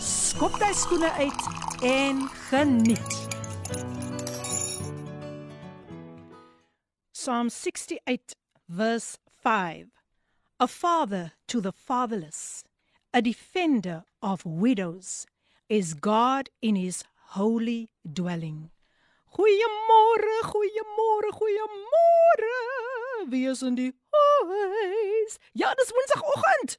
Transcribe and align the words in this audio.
skop 0.00 0.56
jy 0.60 0.70
skoene 0.74 1.10
uit 1.20 1.42
en 1.84 2.22
geniet. 2.48 3.16
Psalm 7.12 7.50
68 7.50 8.34
verse 8.68 9.18
5. 9.42 9.86
A 10.58 10.66
father 10.66 11.32
to 11.48 11.60
the 11.60 11.72
fatherless, 11.72 12.64
a 13.12 13.20
defender 13.20 14.04
of 14.22 14.44
widows, 14.44 15.26
is 15.68 15.94
God 15.94 16.48
in 16.60 16.76
his 16.76 17.04
holy 17.36 17.90
dwelling. 18.04 18.70
Goeiemôre, 19.36 20.36
goeiemôre, 20.42 21.30
goeiemôre. 21.32 22.56
Wie 23.28 23.46
is 23.46 23.62
in 23.62 23.74
die 23.74 23.92
huis? 24.10 25.38
Ja, 25.52 25.74
dis 25.74 25.92
Woensdagoggend. 25.92 26.78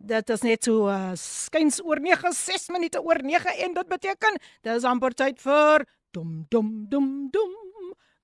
Dit 0.00 0.30
is 0.32 0.40
net 0.40 0.64
so 0.64 0.88
uh, 0.88 1.12
skuins 1.12 1.76
oor 1.84 2.00
9, 2.00 2.32
6 2.32 2.70
minute 2.72 3.02
oor 3.04 3.20
9 3.20 3.52
en 3.66 3.74
dit 3.76 3.88
beteken 3.88 4.38
dis 4.64 4.84
amper 4.88 5.12
tyd 5.12 5.42
vir 5.44 5.84
dum 6.16 6.46
dum 6.48 6.70
dum 6.88 7.10
dum 7.34 7.58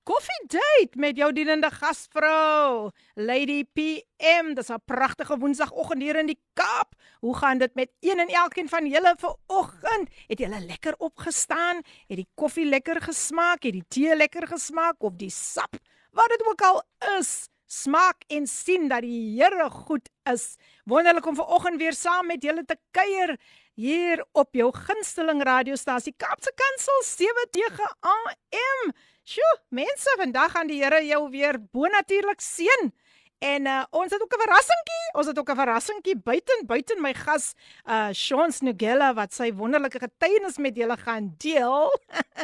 Koffie 0.07 0.45
date 0.47 0.95
met 0.95 1.17
jou 1.19 1.27
dienende 1.35 1.67
gasvrou, 1.67 2.91
Lady 3.19 3.65
PM. 3.75 4.53
Dis 4.55 4.69
'n 4.71 4.79
pragtige 4.85 5.37
Woensdagoggend 5.37 6.01
hier 6.01 6.15
in 6.15 6.27
die 6.31 6.39
Kaap. 6.53 6.95
Hoe 7.19 7.35
gaan 7.35 7.57
dit 7.57 7.75
met 7.75 7.91
een 7.99 8.19
en 8.19 8.27
elkeen 8.27 8.69
van 8.69 8.87
julle 8.87 9.15
vir 9.17 9.35
oggend? 9.47 10.09
Het 10.27 10.39
julle 10.39 10.59
lekker 10.59 10.95
opgestaan? 10.97 11.83
Het 12.07 12.17
die 12.23 12.29
koffie 12.35 12.65
lekker 12.65 13.01
gesmaak? 13.01 13.63
Het 13.63 13.73
die 13.73 13.85
tee 13.87 14.15
lekker 14.15 14.47
gesmaak 14.47 15.03
of 15.03 15.13
die 15.15 15.29
sap? 15.29 15.75
Wat 16.11 16.29
dit 16.29 16.47
ook 16.47 16.61
al 16.61 16.83
is, 17.19 17.49
smaak 17.65 18.23
en 18.27 18.47
sien 18.47 18.87
dat 18.87 19.03
die 19.03 19.35
Here 19.35 19.69
goed 19.69 20.09
is. 20.31 20.55
Wonderlik 20.85 21.25
om 21.25 21.35
ver 21.35 21.45
oggend 21.45 21.79
weer 21.81 21.93
saam 21.93 22.27
met 22.27 22.43
julle 22.43 22.65
te 22.65 22.77
kuier 22.91 23.37
hier 23.77 24.23
op 24.31 24.55
jou 24.57 24.71
gunsteling 24.73 25.43
radiostasie 25.43 26.13
Kaapse 26.17 26.53
Kansel 26.55 27.03
79 27.05 27.93
AM. 27.99 28.91
Sjoe, 29.27 29.53
mense, 29.69 30.13
vandag 30.17 30.51
gaan 30.55 30.69
die 30.71 30.79
Here 30.83 31.03
jou 31.05 31.29
weer 31.29 31.59
bonatuurlik 31.71 32.41
seën. 32.41 32.91
En 33.39 33.65
uh, 33.69 33.83
ons 33.89 34.11
het 34.11 34.21
ook 34.21 34.33
'n 34.33 34.41
verrassingkie. 34.41 35.05
Ons 35.13 35.27
het 35.27 35.39
ook 35.39 35.49
'n 35.51 35.55
verrassingkie 35.55 36.17
buiten 36.17 36.65
buiten 36.65 37.01
my 37.01 37.13
gas 37.13 37.53
uh 37.85 38.09
Sean 38.11 38.51
Snugella 38.51 39.13
wat 39.13 39.33
sy 39.33 39.53
wonderlike 39.53 39.99
getuienis 39.99 40.57
met 40.57 40.75
julle 40.75 40.97
gaan 40.97 41.35
deel. 41.37 41.99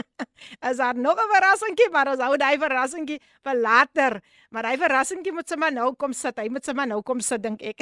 Is 0.69 0.77
daar 0.77 0.95
nog 0.95 1.17
'n 1.17 1.33
verrassingkie, 1.33 1.89
maar 1.89 2.07
ons 2.07 2.21
hou 2.21 2.37
daai 2.37 2.57
verrassingkie 2.57 3.21
vir 3.43 3.55
later. 3.55 4.21
Maar 4.49 4.65
hy 4.65 4.77
verrassingkie 4.77 5.33
moet 5.33 5.49
sommer 5.49 5.73
nou 5.73 5.95
kom 5.95 6.13
sit. 6.13 6.37
Hy 6.37 6.47
moet 6.49 6.65
sommer 6.65 6.87
nou 6.87 7.01
kom 7.01 7.19
sit 7.19 7.43
dink 7.43 7.61
ek. 7.61 7.81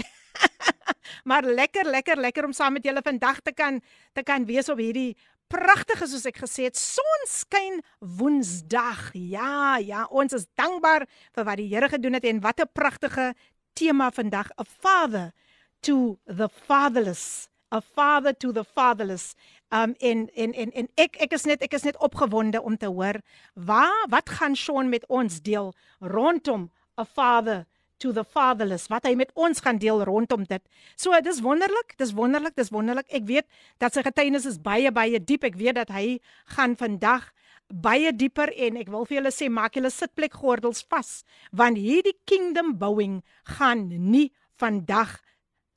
maar 1.30 1.44
lekker, 1.44 1.86
lekker, 1.86 2.18
lekker 2.18 2.46
om 2.46 2.54
saam 2.54 2.74
met 2.74 2.84
julle 2.84 3.02
vandag 3.04 3.40
te 3.42 3.52
kan 3.52 3.82
te 4.14 4.24
kan 4.24 4.46
wees 4.46 4.70
op 4.70 4.78
hierdie 4.78 5.18
pragtige 5.52 6.08
soos 6.08 6.26
ek 6.30 6.42
gesê 6.46 6.68
het, 6.70 6.80
sonskyn 6.80 7.82
Woensdag. 8.00 9.12
Ja, 9.14 9.78
ja, 9.84 10.06
ons 10.10 10.36
is 10.38 10.48
dankbaar 10.60 11.08
vir 11.36 11.48
wat 11.48 11.60
die 11.60 11.70
Here 11.72 11.90
gedoen 11.92 12.18
het 12.18 12.26
en 12.26 12.42
wat 12.42 12.62
'n 12.62 12.72
pragtige 12.74 13.34
tema 13.76 14.12
vandag, 14.12 14.52
a 14.60 14.64
father 14.64 15.32
to 15.82 16.20
the 16.26 16.50
fatherless, 16.50 17.50
a 17.72 17.82
father 17.82 18.34
to 18.34 18.52
the 18.52 18.64
fatherless. 18.64 19.36
Um 19.72 19.96
en 20.00 20.30
en 20.36 20.54
en 20.54 20.72
en 20.72 20.88
ek 20.96 21.16
ek 21.22 21.34
is 21.34 21.46
net 21.46 21.62
ek 21.62 21.74
is 21.74 21.84
net 21.84 21.98
opgewonde 21.98 22.62
om 22.62 22.78
te 22.78 22.88
hoor 22.88 23.22
waar 23.56 24.06
wat 24.10 24.30
gaan 24.30 24.56
Sean 24.56 24.90
met 24.90 25.06
ons 25.08 25.42
deel 25.42 25.74
rondom 26.00 26.72
a 27.00 27.06
father 27.06 27.66
to 28.02 28.12
the 28.16 28.26
fatherless 28.26 28.90
wat 28.92 29.06
hy 29.08 29.14
met 29.20 29.32
ons 29.38 29.62
gaan 29.64 29.80
deel 29.82 30.04
rondom 30.08 30.46
dit. 30.50 30.62
So 31.00 31.16
dis 31.24 31.42
wonderlik, 31.46 31.96
dis 32.02 32.14
wonderlik, 32.18 32.56
dis 32.58 32.74
wonderlik. 32.74 33.08
Ek 33.14 33.28
weet 33.30 33.48
dat 33.82 33.96
sy 33.96 34.04
getuienis 34.06 34.48
is 34.50 34.60
baie 34.62 34.92
baie 34.94 35.22
diep. 35.22 35.46
Ek 35.48 35.60
weet 35.60 35.78
dat 35.80 35.94
hy 35.94 36.20
gaan 36.58 36.76
vandag 36.80 37.30
baie 37.72 38.12
dieper 38.12 38.52
en 38.68 38.80
ek 38.82 38.92
wil 38.92 39.06
vir 39.08 39.22
julle 39.22 39.32
sê 39.32 39.48
maak 39.48 39.78
julle 39.80 39.92
sitplekgordels 39.94 40.84
vas 40.92 41.22
want 41.56 41.80
hierdie 41.80 42.18
kingdom 42.28 42.74
bouing 42.82 43.22
gaan 43.58 43.88
nie 43.88 44.32
vandag 44.60 45.22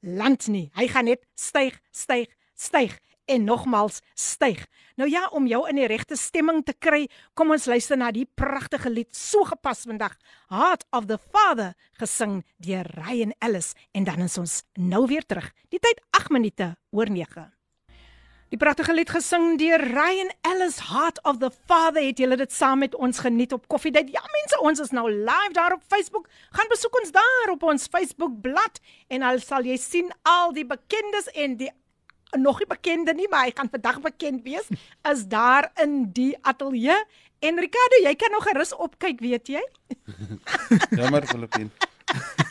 land 0.02 0.48
nie. 0.52 0.68
Hy 0.76 0.88
gaan 0.92 1.08
net 1.08 1.22
styg, 1.38 1.78
styg, 1.94 2.32
styg 2.58 2.98
en 3.29 3.43
nogmals 3.45 3.99
styg. 4.13 4.65
Nou 4.95 5.09
ja, 5.09 5.27
om 5.31 5.47
jou 5.47 5.61
in 5.69 5.77
die 5.79 5.87
regte 5.87 6.17
stemming 6.17 6.63
te 6.65 6.73
kry, 6.73 7.05
kom 7.37 7.53
ons 7.53 7.69
luister 7.69 7.99
na 7.99 8.09
die 8.15 8.25
pragtige 8.25 8.89
lied 8.89 9.13
so 9.15 9.45
gepas 9.47 9.85
vandag, 9.87 10.17
Heart 10.49 10.87
of 10.95 11.07
the 11.11 11.19
Father, 11.29 11.75
gesing 12.01 12.41
deur 12.57 12.89
Ryan 12.97 13.35
Ellis 13.39 13.75
en 13.93 14.09
dan 14.09 14.25
is 14.25 14.37
ons 14.41 14.63
nou 14.75 15.05
weer 15.07 15.25
terug. 15.25 15.51
Die 15.69 15.79
tyd 15.79 16.01
8 16.17 16.33
minute 16.33 16.73
oor 16.91 17.11
9. 17.13 17.47
Die 18.49 18.57
pragtige 18.57 18.95
lied 18.97 19.11
gesing 19.13 19.59
deur 19.61 19.83
Ryan 19.93 20.31
Ellis 20.49 20.79
Heart 20.89 21.19
of 21.29 21.37
the 21.37 21.51
Father 21.69 22.01
het 22.01 22.17
julle 22.17 22.33
dit 22.39 22.51
saam 22.51 22.81
met 22.81 22.95
ons 22.97 23.21
geniet 23.21 23.53
op 23.53 23.67
Koffiedייט. 23.69 24.09
Ja 24.09 24.23
mense, 24.25 24.57
ons 24.65 24.81
is 24.81 24.89
nou 24.89 25.05
live 25.05 25.53
daar 25.53 25.75
op 25.77 25.83
Facebook. 25.85 26.25
Gaan 26.57 26.71
besoek 26.71 26.97
ons 26.97 27.13
daar 27.13 27.53
op 27.53 27.63
ons 27.63 27.85
Facebook 27.85 28.41
bladsy 28.41 28.81
en 29.13 29.21
al 29.21 29.37
sal 29.43 29.69
jy 29.69 29.77
sien 29.77 30.09
al 30.25 30.49
die 30.57 30.65
bekendes 30.65 31.29
en 31.37 31.59
die 31.61 31.69
nog 32.37 32.59
nie 32.59 32.67
bekende 32.67 33.13
nie, 33.13 33.27
maar 33.29 33.43
hy 33.47 33.51
gaan 33.55 33.69
vandag 33.69 34.01
bekend 34.01 34.43
wees, 34.43 34.67
is 35.11 35.25
daar 35.27 35.71
in 35.81 36.11
die 36.13 36.37
ateljee. 36.41 37.03
En 37.39 37.59
Ricardo, 37.59 37.95
jy 38.03 38.15
kan 38.19 38.31
nog 38.31 38.43
gerus 38.43 38.73
opkyk, 38.75 39.19
weet 39.23 39.47
jy? 39.47 39.63
Jammer, 40.99 41.27
Filippin. 41.27 41.71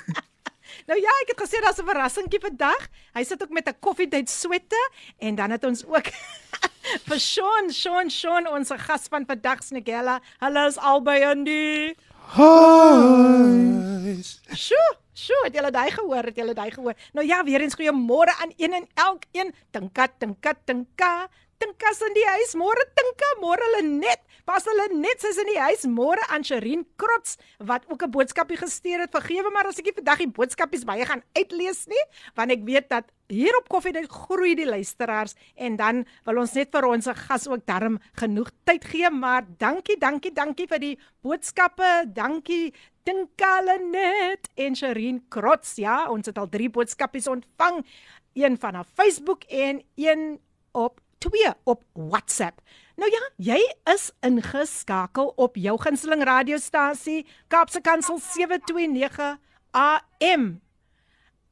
nou 0.88 1.00
ja, 1.00 1.12
ek 1.22 1.28
het 1.34 1.40
gesê 1.44 1.60
daar's 1.60 1.78
'n 1.78 1.84
verrassingkie 1.84 2.40
vandag. 2.40 2.88
Hy 3.14 3.24
sit 3.24 3.42
ook 3.42 3.50
met 3.52 3.68
'n 3.68 3.76
koffiedייט 3.80 4.28
swette 4.28 4.90
en 5.18 5.34
dan 5.34 5.50
het 5.50 5.64
ons 5.64 5.84
ook 5.84 6.06
vir 7.08 7.20
Sean, 7.20 7.70
Sean, 7.70 8.10
Sean 8.10 8.48
ons 8.48 8.70
gas 8.76 9.08
van 9.08 9.26
vandag 9.26 9.62
se 9.62 9.74
Nigella. 9.74 10.20
Hallo 10.40 10.66
is 10.66 10.78
albei 10.78 11.22
in 11.30 11.44
die 11.44 11.94
Huis. 12.36 14.40
Sjoe. 14.54 14.96
Sjoe, 15.13 15.43
het 15.45 15.53
julle 15.53 15.71
daai 15.71 15.91
gehoor? 15.91 16.23
Het 16.23 16.35
julle 16.35 16.53
daai 16.53 16.71
gehoor? 16.71 16.93
Nou 17.13 17.27
ja, 17.27 17.43
weer 17.43 17.61
eens 17.61 17.75
goeiemôre 17.77 18.33
aan 18.41 18.53
een 18.57 18.73
en 18.73 18.87
elkeen. 18.93 19.53
Tinka, 19.71 20.07
tinka, 20.17 20.53
tinka. 20.65 21.29
Tinka's 21.63 22.01
in 22.03 22.11
die 22.11 22.25
huis. 22.27 22.57
Môre 22.59 22.83
Tinka, 22.91 23.27
môre 23.39 23.63
hulle 23.63 23.85
net. 23.87 24.19
Pas 24.43 24.65
hulle 24.67 24.89
net 24.99 25.21
sy's 25.23 25.37
in 25.39 25.47
die 25.47 25.59
huis. 25.61 25.85
Môre 25.87 26.19
aan 26.35 26.43
Sherin 26.43 26.81
Krots 26.99 27.37
wat 27.63 27.85
ook 27.87 28.03
'n 28.03 28.11
boodskapie 28.11 28.57
gestuur 28.59 28.99
het. 28.99 29.11
Vergewe 29.15 29.49
maar 29.49 29.67
as 29.67 29.79
ek 29.79 29.85
nie 29.85 29.95
vandag 29.95 30.17
die 30.17 30.27
boodskapies 30.27 30.83
baie 30.83 31.05
gaan 31.05 31.23
uitlees 31.37 31.87
nie, 31.87 32.03
want 32.35 32.51
ek 32.51 32.65
weet 32.65 32.89
dat 32.89 33.05
hier 33.29 33.55
op 33.57 33.69
Koffie 33.69 33.93
dit 33.93 34.09
groei 34.09 34.55
die 34.55 34.65
luisteraars 34.65 35.35
en 35.55 35.77
dan 35.77 36.05
wil 36.25 36.37
ons 36.39 36.53
net 36.53 36.69
vir 36.71 36.85
ons 36.85 37.07
gas 37.07 37.47
ook 37.47 37.65
darm 37.65 37.99
genoeg 38.19 38.51
tyd 38.65 38.83
gee, 38.83 39.09
maar 39.09 39.45
dankie, 39.57 39.97
dankie, 39.97 40.33
dankie 40.33 40.67
vir 40.67 40.79
die 40.79 40.99
boodskappe. 41.21 42.11
Dankie 42.13 42.73
Tinkale 43.03 43.79
net 43.79 44.49
en 44.55 44.75
Sherin 44.75 45.23
Krots. 45.29 45.75
Ja, 45.77 46.09
ons 46.09 46.25
het 46.25 46.37
al 46.37 46.49
3 46.49 46.69
boodskapies 46.69 47.27
ontvang. 47.27 47.85
Een 48.33 48.57
van 48.57 48.73
haar 48.73 48.87
Facebook 48.95 49.43
en 49.43 49.81
een 49.95 50.39
op 50.73 51.02
2 51.23 51.53
op 51.63 51.83
WhatsApp. 51.93 52.61
Nou 52.99 53.09
ja, 53.11 53.21
jy 53.37 53.59
is 53.93 54.11
ingeskakel 54.21 55.31
op 55.35 55.55
jou 55.55 55.77
gunsteling 55.81 56.23
radiostasie 56.27 57.23
Kaapse 57.47 57.81
Kansel 57.81 58.19
729 58.19 59.37
AM. 59.71 60.61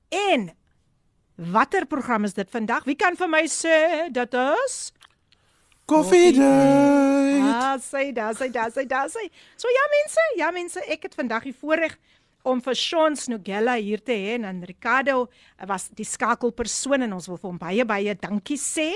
En 0.09 0.49
watter 1.35 1.85
program 1.85 2.23
is 2.23 2.33
dit 2.33 2.49
vandag? 2.49 2.83
Wie 2.83 2.95
kan 2.99 3.15
vir 3.17 3.31
my 3.31 3.45
sê 3.49 3.77
dit 4.11 4.37
is? 4.65 4.91
Coffee 5.85 6.31
Date. 6.35 7.41
Ah, 7.41 7.79
sê 7.79 8.11
daar, 8.13 8.35
sê 8.35 8.51
daar, 8.51 8.71
sê 8.71 8.85
daar, 8.87 9.09
sê. 9.09 9.25
So 9.59 9.71
ja 9.71 9.87
mense, 9.95 10.27
ja 10.37 10.51
mense, 10.51 10.83
ek 10.87 11.09
het 11.09 11.17
vandag 11.17 11.47
die 11.47 11.55
voorreg 11.55 11.97
om 12.43 12.61
vir 12.61 12.77
Sean 12.77 13.15
Snugella 13.15 13.75
hier 13.77 14.01
te 14.03 14.15
hê 14.15 14.37
en 14.39 14.63
Ricardo 14.65 15.27
was 15.67 15.89
die 15.97 16.05
skakelpersoon 16.07 17.05
en 17.05 17.13
ons 17.13 17.27
wil 17.29 17.37
vir 17.37 17.49
hom 17.49 17.59
baie 17.61 17.85
baie 17.85 18.15
dankie 18.15 18.59
sê. 18.59 18.91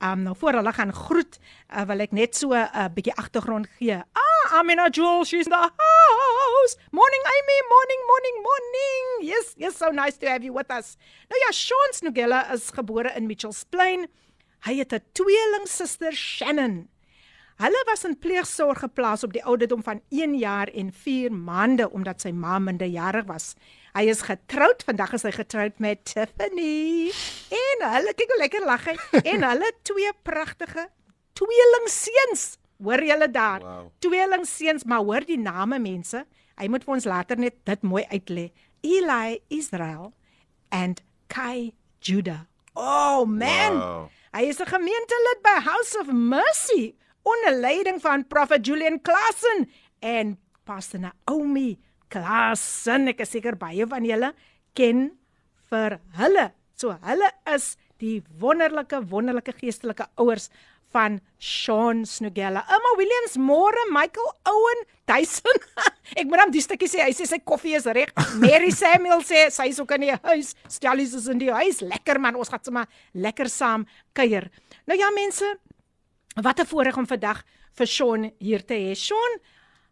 Um 0.00 0.26
nou 0.26 0.34
voor 0.36 0.60
hulle 0.60 0.72
gaan 0.76 0.92
groet, 0.92 1.38
uh, 1.72 1.84
wil 1.88 2.04
ek 2.04 2.12
net 2.12 2.34
so 2.34 2.52
'n 2.52 2.68
uh, 2.74 2.88
bietjie 2.88 3.16
agtergrond 3.16 3.66
gee. 3.78 3.96
Ah, 3.96 4.58
Amina 4.58 4.88
Jewel, 4.90 5.24
she's 5.24 5.46
in 5.46 5.52
the 5.52 5.56
house. 5.56 6.76
Morning 6.92 7.24
Amy, 7.24 7.58
morning, 7.74 8.02
morning, 8.10 8.36
morning. 8.42 9.04
Yes, 9.22 9.54
yes, 9.56 9.76
so 9.76 9.90
nice 9.90 10.16
to 10.18 10.26
have 10.26 10.44
you 10.44 10.52
with 10.52 10.70
us. 10.70 10.96
Nou 11.28 11.38
ja, 11.46 11.52
Sean 11.52 11.92
Snugella 11.92 12.52
is 12.52 12.70
gebore 12.70 13.12
in 13.16 13.26
Mitchells 13.26 13.64
Plain. 13.64 14.06
Hy 14.66 14.74
het 14.78 14.92
'n 14.92 15.02
tweelingsuster 15.12 16.12
Shannon. 16.12 16.88
Hulle 17.56 17.80
was 17.88 18.04
in 18.04 18.18
pleegsorg 18.20 18.82
geplaas 18.84 19.22
op 19.24 19.32
die 19.32 19.44
ouderdom 19.44 19.80
van 19.82 20.02
1 20.12 20.34
jaar 20.36 20.68
en 20.68 20.90
4 20.92 21.32
maande 21.32 21.86
omdat 21.90 22.20
sy 22.20 22.28
ma 22.36 22.58
minderjarig 22.60 23.24
was. 23.30 23.54
Hy 23.96 24.02
is 24.12 24.26
getroud, 24.28 24.82
vandag 24.84 25.14
is 25.16 25.24
hy 25.24 25.32
getroud 25.32 25.78
met 25.80 26.02
Tiffany. 26.04 27.08
En 27.48 27.84
hulle 27.94 28.12
kyk 28.18 28.34
hoe 28.34 28.38
lekker 28.42 28.66
lag 28.68 28.84
hy. 28.90 28.96
En 29.32 29.46
hulle 29.48 29.70
twee 29.88 30.12
pragtige 30.28 30.84
tweelingseuns. 31.40 32.44
Hoor 32.84 33.04
julle 33.08 33.30
daar? 33.32 33.64
Wow. 33.64 33.88
Tweelingseuns, 34.04 34.84
maar 34.84 35.00
hoor 35.08 35.24
die 35.24 35.40
name 35.40 35.80
mense. 35.80 36.26
Hy 36.60 36.68
moet 36.68 36.84
vir 36.84 36.94
ons 36.98 37.08
later 37.08 37.40
net 37.40 37.56
dit 37.64 37.88
mooi 37.88 38.04
uitlê. 38.12 38.50
Eli 38.84 39.40
Israel 39.48 40.12
and 40.68 41.00
Kai 41.32 41.72
Judah. 42.04 42.44
Oh 42.76 43.24
man. 43.24 43.80
Wow. 43.80 44.06
Hy 44.36 44.44
is 44.52 44.60
'n 44.60 44.68
gemeentelid 44.68 45.40
by 45.40 45.56
House 45.64 45.96
of 45.96 46.12
Mercy 46.12 46.92
onder 47.26 47.58
leiding 47.60 47.98
van 48.02 48.26
Prophet 48.26 48.66
Julian 48.66 49.00
Klassen 49.02 49.66
en 49.98 50.36
Pastor 50.64 51.00
Naomi 51.02 51.74
Klassen. 52.12 53.08
Ek 53.10 53.24
is 53.24 53.34
seker 53.34 53.58
baie 53.58 53.86
van 53.90 54.06
julle 54.06 54.32
ken 54.78 55.10
vir 55.70 55.98
hulle. 56.20 56.50
So 56.78 56.94
hulle 57.02 57.32
is 57.54 57.74
die 58.02 58.20
wonderlike 58.40 59.00
wonderlike 59.10 59.56
geestelike 59.58 60.06
ouers 60.20 60.50
van 60.94 61.18
Sean 61.42 62.04
Snugella. 62.06 62.62
Emma 62.70 62.92
Williams, 62.96 63.36
More, 63.36 63.82
Michael 63.90 64.28
Owen, 64.48 64.84
Tyson. 65.08 65.58
Ek 66.18 66.28
moet 66.30 66.44
hom 66.44 66.52
die 66.54 66.62
stukkie 66.62 66.88
sê, 66.90 67.02
hy 67.02 67.12
sê 67.16 67.26
sy 67.26 67.40
koffie 67.42 67.74
is 67.76 67.88
reg. 67.90 68.12
Mary 68.40 68.70
Samuel 68.74 69.24
sê 69.26 69.48
sy 69.52 69.66
is 69.72 69.80
ook 69.82 69.96
in 69.98 70.06
die 70.06 70.14
huis. 70.28 70.54
Stellies 70.70 71.16
is 71.18 71.26
in 71.32 71.42
die 71.42 71.50
huis. 71.50 71.82
Lekker 71.82 72.22
man, 72.22 72.38
ons 72.38 72.52
gaan 72.52 72.62
sommer 72.64 72.86
lekker 73.18 73.50
saam 73.52 73.88
kuier. 74.16 74.46
Nou 74.86 74.98
ja 74.98 75.10
mense, 75.16 75.56
wat 76.42 76.60
'n 76.60 76.66
voorreg 76.66 76.96
om 76.96 77.06
vandag 77.06 77.44
vir 77.72 77.86
Sean 77.86 78.30
hier 78.38 78.64
te 78.64 78.74
hê. 78.74 78.94
Sean, 78.94 79.38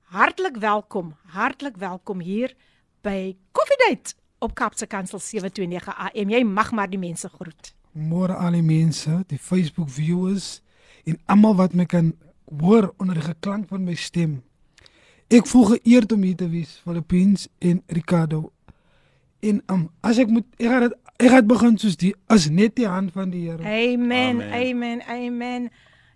hartlik 0.02 0.56
welkom. 0.56 1.16
Hartlik 1.26 1.76
welkom 1.76 2.20
hier 2.20 2.54
by 3.00 3.36
Coffee 3.52 3.76
Date 3.88 4.14
op 4.38 4.54
Kapse 4.54 4.86
Kansel 4.86 5.18
729 5.18 5.96
AM. 5.96 6.30
Jy 6.30 6.44
mag 6.44 6.72
maar 6.72 6.90
die 6.90 6.98
mense 6.98 7.28
groet. 7.28 7.74
Môre 7.92 8.34
al 8.34 8.52
die 8.52 8.62
mense, 8.62 9.24
die 9.26 9.38
Facebook 9.38 9.90
viewers 9.90 10.60
en 11.04 11.18
almal 11.24 11.54
wat 11.54 11.74
my 11.74 11.86
kan 11.86 12.14
hoor 12.60 12.94
onder 12.96 13.14
die 13.14 13.24
geklank 13.24 13.68
van 13.68 13.84
my 13.84 13.94
stem. 13.94 14.42
Ek 15.28 15.46
voel 15.46 15.64
geëerd 15.64 16.12
om 16.12 16.22
hier 16.22 16.36
te 16.36 16.48
wees, 16.48 16.80
Philippines 16.82 17.48
en 17.58 17.82
Ricardo. 17.86 18.52
En 19.40 19.62
um, 19.66 19.90
as 20.00 20.18
ek 20.18 20.28
moet 20.28 20.44
ek 20.58 20.68
gaan 20.68 20.80
dit 20.80 20.94
ek 21.16 21.30
gaan 21.30 21.46
begin 21.46 21.78
soos 21.78 21.96
die 21.96 22.14
as 22.26 22.48
net 22.50 22.76
die 22.76 22.88
hand 22.88 23.12
van 23.12 23.30
die 23.30 23.48
Here. 23.48 23.62
Amen. 23.62 24.42
Amen. 24.42 24.52
Amen. 24.52 25.02
Amen. 25.08 25.70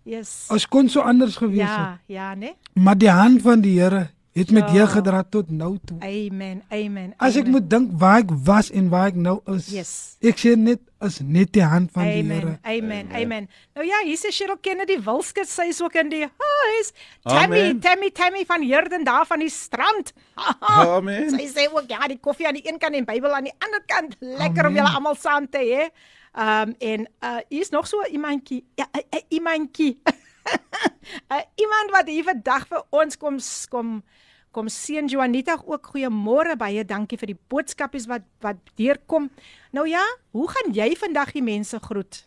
Yes. 0.08 0.46
As 0.48 0.64
kon 0.68 0.88
so 0.88 1.00
anders 1.04 1.36
gewees 1.36 1.68
het, 1.68 1.68
Ja, 1.68 1.98
ja, 2.06 2.34
nee. 2.34 2.54
maar 2.74 2.96
die 2.98 3.10
hand 3.12 3.42
van 3.44 3.60
die 3.60 3.76
Here 3.80 4.08
het 4.38 4.50
met 4.54 4.68
Ja. 4.70 4.74
jou 4.74 4.86
gedra 4.88 5.22
tot 5.30 5.50
nou 5.50 5.78
toe. 5.84 5.98
Amen. 6.00 6.62
Amen. 6.70 7.14
As 7.18 7.34
ek 7.36 7.40
amen. 7.42 7.50
moet 7.50 7.70
dink 7.70 7.90
waar 7.98 8.18
ek 8.22 8.30
was 8.44 8.70
en 8.70 8.88
waar 8.88 9.06
ek 9.10 9.14
nou 9.18 9.40
is. 9.54 9.66
Yes. 9.68 10.16
Ek 10.22 10.38
sê 10.38 10.54
net 10.56 10.78
as 11.00 11.18
net 11.20 11.52
die 11.52 11.62
hand 11.62 11.90
van 11.92 12.04
die 12.04 12.22
Amen. 12.22 12.38
Here. 12.38 12.58
Amen. 12.62 13.06
Amen. 13.10 13.22
Amen. 13.22 13.48
Nou 13.74 13.86
ja, 13.86 14.00
hier 14.04 14.14
is 14.14 14.24
Cheryl 14.36 14.56
Kennedy 14.60 14.96
Wilskut, 15.02 15.48
sy 15.48 15.68
is 15.68 15.82
ook 15.82 15.94
in 15.94 16.08
die 16.08 16.24
huis. 16.24 16.92
Tammy, 17.22 17.60
Amen. 17.60 17.80
Tammy, 17.80 18.10
Tammy 18.10 18.44
van 18.46 18.62
Herden 18.62 19.04
daar 19.04 19.26
van 19.26 19.38
die 19.38 19.50
strand. 19.50 20.12
Amen. 20.60 21.30
Sy 21.30 21.46
sê 21.52 21.68
ook 21.72 21.84
ja, 21.88 22.06
die 22.08 22.18
koffie 22.18 22.46
aan 22.46 22.54
die 22.54 22.64
een 22.68 22.78
kant 22.78 22.94
en 22.94 23.04
Bybel 23.04 23.34
aan 23.34 23.44
die 23.50 23.54
ander 23.58 23.82
kant. 23.86 24.16
Lekker 24.20 24.66
om 24.66 24.72
Amen. 24.72 24.76
julle 24.80 24.94
almal 24.94 25.16
saam 25.16 25.48
te 25.50 25.58
hê. 25.58 25.90
Um 26.34 26.74
en 26.78 27.06
uh 27.24 27.38
hier 27.48 27.60
is 27.60 27.70
nog 27.70 27.86
so 27.86 28.02
iemandjie. 28.04 28.64
Ja, 28.76 28.86
'n- 28.92 29.06
'n 29.16 29.24
iemandjie. 29.28 30.00
uh, 31.32 31.42
iemand 31.56 31.90
wat 31.90 32.06
hier 32.08 32.24
vandag 32.24 32.66
vir 32.68 32.82
ons 32.90 33.16
kom 33.16 33.38
kom 33.70 34.02
kom 34.50 34.68
seën 34.68 35.06
Juanita 35.08 35.58
ook 35.64 35.90
goeiemôre 35.92 36.56
baie 36.56 36.84
dankie 36.84 37.18
vir 37.18 37.26
die 37.26 37.40
boodskapies 37.48 38.06
wat 38.08 38.22
wat 38.40 38.56
deurkom. 38.76 39.30
Nou 39.72 39.86
ja, 39.88 40.04
hoe 40.32 40.48
gaan 40.48 40.72
jy 40.72 40.94
vandag 40.96 41.32
die 41.32 41.42
mense 41.42 41.78
groet? 41.80 42.24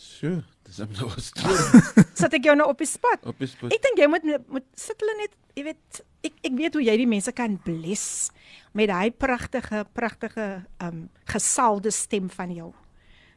Sjoe, 0.00 0.42
dis 0.64 0.78
hom 0.78 0.92
nou 0.96 1.08
gestoor 1.10 2.04
Sit 2.14 2.32
ek 2.34 2.44
jou 2.44 2.54
nou 2.56 2.68
op 2.68 2.78
die 2.78 2.86
spot? 2.88 3.24
op 3.26 3.38
die 3.38 3.46
spoed. 3.48 3.72
Ek 3.72 3.82
dink 3.82 3.98
jy 3.98 4.06
moet 4.08 4.24
moet 4.48 4.64
sit 4.74 5.00
hulle 5.00 5.16
net, 5.16 5.34
jy 5.56 5.64
weet, 5.64 6.00
ek 6.24 6.32
ek 6.44 6.54
weet 6.56 6.74
hoe 6.74 6.84
jy 6.84 6.96
die 6.96 7.06
mense 7.10 7.32
kan 7.32 7.58
bless 7.64 8.30
met 8.72 8.88
daai 8.88 9.10
pragtige 9.10 9.84
pragtige 9.92 10.64
um 10.80 11.08
gesalde 11.24 11.90
stem 11.90 12.30
van 12.30 12.52
jou. 12.54 12.72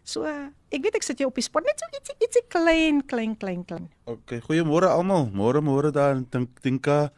So 0.03 0.25
ek 0.27 0.81
weet 0.83 0.95
ek 0.95 1.03
sit 1.03 1.19
jou 1.19 1.29
op 1.29 1.35
die 1.35 1.45
spot 1.45 1.63
net 1.63 1.79
so 1.79 1.87
ietsie 1.95 2.15
ietsie 2.25 2.43
klein 2.51 3.01
klein 3.07 3.37
klein 3.39 3.63
klein. 3.65 3.89
Okay, 4.05 4.41
goeiemôre 4.43 4.89
almal. 4.91 5.29
Môre 5.31 5.61
môre 5.63 5.91
daar 5.95 6.15
in 6.17 6.25
Tink- 6.29 6.59
Tinka. 6.61 7.11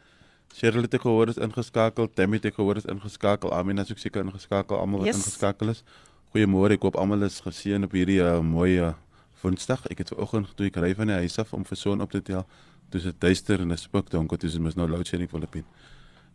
Cheryl 0.54 0.82
het 0.86 0.94
ek 0.94 1.02
gehoor 1.02 1.28
is 1.28 1.36
ingeskakel, 1.42 2.06
Tammy 2.14 2.36
het 2.38 2.46
ek 2.46 2.54
gehoor 2.54 2.76
is 2.78 2.86
ingeskakel, 2.88 3.50
Amina 3.52 3.82
is 3.82 3.90
ook 3.90 3.98
seker 3.98 4.22
ingeskakel, 4.24 4.78
almal 4.78 5.00
wat 5.02 5.06
Yes. 5.10 5.16
ingeskakel 5.18 5.68
is. 5.74 5.82
Goeiemôre, 6.32 6.72
ek 6.78 6.82
hoop 6.86 6.96
almal 6.96 7.22
is 7.26 7.40
geseën 7.40 7.84
op 7.84 7.92
hierdie 7.92 8.20
uh, 8.22 8.40
mooi 8.40 8.78
uh, 8.80 8.92
Woensdag. 9.42 9.82
Ek 9.90 9.98
het 9.98 10.08
vanoggend 10.14 10.54
toe 10.56 10.66
ek 10.70 10.76
ry 10.80 10.94
van 10.94 11.06
die 11.08 11.18
huis 11.26 11.36
af 11.38 11.52
om 11.52 11.64
vir 11.64 11.76
son 11.76 12.00
op 12.00 12.10
te 12.14 12.22
tel, 12.22 12.46
toe 12.90 13.00
dit 13.00 13.20
duister 13.20 13.60
en 13.60 13.72
'n 13.72 13.76
spikdonker, 13.76 14.38
toe 14.38 14.48
is 14.48 14.58
mos 14.58 14.76
nou 14.76 14.86
load 14.88 15.06
shedding 15.06 15.28
Filippin. 15.28 15.64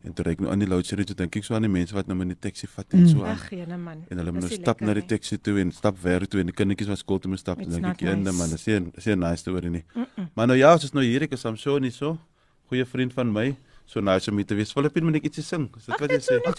En 0.03 0.13
toe 0.13 0.25
ry 0.25 0.31
ek 0.31 0.39
nou 0.42 0.50
aan 0.51 0.59
die 0.59 0.68
load 0.68 0.86
shedding, 0.86 1.06
toe 1.07 1.15
dink 1.15 1.36
ek 1.36 1.44
so 1.44 1.53
aan 1.56 1.62
die 1.62 1.69
mense 1.69 1.94
wat 1.94 2.07
nou 2.07 2.15
met 2.18 2.27
die 2.27 2.38
taxi 2.50 2.68
vat 2.68 2.86
en 2.94 3.00
Mm. 3.03 3.07
so 3.07 3.24
aan. 3.24 3.36
Ag, 3.38 3.50
jene 3.51 3.77
man. 3.77 4.03
En 4.09 4.18
hulle 4.18 4.31
moet 4.31 4.42
nou 4.42 4.50
nie 4.50 4.57
stap 4.62 4.80
lekker 4.80 4.86
na 4.88 4.94
die 4.94 5.01
nie. 5.01 5.07
taxi 5.09 5.38
toe 5.38 5.59
en 5.59 5.71
stap 5.71 5.98
werk 6.01 6.27
toe 6.30 6.39
en 6.39 6.45
die 6.48 6.53
kindertjies 6.56 6.88
wat 6.88 6.98
skool 6.98 7.19
toe 7.19 7.30
moet 7.30 7.39
stap. 7.39 7.57
Dan 7.59 7.69
dink 7.69 7.86
ek, 7.86 8.00
"Jende 8.01 8.24
nice. 8.31 8.38
man, 8.38 8.50
dis 8.50 8.65
nie 8.65 8.80
dis 8.95 9.06
nie 9.06 9.13
'n 9.15 9.19
nice 9.19 9.38
storie 9.42 9.69
nie." 9.69 9.83
Mm 9.95 10.06
-mm. 10.18 10.27
Maar 10.36 10.48
nou 10.48 10.57
ja, 10.57 10.74
ons 10.74 10.83
is 10.83 10.92
nou 10.94 11.03
hier, 11.06 11.21
ek 11.21 11.31
is 11.33 11.39
Samson 11.42 11.83
hier 11.83 11.92
so. 11.92 12.18
Goeie 12.68 12.86
vriend 12.86 13.13
van 13.13 13.31
my. 13.31 13.56
So 13.86 14.00
nice 14.00 14.30
om 14.31 14.38
hier 14.38 14.45
te 14.45 14.56
wees. 14.56 14.71
Filippin 14.71 15.03
moet 15.03 15.15
ek 15.15 15.24
ietsie 15.24 15.44
sing. 15.44 15.69
Is 15.77 15.86
dit 15.86 15.94
Ag, 15.95 16.00
wat 16.00 16.09
jy 16.09 16.19
so 16.19 16.33
sê? 16.33 16.42
so 16.44 16.51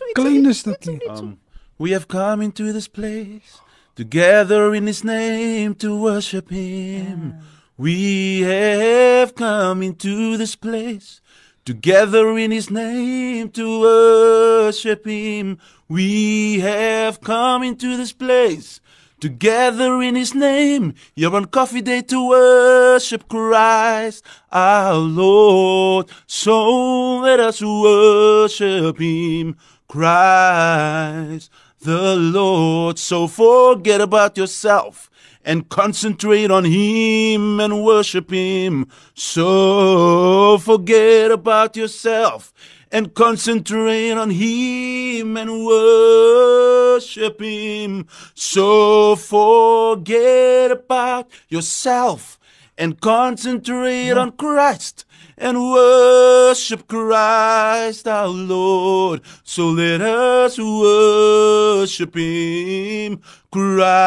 so 0.53 0.53
stukkie. 0.53 0.93
net 0.93 1.17
so. 1.19 1.25
Um, 1.25 1.39
we 1.79 1.91
have 1.93 2.07
come 2.07 2.45
into 2.45 2.73
this 2.73 2.89
place 2.89 3.61
together 3.95 4.75
in 4.75 4.87
his 4.87 5.03
name 5.03 5.75
to 5.77 5.97
worship 5.99 6.51
him. 6.51 7.35
We 7.79 8.43
have 8.45 9.35
come 9.35 9.83
into 9.83 10.37
this 10.37 10.55
place 10.57 11.22
together 11.65 12.37
in 12.39 12.51
his 12.51 12.71
name 12.71 13.49
to 13.51 13.81
worship 13.81 15.07
him. 15.07 15.59
We 15.89 16.61
have 16.61 17.21
come 17.21 17.63
into 17.63 17.97
this 17.97 18.13
place 18.13 18.81
together 19.21 20.03
in 20.03 20.17
his 20.17 20.35
name. 20.35 20.95
You're 21.15 21.37
on 21.37 21.45
coffee 21.47 21.81
day 21.81 22.03
to 22.03 22.29
worship 22.29 23.29
Christ 23.29 24.25
our 24.51 24.95
Lord. 24.95 26.09
So 26.27 27.19
let 27.19 27.39
us 27.39 27.63
worship 27.63 28.99
him, 28.99 29.57
Christ 29.87 31.51
the 31.83 32.17
Lord. 32.17 32.99
So 32.99 33.29
forget 33.29 34.01
about 34.01 34.37
yourself 34.37 35.11
and 35.45 35.69
concentrate 35.69 36.51
on 36.51 36.65
him 36.65 37.61
and 37.61 37.85
worship 37.85 38.31
him. 38.31 38.89
So 39.15 40.59
forget 40.59 41.31
about 41.31 41.77
yourself 41.77 42.53
and 42.91 43.15
concentrate 43.15 44.13
on 44.13 44.31
him 44.31 45.37
and 45.37 45.65
worship 45.65 47.41
him. 47.41 48.07
So 48.35 49.17
forget 49.17 50.71
about 50.71 51.29
yourself 51.49 52.39
and 52.79 53.01
concentrate 53.01 54.13
on 54.13 54.33
Christ 54.33 55.05
and 55.37 55.59
worship 55.59 56.87
Christ 56.89 58.07
our 58.09 58.29
Lord. 58.29 59.23
So 59.45 59.69
let 59.69 60.01
us 60.01 60.59
worship 60.59 62.15
him, 62.17 63.21
Christ 63.51 63.99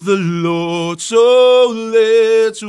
the 0.00 0.16
Lord. 0.16 1.00
So 1.00 1.68
let's 1.68 2.62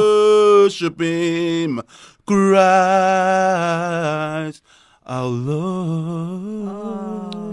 worship 0.00 1.00
him, 1.00 1.82
Christ 2.26 2.62
our 5.06 5.26
Lord. 5.26 6.68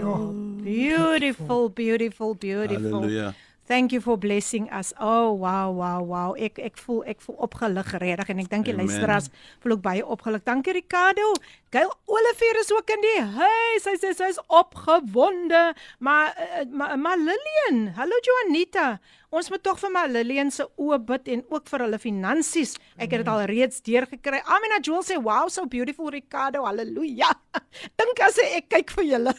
Oh, 0.04 0.32
beautiful, 0.62 1.68
beautiful, 1.68 2.34
beautiful. 2.34 3.02
Hallelujah. 3.02 3.34
Thank 3.66 3.90
you 3.90 4.00
for 4.00 4.16
blessing 4.16 4.70
us. 4.70 4.94
Oh, 5.00 5.32
wow, 5.32 5.72
wow, 5.74 5.98
wow. 5.98 6.34
Ek 6.38 6.60
ek 6.62 6.76
voel 6.78 7.00
ek 7.10 7.18
voel 7.24 7.34
opgelig 7.42 7.88
regtig 7.98 8.30
en 8.30 8.42
ek 8.44 8.50
dink 8.52 8.68
die 8.68 8.74
luisteraars 8.78 9.26
voel 9.58 9.74
ook 9.74 9.82
baie 9.82 10.04
opgelig. 10.06 10.44
Dankie 10.46 10.76
Ricardo. 10.76 11.32
Gail 11.74 11.90
Olivier 12.06 12.60
is 12.60 12.70
ook 12.70 12.94
in 12.94 13.02
die 13.02 13.24
huis. 13.40 13.82
Sy 13.82 13.96
sê 13.98 14.14
sy 14.14 14.30
is 14.30 14.38
opgewonde. 14.46 15.64
Maar 15.98 16.30
uh, 16.38 16.62
maar, 16.70 16.94
maar 16.94 17.18
Lillian, 17.18 17.88
hallo 17.98 18.22
Joanita. 18.22 18.86
Ons 19.34 19.50
moet 19.50 19.66
tog 19.66 19.82
vir 19.82 19.90
my 19.98 20.06
Lillian 20.14 20.54
se 20.54 20.68
oë 20.78 21.02
bid 21.10 21.34
en 21.34 21.42
ook 21.50 21.66
vir 21.66 21.88
hulle 21.88 21.98
finansies. 21.98 22.78
Ek 22.94 23.10
het 23.10 23.24
dit 23.24 23.34
al 23.34 23.48
reeds 23.50 23.82
deurgekry. 23.82 24.44
Amina 24.46 24.78
Joel 24.78 25.02
sê 25.10 25.18
wow, 25.18 25.50
so 25.50 25.66
beautiful 25.66 26.14
Ricardo. 26.14 26.62
Halleluja. 26.70 27.34
Dink 27.98 28.22
as 28.30 28.38
ek 28.46 28.70
kyk 28.78 28.94
vir 29.00 29.10
julle. 29.16 29.34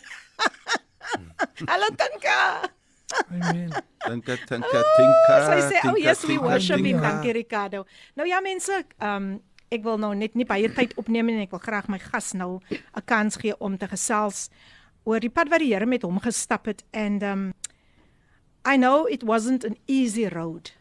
hallo 1.72 1.96
Tinka. 1.96 2.76
Amen. 3.32 3.72
Tinka 4.04 4.38
tinka 4.48 4.80
tinka. 4.98 5.36
Sy 5.48 5.60
sê, 5.62 5.78
"Oh 5.84 5.94
tinka, 5.94 6.00
yes, 6.00 6.24
we 6.26 6.38
worship 6.38 6.78
him." 6.78 6.84
tinka." 6.84 7.02
Dankie 7.02 7.34
Ricardo. 7.34 7.86
Nou 8.16 8.28
ja 8.28 8.42
mense, 8.42 8.86
ehm 9.00 9.16
um, 9.16 9.42
ek 9.72 9.84
wil 9.84 9.98
nou 10.00 10.14
net 10.16 10.36
nie 10.36 10.46
baie 10.48 10.70
tyd 10.72 10.96
opneem 11.00 11.30
en 11.34 11.42
ek 11.44 11.52
wil 11.52 11.60
graag 11.64 11.90
my 11.92 12.00
gas 12.00 12.34
nou 12.34 12.60
'n 12.72 13.04
kans 13.06 13.36
gee 13.36 13.56
om 13.60 13.78
te 13.78 13.88
gesels 13.88 14.50
oor 15.04 15.20
die 15.20 15.30
pad 15.30 15.50
wat 15.50 15.60
die 15.60 15.74
Here 15.74 15.86
met 15.86 16.04
hom 16.04 16.20
gestap 16.20 16.66
het 16.68 16.84
and 16.94 17.24
um 17.24 17.54
I 18.66 18.76
know 18.76 19.06
it 19.06 19.24
wasn't 19.24 19.64
an 19.64 19.78
easy 19.88 20.28
road, 20.28 20.72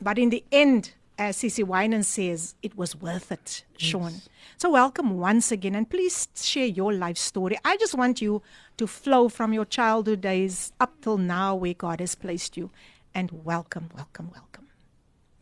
but 0.00 0.16
in 0.18 0.30
the 0.30 0.42
end 0.50 0.94
as 1.18 1.38
CC 1.38 1.64
Winan 1.64 2.04
says, 2.04 2.54
it 2.62 2.76
was 2.76 2.94
worth 2.94 3.32
it, 3.32 3.64
Sean. 3.78 4.12
Yes. 4.12 4.28
So 4.58 4.70
welcome 4.70 5.16
once 5.18 5.50
again 5.50 5.74
and 5.74 5.88
please 5.88 6.28
share 6.34 6.66
your 6.66 6.92
life 6.92 7.16
story. 7.16 7.56
I 7.64 7.76
just 7.78 7.94
want 7.94 8.20
you 8.20 8.42
to 8.76 8.86
flow 8.86 9.28
from 9.28 9.52
your 9.52 9.64
childhood 9.64 10.20
days 10.20 10.72
up 10.78 10.92
till 11.00 11.16
now 11.18 11.54
where 11.54 11.74
God 11.74 12.00
has 12.00 12.14
placed 12.14 12.56
you. 12.56 12.70
And 13.14 13.30
welcome, 13.44 13.88
welcome, 13.96 14.30
welcome. 14.32 14.66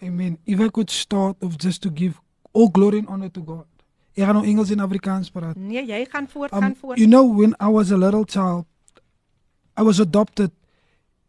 Amen. 0.02 0.38
If 0.46 0.60
I 0.60 0.68
could 0.68 0.90
start 0.90 1.36
of 1.42 1.58
just 1.58 1.82
to 1.82 1.90
give 1.90 2.20
all 2.52 2.68
glory 2.68 2.98
and 2.98 3.08
honor 3.08 3.28
to 3.30 3.40
God. 3.40 3.66
Ek 4.14 4.22
gaan 4.28 4.36
nou 4.38 4.44
Engels 4.46 4.70
en 4.70 4.78
Afrikaans 4.78 5.26
praat. 5.34 5.56
Nee, 5.58 5.80
jy 5.82 6.04
gaan 6.06 6.28
voort, 6.30 6.52
Um, 6.54 6.60
gaan 6.62 6.76
voort. 6.78 6.98
you 7.00 7.08
know 7.08 7.24
when 7.26 7.56
I 7.58 7.66
was 7.66 7.90
a 7.90 7.96
little 7.96 8.24
child, 8.24 8.64
I 9.76 9.82
was 9.82 9.98
adopted 9.98 10.52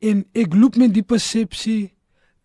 en 0.05 0.21
ek 0.37 0.53
loop 0.53 0.75
met 0.77 0.93
die 0.93 1.01
persepsie 1.01 1.94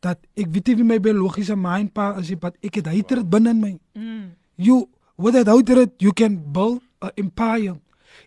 dat 0.00 0.18
ek 0.36 0.48
weet 0.52 0.70
nie 0.70 0.76
wie 0.80 0.88
my 0.94 0.98
biologiese 1.02 1.56
ma 1.56 1.78
en 1.78 1.88
pa 1.92 2.14
is 2.20 2.30
nie, 2.32 2.38
but 2.40 2.56
ek 2.64 2.80
het 2.80 2.88
hy 2.90 3.02
dit 3.02 3.26
binne 3.30 3.52
in 3.52 3.60
my. 3.60 3.72
Mm. 3.94 4.30
You 4.56 4.88
with 5.20 5.34
that 5.36 5.48
out 5.48 5.68
it 5.68 5.92
you 6.00 6.12
can 6.12 6.38
build 6.52 6.80
an 7.00 7.12
empire. 7.16 7.76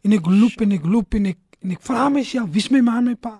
En 0.03 0.13
ek 0.13 0.27
loop 0.29 0.61
en 0.61 0.75
ek 0.77 0.85
loop 0.85 1.17
en 1.17 1.31
ek 1.33 1.39
en 1.63 1.71
ek 1.71 1.81
vra 1.81 2.09
myself, 2.11 2.49
wie's 2.51 2.69
my 2.69 2.81
ma 2.83 2.97
en 2.99 3.09
my 3.13 3.15
pa? 3.15 3.39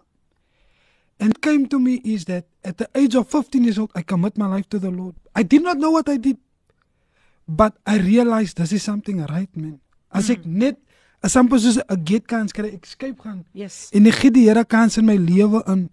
And 1.20 1.40
came 1.42 1.68
to 1.68 1.80
me 1.80 2.02
is 2.04 2.26
that 2.26 2.48
at 2.64 2.78
the 2.78 2.90
age 2.96 3.16
of 3.16 3.30
15 3.30 3.64
years 3.64 3.78
old, 3.78 3.92
I 3.96 4.02
commit 4.02 4.38
my 4.38 4.48
life 4.48 4.68
to 4.70 4.80
the 4.80 4.90
Lord. 4.90 5.16
I 5.36 5.44
did 5.44 5.62
not 5.62 5.78
know 5.78 5.92
what 5.92 6.10
I 6.10 6.18
did, 6.18 6.38
but 7.48 7.76
I 7.86 7.98
realized 8.00 8.58
this 8.58 8.72
is 8.72 8.84
something 8.84 9.22
right, 9.26 9.52
man. 9.56 9.80
As 10.12 10.30
ek 10.30 10.46
net 10.46 10.80
as 11.24 11.36
amper 11.40 11.60
soos 11.60 11.80
'n 11.80 12.04
gate 12.04 12.28
kans 12.28 12.52
kry, 12.52 12.74
ek 12.74 12.84
escape 12.86 13.20
gaan. 13.22 13.46
Yes. 13.54 13.90
En 13.94 14.06
ek 14.06 14.16
gee 14.16 14.32
die 14.32 14.48
Here 14.48 14.66
kans 14.66 14.98
in 14.98 15.06
my 15.06 15.18
lewe 15.18 15.64
in. 15.68 15.90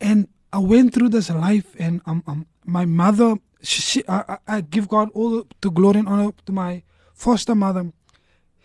And 0.00 0.28
I 0.54 0.60
went 0.72 0.94
through 0.94 1.10
this 1.16 1.28
life 1.46 1.68
and 1.78 2.00
um, 2.06 2.22
um 2.30 2.46
my 2.76 2.84
mother 3.00 3.30
she, 3.70 3.80
she 3.82 4.00
I, 4.08 4.38
I 4.46 4.60
give 4.60 4.86
God 4.88 5.10
all 5.14 5.44
the 5.60 5.70
glory 5.70 5.98
and 6.00 6.08
honor 6.08 6.30
to 6.46 6.52
my 6.52 6.82
foster 7.14 7.54
mother. 7.54 7.84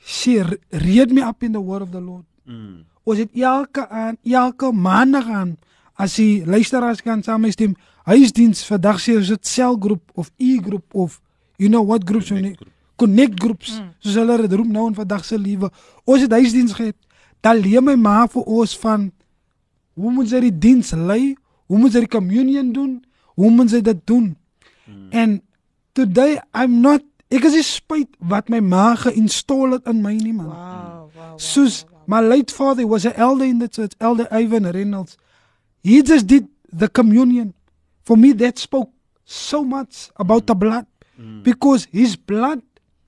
She 0.06 0.42
re- 0.42 0.58
reared 0.72 1.12
me 1.12 1.22
up 1.22 1.44
in 1.44 1.52
the 1.58 1.62
word 1.62 1.82
of 1.82 1.92
the 1.92 2.02
Lord. 2.10 2.26
Mm. 2.48 2.86
Ons 3.04 3.20
het 3.24 3.32
elke 3.34 3.88
aan 3.90 4.18
elke 4.24 4.72
maandag 4.72 5.28
aan 5.28 5.58
as 6.00 6.16
die 6.16 6.46
luisteraars 6.46 7.02
kan 7.04 7.24
saamstem, 7.24 7.76
huisdiens 8.08 8.64
vandag 8.70 9.02
sê 9.04 9.18
ons 9.20 9.32
dit 9.34 9.48
selgroep 9.48 10.14
of 10.16 10.30
e-groep 10.38 10.96
of 10.96 11.20
you 11.58 11.68
know 11.70 11.84
what 11.84 12.06
groups 12.08 12.32
Connect 12.32 12.60
need 12.62 12.76
connect 13.00 13.40
groups 13.40 13.78
mm. 13.80 13.92
soos 14.04 14.18
hulle 14.20 14.36
dit 14.44 14.56
roep 14.60 14.72
nou 14.76 14.90
in 14.92 14.98
vandag 14.98 15.24
se 15.26 15.40
lewe. 15.40 15.70
Ons 16.04 16.26
het 16.26 16.36
huisdiens 16.36 16.76
gehad. 16.76 16.98
Dan 17.40 17.62
leer 17.64 17.84
my 17.84 17.96
ma 17.96 18.26
vir 18.28 18.44
ons 18.44 18.76
van 18.82 19.08
hoe 20.00 20.12
moet 20.12 20.32
jy 20.32 20.42
die 20.50 20.58
diens 20.68 20.92
lei? 20.96 21.36
Hoe 21.70 21.78
moet 21.78 21.94
jy 21.94 22.02
die 22.08 22.12
communion 22.12 22.72
doen? 22.74 22.98
Hoe 23.38 23.52
moet 23.54 23.72
jy 23.72 23.82
dit 23.86 24.00
doen? 24.10 24.34
Mm. 24.90 25.08
And 25.14 25.42
today 25.94 26.40
I'm 26.54 26.80
not 26.82 27.06
ek 27.30 27.46
is 27.46 27.76
spyt 27.78 28.10
wat 28.18 28.50
my 28.50 28.58
ma 28.60 28.96
geïnstalleer 28.98 29.78
het 29.78 29.90
in 29.92 30.02
my 30.02 30.16
nie 30.18 30.34
man. 30.34 30.50
Wow, 30.50 30.58
wow. 30.58 31.10
wow 31.14 31.36
Soos 31.38 31.84
wow, 31.86 31.94
wow. 31.94 32.06
my 32.10 32.22
late 32.26 32.50
father 32.52 32.88
was 32.90 33.06
an 33.06 33.14
elder 33.14 33.46
in 33.46 33.60
the 33.62 33.70
church, 33.70 33.94
Elder 34.02 34.26
Ivan 34.34 34.66
Reynolds. 34.66 35.18
He 35.86 36.02
just 36.02 36.26
did 36.26 36.48
the 36.74 36.90
communion. 36.90 37.54
For 38.04 38.18
me, 38.18 38.34
that 38.42 38.58
spoke 38.58 38.90
so 39.26 39.64
much 39.64 40.10
about 40.18 40.48
the 40.48 40.56
blood 40.56 40.86
Mm. 41.20 41.44
because 41.44 41.84
his 41.92 42.16
blood, 42.16 42.62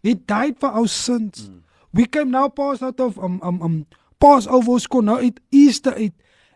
he 0.04 0.16
died 0.16 0.60
for 0.60 0.68
our 0.68 0.88
sins. 0.88 1.48
We 1.96 2.04
came 2.06 2.30
now 2.30 2.50
past 2.52 2.84
out 2.84 3.00
of 3.00 3.16
um 3.18 3.40
um 3.42 3.62
um 3.64 3.76
Passover 4.20 4.76
school 4.84 5.02
now 5.02 5.16
it 5.24 5.40
Easter 5.50 5.96
it, 5.96 6.12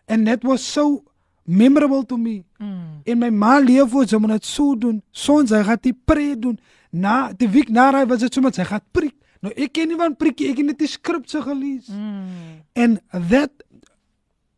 and 0.06 0.28
that 0.28 0.44
was 0.44 0.60
so 0.60 1.04
memorable 1.46 2.04
to 2.04 2.16
me. 2.16 2.44
Mm. 2.58 3.00
En 3.04 3.18
my 3.18 3.30
ma 3.30 3.58
leef 3.58 3.90
voor 3.90 4.06
sy 4.08 4.18
moet 4.20 4.36
dit 4.36 4.44
so 4.44 4.74
doen. 4.78 5.02
Sons 5.10 5.50
hy 5.54 5.62
gaan 5.66 5.78
die 5.80 5.94
preek 5.94 6.42
doen. 6.42 6.58
Na 6.90 7.32
die 7.32 7.48
week 7.48 7.70
na 7.70 7.92
hy 7.94 8.04
was 8.10 8.24
dit 8.24 8.34
so 8.34 8.44
met 8.44 8.58
hy 8.58 8.66
gaan 8.66 8.84
preek. 8.90 9.14
Nou 9.44 9.52
ek 9.54 9.74
ken 9.78 9.88
nie 9.88 9.98
van 9.98 10.16
preekie, 10.18 10.50
ek 10.50 10.62
het 10.62 10.70
net 10.72 10.80
die 10.82 10.90
skripse 10.90 11.42
gelees. 11.44 11.90
Mm. 11.92 12.62
And 12.74 13.00
that 13.30 13.52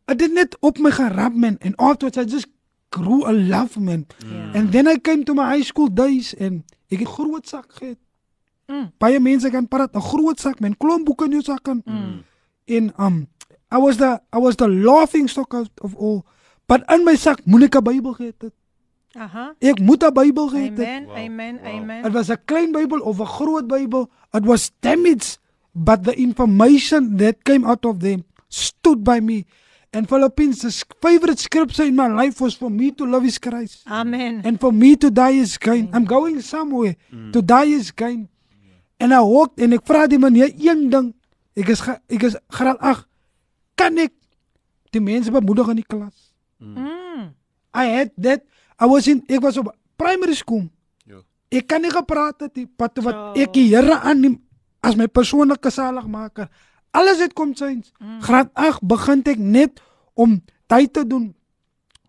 I 0.09 0.15
did 0.17 0.33
net 0.33 0.57
op 0.65 0.79
my 0.81 0.91
gerap 0.91 1.35
man 1.37 1.59
and 1.61 1.77
afterwards 1.77 2.17
I 2.17 2.25
just 2.25 2.49
grew 2.89 3.25
a 3.29 3.33
love 3.33 3.77
man. 3.77 4.07
Yeah. 4.25 4.57
And 4.57 4.71
then 4.71 4.87
I 4.87 4.97
came 4.97 5.23
to 5.25 5.33
my 5.37 5.45
high 5.53 5.65
school 5.65 5.91
days 5.93 6.33
and 6.39 6.63
ek 6.89 7.05
het 7.05 7.11
groot 7.17 7.47
sak 7.47 7.69
gehad. 7.77 7.99
Mm. 8.69 8.89
Baie 9.01 9.19
mense 9.21 9.49
kan 9.49 9.67
praat 9.67 9.93
'n 9.93 10.01
groot 10.01 10.39
sak 10.39 10.59
man, 10.59 10.77
klomp 10.77 11.05
boeke 11.05 11.25
in 11.25 11.37
jou 11.37 11.43
sak 11.43 11.63
kan. 11.63 11.81
Mm. 11.85 12.23
En 12.65 12.93
um 12.97 13.27
I 13.71 13.77
was 13.77 13.97
the 13.97 14.21
I 14.33 14.37
was 14.37 14.55
the 14.55 14.67
laughing 14.67 15.29
stock 15.29 15.53
of, 15.53 15.69
of 15.81 15.95
all. 15.95 16.25
But 16.69 16.85
in 16.93 17.01
my 17.03 17.15
sak 17.17 17.41
moet 17.49 17.65
ek 17.65 17.75
'n 17.81 17.83
Bybel 17.83 18.13
gehad 18.13 18.39
het. 18.45 18.53
Aha. 19.17 19.55
Ek 19.59 19.79
moet 19.81 20.03
'n 20.05 20.13
Bybel 20.13 20.47
gehad 20.53 20.77
het. 20.77 20.87
Amen. 20.87 21.05
Wow, 21.05 21.17
Amen. 21.17 21.55
wow. 21.63 21.73
Amen. 21.73 22.05
It 22.05 22.13
was 22.13 22.29
a 22.29 22.37
klein 22.37 22.71
Bybel 22.71 23.01
of 23.01 23.19
a 23.19 23.25
groot 23.25 23.65
Bybel. 23.67 24.05
It 24.33 24.45
was 24.45 24.69
damaged, 24.85 25.39
but 25.73 26.03
the 26.03 26.13
information 26.13 27.17
that 27.17 27.43
came 27.43 27.65
out 27.65 27.85
of 27.85 27.99
them 27.99 28.23
stood 28.49 29.03
by 29.03 29.19
me. 29.19 29.45
And 29.91 30.05
Philippines, 30.07 30.61
the 30.61 30.69
favorite 31.01 31.39
scripture 31.39 31.85
in 31.89 31.95
my 31.95 32.05
life 32.07 32.39
was 32.39 32.53
for 32.53 32.69
me 32.69 32.91
to 32.93 33.05
love 33.09 33.25
is 33.25 33.39
Christ. 33.39 33.81
Amen. 33.89 34.41
And 34.45 34.59
for 34.59 34.71
me 34.71 34.95
to 34.97 35.09
die 35.09 35.41
is 35.41 35.57
gain. 35.57 35.89
I'm 35.91 36.05
going 36.05 36.41
somewhere. 36.41 36.95
To 37.33 37.41
die 37.41 37.73
is 37.73 37.89
gain. 37.95 38.29
En 39.01 39.11
I 39.11 39.17
walked 39.25 39.57
en 39.59 39.73
ek 39.73 39.81
vra 39.87 40.05
die 40.07 40.19
meneer 40.19 40.53
een 40.53 40.89
ding. 40.93 41.15
Ek 41.57 41.67
is 41.73 41.81
ek 41.87 42.23
is 42.23 42.37
graad 42.53 42.77
8. 42.77 43.07
Kan 43.75 43.97
ek 43.97 44.13
die 44.93 45.01
mense 45.01 45.31
bemoedig 45.31 45.69
in 45.73 45.75
die 45.81 45.87
klas? 45.87 46.28
Mm. 46.61 47.33
I 47.73 47.85
had 47.85 48.11
that 48.17 48.43
I 48.79 48.85
was 48.85 49.07
in 49.07 49.23
ek 49.27 49.41
was 49.41 49.57
op 49.57 49.71
primary 49.97 50.35
school. 50.35 50.67
Ja. 51.05 51.21
Ek 51.49 51.67
kan 51.67 51.81
nie 51.81 51.91
gepraat 51.91 52.39
het 52.41 52.55
nie, 52.55 52.67
wat 52.77 52.97
wat 53.03 53.15
So. 53.15 53.33
ek 53.41 53.53
die 53.53 53.67
Here 53.75 53.99
aanneem 53.99 54.39
as 54.83 54.95
my 54.95 55.07
persoonlike 55.07 55.71
saligmaker. 55.71 56.49
Alles 56.91 57.19
het 57.19 57.33
kom 57.33 57.55
change. 57.55 57.91
Mm. 57.99 58.21
Graad 58.21 58.49
8 58.53 58.87
begin 58.87 59.23
ek 59.25 59.37
net 59.37 59.81
om 60.13 60.39
tyd 60.67 60.93
te 60.93 61.05
doen. 61.07 61.35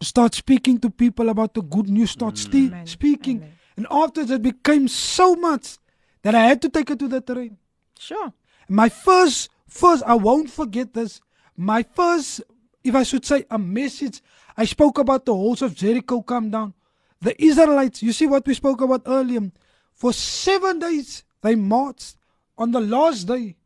Start 0.00 0.35
speaking 0.35 0.78
to 0.80 0.88
people 0.88 1.28
about 1.28 1.54
the 1.54 1.62
good 1.62 1.88
news, 1.88 2.11
start 2.11 2.38
mm. 2.38 2.73
Amen. 2.73 2.87
speaking. 2.87 3.42
Amen. 3.42 3.57
And 3.76 3.87
after 3.90 4.23
it 4.23 4.42
became 4.42 4.88
so 4.88 5.35
much 5.35 5.78
that 6.23 6.35
I 6.35 6.40
had 6.40 6.61
to 6.62 6.69
take 6.69 6.90
it 6.90 6.99
to 6.99 7.09
the 7.09 7.21
train. 7.21 7.57
Sure. 7.99 8.33
My 8.69 8.88
first, 8.88 9.50
first, 9.66 10.02
I 10.07 10.14
won't 10.14 10.50
forget 10.50 10.92
this. 10.95 11.21
My 11.57 11.83
first, 11.83 12.42
if 12.85 12.95
I 12.95 13.02
should 13.02 13.25
say, 13.25 13.45
a 13.50 13.59
message, 13.59 14.23
I 14.57 14.64
spoke 14.64 14.99
about 14.99 15.25
the 15.25 15.35
walls 15.35 15.62
of 15.62 15.75
Jericho 15.75 16.23
come 16.23 16.50
down. 16.50 16.75
The 17.21 17.40
Israelites, 17.42 18.02
you 18.02 18.12
see 18.12 18.26
what 18.26 18.47
we 18.47 18.54
spoke 18.54 18.80
about 18.80 19.02
earlier. 19.07 19.50
For 19.95 20.12
seven 20.12 20.78
days, 20.78 21.25
they 21.42 21.54
marched. 21.54 22.16
On 22.57 22.71
the 22.73 22.80
last 22.80 23.25
day, 23.25 23.57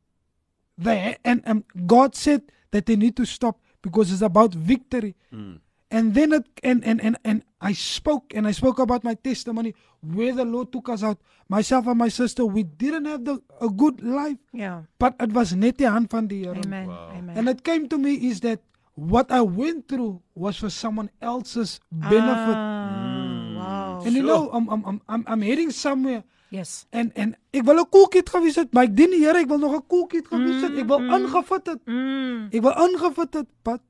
they, 0.79 1.17
and, 1.25 1.43
and 1.45 1.65
God 1.87 2.15
said 2.15 2.43
that 2.71 2.87
they 2.87 2.97
need 2.97 3.17
to 3.17 3.25
stop 3.25 3.61
because 3.83 4.13
it's 4.13 4.23
about 4.23 4.55
victory. 4.55 5.15
Hmm. 5.31 5.55
And 5.91 6.15
then 6.15 6.33
it 6.33 6.45
and, 6.65 6.83
and 6.85 7.01
and 7.05 7.17
and 7.25 7.43
I 7.61 7.73
spoke 7.73 8.33
and 8.35 8.49
I 8.49 8.53
spoke 8.53 8.81
about 8.81 9.05
my 9.05 9.15
testimony 9.15 9.75
where 10.01 10.35
the 10.35 10.45
Lord 10.45 10.73
took 10.73 10.89
us 10.89 11.05
out. 11.05 11.19
Myself 11.49 11.87
and 11.87 11.97
my 11.99 12.09
sister, 12.09 12.45
we 12.45 12.65
didn't 12.65 13.05
have 13.05 13.25
the 13.25 13.41
a 13.61 13.69
good 13.69 14.03
life, 14.03 14.39
Yeah. 14.53 14.83
but 14.99 15.15
it 15.21 15.31
was 15.33 15.55
net 15.55 15.77
die 15.79 15.85
hand 15.91 16.11
van 16.11 16.27
die 16.27 16.37
Here. 16.43 16.55
Amen. 16.65 16.89
Wow. 16.89 17.11
Amen. 17.15 17.37
And 17.39 17.49
it 17.49 17.63
came 17.63 17.89
to 17.89 17.99
me 17.99 18.15
is 18.15 18.41
that 18.41 18.59
what 18.95 19.31
I 19.31 19.41
went 19.43 19.89
through 19.89 20.21
was 20.35 20.57
for 20.59 20.71
someone 20.71 21.11
else's 21.21 21.81
benefit. 21.91 22.57
Ah, 22.57 23.99
wow. 23.99 24.03
and 24.07 24.15
you 24.15 24.23
Sure. 24.23 24.27
know, 24.27 24.51
I'm, 24.53 24.69
I'm 24.69 24.83
I'm 24.87 25.01
I'm 25.09 25.23
I'm 25.27 25.43
heading 25.43 25.71
somewhere 25.71 26.23
Yes. 26.51 26.87
en 26.93 27.11
en 27.15 27.35
ek 27.53 27.65
wil 27.65 27.81
'n 27.83 27.89
koelkit 27.91 28.29
gewees 28.31 28.55
het, 28.57 28.73
maar 28.73 28.85
ek 28.85 28.95
dien 28.97 29.11
die 29.11 29.25
Here, 29.27 29.39
ek 29.39 29.49
wil 29.49 29.59
nog 29.59 29.75
'n 29.75 29.87
koelkit 29.87 30.27
gewees 30.29 30.63
het. 30.63 30.77
Ek 30.79 30.87
wil 30.87 31.01
ingefit 31.03 31.67
het. 31.67 31.81
Mm. 31.87 32.49
Ek 32.53 32.63
wil 32.63 32.77
ingefit 32.89 33.35
het, 33.35 33.49
but 33.63 33.81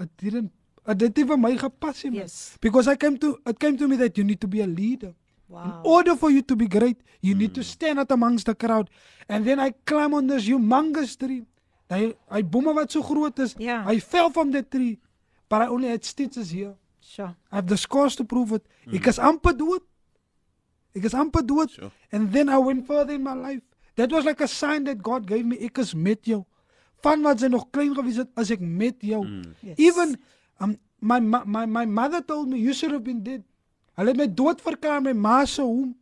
it 0.00 0.08
didn't 0.16 0.50
it 0.88 1.00
het 1.00 1.16
nie 1.16 1.24
vir 1.26 1.38
my 1.38 1.56
gepas 1.56 2.02
nie. 2.04 2.18
Yes. 2.18 2.56
Because 2.60 2.88
I 2.90 2.96
came 2.96 3.18
to 3.18 3.38
it 3.46 3.58
came 3.58 3.76
to 3.76 3.86
me 3.86 3.96
that 3.96 4.16
you 4.16 4.24
need 4.26 4.40
to 4.40 4.48
be 4.48 4.60
a 4.62 4.66
leader. 4.66 5.14
In 5.50 5.56
Wow. 5.56 5.82
order 5.84 6.14
for 6.16 6.30
you 6.30 6.42
to 6.42 6.54
be 6.56 6.66
great, 6.68 7.02
you 7.20 7.34
need 7.34 7.54
to 7.54 7.62
stand 7.62 7.98
out 7.98 8.10
amongst 8.12 8.46
the 8.46 8.54
crowd. 8.54 8.88
And 9.28 9.44
then 9.44 9.58
I 9.58 9.74
climb 9.84 10.14
on 10.14 10.26
this 10.28 10.46
humongous 10.46 11.16
tree. 11.18 11.42
Hy 11.90 12.12
hy 12.30 12.42
bome 12.46 12.74
wat 12.76 12.92
so 12.94 13.02
groot 13.02 13.38
is. 13.42 13.54
Ja. 13.58 13.82
I 13.90 13.98
fell 14.00 14.30
from 14.30 14.52
that 14.52 14.70
tree. 14.70 14.98
But 15.50 15.62
I 15.62 15.66
only 15.66 15.88
had 15.88 16.04
stitches 16.04 16.50
here. 16.50 16.76
Sure. 17.00 17.34
I 17.50 17.56
have 17.56 17.66
the 17.66 17.76
scars 17.76 18.14
to 18.16 18.24
prove 18.24 18.52
it. 18.52 18.66
Ek 18.86 19.08
is 19.10 19.18
amper 19.18 19.56
dood. 19.56 19.82
Ek 20.94 21.04
is 21.04 21.14
amper 21.14 21.42
dood. 21.42 21.70
Sure. 21.74 21.90
And 22.12 22.30
then 22.32 22.48
I 22.48 22.58
went 22.58 22.86
further 22.86 23.14
in 23.14 23.22
my 23.22 23.34
life. 23.34 23.62
That 23.96 24.12
was 24.12 24.24
like 24.24 24.40
a 24.40 24.48
sign 24.48 24.84
that 24.84 25.02
God 25.02 25.26
gave 25.26 25.44
me. 25.44 25.58
Ek 25.58 25.78
is 25.82 25.94
met 25.94 26.22
jou. 26.24 26.44
Van 27.02 27.22
wat 27.26 27.42
sy 27.42 27.48
nog 27.50 27.66
klein 27.74 27.94
gewees 27.96 28.20
het, 28.22 28.30
as 28.38 28.52
ek 28.54 28.62
met 28.62 29.02
jou. 29.02 29.24
Yes. 29.64 29.78
Even 29.80 30.14
um 30.60 30.76
my 31.00 31.18
my 31.18 31.64
my 31.66 31.86
mother 31.86 32.20
told 32.20 32.48
me 32.52 32.60
you 32.60 32.74
should 32.76 32.92
have 32.92 33.02
been 33.02 33.24
dead. 33.24 33.42
Hulle 33.98 34.14
het 34.14 34.20
my 34.20 34.28
dood 34.28 34.62
verklaar 34.62 35.02
my 35.02 35.16
ma 35.16 35.40
se 35.48 35.64
hom. 35.64 35.96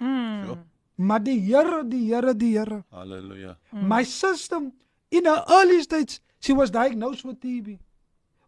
Ja. 0.00 0.56
Maar 0.96 1.22
die 1.26 1.38
Here, 1.42 1.82
die 1.84 2.06
Here, 2.06 2.34
die 2.38 2.52
Here. 2.56 2.84
Hallelujah. 2.90 3.56
My 3.72 4.04
sister 4.04 4.70
in 5.18 5.24
her 5.30 5.40
early 5.58 5.80
stage 5.82 6.20
she 6.40 6.52
was 6.52 6.70
diagnosed 6.70 7.24
with 7.24 7.38
TB. 7.40 7.78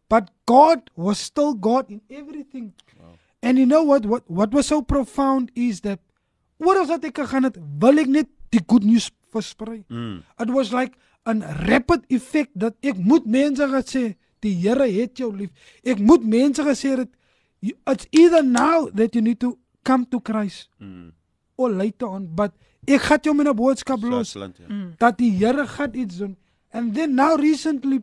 But 0.08 0.30
God 0.46 0.90
was 0.94 1.18
still 1.18 1.54
God 1.54 1.90
in 1.90 2.00
everything. 2.10 2.72
And 3.42 3.58
you 3.58 3.66
know 3.66 3.82
what 3.82 4.06
what 4.06 4.24
what 4.30 4.50
was 4.54 4.66
so 4.66 4.82
profound 4.82 5.50
is 5.54 5.80
that 5.86 6.00
oral 6.58 6.86
wat 6.90 7.04
ek 7.04 7.18
gegaan 7.22 7.44
het, 7.48 7.56
wil 7.82 7.98
ek 8.02 8.08
net 8.08 8.28
die 8.54 8.62
good 8.66 8.84
news 8.86 9.10
versprei. 9.34 9.82
Mm. 9.90 10.22
It 10.40 10.50
was 10.50 10.72
like 10.72 10.94
'n 11.26 11.42
rapid 11.66 12.04
effect 12.08 12.50
dat 12.54 12.74
ek 12.82 12.96
moet 12.98 13.26
mense 13.26 13.66
gesê 13.74 14.14
die 14.40 14.54
Here 14.62 14.86
het 14.86 15.18
jou 15.18 15.32
lief. 15.34 15.50
Ek 15.82 15.98
moet 15.98 16.24
mense 16.24 16.62
gesê 16.62 16.96
het 16.98 17.10
you- 17.60 17.76
it's 17.86 18.06
either 18.12 18.42
now 18.44 18.88
that 18.94 19.14
you 19.14 19.22
need 19.22 19.40
to 19.40 19.58
come 19.84 20.06
to 20.10 20.20
Christ 20.20 20.68
Mm. 20.80 21.12
or 21.56 21.70
later 21.70 22.06
on 22.08 22.26
but 22.34 22.52
ek 22.86 23.00
gaan 23.00 23.18
jou 23.22 23.34
met 23.34 23.46
'n 23.48 23.56
boodskap 23.56 24.02
los 24.02 24.32
ja. 24.34 24.48
Mm. 24.68 24.94
dat 24.98 25.18
die 25.18 25.32
Here 25.32 25.66
gaan 25.66 25.94
iets 25.94 26.16
doen. 26.18 26.36
And 26.72 26.94
then 26.94 27.14
now 27.14 27.36
recently 27.36 28.02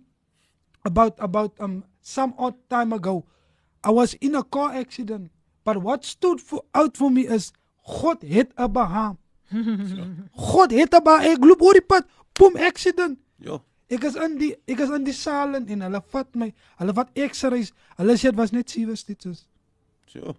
about 0.86 1.16
about 1.20 1.60
um 1.60 1.84
some 2.02 2.34
odd 2.38 2.56
time 2.70 2.94
ago 2.94 3.26
I 3.84 3.92
was 3.92 4.14
in 4.16 4.36
a 4.36 4.44
car 4.44 4.74
accident 4.74 5.32
but 5.64 5.78
what 5.78 6.04
stood 6.04 6.42
for 6.42 6.64
out 6.74 6.98
for 6.98 7.10
me 7.12 7.28
is 7.28 7.52
God 7.84 8.22
het 8.22 8.52
Abraham. 8.56 9.18
God 10.54 10.72
het 10.72 10.94
Abraham. 10.94 11.36
Ek 11.36 11.44
loop 11.44 11.62
oor 11.62 11.78
die 11.78 11.86
pad, 11.86 12.08
boom 12.40 12.56
accident. 12.56 13.20
Ja. 13.44 13.60
Ek 13.92 14.06
is 14.08 14.16
in 14.16 14.38
die 14.40 14.54
ek 14.70 14.80
is 14.86 14.94
in 14.96 15.04
die 15.08 15.16
saal 15.16 15.58
en 15.60 15.68
hulle 15.68 16.02
vat 16.14 16.40
my. 16.40 16.50
Hulle 16.80 16.96
vat 16.96 17.12
X-rays. 17.28 17.74
Hulle 18.00 18.16
sê 18.18 18.32
dit 18.32 18.40
was 18.40 18.56
net 18.56 18.72
sewe 18.72 18.96
stitches. 19.00 19.44
So. 20.10 20.36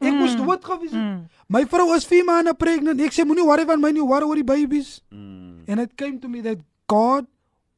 Ek 0.00 0.12
moes 0.12 0.34
dood 0.36 0.64
gewees 0.64 0.92
het. 0.92 1.22
My 1.52 1.62
vrou 1.68 1.88
is 1.96 2.04
4 2.08 2.24
maande 2.28 2.52
pregnant. 2.58 3.00
Ek 3.00 3.14
sê 3.16 3.24
moenie 3.28 3.46
worry 3.46 3.64
van 3.68 3.80
my 3.80 3.92
nie, 3.94 4.04
worry 4.04 4.28
oor 4.28 4.40
die 4.40 4.46
babies. 4.46 4.98
Mm. 5.12 5.64
And 5.68 5.84
it 5.84 5.96
came 5.96 6.18
to 6.20 6.28
me 6.28 6.42
that 6.44 6.60
God, 6.90 7.28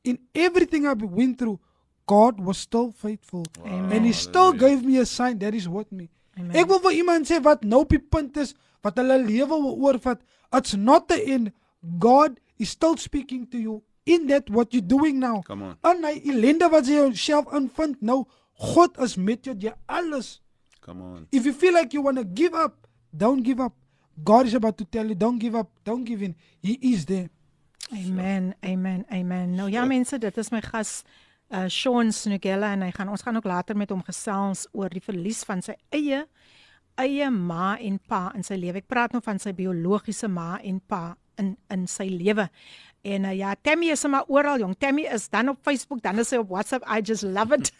in 0.08 0.18
everything 0.34 0.86
I 0.86 0.94
went 0.94 1.38
through, 1.38 1.58
God 2.08 2.40
was 2.40 2.58
still 2.58 2.90
faithful. 2.90 3.44
Amen. 3.64 3.92
And 3.92 4.06
He 4.06 4.12
still 4.12 4.52
Hallelujah. 4.52 4.76
gave 4.76 4.84
me 4.84 4.98
a 4.98 5.06
sign 5.06 5.38
that 5.44 5.54
is 5.54 5.68
with 5.68 5.90
me. 5.92 6.08
Amen. 6.38 6.56
Ek 6.56 6.68
wil 6.70 6.80
vir 6.84 6.96
iemand 7.02 7.28
sê 7.28 7.40
wat 7.44 7.64
nou 7.66 7.82
op 7.84 7.92
die 7.92 8.00
punt 8.00 8.36
is 8.40 8.54
wat 8.86 8.98
hulle 9.00 9.18
lewe 9.26 9.50
wil 9.52 9.74
oorvat. 9.76 10.22
It's 10.54 10.74
not 10.78 11.08
the 11.12 11.18
end. 11.34 11.52
God 12.00 12.38
is 12.58 12.70
still 12.70 12.96
speaking 12.96 13.46
to 13.52 13.58
you 13.60 13.82
in 14.06 14.26
that 14.32 14.48
what 14.50 14.72
you're 14.72 14.86
doing 14.96 15.18
now. 15.20 15.42
Come 15.46 15.62
on. 15.62 15.76
In 15.92 16.06
hy 16.08 16.14
ellende 16.32 16.70
wat 16.72 16.88
jy 16.88 17.02
jouself 17.02 17.52
invind 17.54 18.00
nou, 18.00 18.22
God 18.72 18.96
is 19.04 19.16
met 19.20 19.44
jou 19.46 19.54
jy 19.54 19.74
alles. 19.86 20.38
Come 20.80 21.02
on. 21.04 21.26
If 21.30 21.44
you 21.44 21.52
feel 21.52 21.74
like 21.76 21.92
you 21.92 22.02
want 22.02 22.16
to 22.22 22.24
give 22.24 22.54
up, 22.54 22.86
don't 23.12 23.42
give 23.44 23.60
up. 23.60 23.74
God 24.24 24.46
is 24.46 24.54
about 24.54 24.78
to 24.78 24.84
tell 24.84 25.06
you, 25.06 25.14
don't 25.14 25.38
give 25.38 25.54
up, 25.54 25.68
don't 25.84 26.04
give 26.04 26.22
in. 26.22 26.34
He 26.62 26.78
is 26.94 27.04
there. 27.06 27.28
Amen. 27.92 28.54
Amen. 28.64 29.04
Amen. 29.08 29.54
Nou 29.54 29.70
ja 29.70 29.84
mense, 29.84 30.18
dit 30.18 30.36
is 30.36 30.50
my 30.50 30.60
gas 30.60 31.02
uh 31.48 31.64
Sean 31.72 32.12
Snugella 32.12 32.74
en 32.76 32.82
hy 32.84 32.90
gaan 32.92 33.08
ons 33.08 33.22
gaan 33.24 33.36
ook 33.36 33.48
later 33.48 33.76
met 33.76 33.90
hom 33.90 34.02
gesels 34.04 34.66
oor 34.76 34.92
die 34.92 35.00
verlies 35.00 35.40
van 35.48 35.62
sy 35.64 35.78
eie 35.88 36.26
eie 36.98 37.30
ma 37.30 37.76
en 37.78 37.98
pa 37.98 38.28
in 38.36 38.44
sy 38.44 38.58
lewe. 38.58 38.82
Ek 38.82 38.90
praat 38.90 39.14
nou 39.14 39.22
van 39.24 39.38
sy 39.40 39.54
biologiese 39.56 40.28
ma 40.28 40.58
en 40.58 40.80
pa 40.80 41.16
in 41.38 41.54
in 41.72 41.86
sy 41.88 42.08
lewe. 42.10 42.48
En 43.02 43.24
uh, 43.24 43.34
ja, 43.36 43.54
Tammy 43.62 43.90
is 43.90 44.02
maar 44.06 44.24
oral 44.26 44.58
jong. 44.58 44.74
Tammy 44.78 45.06
is 45.06 45.28
dan 45.28 45.48
op 45.48 45.58
Facebook, 45.62 46.02
dan 46.02 46.18
is 46.18 46.28
sy 46.28 46.36
op 46.36 46.48
WhatsApp. 46.48 46.84
I 46.90 47.00
just 47.00 47.22
love 47.22 47.54
it. 47.54 47.72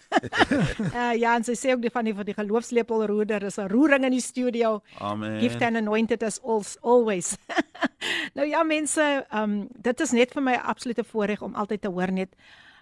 uh, 0.95 1.15
ja, 1.23 1.35
en 1.35 1.45
sy 1.45 1.57
sê 1.59 1.75
ook 1.75 1.83
die 1.83 1.91
van 1.91 2.07
die 2.07 2.15
van 2.15 2.29
die 2.29 2.37
geloofslepelroeder 2.37 3.43
is 3.51 3.59
'n 3.59 3.69
roering 3.69 4.05
in 4.05 4.15
die 4.15 4.23
studio. 4.23 4.83
Amen. 4.99 5.41
Gift 5.41 5.63
and 5.63 5.77
anointed 5.77 6.23
as 6.23 6.41
als, 6.43 6.77
always. 6.81 7.37
nou 8.37 8.47
ja 8.47 8.63
mense, 8.63 9.27
um 9.35 9.67
dit 9.75 10.01
is 10.01 10.15
net 10.15 10.33
vir 10.33 10.43
my 10.43 10.55
absolute 10.55 11.05
voorreg 11.05 11.43
om 11.43 11.55
altyd 11.55 11.83
te 11.83 11.89
hoor 11.89 12.13
net 12.13 12.35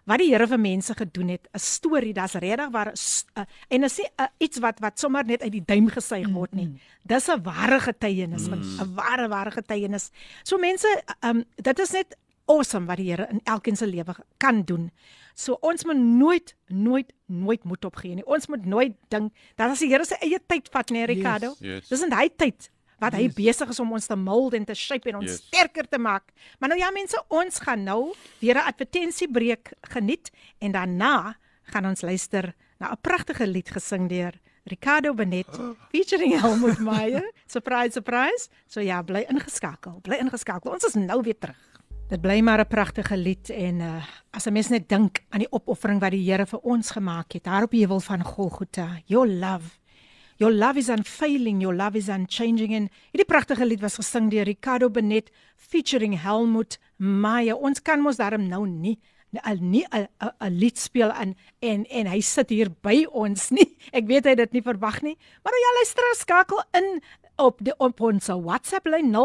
wat 0.07 0.23
die 0.23 0.29
Here 0.31 0.47
vir 0.47 0.61
mense 0.61 0.95
gedoen 0.95 1.29
het. 1.35 1.49
'n 1.53 1.59
Storie, 1.59 2.13
daar's 2.15 2.35
regtig 2.35 2.71
waar 2.71 2.93
uh, 2.93 3.45
en 3.69 3.83
is 3.85 3.99
nie 3.99 4.09
uh, 4.21 4.27
iets 4.39 4.59
wat 4.59 4.79
wat 4.79 4.99
sommer 4.99 5.25
net 5.25 5.43
uit 5.43 5.53
die 5.53 5.65
duim 5.65 5.89
gesuig 5.89 6.29
word 6.31 6.55
nie. 6.55 6.69
Dis 7.03 7.29
'n 7.29 7.43
ware 7.43 7.81
getuienis, 7.81 8.47
'n 8.49 8.95
ware 8.95 9.29
ware 9.29 9.51
getuienis. 9.51 10.11
So 10.43 10.59
mense, 10.59 11.03
um 11.23 11.45
dit 11.57 11.79
is 11.79 11.91
net 11.91 12.17
awesome 12.47 12.87
wat 12.87 12.97
die 12.97 13.11
Here 13.11 13.27
in 13.31 13.41
elkeen 13.45 13.77
se 13.77 13.87
lewe 13.87 14.15
kan 14.39 14.63
doen. 14.63 14.91
So 15.35 15.57
ons 15.61 15.85
moet 15.85 15.97
nooit 15.97 16.55
nooit 16.69 17.13
nooit 17.27 17.65
moed 17.65 17.85
opgee 17.85 18.15
nie. 18.15 18.25
Ons 18.27 18.47
moet 18.49 18.65
nooit 18.65 18.95
dink 19.09 19.33
dat 19.57 19.71
as 19.71 19.79
die 19.79 19.89
Here 19.89 20.05
sy 20.05 20.15
eie 20.23 20.39
tyd 20.47 20.69
vat, 20.73 20.91
nee 20.91 21.07
Ricardo. 21.07 21.55
Yes. 21.61 21.89
Dis 21.89 22.03
in 22.03 22.13
hy 22.13 22.29
tyd 22.37 22.71
wat 22.99 23.13
hy 23.13 23.29
besig 23.29 23.69
is 23.69 23.81
om 23.81 23.93
ons 23.93 24.07
te 24.07 24.17
mold 24.17 24.55
en 24.55 24.65
te 24.65 24.75
shape 24.75 25.09
en 25.11 25.17
ons 25.17 25.27
Yes. 25.31 25.43
sterker 25.47 25.85
te 25.89 25.99
maak. 25.99 26.33
Maar 26.59 26.69
nou 26.69 26.79
ja 26.81 26.91
mense, 26.91 27.21
ons 27.29 27.59
gaan 27.61 27.85
nou 27.85 28.15
weer 28.41 28.55
'n 28.57 28.67
advertensiebreek 28.73 29.73
geniet 29.93 30.31
en 30.61 30.73
daarna 30.73 31.37
gaan 31.73 31.87
ons 31.87 32.01
luister 32.03 32.55
na 32.81 32.93
'n 32.93 33.01
pragtige 33.03 33.47
lied 33.47 33.69
gesing 33.69 34.09
deur 34.09 34.33
Ricardo 34.65 35.15
Benet 35.15 35.47
featuring 35.93 36.33
Helmut 36.41 36.79
Meyer. 36.79 37.33
Surprise 37.47 37.93
surprise. 37.93 38.49
So 38.67 38.81
ja, 38.81 39.03
bly 39.03 39.27
ingeskakel. 39.29 40.01
Bly 40.03 40.17
ingeskakel. 40.17 40.73
Ons 40.73 40.85
is 40.85 40.95
nou 40.95 41.21
weer 41.23 41.39
terug. 41.39 41.57
Dit 42.07 42.21
bly 42.23 42.39
maar 42.41 42.61
'n 42.61 42.67
pragtige 42.71 43.17
lied 43.17 43.51
en 43.51 43.81
uh, 43.81 44.05
as 44.31 44.47
'n 44.47 44.53
mens 44.53 44.69
net 44.69 44.89
dink 44.89 45.25
aan 45.31 45.41
die 45.41 45.51
opoffering 45.53 46.01
wat 46.01 46.11
die 46.11 46.31
Here 46.31 46.47
vir 46.47 46.61
ons 46.63 46.91
gemaak 46.91 47.33
het 47.33 47.45
daar 47.45 47.63
op 47.63 47.71
die 47.71 47.81
heuwel 47.81 48.01
van 48.01 48.25
Golgotha. 48.25 49.01
Your 49.07 49.27
love 49.27 49.79
Your 50.39 50.53
love 50.53 50.79
is 50.79 50.89
unfailing, 50.89 51.61
your 51.63 51.75
love 51.75 51.97
is 51.97 52.09
unchanging 52.09 52.75
en 52.75 52.89
hierdie 53.11 53.25
pragtige 53.25 53.65
lied 53.65 53.81
was 53.81 53.97
gesing 53.97 54.31
deur 54.31 54.45
Ricardo 54.45 54.91
Benet 54.91 55.31
featuring 55.57 56.23
Helmut 56.23 56.79
Meyer. 56.97 57.57
Ons 57.57 57.83
kan 57.83 58.01
mos 58.01 58.17
daarom 58.17 58.49
nou 58.49 58.67
nie 58.67 58.99
'n 59.33 59.71
nie 59.71 59.87
'n 59.91 60.07
'n- 60.21 60.59
lied 60.59 60.79
speel 60.79 61.11
en 61.13 61.35
en 61.61 61.85
en 61.87 62.07
hy 62.07 62.21
sit 62.21 62.51
hier 62.51 62.71
by 62.83 63.07
ons 63.11 63.51
nie. 63.51 63.77
Ek 63.93 64.07
weet 64.07 64.25
hy 64.25 64.35
dit 64.35 64.53
nie 64.53 64.63
verwag 64.63 65.03
nie. 65.03 65.17
Maar 65.43 65.53
nou 65.53 65.63
ja, 65.63 65.73
luister, 65.75 66.05
skakel 66.15 66.63
in 66.73 67.03
op 67.37 67.65
die 67.65 67.75
op 67.79 68.01
ons 68.01 68.27
WhatsApp 68.27 68.87
lyn 68.87 69.15
0817291657 69.15 69.19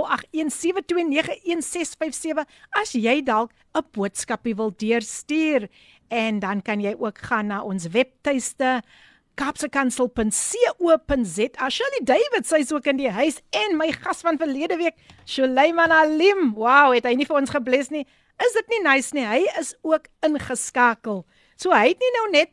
as 2.81 2.91
jy 2.93 3.23
dalk 3.23 3.51
'n 3.73 3.85
boodskapie 3.91 4.55
wil 4.55 4.73
deurstuur 4.75 5.69
en 6.09 6.39
dan 6.39 6.61
kan 6.61 6.81
jy 6.81 6.95
ook 6.99 7.17
gaan 7.17 7.47
na 7.47 7.63
ons 7.63 7.87
webtuiste 7.87 8.81
kapsekansel.co.za. 9.35 11.69
Shirley 11.69 12.03
David 12.03 12.47
sy's 12.47 12.71
ook 12.71 12.85
in 12.91 12.97
die 12.97 13.09
huis 13.09 13.41
en 13.49 13.77
my 13.79 13.91
gas 13.91 14.21
van 14.21 14.37
verlede 14.37 14.77
week, 14.77 14.95
Suleiman 15.25 15.91
Alim. 15.91 16.53
Wow, 16.53 16.93
het 16.93 17.05
hy 17.07 17.13
nie 17.15 17.25
vir 17.25 17.37
ons 17.39 17.49
gebless 17.49 17.89
nie. 17.89 18.05
Is 18.41 18.55
dit 18.57 18.73
nie 18.75 18.81
nice 18.83 19.15
nie? 19.15 19.25
Hy 19.25 19.45
is 19.59 19.75
ook 19.81 20.09
ingeskakel. 20.25 21.25
So 21.55 21.71
hy 21.71 21.93
het 21.93 22.01
nie 22.01 22.13
nou 22.17 22.27
net 22.31 22.51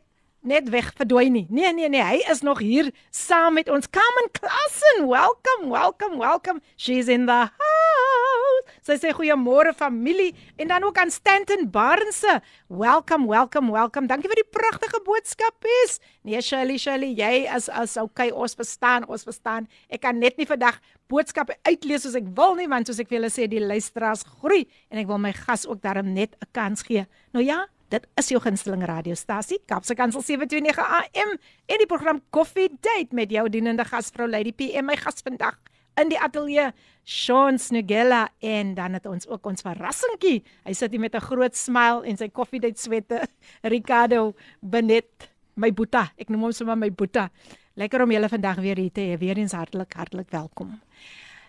net 0.48 0.68
weg 0.72 0.90
verdwyn 0.96 1.34
nie. 1.36 1.46
Nee 1.52 1.72
nee 1.76 1.88
nee, 1.92 2.02
hy 2.02 2.18
is 2.32 2.40
nog 2.46 2.62
hier 2.64 2.90
saam 3.14 3.58
met 3.58 3.68
ons. 3.68 3.88
Carmen 3.92 4.30
Klassen, 4.32 5.04
welcome, 5.06 5.68
welcome, 5.70 6.18
welcome. 6.20 6.62
She's 6.76 7.08
in 7.08 7.26
the 7.28 7.40
house. 7.46 8.64
Sy 8.84 8.96
sê 9.00 9.12
goeiemôre 9.16 9.74
familie 9.76 10.32
en 10.56 10.70
dan 10.72 10.84
ook 10.88 10.98
aan 10.98 11.12
Stanton 11.12 11.68
Barnse. 11.70 12.40
Welcome, 12.68 13.28
welcome, 13.28 13.72
welcome. 13.72 14.08
Dankie 14.08 14.30
vir 14.32 14.42
die 14.42 14.50
pragtige 14.50 15.00
boodskap 15.04 15.68
is. 15.84 15.98
Nee 16.24 16.40
Shirley, 16.44 16.78
Shirley, 16.80 17.12
jy 17.16 17.44
is 17.56 17.68
as 17.68 17.98
okay, 18.00 18.30
ons 18.32 18.56
verstaan, 18.58 19.06
ons 19.08 19.26
verstaan. 19.28 19.68
Ek 19.92 20.02
kan 20.04 20.18
net 20.18 20.40
nie 20.40 20.48
vandag 20.48 20.80
boodskappe 21.08 21.56
uitlees 21.68 22.04
soos 22.04 22.16
ek 22.18 22.28
wil 22.36 22.56
nie, 22.58 22.68
want 22.70 22.88
soos 22.88 23.00
ek 23.00 23.10
vir 23.10 23.20
julle 23.20 23.32
sê, 23.32 23.48
die 23.48 23.62
luisteraars 23.64 24.24
groei 24.38 24.66
en 24.92 25.00
ek 25.00 25.08
wil 25.08 25.20
my 25.22 25.32
gas 25.36 25.66
ook 25.68 25.82
daarom 25.84 26.12
net 26.12 26.36
'n 26.40 26.52
kans 26.52 26.82
gee. 26.82 27.06
Nou 27.32 27.44
ja, 27.44 27.66
Dit 27.88 28.04
is 28.20 28.26
jou 28.28 28.36
gunsteling 28.44 28.82
radiostasie, 28.84 29.62
Kapse 29.64 29.94
Kansel 29.96 30.20
729 30.20 30.76
AM 30.76 31.30
en 31.72 31.80
die 31.80 31.86
program 31.88 32.18
Coffee 32.36 32.68
Date 32.84 33.16
met 33.16 33.32
jou 33.32 33.46
dienende 33.48 33.86
gasvrou 33.88 34.26
Lady 34.28 34.52
PM, 34.52 34.90
my 34.90 34.96
gas 35.00 35.24
vandag 35.24 35.56
in 35.96 36.12
die 36.12 36.18
ateljee 36.20 36.66
Sean 37.08 37.56
Snugella 37.58 38.26
en 38.44 38.74
dan 38.76 38.98
het 38.98 39.08
ons 39.08 39.24
ook 39.32 39.48
ons 39.48 39.64
verrassingkie. 39.64 40.42
Hy 40.68 40.76
sit 40.76 40.92
hier 40.92 41.00
met 41.00 41.16
'n 41.16 41.24
groot 41.30 41.56
smile 41.56 42.04
en 42.04 42.16
sy 42.16 42.28
Coffee 42.28 42.60
Date 42.60 42.78
swette, 42.78 43.24
Ricardo 43.74 44.34
Benet, 44.60 45.30
my 45.56 45.72
boeta. 45.72 46.12
Ek 46.18 46.28
noem 46.28 46.42
hom 46.42 46.52
sommer 46.52 46.76
my 46.76 46.90
boeta. 46.90 47.30
Lekker 47.74 48.02
om 48.02 48.10
julle 48.12 48.28
vandag 48.28 48.60
weer 48.60 48.76
hier 48.76 48.92
te 48.92 49.00
hê. 49.00 49.18
Weer 49.18 49.38
eens 49.38 49.52
hartlik 49.52 49.94
hartlik 49.94 50.30
welkom. 50.30 50.78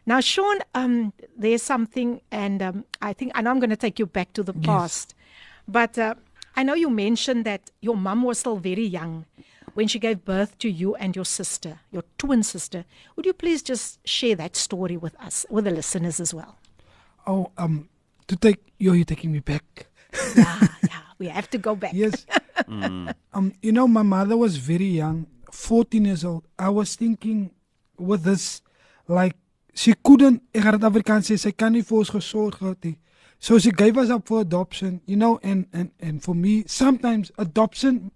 Now 0.06 0.22
Sean, 0.22 0.64
um 0.74 1.12
there's 1.38 1.66
something 1.66 2.22
and 2.32 2.62
um 2.62 2.86
I 3.02 3.14
think 3.14 3.38
I 3.38 3.42
know 3.42 3.52
I'm 3.52 3.60
going 3.60 3.76
to 3.76 3.78
take 3.78 4.00
you 4.00 4.08
back 4.08 4.32
to 4.34 4.44
the 4.44 4.54
past. 4.54 5.16
But 5.70 5.98
uh, 5.98 6.16
I 6.60 6.64
know 6.64 6.74
you 6.74 6.90
mentioned 6.90 7.46
that 7.46 7.72
your 7.80 7.96
mum 7.96 8.24
was 8.24 8.40
still 8.40 8.58
very 8.58 8.86
young 8.86 9.26
when 9.76 9.88
she 9.88 9.98
gave 9.98 10.26
birth 10.26 10.58
to 10.60 10.70
you 10.70 10.94
and 10.96 11.16
your 11.16 11.24
sister, 11.24 11.80
your 11.90 12.04
twin 12.18 12.44
sister. 12.44 12.84
Would 13.16 13.26
you 13.26 13.32
please 13.32 13.64
just 13.64 14.06
share 14.06 14.36
that 14.36 14.58
story 14.58 14.98
with 14.98 15.16
us, 15.22 15.46
with 15.50 15.64
the 15.64 15.72
listeners 15.72 16.20
as 16.20 16.34
well? 16.34 16.58
Oh, 17.26 17.52
um, 17.58 17.88
to 18.28 18.36
take 18.36 18.60
you, 18.78 18.92
you're 18.92 19.06
taking 19.06 19.32
me 19.32 19.40
back. 19.40 19.88
Yeah, 20.36 20.68
yeah, 20.84 21.00
we 21.18 21.28
have 21.28 21.50
to 21.52 21.58
go 21.58 21.76
back. 21.76 21.94
Yes. 21.94 22.26
um, 22.68 23.54
you 23.62 23.72
know, 23.72 23.88
my 23.88 24.02
mother 24.02 24.36
was 24.36 24.58
very 24.58 24.92
young 25.00 25.28
14 25.52 26.06
years 26.06 26.26
old, 26.26 26.44
I 26.58 26.70
was 26.70 26.96
thinking 26.96 27.52
with 27.98 28.24
this 28.24 28.62
like 29.08 29.36
she 29.74 29.94
couldn't 30.04 30.42
ek 30.54 30.64
gaan 30.64 30.78
dit 30.78 30.88
Afrikaans 30.88 31.30
sê 31.30 31.38
sy 31.40 31.52
kan 31.56 31.74
nie 31.74 31.84
vir 31.86 32.02
ons 32.02 32.12
gesorg 32.14 32.60
gehad 32.60 32.78
nie. 32.86 32.98
So 33.40 33.58
she 33.58 33.72
gave 33.72 33.98
us 33.98 34.10
up 34.10 34.28
for 34.28 34.42
adoption, 34.42 35.02
you 35.06 35.16
know, 35.16 35.40
and 35.44 35.66
and 35.72 35.92
and 36.00 36.22
for 36.22 36.36
me 36.36 36.64
sometimes 36.68 37.32
adoption 37.38 38.12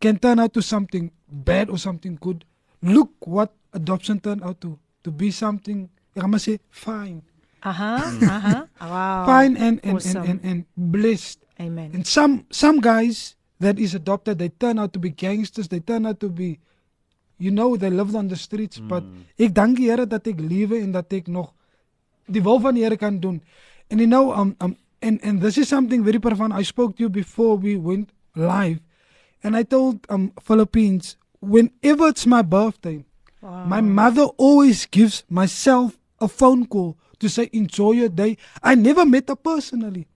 can 0.00 0.18
turn 0.18 0.38
out 0.38 0.54
to 0.54 0.62
something 0.62 1.10
bad 1.28 1.68
or 1.68 1.78
something 1.78 2.16
good. 2.20 2.44
Look 2.82 3.10
what 3.26 3.52
adoption 3.72 4.20
turned 4.20 4.42
out 4.44 4.60
to 4.62 4.78
to 5.02 5.10
be 5.10 5.30
something 5.30 5.90
ek 6.14 6.22
gaan 6.22 6.30
maar 6.30 6.42
sê 6.42 6.58
fine. 6.70 7.22
Uh-huh, 7.62 7.82
Aha. 7.82 8.06
Aha. 8.36 8.48
Uh-huh. 8.48 8.90
Wow. 8.90 9.26
Fine 9.26 9.56
and 9.56 9.80
and, 9.82 9.96
Awesome. 9.96 10.22
and 10.22 10.40
and 10.42 10.64
and 10.76 10.92
blessed. 10.94 11.38
Amen. 11.60 11.90
And 11.94 12.06
some 12.06 12.46
some 12.50 12.80
guys 12.80 13.34
that 13.60 13.78
is 13.78 13.94
adopted, 13.94 14.38
they 14.38 14.48
turn 14.48 14.78
out 14.78 14.92
to 14.94 14.98
be 14.98 15.10
gangsters. 15.10 15.68
They 15.68 15.80
turn 15.80 16.06
out 16.06 16.20
to 16.20 16.28
be, 16.28 16.58
you 17.38 17.50
know, 17.50 17.76
they 17.76 17.90
lived 17.90 18.14
on 18.14 18.28
the 18.28 18.36
streets. 18.36 18.78
But 18.78 19.02
hmm. 19.02 19.26
ek 19.38 19.54
dank 19.54 19.78
die 19.78 19.90
Here 19.90 20.06
dat 20.06 20.26
ek 20.26 20.38
lewe 20.38 20.78
en 20.82 20.92
dat 20.94 21.12
ek 21.12 21.26
nog 21.26 21.50
die 22.30 22.42
wil 22.42 22.62
van 22.62 22.78
die 22.78 22.86
Here 22.86 22.96
kan 22.96 23.18
doen. 23.18 23.42
And 23.90 24.00
you 24.00 24.06
know, 24.06 24.32
um, 24.32 24.56
um, 24.60 24.76
and 25.02 25.20
and 25.22 25.40
this 25.40 25.56
is 25.58 25.68
something 25.68 26.04
very 26.04 26.18
profound. 26.18 26.52
I 26.52 26.62
spoke 26.62 26.96
to 26.96 27.02
you 27.04 27.08
before 27.08 27.56
we 27.56 27.76
went 27.76 28.10
live, 28.36 28.80
and 29.42 29.56
I 29.56 29.62
told 29.62 30.04
um 30.08 30.32
Philippines 30.42 31.16
whenever 31.40 32.08
it's 32.08 32.26
my 32.26 32.42
birthday, 32.42 33.04
Wow. 33.40 33.64
my 33.66 33.80
mother 33.80 34.24
always 34.36 34.86
gives 34.86 35.22
myself 35.30 35.96
a 36.20 36.26
phone 36.26 36.66
call 36.66 36.98
to 37.20 37.28
say 37.28 37.48
enjoy 37.52 37.92
your 37.92 38.08
day. 38.08 38.36
I 38.62 38.74
never 38.74 39.06
met 39.06 39.28
her 39.28 39.36
personally. 39.36 40.08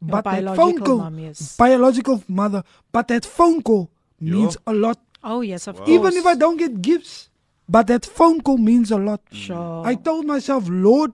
Your 0.00 0.10
But 0.12 0.24
that 0.24 0.44
phone 0.44 0.44
biological 0.44 0.86
call, 0.86 0.98
mom, 0.98 1.18
yes. 1.18 1.56
biological 1.56 2.22
mother, 2.28 2.62
but 2.92 3.08
that 3.08 3.24
phone 3.24 3.62
call 3.62 3.90
means 4.20 4.56
a 4.66 4.72
lot. 4.74 4.98
Oh 5.24 5.40
yes, 5.40 5.66
of 5.66 5.76
course. 5.78 5.88
Even 5.90 6.12
if 6.14 6.26
I 6.26 6.34
don't 6.36 6.58
get 6.58 6.80
gifts, 6.82 7.30
but 7.68 7.86
that 7.88 8.04
phone 8.06 8.40
call 8.42 8.58
means 8.58 8.90
a 8.92 8.98
lot. 8.98 9.22
Sure. 9.32 9.82
I 9.84 9.94
told 9.96 10.26
myself, 10.26 10.68
Lord, 10.68 11.12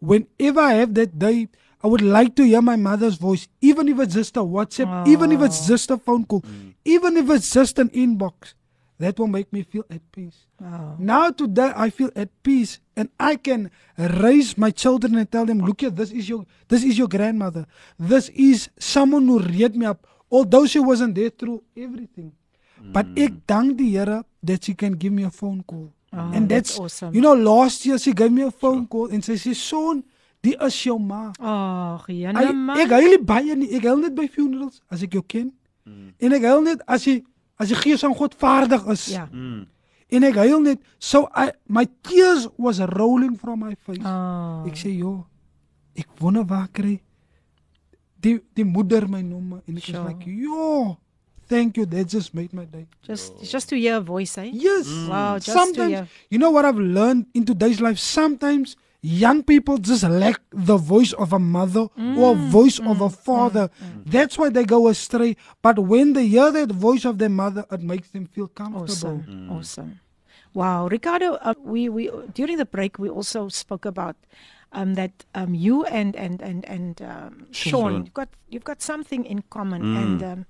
whenever 0.00 0.60
I 0.60 0.74
have 0.74 0.94
that 0.94 1.18
day, 1.18 1.48
I 1.82 1.86
would 1.86 2.02
like 2.02 2.34
to 2.36 2.44
hear 2.44 2.60
my 2.60 2.76
mother's 2.76 3.16
voice, 3.16 3.46
even 3.60 3.88
if 3.88 4.00
it's 4.00 4.14
just 4.14 4.36
a 4.36 4.40
WhatsApp, 4.40 5.06
even 5.06 5.30
if 5.32 5.40
it's 5.42 5.66
just 5.66 5.90
a 5.90 5.96
phone 5.96 6.24
call, 6.24 6.42
even 6.84 7.16
if 7.16 7.30
it's 7.30 7.52
just 7.52 7.78
an 7.78 7.88
inbox. 7.90 8.54
That 8.98 9.16
will 9.16 9.28
make 9.28 9.52
me 9.52 9.62
feel 9.62 9.84
at 9.90 10.00
peace. 10.10 10.44
Wow. 10.60 10.96
Now 10.98 11.30
today 11.30 11.72
I 11.76 11.88
feel 11.88 12.10
at 12.16 12.30
peace 12.42 12.80
and 12.96 13.08
I 13.18 13.36
can 13.36 13.70
raise 13.96 14.58
my 14.58 14.72
children 14.72 15.14
and 15.14 15.30
tell 15.30 15.46
them, 15.46 15.60
look 15.60 15.82
here, 15.82 15.90
this 15.90 16.10
is 16.10 16.28
your 16.28 16.44
this 16.66 16.82
is 16.82 16.98
your 16.98 17.06
grandmother. 17.06 17.64
This 17.96 18.28
is 18.30 18.68
someone 18.76 19.24
who 19.28 19.38
reared 19.38 19.76
me 19.76 19.86
up. 19.86 20.04
Although 20.30 20.66
she 20.66 20.80
wasn't 20.80 21.14
there 21.14 21.30
through 21.30 21.62
everything. 21.76 22.32
But 22.92 23.06
ek 23.16 23.46
dank 23.46 23.76
die 23.78 23.84
Here 23.94 24.24
that 24.42 24.64
she 24.64 24.74
can 24.74 24.92
give 24.94 25.12
me 25.12 25.22
a 25.22 25.30
phone 25.30 25.62
call. 25.62 25.92
Oh, 26.12 26.30
and 26.32 26.48
that's 26.48 26.70
that's, 26.76 26.78
awesome. 26.80 27.14
You 27.14 27.20
know, 27.20 27.34
last 27.34 27.84
year 27.84 27.98
she 27.98 28.12
gave 28.14 28.32
me 28.32 28.42
a 28.42 28.50
phone 28.50 28.86
call 28.86 29.10
and 29.12 29.22
sy 29.24 29.34
sê 29.36 29.54
son, 29.54 30.02
die 30.42 30.54
is 30.64 30.74
jou 30.84 30.98
ma. 30.98 31.32
Ag, 31.38 32.06
Ai, 32.08 32.14
Jana 32.22 32.52
man. 32.52 32.78
ek 32.80 32.88
huil 32.96 33.10
nie 33.16 33.24
baie 33.24 33.54
nie. 33.56 33.68
Ek 33.76 33.82
huil 33.84 33.98
net 34.00 34.14
by 34.16 34.26
funerals 34.26 34.80
as 34.90 35.02
ek 35.02 35.12
jou 35.18 35.22
ken. 35.22 35.50
En 36.20 36.32
ek 36.32 36.42
huil 36.48 36.62
net 36.64 36.80
as 36.88 37.04
jy 37.04 37.18
as 37.58 37.68
die 37.68 37.76
gees 37.76 38.00
van 38.06 38.14
God 38.14 38.34
vaardig 38.40 38.86
is. 38.94 39.08
Ja. 39.12 39.26
En 40.08 40.24
ek 40.24 40.38
huil 40.40 40.60
net 40.64 40.80
so 40.98 41.26
I, 41.36 41.50
my 41.68 41.84
tears 42.02 42.48
was 42.56 42.80
rolling 42.96 43.36
from 43.36 43.60
my 43.66 43.74
face. 43.84 44.00
Oh. 44.06 44.64
Ek 44.66 44.76
sê 44.80 44.94
joh, 44.96 45.26
ek 45.98 46.08
wonder 46.22 46.44
waar 46.48 46.68
kry 46.72 47.00
die 48.18 48.38
die 48.56 48.64
moeder 48.64 49.04
my 49.10 49.20
nomme 49.22 49.60
en 49.68 49.76
ek 49.76 49.84
Sure. 49.84 50.00
is 50.00 50.06
like, 50.08 50.24
"Joh, 50.26 50.96
thank 51.48 51.76
you. 51.76 51.86
That 51.86 52.06
just 52.08 52.34
made 52.34 52.52
my 52.52 52.64
day." 52.64 52.86
Just 53.02 53.32
just 53.54 53.68
to 53.70 53.76
hear 53.76 53.96
a 53.96 54.00
voice, 54.00 54.36
eh? 54.38 54.50
Yes. 54.52 54.86
Wow, 55.08 55.34
just 55.38 55.46
to 55.46 55.52
sometimes 55.58 55.92
hear. 55.94 56.06
you 56.30 56.38
know 56.38 56.50
what 56.50 56.64
I've 56.64 56.78
learned 56.78 57.26
in 57.34 57.44
today's 57.44 57.80
life 57.80 57.98
sometimes 57.98 58.76
young 59.00 59.42
people 59.44 59.78
just 59.78 60.02
lack 60.02 60.40
the 60.50 60.76
voice 60.76 61.12
of 61.14 61.32
a 61.32 61.38
mother 61.38 61.86
or 62.18 62.32
a 62.32 62.36
Mm, 62.36 62.50
voice 62.50 62.78
of 62.80 63.00
a 63.00 63.08
father. 63.08 63.70
That's 64.04 64.36
why 64.36 64.48
they 64.50 64.64
go 64.64 64.88
astray. 64.88 65.36
But 65.62 65.78
when 65.78 66.12
they 66.14 66.26
hear 66.26 66.50
that 66.50 66.70
voice 66.72 67.04
of 67.04 67.18
their 67.18 67.30
mother, 67.30 67.64
it 67.70 67.80
makes 67.80 68.08
them 68.10 68.26
feel 68.26 68.48
comfortable. 68.48 69.22
Awesome. 69.22 69.48
Awesome. 69.56 69.92
Wow, 70.54 70.88
Ricardo, 70.88 71.34
uh, 71.48 71.54
we 71.62 71.88
we 71.88 72.10
during 72.34 72.56
the 72.58 72.64
break 72.66 72.98
we 72.98 73.08
also 73.08 73.48
spoke 73.48 73.84
about 73.94 74.16
um 74.72 74.94
that 75.00 75.12
um 75.34 75.54
you 75.54 75.84
and 75.86 76.16
and 76.16 76.42
and 76.42 76.64
and 76.66 77.00
um, 77.02 77.46
Sean, 77.52 77.70
Sean. 77.70 77.92
you've 78.04 78.14
got 78.20 78.28
you've 78.50 78.64
got 78.64 78.82
something 78.82 79.24
in 79.24 79.42
common 79.56 79.82
Mm. 79.82 79.96
and 80.02 80.18
um 80.22 80.40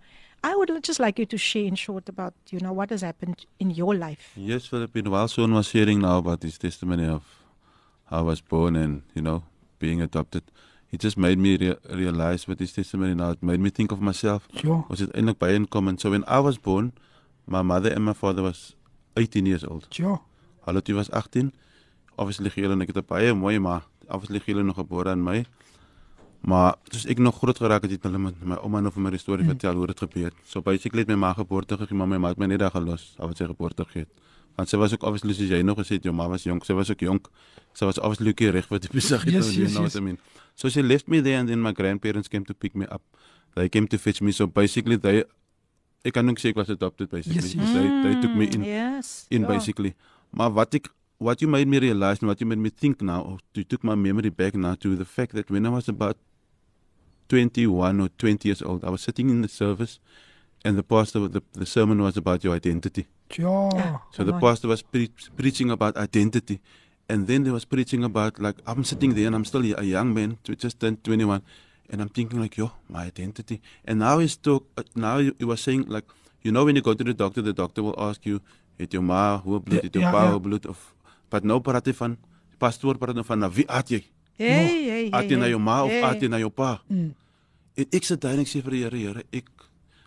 I 0.42 0.55
would 0.57 0.70
just 0.85 1.01
like 1.01 1.18
you 1.18 1.27
to 1.27 1.37
share 1.38 1.64
in 1.64 1.74
short 1.74 2.09
about 2.09 2.35
you 2.51 2.61
know 2.61 2.72
what 2.72 2.90
has 2.90 3.03
happened 3.03 3.44
in 3.59 3.70
your 3.70 3.94
life. 3.94 4.33
Yes, 4.37 4.66
Philippine. 4.66 5.11
While 5.11 5.29
Sean 5.29 5.53
was 5.53 5.66
sharing 5.66 6.01
now 6.01 6.18
about 6.18 6.42
his 6.42 6.59
testimony 6.59 7.07
of 7.07 7.22
how 8.07 8.18
I 8.18 8.22
was 8.22 8.40
born 8.40 8.77
and, 8.77 9.03
you 9.14 9.22
know, 9.22 9.42
being 9.79 10.01
adopted, 10.01 10.42
it 10.92 11.01
just 11.01 11.18
made 11.18 11.38
me 11.38 11.57
rea- 11.57 11.77
realize 11.90 12.46
with 12.46 12.61
his 12.61 12.72
testimony 12.72 13.14
now, 13.14 13.31
it 13.31 13.42
made 13.42 13.61
me 13.61 13.70
think 13.70 13.92
of 13.92 14.01
myself. 14.01 14.48
Sure. 14.57 14.87
Was 14.88 15.01
it 15.01 15.12
eintlik 15.12 15.38
baie 15.38 15.55
in 15.57 15.66
common? 15.66 15.98
So 15.98 16.11
when 16.11 16.24
I 16.27 16.38
was 16.38 16.57
born, 16.57 16.92
my 17.46 17.62
mother 17.62 17.90
and 17.92 18.05
my 18.05 18.14
father 18.14 18.42
was 18.42 18.74
18 19.16 19.44
years 19.46 19.64
old. 19.64 19.88
Sure. 19.90 20.20
Hulle 20.66 20.83
toe 20.83 20.94
was 20.94 21.11
18. 21.11 21.53
Obviously 22.16 22.51
gee 22.51 22.62
hulle 22.62 22.72
en 22.79 22.83
ek 22.83 22.94
het 22.94 22.96
'n 23.03 23.09
baie 23.09 23.35
mooi 23.35 23.59
maar 23.59 23.83
obviously 24.09 24.40
gee 24.40 24.55
hulle 24.55 24.64
nog 24.64 24.77
gebore 24.77 25.11
aan 25.11 25.22
my. 25.22 25.44
Maar 26.40 26.77
soos 26.92 27.07
ek 27.11 27.18
nog 27.18 27.37
groot 27.40 27.59
geraak 27.59 27.83
het, 27.83 27.90
het 27.96 28.07
hulle 28.07 28.18
met 28.18 28.38
my 28.46 28.57
ouma 28.62 28.81
nou 28.81 28.92
vir 28.94 29.03
my 29.03 29.11
die 29.11 29.20
storie 29.20 29.44
mm. 29.44 29.57
vertel 29.57 29.81
hoe 29.81 29.87
dit 29.90 30.01
gebeur 30.05 30.29
het. 30.31 30.38
So 30.46 30.62
basically 30.62 31.03
het 31.03 31.11
my 31.11 31.18
ma 31.18 31.33
geboorte 31.35 31.77
gegee, 31.81 31.98
maar 31.98 32.09
my 32.09 32.18
ma 32.22 32.31
het 32.33 32.38
my 32.38 32.46
net 32.46 32.62
daar 32.62 32.74
gelos, 32.74 33.14
al 33.18 33.33
wat 33.33 33.40
sy 33.42 33.48
geboorte 33.51 33.85
gegee 33.88 34.07
het. 34.07 34.27
Want 34.59 34.70
sy 34.70 34.79
was 34.79 34.94
ook 34.94 35.05
obviously 35.07 35.35
soos 35.35 35.51
jy 35.51 35.62
nog 35.62 35.79
gesê 35.79 35.98
het, 35.98 36.07
jou 36.07 36.14
ma 36.14 36.29
was 36.31 36.46
jonk, 36.46 36.64
sy 36.66 36.74
was 36.79 36.90
ook 36.90 37.03
jonk. 37.07 37.29
Sy 37.79 37.87
was 37.90 37.98
obviously 37.98 38.35
ook 38.35 38.44
reg 38.55 38.70
wat 38.70 38.87
die 38.87 38.92
besigheid 38.94 39.35
Yes, 39.35 39.51
yes, 39.51 39.57
you 39.57 39.66
know 39.70 39.85
yes. 39.87 39.94
what 39.94 40.03
I 40.03 40.05
mean. 40.05 40.18
So 40.59 40.68
she 40.68 40.83
left 40.83 41.09
me 41.09 41.20
there 41.22 41.38
and 41.38 41.48
then 41.48 41.62
my 41.62 41.72
grandparents 41.72 42.29
came 42.29 42.44
to 42.46 42.55
pick 42.55 42.74
me 42.74 42.87
up. 42.90 43.03
They 43.55 43.68
came 43.68 43.87
to 43.88 43.98
fetch 43.98 44.20
me. 44.20 44.33
So 44.33 44.46
basically 44.46 44.98
they 44.98 45.24
ek 46.07 46.14
kan 46.14 46.31
ook 46.31 46.38
sê 46.42 46.51
ek 46.55 46.59
was 46.59 46.70
adopted 46.70 47.11
basically. 47.11 47.42
Yes, 47.42 47.55
Yes, 47.55 47.74
They 47.74 47.87
they 48.07 48.14
took 48.22 48.35
me 48.35 48.46
in 48.46 48.64
Yes. 48.64 49.27
in 49.31 49.42
ja. 49.42 49.46
basically. 49.46 49.94
Maar 50.31 50.51
wat 50.55 50.74
ek 50.74 50.90
what 51.18 51.40
you 51.42 51.48
made 51.51 51.66
me 51.66 51.79
realize 51.79 52.18
and 52.20 52.29
what 52.29 52.40
you 52.40 52.46
made 52.46 52.59
me 52.59 52.70
think 52.70 53.03
now, 53.03 53.22
or 53.22 53.38
you 53.55 53.64
took 53.64 53.83
my 53.83 53.94
memory 53.94 54.31
back 54.31 54.55
now 54.55 54.74
to 54.74 54.96
the 54.96 55.05
fact 55.05 55.35
that 55.35 55.51
when 55.51 55.66
I 55.66 55.70
was 55.70 55.88
about 55.88 56.16
21 57.29 58.01
or 58.01 58.09
20 58.19 58.49
years 58.49 58.62
old, 58.62 58.85
I 58.85 58.91
was 58.91 59.03
sitting 59.03 59.31
in 59.31 59.43
the 59.43 59.49
service 59.49 60.01
and 60.64 60.77
the 60.77 60.83
pastor, 60.83 61.29
the, 61.29 61.43
the 61.53 61.67
sermon 61.67 62.03
was 62.03 62.17
about 62.17 62.43
your 62.45 62.55
identity. 62.55 63.07
Sure. 63.31 63.71
Ja. 63.75 64.01
So 64.11 64.25
the 64.25 64.33
pastor 64.33 64.69
was 64.69 64.83
pre- 64.83 65.11
preaching 65.37 65.71
about 65.71 65.97
identity. 65.97 66.61
And 67.09 67.27
then 67.27 67.45
he 67.45 67.51
was 67.51 67.64
preaching 67.64 68.05
about, 68.05 68.38
like, 68.38 68.57
I'm 68.67 68.85
sitting 68.85 69.14
there 69.14 69.27
and 69.27 69.35
I'm 69.35 69.45
still 69.45 69.64
a 69.79 69.83
young 69.83 70.12
man, 70.12 70.38
just 70.45 70.81
turned 70.81 71.03
21. 71.05 71.43
And 71.91 72.03
I'm 72.03 72.09
thinking, 72.11 72.41
like, 72.41 72.57
yo, 72.59 72.71
my 72.88 73.05
identity. 73.07 73.62
And 73.85 74.01
now 74.01 74.19
he's 74.19 74.37
talk, 74.37 74.67
uh, 74.77 74.83
now 74.95 75.19
he 75.19 75.33
he 75.38 75.45
was 75.45 75.61
saying, 75.62 75.87
like, 75.88 76.05
you 76.43 76.53
know, 76.53 76.64
when 76.67 76.77
you 76.77 76.83
go 76.83 76.93
to 76.93 77.05
the 77.05 77.14
doctor, 77.14 77.41
the 77.41 77.55
doctor 77.55 77.83
will 77.83 77.97
ask 77.97 78.27
you, 78.27 78.41
het 78.79 78.93
jou 78.93 79.03
ma 79.03 79.38
hoe 79.41 79.61
bloed, 79.61 79.83
het 79.83 79.93
jou 79.95 80.03
Ja, 80.05 80.11
pa 80.12 80.25
ja. 80.25 80.31
hoe 80.31 80.41
bloed, 80.41 80.67
of, 80.67 80.95
but 81.31 81.45
nou 81.45 81.61
praat 81.61 81.87
hy 81.87 81.95
van, 81.97 82.17
pastoor 82.59 82.99
praat 82.99 83.17
nou 83.17 83.25
van, 83.27 83.38
na 83.38 83.49
wie 83.51 83.64
aat 83.71 83.88
jy? 83.91 84.03
Hey, 84.38 84.66
hey, 84.66 84.83
hey. 84.88 85.07
Aat 85.11 85.33
jy 85.33 85.38
na 85.40 85.48
jou 85.51 85.59
ma 85.59 85.81
of 85.85 85.90
hey. 85.90 86.03
aat 86.07 86.22
jy 86.22 86.31
na 86.31 86.38
jou 86.38 86.51
pa? 86.55 86.79
Mm. 86.87 87.11
En 87.79 87.96
ek 87.98 88.07
sit 88.07 88.20
daar 88.22 88.38
en 88.38 88.42
ek 88.44 88.51
sê 88.51 88.62
vir 88.62 88.77
die 88.77 88.83
Here, 88.87 88.98
Here, 89.03 89.24
ek 89.35 89.51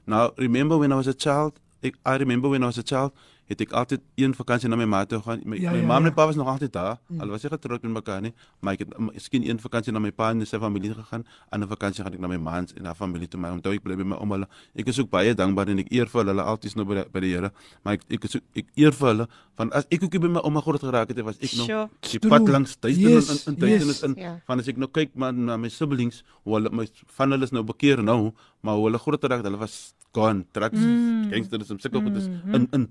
Now, 0.07 0.33
remember 0.37 0.77
when 0.77 0.91
I 0.91 0.95
was 0.95 1.07
a 1.07 1.13
child, 1.13 1.59
ek 1.83 1.95
I 2.05 2.15
remember 2.17 2.49
when 2.49 2.63
I 2.63 2.71
was 2.71 2.77
a 2.77 2.83
child, 2.83 3.11
het 3.51 3.61
ek 3.65 3.73
altyd 3.75 4.01
een 4.21 4.33
vakansie 4.37 4.69
na 4.71 4.77
my 4.79 4.87
ma 4.89 5.03
toe 5.05 5.19
gegaan. 5.19 5.41
My, 5.45 5.59
Ja, 5.61 5.71
my 5.75 5.81
ja, 5.81 5.87
ma 5.89 5.97
en 5.99 6.05
my 6.07 6.09
ja. 6.11 6.15
pa 6.17 6.25
was 6.29 6.35
nog 6.39 6.47
altyd 6.47 6.71
daar. 6.73 6.97
Mm. 7.07 7.19
Hulle 7.19 7.31
was 7.35 7.43
nie 7.45 7.51
getroud 7.51 7.83
met 7.87 7.93
mekaar 7.99 8.21
nie, 8.25 8.33
maar 8.63 8.77
ek 8.77 8.85
het 8.85 8.97
miskien 9.11 9.47
een 9.49 9.59
vakansie 9.59 9.93
na 9.93 9.99
my 9.99 10.11
pa 10.15 10.29
en 10.31 10.45
sy 10.47 10.59
familie 10.61 10.93
gegaan, 10.95 11.25
ander 11.51 11.67
vakansie 11.71 12.03
gaan 12.05 12.15
ek 12.15 12.23
na 12.23 12.31
my 12.31 12.39
ma 12.39 12.57
en 12.61 12.85
haar 12.85 12.95
familie 12.95 13.27
toe. 13.27 13.39
Maar 13.43 13.57
onthou 13.59 13.73
ek 13.75 13.83
bly 13.83 13.95
by 13.99 14.07
my 14.13 14.19
ouma. 14.23 14.41
Ek 14.75 14.87
is 14.87 14.99
ook 15.03 15.09
baie 15.11 15.35
dankbaar 15.35 15.69
en 15.75 15.83
ek 15.83 15.91
eer 15.91 16.07
vir 16.11 16.23
hulle, 16.25 16.41
altyd 16.53 16.75
nou 16.79 16.85
by 16.85 17.01
die, 17.01 17.05
by 17.11 17.19
die 17.27 17.31
Here. 17.35 17.51
Maar 17.83 17.99
ek 17.99 18.07
ek 18.17 18.25
is 18.29 18.35
ook, 18.39 18.43
ek 18.63 18.67
eer 18.75 18.91
vir 18.95 19.07
hulle 19.13 19.27
van 19.59 19.71
as 19.77 19.85
ek 19.91 20.03
ook 20.07 20.17
by 20.23 20.31
my 20.37 20.41
ouma 20.47 20.61
groot 20.65 20.81
geraak 20.81 21.11
het, 21.11 21.19
was 21.25 21.37
ek 21.39 21.53
nog 21.59 21.67
Sure. 21.67 21.89
die 22.11 22.19
pad 22.31 22.47
langs 22.49 22.77
duisternis 22.79 23.27
Yes, 23.29 23.45
in 23.47 23.53
in 23.53 23.59
duisternis 23.59 23.99
yes. 24.01 24.03
in 24.07 24.15
Ja. 24.17 24.33
van 24.47 24.59
as 24.59 24.67
ek 24.67 24.77
nou 24.77 24.89
kyk 24.89 25.11
maar 25.15 25.33
na 25.33 25.57
my 25.57 25.69
siblings 25.69 26.23
hoe 26.43 26.55
hulle 26.57 26.69
my 26.71 26.87
van 27.17 27.31
hulle 27.35 27.43
is 27.43 27.51
nou 27.51 27.63
bekeer 27.63 28.01
nou 28.03 28.31
maar 28.61 28.75
hoe 28.79 28.87
hulle 28.89 28.99
groter 28.99 29.29
raak 29.29 29.43
hulle 29.43 29.57
was 29.61 29.93
gone 30.13 30.45
drugs 30.51 30.79
mm. 30.79 31.29
gangsters 31.31 31.69
en 31.71 31.79
sulke 31.79 32.01
goedes 32.01 32.27
in 32.53 32.67
in 32.73 32.87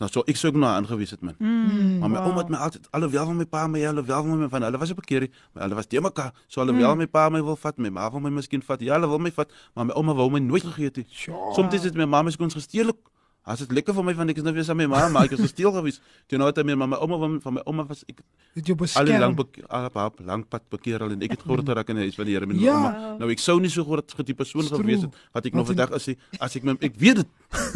nou 0.00 0.08
so 0.08 0.24
ek 0.24 0.38
sou 0.40 0.48
ook 0.50 0.58
nou 0.60 0.70
aangewees 0.72 1.12
het 1.12 1.20
man. 1.20 1.36
Mm, 1.38 1.98
maar 2.00 2.10
my 2.10 2.16
wow. 2.16 2.30
ouma 2.30 2.42
het 2.42 2.52
my 2.52 2.60
altyd 2.66 2.88
alhoewel 2.96 3.26
van 3.30 3.36
my 3.36 3.46
pa 3.46 3.66
my 3.68 3.82
hulle 3.84 4.04
wel 4.08 4.24
van 4.28 4.40
my 4.40 4.48
van 4.48 4.64
hulle 4.64 4.80
was 4.80 4.94
op 4.94 5.00
bekeer 5.02 5.28
maar 5.52 5.66
hulle 5.66 5.76
was 5.76 5.86
te 5.86 6.00
mekaar. 6.00 6.32
So 6.48 6.64
alhoewel 6.64 6.96
my 6.96 7.06
pa 7.06 7.28
my 7.28 7.42
wil 7.44 7.56
vat 7.60 7.76
my 7.76 7.92
ma 7.92 8.08
wil 8.10 8.24
my 8.24 8.32
miskien 8.32 8.64
vat 8.64 8.80
ja 8.80 8.96
hulle 8.96 9.10
wil 9.12 9.20
my 9.20 9.32
vat 9.36 9.52
maar 9.74 9.90
my 9.90 9.96
ouma 10.00 10.16
wou 10.16 10.30
my 10.32 10.40
nooit 10.40 10.64
gegee 10.64 10.88
het 10.88 11.02
nie. 11.02 11.06
Sure. 11.10 11.54
soms 11.54 11.82
het 11.84 11.94
my 11.94 12.08
ma 12.08 12.22
my 12.22 12.32
skoons 12.32 12.56
gesteel 12.56 12.94
ook 12.94 13.10
As 13.46 13.58
dit 13.58 13.70
lekker 13.72 13.94
vir 13.94 14.04
my 14.04 14.12
want 14.14 14.30
ek 14.30 14.36
is 14.36 14.42
nou 14.44 14.52
weer 14.54 14.64
saam 14.64 14.76
met 14.76 14.88
my 14.88 14.96
ma, 15.00 15.08
maar 15.08 15.24
ek 15.24 15.32
is 15.32 15.40
gesteel 15.40 15.72
gewees. 15.72 16.00
Toe 16.28 16.38
nou 16.38 16.46
het 16.50 16.56
hy 16.60 16.62
my 16.62 16.74
maar 16.74 16.88
my 16.88 16.96
ouma 17.00 17.16
van 17.18 17.40
van 17.40 17.54
my 17.54 17.62
ouma 17.66 17.84
was 17.88 18.04
ek 18.08 18.20
Het 18.54 18.66
jou 18.66 18.76
al 18.76 19.04
die 19.06 19.18
lank 19.18 19.36
beskerm. 19.36 19.66
al 19.70 20.06
op 20.06 20.20
lank 20.26 20.48
pad 20.50 20.62
bekeer 20.70 21.00
al 21.02 21.10
en 21.12 21.22
ek 21.22 21.30
het 21.30 21.40
groot 21.42 21.64
geraak 21.64 21.88
in 21.88 21.96
die 21.96 22.02
huis 22.10 22.14
van 22.16 22.26
die 22.26 22.34
Here 22.34 22.46
met 22.46 22.56
my 22.56 22.62
Ja. 22.62 22.74
ouma. 22.74 23.16
Nou 23.18 23.30
ek 23.30 23.38
sou 23.38 23.58
nie 23.60 23.70
so 23.70 23.84
groot 23.84 24.12
getipe 24.12 24.36
persoon 24.44 24.66
True. 24.66 24.78
gewees 24.82 25.02
het 25.02 25.14
wat 25.32 25.46
ek 25.46 25.54
nog 25.54 25.66
vandag 25.66 25.90
ek 25.90 26.18
as 26.40 26.56
ek 26.56 26.64
my 26.64 26.76
ek 26.80 26.94
weet 26.98 27.16
dit. 27.16 27.28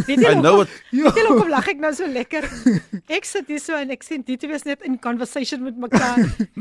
Weet 0.06 0.18
jy 0.20 0.30
I 0.30 0.34
know 0.40 0.60
it. 0.60 0.68
Weet 0.92 1.14
jy 1.16 1.24
hoekom 1.28 1.48
lag 1.48 1.68
ek 1.68 1.78
nou 1.80 1.92
so 1.94 2.06
lekker? 2.06 2.44
Ek 3.16 3.24
sit 3.24 3.46
hier 3.48 3.60
so 3.60 3.74
en 3.76 3.90
ek 3.90 4.02
sien 4.02 4.22
die 4.22 4.36
twee 4.36 4.54
is 4.54 4.64
net 4.64 4.82
in 4.82 4.98
conversation 4.98 5.62
met 5.62 5.76
mekaar. 5.76 6.18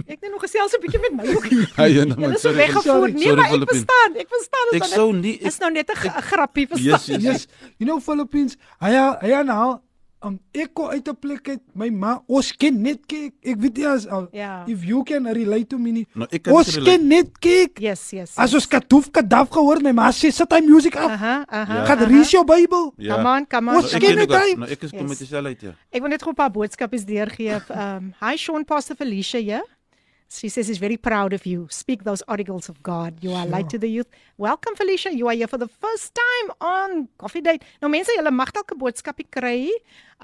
Ek 0.07 0.19
net 0.21 0.31
nog 0.31 0.41
gesels 0.41 0.73
'n 0.73 0.81
bietjie 0.81 1.01
met 1.01 1.13
my 1.19 1.25
ook. 1.35 1.45
Nou, 1.83 2.19
man, 2.19 2.33
is 2.33 2.41
so 2.41 2.49
sorry. 2.49 2.57
weggevoer. 2.57 2.83
sorry, 2.83 3.11
Nee, 3.13 3.35
maar 3.35 3.53
ek 3.53 3.69
verstaan. 3.69 4.11
Ek 4.17 4.27
verstaan 4.29 4.67
Ek 4.73 4.81
dit 4.81 4.89
sou 4.91 5.13
nie 5.13 5.35
Is 5.39 5.57
nou 5.59 5.71
net 5.71 5.89
'n 5.89 5.95
grappie, 6.21 6.67
verstaan? 6.67 6.85
Yes, 6.85 7.05
yes. 7.07 7.21
Yes. 7.23 7.47
You 7.79 7.85
know 7.89 7.99
Philippines, 7.99 8.57
hy 8.79 8.92
hy 9.21 9.43
nou 9.43 9.79
um, 10.23 10.39
ek 10.55 10.69
kom 10.73 10.87
uit 10.89 11.07
'n 11.07 11.15
plek 11.19 11.49
uit 11.49 11.61
my 11.75 11.89
ma 11.89 12.21
ons 12.27 12.51
ken 12.55 12.81
net 12.81 13.05
kyk. 13.05 13.33
Ek 13.43 13.57
weet 13.59 13.75
nie 13.77 13.85
as 13.87 14.07
al 14.07 14.27
Ja. 14.31 14.63
if 14.67 14.83
you 14.85 15.03
can 15.03 15.25
relate 15.27 15.67
to 15.67 15.77
me 15.77 15.91
nie. 15.91 16.07
Ek 16.31 16.43
kan 16.43 16.53
Ons 16.53 16.77
ken 16.77 17.07
net 17.07 17.37
kyk. 17.39 17.79
Yes, 17.79 18.11
yes. 18.11 18.37
As 18.37 18.53
ons 18.53 18.65
katoef 18.67 19.11
kadaf 19.11 19.49
gehoor 19.49 19.81
my 19.81 19.91
ma 19.91 20.09
sê 20.11 20.31
sit 20.31 20.51
hy 20.51 20.61
music 20.61 20.95
af. 20.95 21.11
Aha, 21.11 21.45
aha. 21.47 21.73
Ja. 21.75 21.85
Gaan 21.85 21.97
aha. 21.97 22.07
lees 22.07 22.31
jou 22.31 22.45
Bybel. 22.45 22.93
Ja. 22.97 23.15
Come 23.15 23.27
on, 23.29 23.45
come 23.47 23.69
on. 23.71 23.75
Ons 23.77 23.93
ek 23.93 24.01
ken 24.01 24.15
ken 24.15 24.21
ook- 24.21 24.41
hy. 24.41 24.55
Nou 24.57 24.69
ek 24.71 24.83
is 24.83 24.91
kom 24.91 24.99
Yes. 25.01 25.09
met 25.09 25.17
dieselfde 25.19 25.47
uit 25.49 25.61
ja. 25.61 25.75
Ek 25.91 26.01
wil 26.01 26.09
net 26.09 26.21
gou 26.23 26.31
'n 26.31 26.35
paar 26.35 26.51
boodskapies 26.51 27.05
deurgee. 27.05 27.59
Um, 27.69 28.13
hi 28.21 28.37
Sean 28.37 28.63
Pastor 28.65 28.95
Felicia 28.95 29.39
here. 29.41 29.63
She 30.33 30.49
says 30.49 30.65
she's 30.65 30.79
very 30.79 30.97
proud 30.97 31.31
of 31.31 31.45
you. 31.45 31.67
Speak 31.69 32.03
those 32.03 32.23
articles 32.27 32.67
of 32.67 32.81
God. 32.81 33.21
You 33.21 33.33
are 33.33 33.45
light 33.45 33.69
to 33.69 33.77
the 33.77 33.87
youth. 33.87 34.07
Welcome 34.37 34.75
Felicia. 34.75 35.13
You 35.13 35.27
are 35.27 35.33
here 35.33 35.47
for 35.47 35.59
the 35.59 35.67
first 35.67 36.17
time 36.17 36.47
on 36.59 37.07
Coffee 37.19 37.41
Date. 37.41 37.61
Nou 37.81 37.89
mense, 37.89 38.09
julle 38.17 38.31
mag 38.33 38.51
dalk 38.51 38.73
'n 38.73 38.79
boodskapie 38.81 39.29
kry 39.29 39.69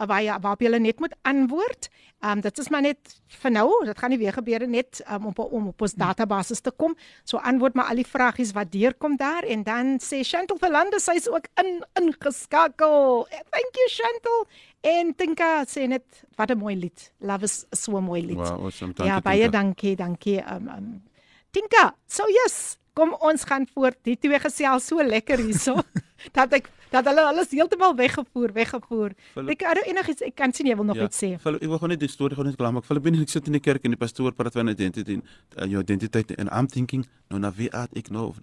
waar 0.07 0.21
jy 0.23 0.35
waarop 0.41 0.61
jy 0.61 0.77
net 0.77 0.99
moet 0.99 1.15
antwoord. 1.21 1.89
Um 2.19 2.41
dit 2.41 2.57
is 2.59 2.69
maar 2.69 2.81
net 2.81 3.15
vir 3.41 3.51
nou. 3.51 3.67
Dit 3.85 3.97
gaan 3.97 4.09
nie 4.09 4.19
weer 4.19 4.33
gebeur 4.33 4.67
net 4.67 5.01
um, 5.11 5.25
om 5.25 5.33
om 5.35 5.67
op 5.67 5.81
ons 5.81 5.93
database 5.93 6.61
te 6.61 6.71
kom. 6.71 6.95
So 7.23 7.37
antwoord 7.37 7.73
maar 7.73 7.91
al 7.91 8.01
die 8.01 8.07
vragies 8.07 8.51
wat 8.51 8.71
deurkom 8.71 9.15
daar 9.17 9.43
en 9.43 9.63
dan 9.63 9.99
sê 10.03 10.21
Chantel 10.23 10.57
Verlande 10.59 10.99
sy's 10.99 11.27
ook 11.27 11.47
in 11.63 11.83
ingeskakel. 11.99 13.25
Thank 13.29 13.79
you 13.79 13.87
Chantel. 13.89 14.47
En 14.81 15.15
Tinka 15.15 15.65
sê 15.67 15.87
net 15.87 16.03
wat 16.35 16.51
'n 16.51 16.57
mooi 16.57 16.75
lied. 16.75 17.11
Love 17.19 17.43
is 17.43 17.65
so 17.71 17.97
'n 17.97 18.03
mooi 18.03 18.25
lied. 18.25 18.37
Wow, 18.37 18.65
awesome. 18.65 18.93
ja, 18.95 19.03
Dankie. 19.03 19.21
baie 19.21 19.41
Tinka. 19.41 19.57
dankie, 19.57 19.95
dankie. 19.95 20.39
Um, 20.53 20.67
um 20.67 21.03
Tinka, 21.51 21.95
so 22.07 22.23
yes, 22.27 22.77
kom 22.93 23.15
ons 23.19 23.43
gaan 23.43 23.67
voort. 23.73 23.97
Die 24.03 24.17
twee 24.17 24.39
gesels 24.39 24.87
so 24.87 25.01
lekker 25.03 25.37
hierso 25.37 25.81
dat 26.37 26.53
ek 26.53 26.69
dat 26.91 27.05
hulle 27.05 27.21
alles 27.21 27.51
heeltemal 27.51 27.95
weggevoer, 27.95 28.53
weggevoer. 28.53 29.11
Philip- 29.33 29.49
Ek 29.49 29.61
het 29.61 29.85
enigiets 29.87 30.21
ek 30.21 30.35
kan 30.35 30.53
sien 30.53 30.65
jy 30.67 30.75
wil 30.75 30.85
nog 30.85 30.95
Ja, 30.95 31.03
iets 31.05 31.17
sê. 31.17 31.39
Philip, 31.39 31.61
ek 31.61 31.67
wil 31.67 31.77
gewoon 31.77 31.89
net 31.89 31.99
die 31.99 32.09
storie 32.09 32.35
gewoon 32.35 32.49
net 32.49 32.57
klaar 32.57 32.73
maak. 32.73 32.85
Philip, 32.85 33.05
ek 33.05 33.29
sit 33.29 33.45
in 33.47 33.53
die 33.53 33.61
kerk 33.61 33.83
en 33.85 33.91
die 33.91 33.97
pastoor 33.99 34.31
praat 34.33 34.53
van 34.53 34.67
identity 34.69 35.13
en 35.13 35.23
uh, 35.57 35.65
jou 35.65 35.81
identiteit 35.81 36.31
en 36.37 36.47
I'm 36.51 36.67
thinking, 36.67 37.05
nou 37.29 37.39
na 37.39 37.51
wie 37.51 37.69
aard 37.73 37.95
ek 37.97 38.09
nou 38.09 38.33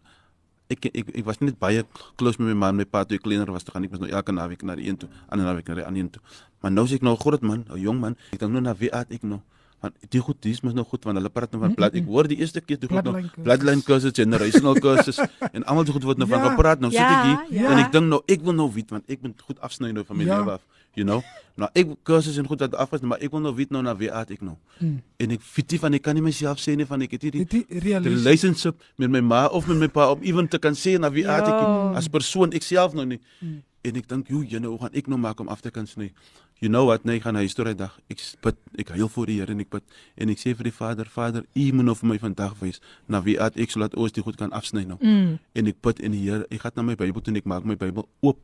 ek 0.68 0.84
ek 0.86 1.08
ek 1.14 1.24
was 1.24 1.38
net 1.40 1.58
baie 1.58 1.84
close 2.16 2.38
met 2.42 2.48
my 2.48 2.54
man, 2.54 2.76
my 2.76 2.84
pa 2.84 3.04
toe 3.04 3.16
ek 3.16 3.22
kleiner 3.22 3.50
was, 3.52 3.62
toe 3.64 3.72
gaan 3.72 3.84
ek 3.84 3.90
mos 3.90 4.00
nou 4.00 4.10
elke 4.10 4.32
naweek 4.32 4.62
na 4.62 4.74
die 4.74 4.88
een 4.88 4.96
toe, 4.96 5.08
ander 5.28 5.46
naweek 5.46 5.68
na 5.68 5.74
die 5.74 5.84
ander 5.84 6.00
een 6.02 6.10
toe. 6.10 6.22
Maar 6.60 6.72
nou 6.72 6.84
is 6.84 6.92
ek 6.92 7.02
nou 7.02 7.14
'n 7.14 7.20
groot 7.20 7.42
man, 7.42 7.64
'n 7.70 7.78
jong 7.80 8.00
man. 8.00 8.16
Ek 8.32 8.38
dink 8.40 8.50
nou 8.52 8.60
na 8.60 8.74
wie 8.74 8.90
aard 8.92 9.12
ek 9.12 9.22
nou 9.22 9.40
want 9.86 9.96
die 10.12 10.20
goed 10.20 10.38
dis 10.44 10.60
mos 10.66 10.74
nou 10.76 10.84
goed 10.84 11.04
want 11.06 11.16
hulle 11.20 11.30
praat 11.32 11.52
nou 11.54 11.62
van 11.62 11.74
blad. 11.78 11.94
Ek 11.94 12.04
hoor 12.10 12.28
die 12.28 12.38
eerste 12.42 12.60
keer 12.60 12.78
toe 12.82 12.88
goed 12.90 13.04
nou 13.06 13.22
Bloodline 13.38 13.82
curses. 13.82 14.12
curses, 14.12 14.18
generational 14.18 14.74
curses 14.84 15.18
en 15.52 15.64
almal 15.64 15.84
die 15.86 15.94
goed 15.96 16.04
word 16.10 16.18
nou 16.18 16.28
van 16.28 16.42
Ja. 16.42 16.50
gepraat. 16.50 16.80
Nou 16.82 16.90
sit 16.92 17.00
ek 17.00 17.10
Ja, 17.10 17.22
hier 17.48 17.60
ja. 17.62 17.70
en 17.72 17.78
ek 17.84 17.92
dink 17.92 18.06
nou 18.10 18.20
ek 18.26 18.42
wil 18.42 18.52
nou 18.58 18.70
weet 18.72 18.90
want 18.90 19.04
ek 19.08 19.22
moet 19.22 19.40
goed 19.46 19.60
afsny 19.60 19.92
nou 19.92 20.04
van 20.04 20.16
my 20.16 20.24
Ja. 20.26 20.38
lewe 20.40 20.50
af, 20.58 20.62
you 20.98 21.04
know. 21.06 21.22
Nou 21.56 21.70
ek 21.72 21.94
kursus 22.04 22.36
en 22.36 22.46
goed 22.46 22.58
dat 22.58 22.74
af 22.76 22.92
is, 22.92 23.00
maar 23.00 23.18
ek 23.24 23.30
wil 23.32 23.40
nou 23.40 23.54
weet 23.56 23.70
nou 23.70 23.80
na 23.82 23.94
wie 23.96 24.10
aard 24.12 24.30
ek 24.30 24.42
nou. 24.42 24.56
Hmm. 24.78 24.98
En 25.16 25.30
ek 25.30 25.40
nie 25.70 25.78
van 25.78 25.94
ek 25.94 26.02
kan 26.02 26.14
nie 26.14 26.22
myself 26.22 26.58
sê 26.60 26.76
nie 26.76 26.84
van 26.84 27.00
ek 27.02 27.12
het 27.16 27.22
hierdie 27.22 27.44
Dit 27.46 27.54
is 27.54 27.64
die 27.70 27.80
realisties. 27.80 28.18
relationship 28.24 28.76
met 28.98 29.10
my 29.10 29.20
ma 29.20 29.46
of 29.48 29.66
met 29.68 29.78
my 29.78 29.88
pa 29.88 30.10
om 30.12 30.20
ewen 30.22 30.48
te 30.48 30.58
kan 30.58 30.74
sê 30.76 30.98
na 31.00 31.08
wie 31.10 31.24
aard 31.28 31.46
ek 31.48 31.56
Ja. 31.56 31.92
as 31.96 32.08
persoon 32.08 32.52
ek 32.52 32.62
self 32.62 32.92
nou 32.92 33.06
nie. 33.06 33.20
Hmm. 33.40 33.62
En 33.86 33.94
ek 33.96 34.08
dink, 34.08 34.28
"Joe, 34.28 34.44
jy 34.44 34.58
nou 34.58 34.70
hoe 34.74 34.80
gaan 34.80 34.90
ek 34.94 35.06
nou 35.06 35.16
maak 35.18 35.40
om 35.40 35.48
af 35.48 35.60
te 35.62 35.70
kan 35.70 35.86
sny?" 35.86 36.12
You 36.58 36.70
know 36.72 36.86
what? 36.88 37.04
Nee, 37.04 37.18
ek 37.18 37.26
gaan 37.26 37.36
huis 37.36 37.52
toe 37.54 37.66
daai 37.68 37.74
dag. 37.76 37.92
Ek 38.08 38.22
bid, 38.40 38.56
ek 38.80 38.88
huil 38.96 39.08
voor 39.12 39.26
die 39.28 39.34
Here 39.42 39.52
en 39.52 39.60
ek 39.60 39.68
bid 39.74 39.82
en 40.16 40.30
ek 40.32 40.38
sê 40.40 40.54
vir 40.56 40.70
die 40.70 40.72
Vader, 40.72 41.04
Vader, 41.12 41.42
U 41.52 41.64
moet 41.76 41.84
nou 41.84 41.94
vir 41.98 42.08
my 42.08 42.16
vandag 42.22 42.54
wys 42.62 42.80
na 43.12 43.20
wie 43.26 43.34
aard 43.40 43.58
ek 43.60 43.70
sodat 43.74 43.94
ons 44.00 44.12
dit 44.16 44.24
goed 44.24 44.38
kan 44.40 44.52
afsny 44.56 44.86
nou. 44.88 44.96
Mm. 45.04 45.34
En 45.52 45.66
ek 45.68 45.82
bid 45.84 46.00
en 46.00 46.16
die 46.16 46.22
Here, 46.24 46.46
ek 46.50 46.62
gaan 46.64 46.72
na 46.80 46.82
my 46.88 46.96
Bybel 46.96 47.20
toe 47.20 47.34
en 47.34 47.40
ek 47.42 47.44
maak 47.52 47.66
my 47.68 47.76
Bybel 47.76 48.06
oop. 48.24 48.40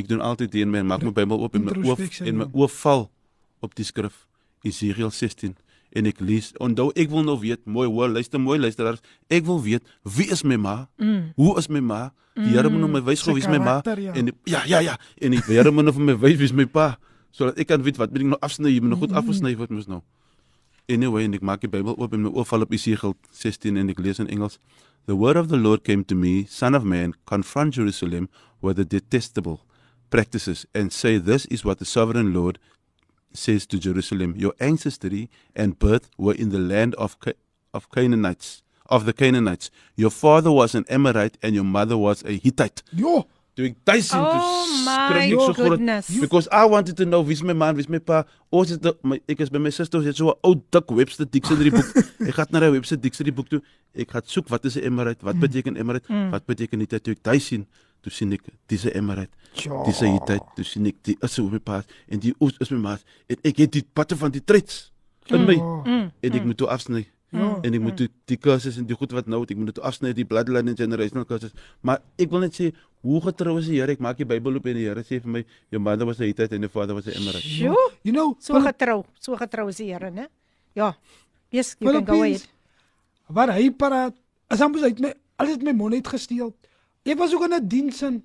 Ek 0.00 0.08
doen 0.10 0.20
altyd 0.24 0.50
dit 0.50 0.64
en 0.66 0.72
my 0.74 0.82
maak 0.82 1.04
my 1.06 1.12
Bybel 1.14 1.38
oop 1.46 1.54
en 1.54 1.62
my 1.68 1.70
Introspection, 1.76 2.26
en 2.32 2.40
my 2.42 2.48
oë 2.58 2.70
val 2.80 3.06
op 3.62 3.74
die 3.78 3.86
skrif 3.86 4.24
Esegiel 4.66 5.10
16 5.14 5.54
en 5.94 6.06
ek 6.08 6.18
lees. 6.24 6.50
Onthou 6.58 6.88
ek 6.96 7.10
wil 7.12 7.22
nou 7.28 7.36
weet, 7.38 7.62
mooi 7.68 7.86
hoor, 7.86 8.08
luister 8.10 8.40
mooi 8.42 8.58
luisteraars, 8.58 9.02
ek 9.30 9.44
wil 9.46 9.60
weet 9.62 9.86
wie 10.02 10.26
is 10.32 10.42
my 10.42 10.56
ma? 10.58 10.88
Mm. 10.98 11.30
Hoe 11.38 11.54
is 11.60 11.68
my 11.70 11.78
ma? 11.84 12.02
Die 12.34 12.48
Here 12.56 12.70
moet 12.72 12.80
nou 12.80 12.88
my 12.88 13.02
wys 13.04 13.22
gou 13.22 13.34
wie 13.36 13.44
is 13.44 13.48
my 13.52 13.58
ma 13.60 13.78
ja. 13.84 14.12
en 14.16 14.30
die- 14.30 14.34
ja 14.48 14.62
ja 14.66 14.80
ja 14.80 14.94
en 15.20 15.30
die 15.36 15.42
Here 15.46 15.70
moet 15.70 15.84
nou 15.84 15.92
vir 15.92 16.06
my 16.10 16.14
wys 16.18 16.38
wie 16.40 16.48
is 16.48 16.52
my 16.56 16.64
pa 16.66 16.96
sodat 17.32 17.58
ek 17.60 17.70
kan 17.72 17.82
weet 17.84 17.98
wat 18.00 18.12
moet 18.12 18.22
ek 18.24 18.30
nou 18.34 18.40
afsny, 18.44 18.70
jy 18.72 18.82
moet 18.84 18.94
nou 18.94 19.00
goed 19.02 19.16
afgesny 19.16 19.54
word 19.58 19.72
mos 19.74 19.88
nou. 19.90 20.02
Anyway, 20.90 21.24
en 21.24 21.34
ek 21.34 21.44
maak 21.46 21.62
die 21.62 21.70
Bybel 21.70 21.94
oop 21.96 22.12
en 22.12 22.26
my 22.26 22.32
oë 22.32 22.46
val 22.50 22.66
op 22.66 22.72
Esegiel 22.74 23.14
16 23.32 23.78
en 23.80 23.92
ek 23.92 24.00
lees 24.02 24.20
in 24.22 24.28
Engels. 24.28 24.58
The 25.06 25.16
word 25.16 25.36
of 25.40 25.48
the 25.48 25.56
Lord 25.56 25.82
came 25.84 26.04
to 26.04 26.14
me, 26.14 26.44
son 26.46 26.74
of 26.74 26.84
man, 26.84 27.14
confront 27.26 27.74
Jerusalem 27.74 28.28
with 28.60 28.76
the 28.76 28.84
detestable 28.84 29.62
practices 30.10 30.66
and 30.74 30.92
say 30.92 31.18
this 31.18 31.46
is 31.46 31.64
what 31.64 31.78
the 31.78 31.84
sovereign 31.84 32.32
Lord 32.34 32.58
says 33.32 33.66
to 33.66 33.78
Jerusalem, 33.78 34.34
your 34.36 34.52
ancestry 34.60 35.30
and 35.56 35.78
birth 35.78 36.10
were 36.18 36.34
in 36.34 36.50
the 36.50 36.58
land 36.58 36.94
of 36.96 37.18
Ca- 37.20 37.38
of 37.72 37.90
Canaanites, 37.90 38.62
of 38.86 39.06
the 39.06 39.12
Canaanites. 39.12 39.70
Your 39.96 40.10
father 40.10 40.52
was 40.52 40.74
an 40.74 40.84
Amorite 40.88 41.38
and 41.42 41.54
your 41.54 41.64
mother 41.64 41.96
was 41.96 42.22
a 42.24 42.36
Hittite. 42.36 42.82
Jo, 42.94 43.26
Sien 43.54 43.74
toe 43.84 44.16
Oh 44.16 44.66
skrik 44.82 45.32
ek 45.32 45.40
so 45.44 45.52
groot 45.52 45.80
because 46.20 46.48
I 46.50 46.64
wanted 46.64 46.96
to 46.96 47.04
know 47.04 47.20
wie's 47.20 47.42
my 47.42 47.52
man, 47.52 47.76
wie's 47.76 47.88
my 47.88 47.98
pa. 48.00 48.24
Ons 48.50 48.70
het 48.70 48.80
die- 48.82 48.96
my 49.02 49.20
ek 49.28 49.40
is 49.40 49.50
by 49.50 49.58
my 49.58 49.68
suster, 49.70 49.98
ons 49.98 50.06
het 50.06 50.16
so 50.16 50.30
'n 50.32 50.38
ou 50.42 50.54
dik 50.70 50.88
Webster 50.90 51.26
dictionary 51.26 51.70
boek. 51.70 51.84
ek 52.28 52.34
gaan 52.34 52.46
na 52.50 52.60
die 52.60 52.70
Webster 52.72 52.96
dictionary 52.96 53.34
boek 53.34 53.48
toe. 53.48 53.60
Ek 53.94 54.10
gaan 54.10 54.22
soek 54.24 54.48
wat 54.48 54.64
is 54.64 54.76
'n 54.76 54.86
Amorite? 54.86 55.22
Wat 55.24 55.36
beteken 55.38 55.76
Amorite? 55.78 56.08
Wat 56.30 56.46
beteken 56.46 56.80
Hittite? 56.80 57.02
Toe 57.02 57.12
ek 57.12 57.22
tuis 57.22 57.44
sien, 57.46 57.66
toe 58.00 58.10
sien 58.12 58.32
ek 58.32 58.40
dis 58.68 58.84
'n 58.86 58.96
Amorite. 58.96 59.32
Ja. 59.52 59.84
Dis 59.84 60.00
'n 60.00 60.12
Hittite. 60.16 60.44
Toe 60.56 60.64
sien 60.64 60.86
ek 60.86 60.96
die 61.02 61.16
is 61.20 61.38
my 61.38 61.58
pa 61.58 61.84
en 62.08 62.18
die 62.18 62.34
oos 62.40 62.56
is 62.60 62.70
my 62.70 62.78
ma. 62.78 62.98
En 63.28 63.36
ek 63.44 63.56
het 63.58 63.72
die 63.72 63.84
patte 63.92 64.16
van 64.16 64.30
die 64.30 64.40
trets 64.44 64.90
in 65.28 65.44
my 65.44 65.54
Ja. 65.54 66.10
en 66.22 66.32
ek 66.32 66.44
moet 66.44 66.56
toe 66.56 66.68
afsny. 66.68 67.06
Ja. 67.32 67.48
En 67.64 67.74
ek 67.74 67.80
moet 67.80 67.96
toe 67.96 68.08
die 68.28 68.36
kursus 68.36 68.76
en 68.76 68.84
die 68.88 68.96
goed 68.96 69.12
wat 69.16 69.28
nou, 69.30 69.40
het, 69.40 69.54
ek 69.54 69.60
moet 69.60 69.70
dit 69.72 69.78
afsny 69.80 70.12
die 70.16 70.26
bloodline 70.28 70.74
and 70.74 70.80
generational 70.80 71.24
kursus. 71.28 71.54
Maar 71.80 72.02
ek 72.20 72.32
wil 72.32 72.44
net 72.44 72.58
sê 72.58 72.68
hoe 73.02 73.20
getrou 73.24 73.56
is 73.58 73.70
die 73.70 73.78
Here? 73.80 73.94
Ek 73.96 74.02
maak 74.04 74.20
die 74.20 74.26
Bybel 74.28 74.58
oop 74.60 74.68
en 74.68 74.76
die 74.76 74.84
Here 74.84 75.04
sê 75.06 75.18
vir 75.22 75.32
my, 75.38 75.42
your 75.72 75.80
mother 75.82 76.06
was 76.08 76.20
a 76.20 76.28
Hittite 76.28 76.52
and 76.58 76.66
your 76.68 76.72
father 76.72 76.94
was 76.94 77.08
a 77.08 77.16
Amorite. 77.16 77.46
Sjoe, 77.46 77.88
You 78.04 78.12
know, 78.12 78.36
so 78.38 78.60
getrou, 78.60 79.00
so 79.18 79.38
getrou 79.40 79.68
is 79.72 79.80
die 79.80 79.88
Here, 79.88 80.10
né? 80.12 80.28
Ja. 80.76 80.92
Yes, 81.50 81.74
you 81.80 81.88
can 81.88 82.04
go 82.04 82.12
Philippines, 82.12 82.44
ahead. 82.44 83.32
Waar 83.32 83.54
hy 83.56 83.70
praat, 83.70 84.16
as 84.52 84.60
hom 84.60 84.76
uit 84.76 85.00
my 85.00 85.14
alles 85.40 85.56
uit 85.56 85.64
my 85.64 85.72
mond 85.72 85.96
uit 85.96 86.12
gesteel. 86.14 86.52
Ek 87.08 87.18
was 87.18 87.32
ook 87.34 87.48
in 87.48 87.54
'n 87.56 87.68
diens 87.68 88.02
in 88.02 88.22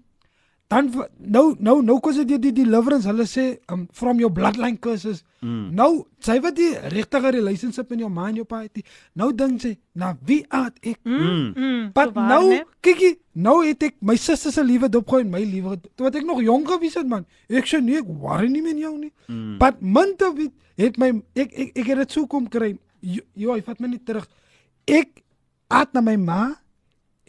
dan 0.67 0.89
nou 1.17 1.56
nou 1.63 1.77
nou 1.82 1.95
kos 2.03 2.17
dit 2.19 2.27
die, 2.27 2.38
die 2.49 2.63
deliverance 2.65 3.08
hulle 3.08 3.23
sê 3.30 3.43
um, 3.71 3.86
from 3.95 4.19
your 4.19 4.34
bloodline 4.36 4.75
curses. 4.84 5.21
Mm. 5.39 5.69
Nou 5.77 5.91
sy 6.19 6.36
wat 6.43 6.58
die 6.58 6.73
regtige 6.91 7.32
relationship 7.32 7.91
in 7.95 8.01
jou 8.03 8.10
mind 8.12 8.41
jou 8.41 8.45
pa 8.49 8.60
het. 8.65 8.75
nie. 8.75 8.84
Nou 9.15 9.30
dink 9.32 9.62
sy, 9.63 9.71
na 9.95 10.10
wie 10.27 10.41
aard 10.49 10.75
ek? 10.82 10.99
Mm. 11.08 11.53
Mm, 11.56 11.86
Maar 11.95 12.12
so 12.12 12.17
waar, 12.17 12.27
nou 12.34 12.49
né? 12.51 12.60
kykie, 12.84 13.13
nou 13.47 13.56
het 13.63 13.88
ek 13.88 13.95
my 14.01 14.17
suster 14.19 14.51
se 14.51 14.63
liewe 14.67 14.89
dopgooi 14.91 15.21
en 15.23 15.32
my 15.32 15.43
liewe 15.45 15.77
toe 15.95 16.10
wat 16.10 16.19
ek 16.19 16.27
nog 16.27 16.43
jonk 16.43 16.67
gewees 16.73 16.99
het 16.99 17.08
man. 17.08 17.23
Ek 17.47 17.69
sê 17.69 17.80
nee, 17.80 18.01
ek 18.03 18.12
worry 18.19 18.51
nie 18.51 18.65
met 18.65 18.77
jou 18.84 18.91
nie. 18.97 19.13
Mm. 19.32 19.56
Munte 19.80 20.34
weet 20.36 20.51
het 20.77 20.99
my 20.99 21.13
ek 21.36 21.53
ek 21.56 21.80
ek 21.80 21.93
het 21.93 22.03
dit 22.03 22.12
so 22.19 22.27
kom 22.27 22.51
kry. 22.51 22.73
Jo, 23.01 23.53
hy 23.56 23.62
vat 23.63 23.80
my 23.80 23.88
net 23.95 24.03
terug. 24.06 24.27
Ek 24.84 25.23
aard 25.71 25.95
na 25.95 26.01
my 26.03 26.17
ma 26.19 26.41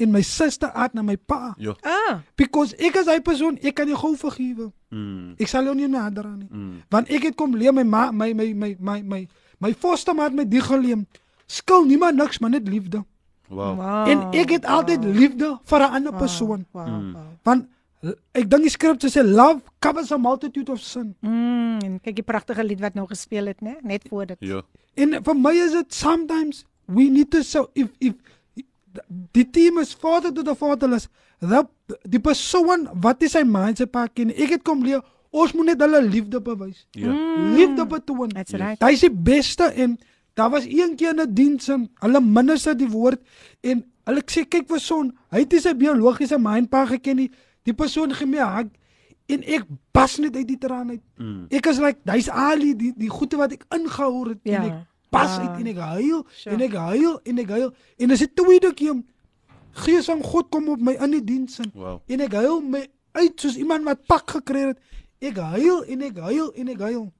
en 0.00 0.10
my 0.10 0.22
suster 0.22 0.70
aard 0.72 0.94
na 0.94 1.02
my 1.02 1.16
pa. 1.16 1.54
Ja. 1.58 1.74
Ah, 1.82 2.20
Because 2.36 2.74
ek 2.78 2.96
is 2.96 3.06
hy 3.06 3.20
persoon, 3.20 3.58
ek 3.62 3.74
kan 3.74 3.88
jou 3.88 3.96
gou 3.98 4.14
vergewe. 4.16 4.70
Mm. 4.90 5.34
Ek 5.38 5.48
sal 5.48 5.64
jou 5.64 5.74
nie 5.74 5.88
nader 5.88 6.24
aan 6.26 6.38
nie. 6.38 6.48
Mm. 6.50 6.82
Want 6.90 7.10
ek 7.10 7.22
het 7.22 7.34
kom 7.36 7.54
leer 7.56 7.72
my 7.74 7.82
ma 7.84 8.10
my 8.12 8.32
my 8.34 8.52
my 8.54 8.76
my 8.80 9.02
my 9.02 9.28
my 9.60 9.72
foster 9.74 10.14
ma 10.14 10.24
het 10.28 10.34
my 10.34 10.44
die 10.44 10.60
geleem. 10.62 11.06
Skil 11.46 11.84
niemand 11.84 12.16
niks, 12.16 12.38
maar 12.38 12.50
net 12.50 12.68
liefde. 12.68 13.04
Wow. 13.48 13.76
wow. 13.78 14.08
En 14.08 14.18
ek 14.36 14.50
het 14.50 14.64
altyd 14.68 15.04
liefde 15.04 15.58
vir 15.64 15.80
'n 15.80 15.90
ander 15.94 16.12
Wow, 16.12 16.20
persoon. 16.20 16.66
Wow, 16.72 16.86
Mm. 16.86 17.12
wow. 17.12 17.22
Want 17.42 17.66
eh, 18.02 18.10
ek 18.32 18.50
dink 18.50 18.62
die 18.62 18.70
skrif 18.70 18.96
sê 19.00 19.22
love 19.24 19.60
covers 19.80 20.12
a 20.12 20.18
multitude 20.18 20.70
of 20.72 20.80
sin. 20.80 21.14
Mm, 21.20 21.78
en 21.82 22.00
kyk 22.00 22.14
die 22.16 22.22
pragtige 22.24 22.64
lied 22.64 22.80
wat 22.80 22.94
nou 22.94 23.06
gespeel 23.06 23.46
het, 23.46 23.60
né? 23.60 23.76
Net 23.82 24.04
voor 24.08 24.26
dit. 24.26 24.36
Ja. 24.40 24.62
En 24.94 25.22
vir 25.24 25.34
my 25.36 25.52
is 25.54 25.72
dit 25.72 25.94
sometimes 25.94 26.64
we 26.86 27.08
need 27.08 27.30
to 27.30 27.42
so 27.42 27.68
if 27.74 27.88
if 27.98 28.14
die 29.32 29.44
team 29.50 29.78
is 29.78 29.92
father 29.94 30.32
to 30.32 30.42
the 30.42 30.54
fatherless, 30.54 31.08
the 31.40 31.64
die 32.08 32.18
persoon 32.20 32.88
wat 33.02 33.22
is 33.22 33.32
sy 33.32 33.42
mind 33.44 33.78
se 33.78 33.86
pak 33.86 34.18
en 34.18 34.30
ek 34.30 34.50
het 34.58 34.62
kom 34.62 34.82
leer 34.84 35.02
Ons 35.30 35.52
moet 35.52 35.66
net 35.66 35.80
hulle 35.84 35.98
liefde 36.08 36.40
bewys. 36.40 36.86
Ja. 36.96 37.12
Liefde 37.54 37.84
betoon. 37.86 38.30
That's 38.32 38.50
Yes. 38.52 38.60
right. 38.62 38.80
Hy 38.80 38.92
is 38.92 39.00
die 39.00 39.10
beste 39.12 39.64
en 39.76 39.98
daar 40.34 40.48
was 40.50 40.64
een 40.64 40.94
keer 40.96 41.10
in 41.12 41.20
'n 41.20 41.34
diens 41.34 41.68
en 41.68 41.90
hulle 42.00 42.20
minister 42.20 42.74
die 42.76 42.88
woord 42.88 43.20
en 43.60 43.84
hulle 44.06 44.22
sê 44.24 44.48
kyk 44.48 44.66
vir 44.68 44.80
son, 44.80 45.12
hy 45.30 45.38
het 45.40 45.52
nie 45.52 45.60
sy 45.60 45.74
biologiese 45.74 46.38
ma 46.38 46.56
en 46.56 46.66
pa 46.66 46.86
geken 46.86 47.16
nie. 47.16 47.30
Die 47.64 47.74
persoon 47.74 48.14
gee 48.14 48.26
my 48.26 48.38
'n 48.38 48.56
hug 48.56 48.68
en 49.28 49.42
ek 49.44 49.64
bas 49.92 50.16
net 50.18 50.34
uit 50.36 50.48
die 50.48 50.58
traan 50.58 50.90
uit. 50.90 51.02
Mm. 51.18 51.46
Ek 51.50 51.66
is 51.66 51.78
like, 51.78 51.98
dis 52.04 52.28
Ali 52.30 52.74
die 52.74 52.92
die 52.96 53.08
goeie 53.10 53.36
wat 53.36 53.52
ek 53.52 53.64
ingehou 53.68 54.28
het 54.30 54.38
Ja. 54.44 54.62
en 54.62 54.70
ek 54.70 54.86
bas 55.10 55.36
Ja. 55.36 55.42
uit 55.48 55.60
en 55.60 55.66
ek 55.66 55.76
huil 55.76 56.26
Sure. 56.30 56.54
en 56.54 56.60
ek 56.62 56.72
huil 56.74 57.20
en 57.24 57.38
ek 57.38 57.48
huil 57.48 57.70
en 57.98 58.08
dis 58.08 58.18
die 58.18 58.32
tweede 58.34 58.74
keer 58.74 59.02
Gees 59.78 60.06
van 60.10 60.22
God 60.22 60.48
kom 60.50 60.68
op 60.68 60.80
my 60.80 60.92
in 60.98 61.10
die 61.10 61.24
diens 61.24 61.58
in 61.62 61.70
Wow. 61.74 62.00
en 62.06 62.20
ek 62.20 62.32
huil 62.32 62.60
my 62.60 62.86
uit 63.12 63.40
soos 63.40 63.56
iemand 63.56 63.84
wat 63.84 64.06
pak 64.06 64.30
gekry 64.30 64.66
het. 64.68 64.78
Ek 65.20 65.36
huil 65.36 65.84
en 65.84 66.02
ek 66.02 66.16
huil 66.18 66.52
en 66.54 66.68
ek 66.68 66.80
huil. 66.80 67.12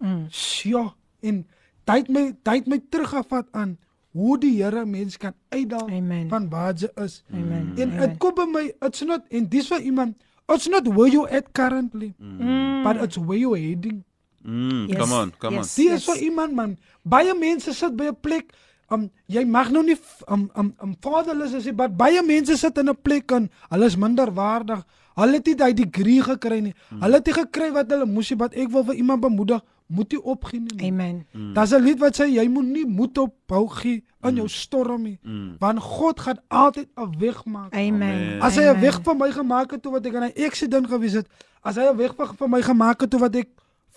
Mm. 0.00 0.26
Ja, 0.64 0.94
en 1.20 1.46
tyd 1.84 2.08
my 2.08 2.32
tyd 2.42 2.66
my 2.66 2.78
teruggevat 2.90 3.46
aan 3.52 3.78
hoe 4.12 4.38
die 4.38 4.62
Here 4.62 4.84
mens 4.86 5.16
kan 5.16 5.32
uitdaal 5.48 5.88
Amen. 5.88 6.28
van 6.28 6.48
waar 6.50 6.74
jy 6.76 6.88
is. 7.04 7.22
Amen. 7.32 7.72
En 7.76 7.90
dit 7.98 8.18
kom 8.18 8.34
by 8.34 8.44
my, 8.50 8.72
it's 8.82 9.00
not 9.04 9.22
en 9.30 9.48
dis 9.48 9.68
vir 9.68 9.80
iemand, 9.80 10.16
it's 10.48 10.68
not 10.68 10.86
where 10.88 11.08
you 11.10 11.26
at 11.28 11.52
currently, 11.52 12.12
Mm. 12.18 12.82
but 12.84 12.96
it's 13.02 13.16
where 13.16 13.38
you 13.38 13.54
heading. 13.54 14.04
Mm. 14.44 14.88
Yes. 14.88 14.98
Come 14.98 15.12
on, 15.14 15.32
come 15.38 15.56
Yes. 15.56 15.74
Dis 15.74 15.84
Yes. 15.84 16.04
vir 16.04 16.16
iemand 16.16 16.54
man. 16.54 16.78
Baie 17.02 17.34
mense 17.34 17.72
sit 17.72 17.96
by 17.96 18.04
'n 18.06 18.16
plek 18.20 18.52
Um 18.92 19.08
jy 19.30 19.44
mag 19.48 19.70
nou 19.72 19.82
nie 19.84 19.96
um 20.28 20.50
um, 20.58 20.72
um 20.84 20.94
fatherless 21.00 21.54
is, 21.56 21.64
nie, 21.64 21.72
maar 21.76 21.88
baie 21.90 22.22
mense 22.26 22.56
sit 22.60 22.78
in 22.78 22.90
'n 22.90 22.96
plek 23.02 23.32
en 23.32 23.48
hulle 23.70 23.86
is 23.86 23.96
minderwaardig. 23.96 24.82
Hulle 25.16 25.32
het 25.32 25.46
nie 25.46 25.54
daai 25.54 25.72
degree 25.74 26.22
gekry 26.22 26.60
nie. 26.60 26.74
Hulle 27.00 27.14
het 27.20 27.26
nie 27.26 27.34
gekry 27.34 27.70
wat 27.72 27.90
hulle 27.90 28.06
moes 28.06 28.30
hê, 28.30 28.36
wat 28.36 28.54
ek 28.54 28.68
wil 28.70 28.84
vir 28.84 28.94
iemand 28.94 29.20
bemoedig, 29.20 29.60
moet 29.86 30.12
jy 30.12 30.18
opgee 30.22 30.60
nie. 30.60 30.88
Amen. 30.88 31.26
Daar's 31.54 31.72
'n 31.72 31.82
lied 31.82 31.98
wat 32.00 32.16
sê 32.20 32.28
jy 32.28 32.48
moet 32.48 32.64
nie 32.64 32.84
moed 32.86 33.18
ophou 33.18 33.68
gee 33.68 34.04
in 34.22 34.36
jou 34.36 34.48
storm 34.48 35.02
nie. 35.02 35.18
Mm. 35.22 35.56
Want 35.58 35.78
God 35.78 36.20
gaan 36.20 36.40
altyd 36.48 36.88
'n 36.96 37.18
weg 37.18 37.44
maak. 37.44 37.72
Amen. 37.74 38.40
As 38.40 38.56
hy 38.56 38.62
'n 38.64 38.80
weg 38.80 39.00
vir 39.02 39.16
my 39.16 39.30
gemaak 39.30 39.70
het 39.70 39.82
toe 39.82 39.92
wat 39.92 40.06
ek 40.06 40.12
in 40.14 40.22
'n 40.22 40.44
accident 40.44 40.86
gewees 40.86 41.12
het, 41.12 41.26
as 41.62 41.76
hy 41.76 41.82
'n 41.88 41.96
weg 41.96 42.14
vir 42.16 42.48
my 42.48 42.62
gemaak 42.62 43.00
het 43.00 43.10
toe 43.10 43.20
wat 43.20 43.36
ek 43.36 43.48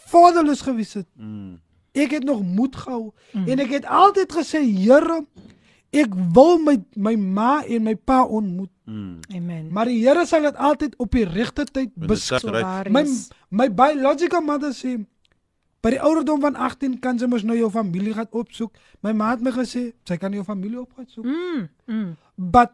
fatherless 0.05 0.61
gewees 0.65 0.93
het, 0.93 1.07
Mm. 1.17 1.59
ek 1.95 2.11
het 2.11 2.23
nog 2.27 2.41
moed 2.43 2.75
gehou 2.75 3.11
mm. 3.33 3.47
en 3.47 3.59
ek 3.63 3.69
het 3.79 3.85
altyd 3.85 4.33
gesê, 4.35 4.61
Here, 4.65 5.21
ek 5.95 6.13
wil 6.35 6.57
my 6.59 6.77
my 6.95 7.15
ma 7.15 7.63
en 7.63 7.83
my 7.83 7.95
pa 7.95 8.23
ontmoet. 8.25 8.69
Mm. 8.85 9.19
Amen. 9.35 9.69
Maar 9.71 9.85
die 9.89 10.01
Here 10.03 10.25
sal 10.27 10.41
dit 10.45 10.55
altyd 10.55 10.95
op 11.01 11.11
die 11.11 11.23
regte 11.25 11.63
tyd 11.65 11.91
Dit 11.95 12.03
is 12.03 12.07
beskik. 12.07 12.39
So 12.43 12.51
Right. 12.51 12.63
waar 12.63 12.91
My 12.91 13.05
my 13.49 13.69
biological 13.73 14.41
mother 14.41 14.73
sê 14.75 14.97
by 15.85 15.91
die 15.93 16.01
ouderdom 16.01 16.41
van 16.41 16.55
18 16.57 16.99
kan 16.99 17.19
sy 17.21 17.27
mos 17.29 17.43
nou 17.45 17.55
jou 17.57 17.69
familie 17.71 18.13
gaan 18.13 18.27
opsoek. 18.31 18.73
My 19.05 19.13
ma 19.13 19.29
het 19.31 19.41
my 19.41 19.51
gesê 19.53 19.93
sy 20.03 20.17
kan 20.17 20.33
jou 20.33 20.43
familie 20.43 20.81
op 20.81 20.91
gaan 20.97 21.07
soek. 21.07 21.25
Mm. 21.25 21.67
Mm. 21.87 22.15
But 22.35 22.71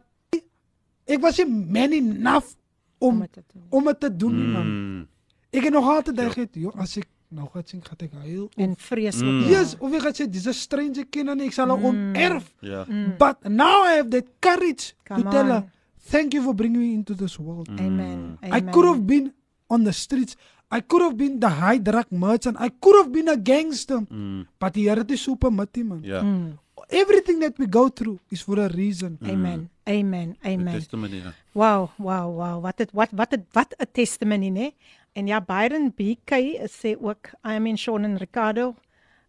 ek 1.07 1.21
was 1.21 1.37
nie 1.37 1.45
man 1.51 1.93
enough 1.93 2.55
Om 3.01 3.15
om 3.15 3.19
dit 3.19 3.31
te 3.33 3.41
doen. 3.53 3.63
om 3.69 3.83
dit 3.85 3.99
te 3.99 4.15
doen 4.15 4.35
nie 4.35 4.47
man. 4.53 4.67
Mm. 4.67 5.07
Ek 5.51 5.63
het 5.63 5.73
nog 5.73 5.87
altyd 5.89 6.19
gedink, 6.19 6.55
joh, 6.55 6.75
as 6.79 6.97
ek 6.97 7.07
nou 7.31 7.47
gaan 7.53 7.63
sien, 7.65 7.81
gaan 7.83 7.97
ek 8.05 8.13
huil. 8.25 8.49
En 8.55 8.75
vrees 8.77 9.21
Mm. 9.21 9.43
Yes, 9.49 9.75
of 9.79 9.93
ek 9.93 10.15
sê 10.15 10.29
dis 10.29 10.47
'n 10.47 10.53
stranger 10.53 11.05
ken 11.09 11.29
en 11.29 11.39
ek 11.41 11.53
sal 11.53 11.69
haar 11.69 11.83
onerf. 11.83 12.53
Mm. 12.61 13.17
But 13.17 13.43
now 13.47 13.83
I 13.85 13.95
have 13.97 14.09
that 14.09 14.25
courage 14.39 14.93
Come 15.03 15.23
to 15.23 15.29
tell 15.29 15.47
her, 15.47 15.63
thank 16.09 16.33
you 16.33 16.43
for 16.43 16.53
bringing 16.53 16.81
me 16.81 16.93
into 16.93 17.13
this 17.13 17.37
world. 17.37 17.69
Amen. 17.79 18.37
I 18.41 18.61
could 18.61 18.85
have 18.85 19.05
been 19.05 19.33
on 19.67 19.83
the 19.83 19.93
streets. 19.93 20.35
I 20.71 20.79
could 20.81 21.01
have 21.01 21.17
been 21.17 21.39
the 21.39 21.49
high 21.49 21.79
drug 21.79 22.07
merchant. 22.11 22.55
I 22.59 22.69
could 22.69 22.95
have 22.95 23.11
been 23.11 23.27
a 23.27 23.35
gangster. 23.35 23.99
Mm. 24.07 24.47
But 24.59 24.75
Here 24.75 25.03
nie 25.03 25.17
so 25.17 25.35
permit 25.35 25.75
nie, 25.75 25.83
man. 25.83 26.01
Mm. 26.03 26.57
Everything 26.89 27.39
that 27.39 27.59
we 27.59 27.67
go 27.67 27.89
through 27.89 28.19
is 28.29 28.41
for 28.41 28.59
a 28.59 28.67
reason. 28.67 29.17
Amen. 29.23 29.69
Amen. 29.87 30.35
The 30.41 30.49
Amen. 30.49 31.33
Wow, 31.53 31.91
wow, 31.97 32.27
wow. 32.31 32.61
Wat 32.63 32.79
het 32.79 32.91
wat 32.91 33.09
wat 33.11 33.31
het 33.31 33.43
wat 33.51 33.75
'n 33.77 33.87
testimony, 33.91 34.49
né? 34.49 34.71
En 35.13 35.27
ja, 35.27 35.41
Byron 35.41 35.91
BK 35.95 36.31
sê 36.71 36.95
ook 36.99 37.33
I 37.43 37.57
am 37.59 37.65
in 37.65 37.77
Sean 37.77 38.03
en 38.03 38.17
Ricardo. 38.17 38.75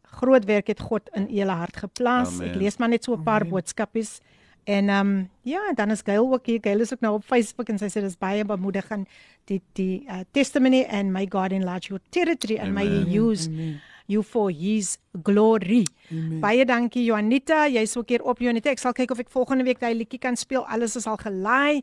Groot 0.02 0.44
werk 0.44 0.66
het 0.66 0.80
God 0.80 1.08
in 1.16 1.26
julle 1.32 1.52
hart 1.52 1.76
geplaas. 1.76 2.36
Amen. 2.36 2.50
Ek 2.50 2.54
lees 2.60 2.76
maar 2.78 2.88
net 2.88 3.04
so 3.04 3.16
'n 3.16 3.22
paar 3.22 3.46
boodskapies. 3.46 4.20
En 4.64 4.88
ehm 4.88 5.06
um, 5.06 5.30
ja, 5.42 5.72
dan 5.74 5.90
is 5.90 6.02
Gail 6.04 6.32
ook 6.32 6.46
hier. 6.46 6.58
Gail 6.60 6.80
is 6.80 6.92
ook 6.92 7.00
nou 7.00 7.14
op 7.14 7.24
Facebook 7.24 7.68
en 7.68 7.78
sy 7.78 7.88
sê 7.90 8.00
dis 8.00 8.18
baie 8.18 8.44
bemoedigend 8.44 9.08
die 9.44 9.60
die 9.72 10.04
uh, 10.06 10.20
testimony 10.30 10.84
and 10.84 11.12
my 11.12 11.26
God 11.28 11.52
enlarge 11.52 11.88
your 11.88 12.00
territory 12.10 12.58
and 12.58 12.74
may 12.74 12.86
Amen. 12.86 13.06
he 13.06 13.18
use 13.18 13.48
Amen. 13.48 13.80
You 14.06 14.22
for 14.22 14.50
his 14.50 14.98
glory. 15.22 15.84
Amen. 16.10 16.40
Baie 16.40 16.64
dankie 16.68 17.04
Juanita, 17.04 17.66
jy's 17.68 17.96
ook 17.96 18.08
hier 18.08 18.24
op 18.24 18.42
Juanita. 18.42 18.72
Ek 18.72 18.82
sal 18.82 18.94
kyk 18.96 19.14
of 19.14 19.22
ek 19.22 19.32
volgende 19.32 19.66
week 19.68 19.80
daai 19.82 19.94
liedjie 19.94 20.20
kan 20.22 20.36
speel. 20.36 20.66
Alles 20.66 20.96
is 21.00 21.06
al 21.06 21.20
gelaai 21.20 21.82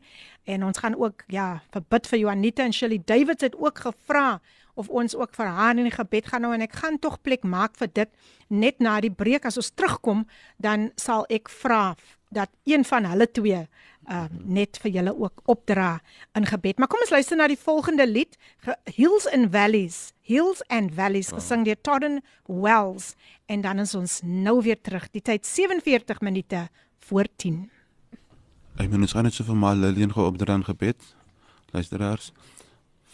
en 0.50 0.64
ons 0.64 0.78
gaan 0.78 0.96
ook 0.98 1.24
ja, 1.32 1.60
verbid 1.74 2.08
vir 2.10 2.24
Juanita 2.24 2.66
en 2.66 2.74
Shirley 2.76 3.02
Davids 3.04 3.46
het 3.46 3.56
ook 3.58 3.84
gevra 3.86 4.40
of 4.74 4.88
ons 4.88 5.16
ook 5.16 5.34
vir 5.36 5.50
haar 5.50 5.76
in 5.76 5.88
die 5.88 5.94
gebed 5.94 6.30
gaan 6.30 6.46
nou 6.46 6.54
en 6.54 6.64
ek 6.64 6.78
gaan 6.80 6.98
tog 7.02 7.18
plek 7.26 7.44
maak 7.44 7.76
vir 7.80 7.90
dit 7.92 8.10
net 8.48 8.80
na 8.80 9.00
die 9.02 9.12
breek 9.12 9.44
as 9.48 9.58
ons 9.60 9.72
terugkom 9.74 10.24
dan 10.62 10.90
sal 11.00 11.26
ek 11.28 11.50
vra 11.52 11.96
dat 12.30 12.50
een 12.64 12.86
van 12.86 13.08
hulle 13.10 13.26
twee 13.34 13.64
uh, 14.10 14.24
net 14.30 14.78
vir 14.82 14.94
julle 15.00 15.14
ook 15.16 15.42
opdra 15.50 15.98
in 16.38 16.46
gebed. 16.46 16.78
Maar 16.78 16.90
kom 16.90 17.02
ons 17.02 17.12
luister 17.14 17.38
na 17.38 17.48
die 17.50 17.58
volgende 17.58 18.06
lied, 18.06 18.38
Hills 18.94 19.26
and 19.30 19.50
Valleys. 19.54 20.10
Hills 20.30 20.62
and 20.70 20.94
Valleys 20.94 21.32
gesing 21.34 21.64
deur 21.66 21.78
Torren 21.82 22.20
Wells 22.46 23.16
en 23.50 23.64
dan 23.66 23.82
is 23.82 23.96
ons 23.98 24.20
nou 24.22 24.60
weer 24.62 24.78
terug. 24.78 25.08
Die 25.10 25.22
tyd 25.26 25.42
47 25.46 26.22
minute 26.22 26.68
voor 27.08 27.26
10. 27.42 27.64
Amen. 28.78 29.02
Ons 29.02 29.16
gaan 29.16 29.26
net 29.26 29.34
so 29.34 29.44
vir 29.48 29.58
Ma 29.58 29.74
Lillian 29.74 30.14
gou 30.14 30.28
opdra 30.30 30.54
in 30.54 30.62
gebed. 30.64 31.02
Luisteraars. 31.74 32.30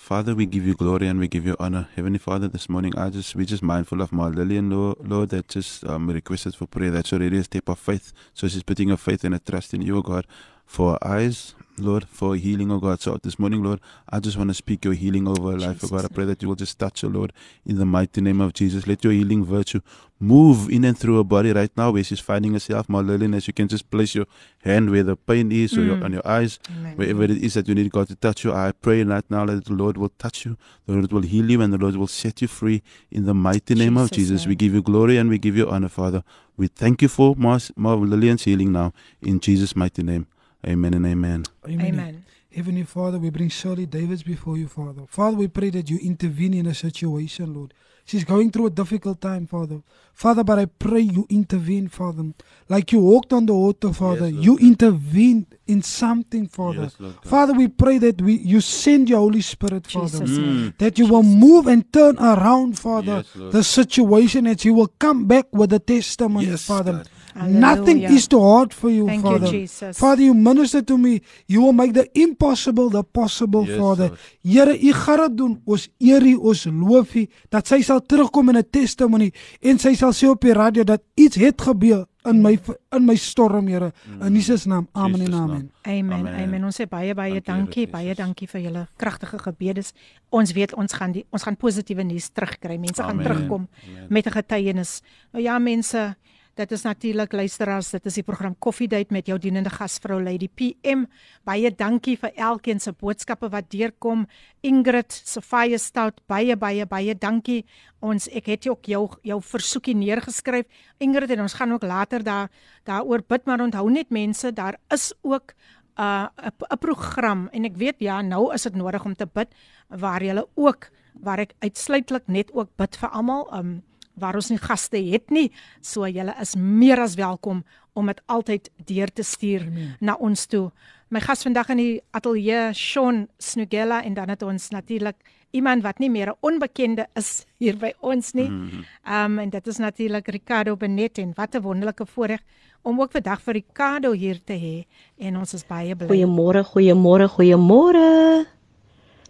Father, 0.06 0.36
we 0.36 0.44
give 0.46 0.68
you 0.68 0.76
glory 0.76 1.08
and 1.08 1.18
we 1.18 1.26
give 1.26 1.48
you 1.48 1.56
honor. 1.58 1.88
Heavenly 1.96 2.20
Father, 2.20 2.48
this 2.52 2.68
morning 2.68 2.94
I 2.94 3.08
just 3.10 3.34
we 3.34 3.44
just 3.44 3.62
mindful 3.62 4.02
of 4.02 4.12
Ma 4.12 4.28
Lillian, 4.28 4.68
Lord, 4.70 4.98
Lord 5.02 5.30
that 5.30 5.48
just 5.48 5.84
um, 5.84 6.06
requested 6.10 6.54
for 6.54 6.66
prayer. 6.66 6.92
That's 6.92 7.12
already 7.12 7.38
a 7.38 7.44
step 7.44 7.68
of 7.68 7.78
faith. 7.78 8.12
So 8.34 8.46
she's 8.46 8.62
putting 8.62 8.90
her 8.90 8.96
faith 8.98 9.24
and 9.24 9.34
her 9.34 9.40
trust 9.40 9.74
in 9.74 9.82
you, 9.82 10.02
God, 10.02 10.26
for 10.64 10.92
her 10.92 11.16
eyes, 11.16 11.55
Lord, 11.78 12.08
for 12.08 12.36
healing, 12.36 12.70
oh 12.70 12.78
God. 12.78 13.00
So 13.00 13.18
this 13.22 13.38
morning, 13.38 13.62
Lord, 13.62 13.80
I 14.08 14.20
just 14.20 14.36
want 14.36 14.50
to 14.50 14.54
speak 14.54 14.84
your 14.84 14.94
healing 14.94 15.28
over 15.28 15.52
her 15.52 15.58
life, 15.58 15.84
oh 15.84 15.88
God. 15.88 16.04
I 16.04 16.08
pray 16.08 16.24
that 16.24 16.42
you 16.42 16.48
will 16.48 16.54
just 16.56 16.78
touch 16.78 17.00
her, 17.02 17.08
Lord, 17.08 17.32
in 17.64 17.76
the 17.78 17.86
mighty 17.86 18.20
name 18.20 18.40
of 18.40 18.52
Jesus. 18.52 18.86
Let 18.86 19.04
your 19.04 19.12
healing 19.12 19.44
virtue 19.44 19.80
move 20.18 20.70
in 20.70 20.84
and 20.84 20.96
through 20.96 21.18
her 21.18 21.24
body 21.24 21.52
right 21.52 21.70
now 21.76 21.90
where 21.90 22.04
she's 22.04 22.20
finding 22.20 22.52
herself, 22.52 22.88
Ma 22.88 23.00
Lillian, 23.00 23.34
as 23.34 23.46
you 23.46 23.52
can 23.52 23.68
just 23.68 23.90
place 23.90 24.14
your 24.14 24.26
hand 24.62 24.90
where 24.90 25.02
the 25.02 25.16
pain 25.16 25.52
is 25.52 25.76
or 25.76 25.84
your, 25.84 26.02
on 26.02 26.12
your 26.12 26.26
eyes, 26.26 26.58
Amen. 26.70 26.96
wherever 26.96 27.24
it 27.24 27.30
is 27.30 27.54
that 27.54 27.68
you 27.68 27.74
need 27.74 27.90
God 27.90 28.08
to 28.08 28.14
touch 28.14 28.44
you. 28.44 28.52
I 28.52 28.72
pray 28.72 29.02
right 29.04 29.24
now 29.30 29.44
that 29.46 29.64
the 29.66 29.74
Lord 29.74 29.96
will 29.96 30.12
touch 30.18 30.46
you, 30.46 30.56
the 30.86 30.94
Lord 30.94 31.12
will 31.12 31.22
heal 31.22 31.50
you, 31.50 31.60
and 31.60 31.72
the 31.72 31.78
Lord 31.78 31.96
will 31.96 32.06
set 32.06 32.42
you 32.42 32.48
free 32.48 32.82
in 33.10 33.26
the 33.26 33.34
mighty 33.34 33.74
name 33.74 33.96
of 33.96 34.10
Jesus' 34.10 34.26
Jesus. 34.26 34.46
We 34.46 34.54
give 34.54 34.74
you 34.74 34.82
glory 34.82 35.18
and 35.18 35.28
we 35.28 35.38
give 35.38 35.56
you 35.56 35.68
honor, 35.68 35.88
Father. 35.88 36.24
We 36.56 36.68
thank 36.68 37.02
you 37.02 37.08
for 37.08 37.34
Ma, 37.36 37.58
Ma 37.76 37.94
Lillian's 37.94 38.44
healing 38.44 38.72
now 38.72 38.92
in 39.20 39.40
Jesus' 39.40 39.76
mighty 39.76 40.02
name. 40.02 40.26
Amen 40.66 40.94
and 40.94 41.06
amen. 41.06 41.44
Amen. 41.68 42.24
Heavenly 42.54 42.84
Father, 42.84 43.18
we 43.18 43.30
bring 43.30 43.50
Shirley 43.50 43.86
Davis 43.86 44.22
before 44.22 44.56
you, 44.56 44.66
Father. 44.66 45.02
Father, 45.08 45.36
we 45.36 45.46
pray 45.46 45.70
that 45.70 45.90
you 45.90 45.98
intervene 45.98 46.54
in 46.54 46.66
a 46.66 46.74
situation, 46.74 47.54
Lord. 47.54 47.74
She's 48.06 48.24
going 48.24 48.52
through 48.52 48.66
a 48.66 48.70
difficult 48.70 49.20
time, 49.20 49.46
Father. 49.48 49.82
Father, 50.14 50.44
but 50.44 50.60
I 50.60 50.66
pray 50.66 51.00
you 51.00 51.26
intervene, 51.28 51.88
Father. 51.88 52.22
Like 52.68 52.92
you 52.92 53.00
walked 53.00 53.32
on 53.32 53.46
the 53.46 53.54
water, 53.54 53.92
Father. 53.92 54.30
Lord 54.30 54.44
you 54.44 54.56
God. 54.56 54.64
intervened 54.64 55.46
in 55.66 55.82
something, 55.82 56.46
Father. 56.46 56.82
Yes, 56.82 56.96
Lord 57.00 57.14
Father, 57.24 57.52
we 57.52 57.66
pray 57.68 57.98
that 57.98 58.22
we 58.22 58.34
you 58.34 58.60
send 58.60 59.08
your 59.10 59.18
Holy 59.18 59.42
Spirit, 59.42 59.88
Father. 59.88 60.24
Jesus' 60.24 60.38
Mm. 60.38 60.78
That 60.78 60.98
you 60.98 61.06
will 61.08 61.24
move 61.24 61.66
and 61.66 61.92
turn 61.92 62.16
around, 62.18 62.78
Father, 62.78 63.24
Yes, 63.34 63.52
the 63.52 63.64
situation, 63.64 64.44
that 64.44 64.64
you 64.64 64.72
will 64.72 64.92
come 65.00 65.26
back 65.26 65.46
with 65.52 65.72
a 65.72 65.80
testimony, 65.80 66.46
Yes, 66.46 66.64
Father. 66.64 66.92
God. 66.92 67.08
Nothing 67.36 68.00
Hallelujah. 68.00 68.10
is 68.10 68.26
too 68.26 68.40
hard 68.40 68.72
for 68.72 68.90
you, 68.90 69.06
Thank 69.06 69.24
you, 69.24 69.30
Father. 69.30 69.50
Jesus. 69.50 69.98
Father, 69.98 70.22
you 70.22 70.34
minister 70.34 70.82
to 70.82 70.96
me. 70.96 71.20
You 71.46 71.60
will 71.62 71.72
make 71.72 71.92
the 71.92 72.08
impossible 72.14 72.88
the 72.88 73.02
possible, 73.04 73.66
Yes, 73.66 73.78
Father. 73.78 74.10
Here, 74.42 74.72
u 74.72 74.92
gaan 74.92 75.28
dit 75.28 75.36
doen. 75.36 75.60
Ons 75.64 75.88
eer 75.98 76.22
u, 76.22 76.34
ons 76.34 76.64
loof 76.64 77.14
u 77.14 77.26
dat 77.50 77.66
sy 77.68 77.82
sal 77.82 78.00
terugkom 78.00 78.48
in 78.48 78.56
'n 78.56 78.70
testimony 78.70 79.32
en 79.60 79.78
sy 79.78 79.94
sal 79.94 80.12
sê 80.12 80.28
op 80.28 80.40
die 80.40 80.52
radio 80.52 80.84
dat 80.84 81.02
iets 81.14 81.36
het 81.36 81.60
gebeur 81.60 82.06
in 82.26 82.42
my 82.42 82.58
in 82.92 83.04
my 83.06 83.14
storm, 83.16 83.66
Here. 83.66 83.92
In 84.20 84.34
Jesus 84.34 84.64
naam. 84.66 84.88
Amen 84.92 85.20
Jesus 85.20 85.34
en 85.34 85.40
amen. 85.40 85.70
Amen. 85.82 86.12
Amen. 86.12 86.34
Amen. 86.34 86.64
Ons 86.64 86.80
sê 86.80 86.86
baie 86.88 87.14
baie 87.14 87.40
Dankie, 87.40 87.52
dankie, 87.52 87.86
baie 87.90 88.14
dankie 88.14 88.48
vir 88.50 88.60
julle 88.60 88.86
kragtige 88.96 89.38
gebedes. 89.38 89.92
Ons 90.30 90.52
weet 90.56 90.74
ons 90.74 90.92
gaan 90.92 91.12
die 91.12 91.24
ons 91.30 91.42
gaan 91.46 91.56
positiewe 91.56 92.02
nuus 92.06 92.28
terugkry. 92.34 92.78
Mense 92.78 93.02
gaan 93.02 93.20
Amen. 93.20 93.26
terugkom 93.26 93.68
Amen. 93.68 94.06
met 94.08 94.26
'n 94.26 94.30
getuienis. 94.30 95.02
Nou 95.32 95.44
ja, 95.44 95.58
mense, 95.58 96.16
Dit 96.59 96.71
is 96.75 96.81
natuurlik 96.83 97.31
luisteraars, 97.31 97.93
dit 97.95 98.05
is 98.05 98.17
die 98.19 98.23
program 98.27 98.55
Koffiedייט 98.59 99.11
met 99.15 99.29
jou 99.31 99.37
dienende 99.39 99.71
gasvrou 99.71 100.17
Lady 100.19 100.49
PM. 100.51 101.05
Baie 101.47 101.71
dankie 101.71 102.17
vir 102.19 102.33
elkeen 102.35 102.79
se 102.83 102.91
boodskappe 102.91 103.47
wat 103.53 103.69
deurkom. 103.71 104.25
Ingrid, 104.61 105.15
Sofia 105.15 105.79
Stout, 105.79 106.19
baie 106.27 106.57
baie 106.59 106.85
baie 106.85 107.15
dankie. 107.15 107.63
Ons 108.03 108.27
ek 108.27 108.51
het 108.51 108.67
ook 108.67 108.85
jou 108.91 109.05
jou 109.23 109.39
versoekie 109.41 109.95
neergeskryf. 109.95 110.67
Ingrid 110.99 111.31
en 111.31 111.45
ons 111.47 111.55
gaan 111.55 111.71
ook 111.71 111.87
later 111.87 112.23
daar 112.23 112.51
daaroor 112.83 113.23
bid, 113.27 113.45
maar 113.45 113.63
onthou 113.63 113.89
net 113.89 114.11
mense, 114.11 114.51
daar 114.51 114.75
is 114.91 115.13
ook 115.21 115.55
'n 115.97 116.03
uh, 116.03 116.27
'n 116.71 116.77
program 116.79 117.47
en 117.51 117.65
ek 117.65 117.77
weet 117.77 117.99
ja, 117.99 118.21
nou 118.21 118.53
is 118.53 118.63
dit 118.63 118.75
nodig 118.75 119.05
om 119.05 119.15
te 119.15 119.25
bid 119.25 119.47
waar 119.87 120.23
jy 120.23 120.43
ook 120.55 120.91
waar 121.13 121.39
ek 121.39 121.53
uitsluitlik 121.59 122.27
net 122.27 122.51
ook 122.53 122.69
bid 122.75 122.95
vir 122.95 123.09
almal, 123.09 123.47
um 123.53 123.83
waar 124.16 124.34
ons 124.34 124.50
nie 124.50 124.60
gaste 124.60 125.00
het 125.12 125.30
nie, 125.30 125.50
so 125.80 126.08
julle 126.08 126.34
is 126.40 126.56
meer 126.56 127.00
as 127.00 127.14
welkom 127.14 127.64
om 127.96 128.06
dit 128.06 128.20
altyd 128.26 128.70
deur 128.88 129.12
te 129.12 129.24
stuur 129.24 129.66
Amen. 129.66 129.96
na 130.00 130.16
ons 130.20 130.46
toe. 130.46 130.70
My 131.08 131.20
gas 131.22 131.44
vandag 131.46 131.70
in 131.70 131.80
die 131.80 132.00
ateljee 132.16 132.72
Sean 132.74 133.26
Snugella 133.38 134.02
en 134.02 134.14
dan 134.14 134.28
het 134.28 134.42
ons 134.42 134.70
natuurlik 134.74 135.16
iemand 135.54 135.82
wat 135.82 135.98
nie 135.98 136.10
meer 136.10 136.30
'n 136.30 136.36
onbekende 136.40 137.06
is 137.14 137.46
hier 137.58 137.76
by 137.76 137.92
ons 138.00 138.32
nie. 138.32 138.46
Ehm 138.46 138.74
mm 138.74 138.84
um, 139.14 139.38
en 139.38 139.50
dit 139.50 139.66
is 139.66 139.76
natuurlik 139.76 140.28
Ricardo 140.28 140.76
Benet 140.76 141.18
en 141.18 141.32
wat 141.34 141.54
'n 141.54 141.62
wonderlike 141.62 142.06
voorreg 142.06 142.42
om 142.82 143.00
ook 143.00 143.12
vandag 143.12 143.40
vir 143.42 143.54
Ricardo 143.54 144.12
hier 144.12 144.40
te 144.44 144.52
hê 144.52 144.86
en 145.18 145.36
ons 145.36 145.54
is 145.54 145.66
baie 145.66 145.96
bly. 145.96 146.06
Goeiemôre, 146.06 146.64
goeiemôre, 146.64 147.28
goeiemôre. 147.28 148.46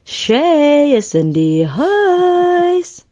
Shay 0.05 0.95
is 0.97 1.15
in 1.15 1.33
die 1.33 1.67
huis. 1.67 3.06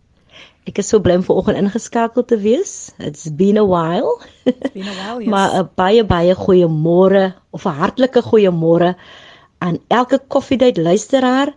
Ek 0.70 0.78
is 0.82 0.90
so 0.92 1.00
bly 1.02 1.16
om 1.18 1.24
vanoggend 1.26 1.58
ingeskakel 1.58 2.26
te 2.30 2.38
wees. 2.38 2.92
It's 3.00 3.30
been 3.30 3.58
a 3.58 3.66
while. 3.66 4.20
It's 4.46 4.74
been 4.74 4.88
a 4.88 4.96
while, 4.98 5.22
yes. 5.22 5.30
maar 5.34 5.50
'n 5.60 5.70
baie 5.76 6.04
baie 6.04 6.36
goeiemôre 6.36 7.34
of 7.50 7.66
'n 7.66 7.80
hartlike 7.82 8.22
goeiemôre 8.22 8.96
aan 9.58 9.80
elke 9.88 10.20
koffiedייט 10.28 10.78
luisteraar. 10.78 11.54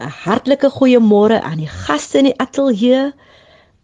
'n 0.00 0.12
Hartlike 0.24 0.70
goeiemôre 0.70 1.40
aan 1.42 1.58
die 1.58 1.72
gaste 1.84 2.18
in 2.18 2.30
die 2.30 2.38
ateljee. 2.38 3.12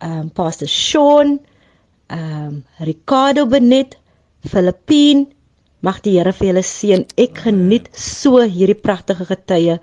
Um 0.01 0.31
Pastor 0.31 0.69
Sean, 0.69 1.41
um 2.09 2.65
Ricardo 2.79 3.47
Benet, 3.47 3.99
Filippine, 4.45 5.27
mag 5.81 6.01
die 6.01 6.17
Here 6.17 6.33
vir 6.33 6.49
julle 6.53 6.63
seën. 6.63 7.05
Ek 7.17 7.45
geniet 7.47 7.91
so 7.93 8.41
hierdie 8.41 8.81
pragtige 8.81 9.27
getye. 9.29 9.79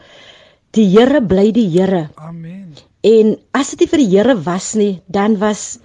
Die 0.77 0.85
Here 0.93 1.23
bly 1.25 1.51
die 1.57 1.69
Here. 1.73 2.09
Amen. 2.21 2.75
En 3.07 3.37
as 3.57 3.71
dit 3.73 3.85
nie 3.85 3.91
vir 3.93 4.03
die 4.03 4.11
Here 4.13 4.35
was 4.45 4.75
nie, 4.77 5.01
dan 5.09 5.39
was 5.41 5.79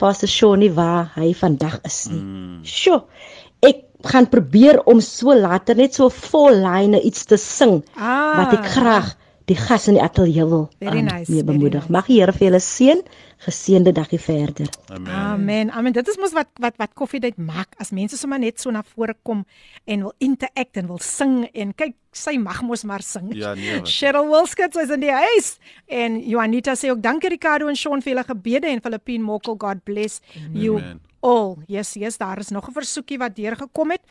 Pastor 0.00 0.30
Shaun 0.32 0.62
nie 0.64 0.70
waar 0.72 1.10
hy 1.18 1.32
vandag 1.36 1.76
is 1.84 2.06
nie. 2.08 2.20
Mm. 2.22 2.60
Sjoe. 2.64 3.02
Ek 3.60 3.82
gaan 4.08 4.30
probeer 4.32 4.80
om 4.88 5.02
so 5.04 5.34
later 5.36 5.76
net 5.76 5.98
so 5.98 6.08
vol 6.08 6.56
lyne 6.64 7.02
iets 7.04 7.26
te 7.28 7.36
sing 7.36 7.82
Ah. 7.96 8.38
wat 8.38 8.54
ek 8.56 8.70
graag 8.72 9.10
die 9.49 9.55
gas 9.55 9.87
in 9.87 9.93
die 9.93 10.01
ateljee 10.01 10.45
wil 10.49 10.69
Very 10.79 10.99
um, 10.99 11.05
nice, 11.05 11.31
mee 11.31 11.43
very 11.43 11.45
bemoedig. 11.45 11.81
nice. 11.83 11.91
Mag 11.91 12.07
die 12.07 12.15
Here 12.19 12.33
vir 12.33 12.47
julle 12.47 12.59
seën. 12.59 13.01
Geseënde 13.45 13.91
dagie 13.91 14.17
verder. 14.19 14.69
Amen. 14.89 15.11
Amen. 15.13 15.71
Amen. 15.71 15.93
Dit 15.93 16.07
is 16.07 16.17
mos 16.17 16.31
wat 16.33 16.47
wat 16.59 16.77
wat 16.77 16.93
koffiedייט 16.97 17.37
maak 17.37 17.75
as 17.77 17.91
mense 17.91 18.17
sommer 18.17 18.39
net 18.39 18.59
so 18.59 18.71
na 18.71 18.81
vore 18.95 19.13
kom 19.23 19.43
en 19.85 20.01
wil 20.07 20.13
interact 20.17 20.77
en 20.77 20.87
wil 20.87 20.99
sing 21.03 21.43
en 21.53 21.73
kyk 21.75 21.93
sy 22.11 22.37
mag 22.41 22.61
mos 22.63 22.83
maar 22.83 23.03
sing. 23.03 23.29
Ja, 23.35 23.53
nee, 23.53 23.75
wat. 23.75 23.87
Cheryl 23.91 24.29
Wilskut 24.31 24.75
is 24.81 24.89
in 24.89 24.99
die 25.03 25.11
huis 25.11 25.59
en 25.85 26.17
Juanita 26.23 26.73
sê 26.75 26.89
ook 26.89 27.03
dankie 27.03 27.29
Ricardo 27.29 27.67
en 27.67 27.75
Sean 27.75 28.01
vir 28.01 28.13
julle 28.15 28.23
gebede 28.23 28.67
en 28.67 28.81
Filippine 28.81 29.23
Mokkel 29.23 29.57
God 29.59 29.83
bless 29.83 30.21
you 30.53 30.79
Amen. 30.79 31.01
all. 31.21 31.57
Yes, 31.67 31.93
yes, 31.93 32.17
daar 32.17 32.39
is 32.39 32.49
nog 32.49 32.67
'n 32.69 32.73
versoekie 32.73 33.17
wat 33.19 33.35
deurgekom 33.35 33.91
het 33.91 34.01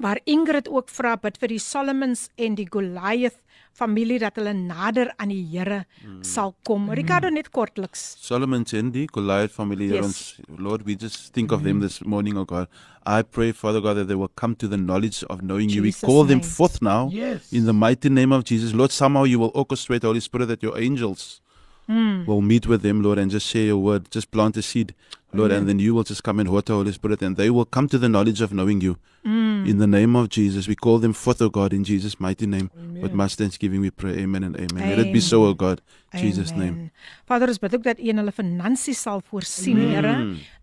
waar 0.00 0.20
Ingrid 0.24 0.68
ook 0.68 0.88
vra 0.88 1.16
bid 1.16 1.36
vir 1.38 1.48
die 1.48 1.58
Solomons 1.58 2.30
en 2.36 2.54
die 2.54 2.66
Goliath 2.70 3.36
familie 3.77 4.17
dat 4.19 4.35
hulle 4.39 4.53
nader 4.57 5.11
aan 5.21 5.29
die 5.29 5.43
Here 5.51 5.83
Hmm. 6.01 6.23
sal 6.23 6.55
kom. 6.63 6.89
Ricardo 6.89 7.29
net 7.29 7.49
kortliks. 7.53 8.15
Solomon 8.19 8.65
and 8.73 8.93
the 8.93 9.05
Goliath 9.05 9.51
family. 9.53 9.87
Yes. 9.93 10.39
Lord, 10.57 10.85
we 10.85 10.95
just 10.95 11.33
think 11.33 11.51
of 11.51 11.63
them 11.63 11.79
this 11.79 11.99
morning, 12.03 12.37
oh 12.37 12.45
God. 12.45 12.67
I 13.05 13.21
pray, 13.23 13.51
Father 13.53 13.81
God, 13.81 13.95
that 13.97 14.07
they 14.07 14.15
will 14.15 14.31
come 14.35 14.55
to 14.55 14.67
the 14.67 14.77
knowledge 14.77 15.23
of 15.29 15.41
knowing 15.41 15.69
you. 15.69 15.81
We 15.81 15.89
Jesus' 15.91 16.01
call 16.09 16.25
them 16.25 16.41
forth 16.41 16.81
now 16.81 17.09
Yes. 17.11 17.51
in 17.53 17.65
the 17.65 17.73
mighty 17.73 18.09
name 18.09 18.31
of 18.35 18.43
Jesus. 18.43 18.73
Lord, 18.73 18.91
somehow 18.91 19.23
you 19.25 19.39
will 19.39 19.51
orchestrate, 19.53 20.03
Holy 20.03 20.19
Spirit, 20.21 20.47
that 20.47 20.61
your 20.63 20.77
angels 20.77 21.41
Hmm. 21.87 22.25
will 22.27 22.41
meet 22.41 22.67
with 22.67 22.81
them, 22.81 23.01
Lord, 23.01 23.17
and 23.17 23.31
just 23.31 23.47
share 23.47 23.65
your 23.67 23.81
word. 23.81 24.07
Just 24.11 24.29
plant 24.29 24.57
a 24.57 24.61
seed, 24.61 24.93
Lord, 25.37 25.51
and 25.51 25.67
then 25.67 25.79
you 25.79 25.93
will 25.95 26.03
just 26.03 26.23
come 26.23 26.39
and 26.39 26.49
water, 26.49 26.73
Holy 26.73 26.91
Spirit, 26.91 27.21
and 27.21 27.37
they 27.37 27.49
will 27.49 27.65
come 27.65 27.87
to 27.87 27.97
the 27.97 28.09
knowledge 28.09 28.41
of 28.41 28.51
knowing 28.51 28.81
you. 28.81 28.97
Hmm. 29.23 29.65
In 29.65 29.77
the 29.77 29.87
name 29.87 30.15
of 30.15 30.29
Jesus, 30.29 30.67
we 30.67 30.75
call 30.75 30.99
them 30.99 31.13
forth, 31.13 31.41
oh 31.41 31.49
God, 31.49 31.73
in 31.73 31.83
Jesus' 31.83 32.19
mighty 32.19 32.47
name. 32.47 32.69
With 33.01 33.13
much 33.13 33.35
thanksgiving, 33.35 33.81
we 33.81 33.91
pray. 33.91 34.17
Amen 34.23 34.43
and 34.43 34.55
amen. 34.55 34.89
Let 34.89 34.99
it 34.99 35.13
be 35.13 35.19
so, 35.19 35.45
oh 35.45 35.53
God. 35.53 35.81
In 36.13 36.19
Jesus' 36.19 36.51
name. 36.51 36.73
Amen. 36.73 36.91
Vader, 37.27 37.51
ons 37.51 37.59
bid 37.59 37.75
ook 37.75 37.83
dat 37.83 37.99
U 37.99 38.07
in 38.09 38.17
hulle 38.21 38.31
finansies 38.31 39.01
sal 39.01 39.21
voorsien, 39.29 39.77
Here. 39.91 40.13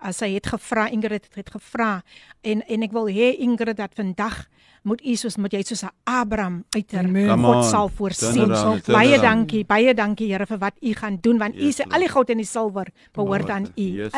As 0.01 0.20
hy 0.25 0.35
het 0.35 0.49
gevra, 0.49 0.89
Ingrid 0.91 1.29
het, 1.29 1.35
het 1.35 1.53
gevra 1.55 2.03
en 2.43 2.64
en 2.66 2.87
ek 2.87 2.93
wil 2.97 3.09
hê 3.12 3.35
Ingrid 3.45 3.77
dat 3.79 3.95
vandag 3.97 4.45
moet 4.85 5.01
U 5.01 5.14
soos 5.16 5.37
moet 5.41 5.53
jy 5.57 5.62
soos 5.64 5.83
'n 5.85 5.93
Abraham 6.05 6.64
uiter 6.77 7.05
Amen. 7.05 7.39
God 7.39 7.64
sal 7.64 7.89
voorsien. 7.89 8.49
turn 8.49 8.83
Baie 8.87 9.20
dankie, 9.20 9.64
baie 9.64 9.95
dankie 9.95 10.29
Here 10.33 10.47
vir 10.47 10.59
wat 10.59 10.75
U 10.81 10.93
gaan 10.93 11.18
doen 11.20 11.39
want 11.39 11.57
U 11.57 11.64
Yes, 11.64 11.81
sê 11.81 11.85
al 11.89 12.01
die 12.01 12.09
goud 12.09 12.31
en 12.31 12.37
die 12.37 12.47
silwer 12.47 12.89
behoort 13.12 13.51
aan 13.51 13.64
U. 13.64 13.83
Yes, 13.83 14.12
Lord. 14.12 14.14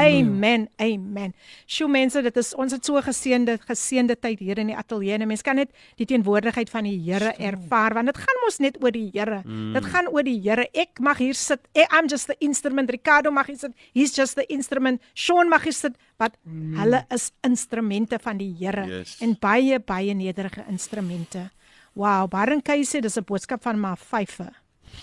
Amen. 0.47 0.69
Amen. 0.81 1.33
Sjoe 1.67 1.89
mense, 1.91 2.23
dit 2.23 2.37
is 2.37 2.53
ons 2.55 2.73
het 2.73 2.85
so 2.87 3.01
geseënde 3.03 3.59
geseënde 3.67 4.17
tyd 4.21 4.39
hier 4.39 4.59
in 4.63 4.69
die 4.71 4.77
ateljee 4.77 5.17
en 5.19 5.27
mense 5.29 5.43
kan 5.43 5.57
net 5.57 5.71
die 5.99 6.07
teenwoordigheid 6.07 6.71
van 6.71 6.85
die 6.85 6.95
Here 7.03 7.33
ervaar 7.39 7.95
want 7.95 8.07
dit 8.07 8.17
gaan 8.23 8.41
mos 8.45 8.59
net 8.63 8.77
oor 8.83 8.93
die 8.95 9.11
Here. 9.13 9.41
Mm. 9.45 9.73
Dit 9.75 9.85
gaan 9.93 10.09
oor 10.13 10.23
die 10.23 10.39
Here. 10.45 10.69
Ek 10.73 11.01
mag 11.01 11.19
hier 11.19 11.35
sit. 11.35 11.61
Ek, 11.75 11.91
I'm 11.93 12.07
just 12.09 12.27
the 12.31 12.37
instrument. 12.41 12.91
Ricardo 12.91 13.31
mag 13.31 13.47
hier 13.51 13.59
sit. 13.59 13.73
He's 13.93 14.15
just 14.15 14.37
the 14.37 14.47
instrument. 14.53 15.03
Sean 15.15 15.49
mag 15.49 15.63
hier 15.67 15.73
sit. 15.73 15.97
Wat 16.19 16.37
hulle 16.47 17.05
is 17.13 17.33
instrumente 17.45 18.19
van 18.23 18.39
die 18.39 18.55
Here 18.59 18.87
Yes. 18.87 19.19
en 19.21 19.37
baie 19.41 19.79
baie 19.81 20.15
nederige 20.15 20.65
instrumente. 20.71 21.51
Wow, 21.95 22.29
Baron 22.29 22.63
Kay 22.63 22.85
sê 22.85 23.01
dis 23.01 23.17
'n 23.19 23.25
boodskap 23.25 23.63
van 23.63 23.79
Ma 23.81 23.95
Vyfe. 23.97 24.53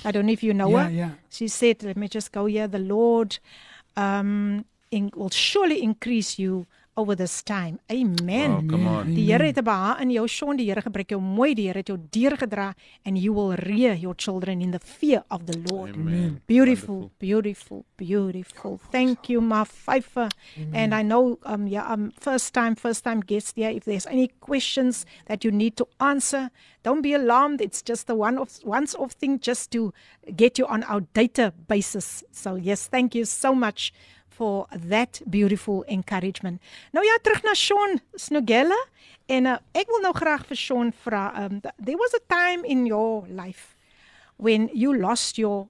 I 0.05 0.11
don't 0.11 0.23
know 0.25 0.33
if 0.33 0.41
you 0.43 0.53
know 0.53 0.69
Ja, 0.71 0.83
her. 0.83 0.89
ja. 0.91 1.09
She 1.29 1.47
said, 1.47 1.83
let 1.83 1.97
me 1.97 2.07
just 2.07 2.31
go 2.31 2.45
here. 2.45 2.67
The 2.69 2.79
Lord 2.79 3.39
um 3.95 4.65
in, 4.93 5.11
will 5.15 5.29
surely 5.29 5.81
increase 5.81 6.37
you 6.37 6.65
over 6.95 7.15
this 7.15 7.41
time. 7.41 7.79
Amen. 7.91 8.51
Oh, 8.51 8.63
come 8.69 8.87
on. 8.87 9.13
Die 9.13 9.25
Here 9.31 9.45
het 9.45 9.57
'n 9.57 9.63
behaag 9.63 9.99
in 9.99 10.11
jou 10.11 10.27
son, 10.27 10.55
die 10.55 10.67
Here 10.67 10.81
gebruik 10.81 11.09
jou 11.09 11.21
mooi, 11.21 11.53
die 11.53 11.67
Here 11.67 11.77
het 11.77 11.87
jou 11.87 11.97
deurgedra 12.09 12.75
and 13.03 13.17
you 13.17 13.33
will 13.33 13.55
rear 13.55 13.95
your 13.95 14.15
children 14.15 14.61
in 14.61 14.71
the 14.71 14.79
fear 14.79 15.23
of 15.29 15.45
the 15.45 15.59
Lord. 15.71 15.95
Amen. 15.95 16.41
Beautiful, 16.45 17.11
beautiful, 17.17 17.85
beautiful. 17.95 18.79
Thank 18.91 19.29
you, 19.29 19.41
my 19.41 19.63
Pfeiffer. 19.63 20.27
And 20.71 20.93
I 20.93 21.01
know, 21.01 21.39
um, 21.43 21.67
yeah, 21.67 21.91
um, 21.91 22.11
first 22.19 22.53
time, 22.53 22.75
first 22.75 23.03
time 23.03 23.21
guest 23.21 23.55
here. 23.55 23.71
If 23.71 23.85
there's 23.85 24.05
any 24.07 24.29
questions 24.39 25.05
that 25.25 25.43
you 25.43 25.51
need 25.51 25.75
to 25.77 25.87
answer, 25.97 26.51
don't 26.83 27.01
be 27.01 27.13
alarmed. 27.13 27.61
It's 27.61 27.81
just 27.81 28.09
a 28.09 28.15
one 28.15 28.37
of 28.37 28.59
once 28.63 28.93
off 28.95 29.13
thing, 29.13 29.39
just 29.39 29.71
to 29.71 29.93
get 30.35 30.59
you 30.59 30.67
on 30.67 30.83
our 30.83 31.01
databases. 31.01 32.23
So 32.31 32.55
yes, 32.55 32.87
thank 32.87 33.15
you 33.15 33.25
so 33.25 33.55
much 33.55 33.93
for 34.35 34.67
that 34.89 35.21
beautiful 35.29 35.83
encouragement. 35.87 36.61
Nou 36.91 37.05
ja, 37.05 37.17
terug 37.21 37.43
na 37.43 37.53
Sean 37.53 37.99
Snugella 38.15 38.79
en 39.25 39.45
uh, 39.45 39.57
ek 39.71 39.91
wil 39.91 40.01
nou 40.03 40.13
graag 40.17 40.45
vir 40.49 40.59
Sean 40.59 40.93
vra. 41.03 41.29
Um, 41.43 41.61
there 41.77 41.97
was 41.97 42.13
a 42.13 42.23
time 42.27 42.65
in 42.65 42.85
your 42.85 43.23
life 43.29 43.75
when 44.37 44.69
you 44.73 44.95
lost 44.97 45.37
your 45.37 45.67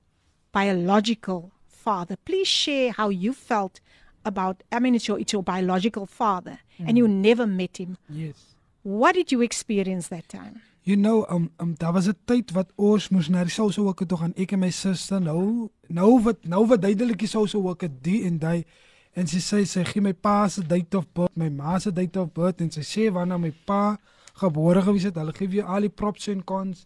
biological 0.52 1.52
father. 1.68 2.16
Please 2.26 2.48
share 2.48 2.92
how 2.92 3.10
you 3.10 3.34
felt 3.34 3.82
about 4.26 4.64
I 4.72 4.80
mean 4.80 4.96
it's 4.96 5.08
your 5.08 5.20
it's 5.20 5.34
your 5.34 5.44
biological 5.44 6.06
father 6.06 6.60
and 6.80 6.98
you 6.98 7.08
never 7.08 7.46
met 7.46 7.78
him. 7.78 7.98
Yes. 8.10 8.56
What 8.84 9.16
did 9.16 9.32
you 9.32 9.42
experience 9.42 10.08
that 10.10 10.28
time? 10.30 10.62
You 10.86 10.98
know, 10.98 11.26
um, 11.30 11.50
um 11.58 11.76
daar 11.78 11.94
was 11.94 12.08
'n 12.08 12.18
tyd 12.26 12.52
wat 12.52 12.72
ons 12.76 13.10
moes 13.10 13.30
na 13.30 13.44
die 13.44 13.52
sousou 13.52 13.88
ook 13.88 14.06
toe 14.06 14.18
gaan. 14.18 14.34
Ek 14.36 14.52
en 14.52 14.60
my 14.60 14.70
suster 14.70 15.22
nou 15.22 15.70
nou 15.88 16.22
wat 16.22 16.46
nou 16.46 16.68
wat 16.68 16.82
duidelik 16.82 17.20
die 17.20 17.28
sousou 17.28 17.68
ook 17.68 17.84
die 18.02 18.24
en 18.24 18.40
daai 18.40 18.66
en 19.14 19.28
sy 19.28 19.40
sê 19.40 19.66
sy 19.66 19.84
gee 19.84 20.02
my 20.02 20.14
pa 20.14 20.48
se 20.48 20.62
date 20.62 20.98
of 20.98 21.06
birth, 21.14 21.36
my 21.36 21.50
ma 21.50 21.80
se 21.80 21.92
date 21.92 22.20
of 22.20 22.34
birth 22.34 22.62
en 22.62 22.72
sy 22.72 22.82
sê 22.82 23.12
wanneer 23.12 23.40
my 23.40 23.54
pa 23.66 23.98
gebore 24.34 24.82
gewees 24.82 25.04
het. 25.04 25.16
Hulle 25.16 25.34
gee 25.34 25.48
vir 25.48 25.56
jou 25.62 25.68
al 25.68 25.82
die 25.82 25.90
props 25.90 26.28
en 26.28 26.44
cons. 26.44 26.86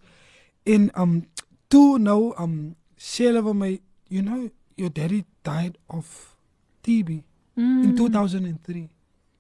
En 0.64 0.89
um 1.02 1.26
toe 1.68 2.00
nou 2.00 2.34
um 2.38 2.76
sê 2.98 3.32
hulle 3.32 3.43
vir 3.43 3.56
my, 3.56 3.82
you 4.10 4.22
know, 4.22 4.50
your 4.76 4.93
daddy 4.93 5.24
died 5.43 5.78
of 5.88 6.36
TB 6.84 7.24
mm. 7.56 7.84
in 7.84 7.95
2003. 7.95 8.89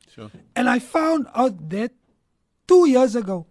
Sure. 0.09 0.31
And 0.55 0.67
I 0.67 0.79
found 0.79 1.27
out 1.33 1.69
that 1.69 1.91
2 2.65 2.89
years 2.89 3.15
ago. 3.15 3.45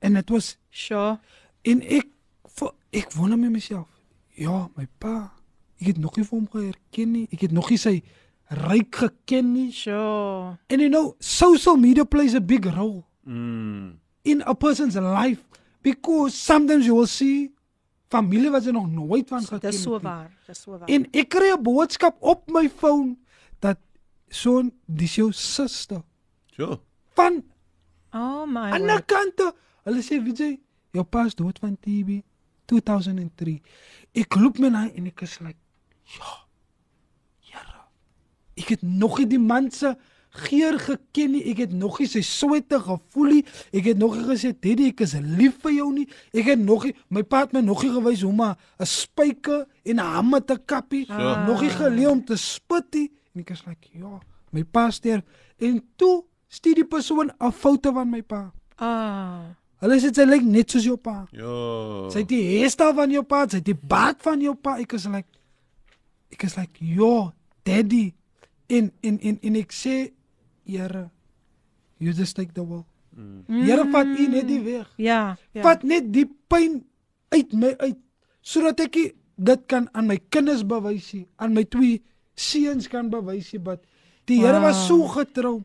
And 0.00 0.16
it 0.16 0.30
was 0.30 0.56
Sure. 0.70 1.18
en 1.64 1.82
ek 1.82 2.06
vo- 2.44 2.74
ek 2.92 3.12
wonder 3.12 3.38
met 3.38 3.50
myself. 3.50 3.88
Ja, 4.34 4.68
my 4.76 4.86
pa. 4.98 5.32
Ek 5.80 5.86
het 5.86 5.98
nog 5.98 6.16
nie 6.16 6.24
vir 6.24 6.38
hom 6.38 6.48
geherken 6.50 7.12
nie. 7.12 7.28
Ek 7.32 7.40
het 7.40 7.52
nog 7.52 7.68
nie 7.70 7.78
sy 7.78 8.02
ryk 8.50 8.94
geken 8.96 9.52
nie. 9.52 9.72
Sure. 9.72 10.58
And 10.70 10.80
you 10.80 10.88
know, 10.88 11.14
social 11.18 11.76
media 11.76 12.04
plays 12.04 12.34
a 12.34 12.40
big 12.40 12.64
role 12.64 13.04
Mm. 13.26 13.98
in 14.24 14.42
a 14.46 14.54
person's 14.54 14.94
life 14.96 15.42
because 15.82 16.34
sometimes 16.36 16.86
you 16.86 16.94
will 16.94 17.06
see 17.06 17.50
familie 18.10 18.50
wat 18.50 18.64
jy 18.64 18.70
nog 18.72 18.88
nooit 18.90 19.28
van 19.28 19.42
geken 19.44 19.60
Dis 19.70 19.82
so 19.82 19.94
het 19.94 20.02
waar. 20.02 20.30
Dis 20.46 20.62
so 20.62 20.78
waar. 20.78 20.88
En 20.88 21.06
ek 21.12 21.28
kry 21.28 21.50
'n 21.52 21.62
boodskap 21.62 22.16
op 22.22 22.48
my 22.50 22.68
foon 22.68 23.18
dat 23.60 23.78
so 24.30 24.62
dis 24.86 25.14
jou 25.14 25.32
suster 25.32 26.02
Sure. 26.56 26.78
van 27.14 27.42
Oh 28.14 28.46
my 28.46 28.70
ander 28.72 28.88
word. 28.96 29.06
kante. 29.06 29.54
Hulle 29.88 30.02
sê, 30.04 30.20
"Weet 30.22 30.38
jy, 30.38 30.60
jou 30.92 31.04
pa 31.04 31.24
is 31.24 31.34
dood 31.34 31.58
van 31.58 31.76
TB 31.80 32.20
2003." 32.66 33.62
Ek 34.12 34.34
loop 34.34 34.58
my 34.58 34.68
na 34.68 34.88
en 34.92 35.06
ek 35.06 35.22
is 35.22 35.38
like, 35.40 35.58
"Ja. 36.04 36.44
Here. 37.40 37.80
Ek 38.56 38.68
het 38.68 38.82
nog 38.82 39.18
nie 39.18 39.26
die 39.26 39.38
man 39.38 39.70
se 39.70 39.96
geur 40.30 40.78
geken 40.78 41.30
nie. 41.30 41.44
Ek 41.50 41.56
het 41.56 41.72
nog 41.72 41.98
nie 41.98 42.08
sy 42.08 42.20
swette 42.20 42.80
gevoel 42.80 43.30
nie. 43.32 43.44
Ek 43.72 43.84
het 43.84 43.98
nog 43.98 44.14
nie 44.16 44.24
gesê, 44.24 44.52
"Daddy, 44.60 44.88
ek 44.88 45.00
is 45.00 45.14
lief 45.14 45.60
vir 45.62 45.72
jou 45.72 45.92
nie." 45.92 46.08
Ek 46.32 46.44
het 46.44 46.58
nog 46.58 46.84
nie 46.84 46.94
my 47.08 47.22
pa 47.22 47.40
het 47.40 47.52
my 47.52 47.60
nog 47.60 47.82
nie 47.82 47.92
gewys 47.92 48.22
hoe 48.22 48.30
om 48.30 48.42
'n 48.42 48.56
spyker 48.84 49.66
en 49.84 49.96
'n 49.96 49.98
hamer 49.98 50.44
te 50.44 50.58
kappie. 50.64 51.06
Ja. 51.06 51.46
Nog 51.46 51.60
nie 51.60 51.70
geleer 51.70 52.10
om 52.10 52.24
te 52.24 52.36
spit 52.36 52.94
nie. 52.94 53.10
En 53.34 53.40
ek 53.40 53.50
is 53.50 53.64
like, 53.64 53.88
"Ja, 53.92 54.20
my 54.50 54.64
pa 54.64 54.90
sterf." 54.90 55.22
En 55.58 55.82
toe 55.96 56.24
stuur 56.48 56.74
die 56.74 56.86
persoon 56.86 57.32
'n 57.40 57.52
foto 57.52 57.92
van 57.92 58.10
my 58.10 58.22
pa. 58.22 58.52
Ah. 58.76 59.56
Hulle 59.82 59.98
sê 60.02 60.10
sy 60.14 60.26
lyk 60.26 60.42
net 60.42 60.70
soos 60.74 60.86
jou 60.88 60.96
pa. 60.96 61.26
Ja. 61.32 61.54
Sy 62.10 62.24
het 62.24 62.30
die 62.30 62.42
hairstyle 62.58 62.96
van 62.98 63.12
jou 63.14 63.22
pa, 63.22 63.44
sy 63.46 63.60
het 63.60 63.68
die 63.68 63.78
baard 63.78 64.22
van 64.26 64.40
jou 64.42 64.54
pa. 64.58 64.78
Ek 64.82 64.96
is 64.98 65.06
like 65.06 65.28
ek 66.32 66.44
is 66.44 66.56
like, 66.56 66.76
"Yo, 66.80 67.32
daddy." 67.64 68.14
En 68.68 68.92
en 69.02 69.18
en 69.20 69.38
en 69.42 69.56
ek 69.56 69.72
sê, 69.72 70.12
"Here, 70.66 71.10
you 71.98 72.12
just 72.12 72.36
take 72.36 72.52
the 72.52 72.64
wheel." 72.64 72.86
Here 73.48 73.84
vat 73.90 74.06
u 74.06 74.26
net 74.30 74.46
die 74.46 74.60
weg. 74.62 74.90
Ja, 74.96 75.36
ja. 75.52 75.62
Vat 75.62 75.82
net 75.82 76.12
die 76.12 76.26
pyn 76.48 76.84
uit 77.34 77.52
my 77.52 77.74
uit 77.82 77.98
sodat 78.40 78.80
ek 78.80 78.98
dit 79.48 79.64
kan 79.70 79.88
aan 79.92 80.08
my 80.08 80.18
kinders 80.32 80.64
bewys 80.66 81.10
aan 81.36 81.54
my 81.54 81.64
twee 81.68 81.98
seuns 82.38 82.88
kan 82.90 83.10
bewys 83.12 83.50
but 83.62 83.82
die 84.30 84.40
Here 84.42 84.60
was 84.62 84.86
so 84.86 85.06
getrou 85.10 85.62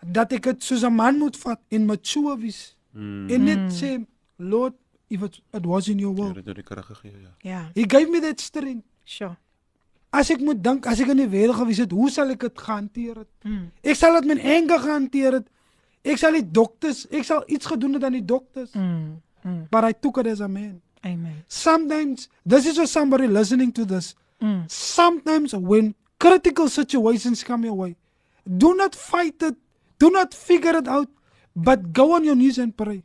dat 0.00 0.32
ek 0.32 0.50
dit 0.50 0.62
soos 0.62 0.84
'n 0.84 0.94
man 0.94 1.18
moet 1.18 1.36
vat 1.36 1.60
en 1.70 1.86
mature 1.86 2.36
wees 2.38 2.76
Mm. 2.92 3.30
en 3.30 3.44
net 3.44 3.72
sê, 3.72 4.04
Lord, 4.36 4.74
if 5.08 5.22
it, 5.22 5.40
it 5.52 5.66
was 5.66 5.88
in 5.88 5.98
your 5.98 6.14
will. 6.14 6.32
Krag 6.64 6.86
gegee, 6.86 7.12
ja. 7.22 7.30
Ja, 7.50 7.70
He 7.74 7.84
gave 7.86 8.10
me 8.10 8.20
that 8.20 8.40
strength. 8.40 8.84
sure. 9.04 9.36
As 10.12 10.30
ek 10.30 10.40
moet 10.42 10.58
dink, 10.64 10.86
as 10.90 10.98
ek 11.00 11.06
in 11.12 11.20
die 11.22 11.28
wêreld 11.30 11.54
gewees 11.54 11.78
het, 11.78 11.92
hoe 11.94 12.10
sal 12.10 12.30
ek 12.34 12.40
dit 12.40 12.58
gehanteer 12.58 13.16
het? 13.22 13.28
Mm. 13.46 13.68
Ek 13.82 13.94
sal 13.94 14.16
dit 14.18 14.26
met 14.32 14.40
anger 14.42 14.80
gehanteer 14.82 15.32
het. 15.38 15.46
Ek 16.02 16.18
sal 16.18 16.32
die 16.34 16.42
dokters, 16.50 17.04
ek 17.14 17.22
sal 17.28 17.44
iets 17.46 17.66
gedoen 17.70 17.94
het 17.94 18.04
aan 18.08 18.16
die 18.18 18.24
dokters. 18.24 18.72
Mm. 18.74 19.20
Mm. 19.44 19.60
But 19.70 19.84
I 19.84 19.92
took 19.92 20.18
it 20.18 20.26
as 20.26 20.40
a 20.40 20.48
man. 20.48 20.80
Amen. 21.06 21.44
Sometimes, 21.46 22.28
this 22.44 22.66
is 22.66 22.76
for 22.76 22.86
somebody 22.86 23.26
listening 23.28 23.70
to 23.72 23.84
this. 23.84 24.14
Mm. 24.42 24.64
Sometimes 24.68 25.54
when 25.54 25.94
critical 26.18 26.68
situations 26.68 27.44
come 27.44 27.64
your 27.64 27.76
way, 27.76 27.94
do 28.44 28.74
not 28.74 28.94
fight 28.96 29.40
it. 29.42 29.54
Do 29.98 30.10
not 30.10 30.34
figure 30.34 30.76
it 30.76 30.88
out, 30.88 31.08
but 31.54 31.92
go 31.92 32.14
on 32.14 32.24
your 32.24 32.36
knees 32.36 32.58
and 32.58 32.76
pray. 32.76 33.02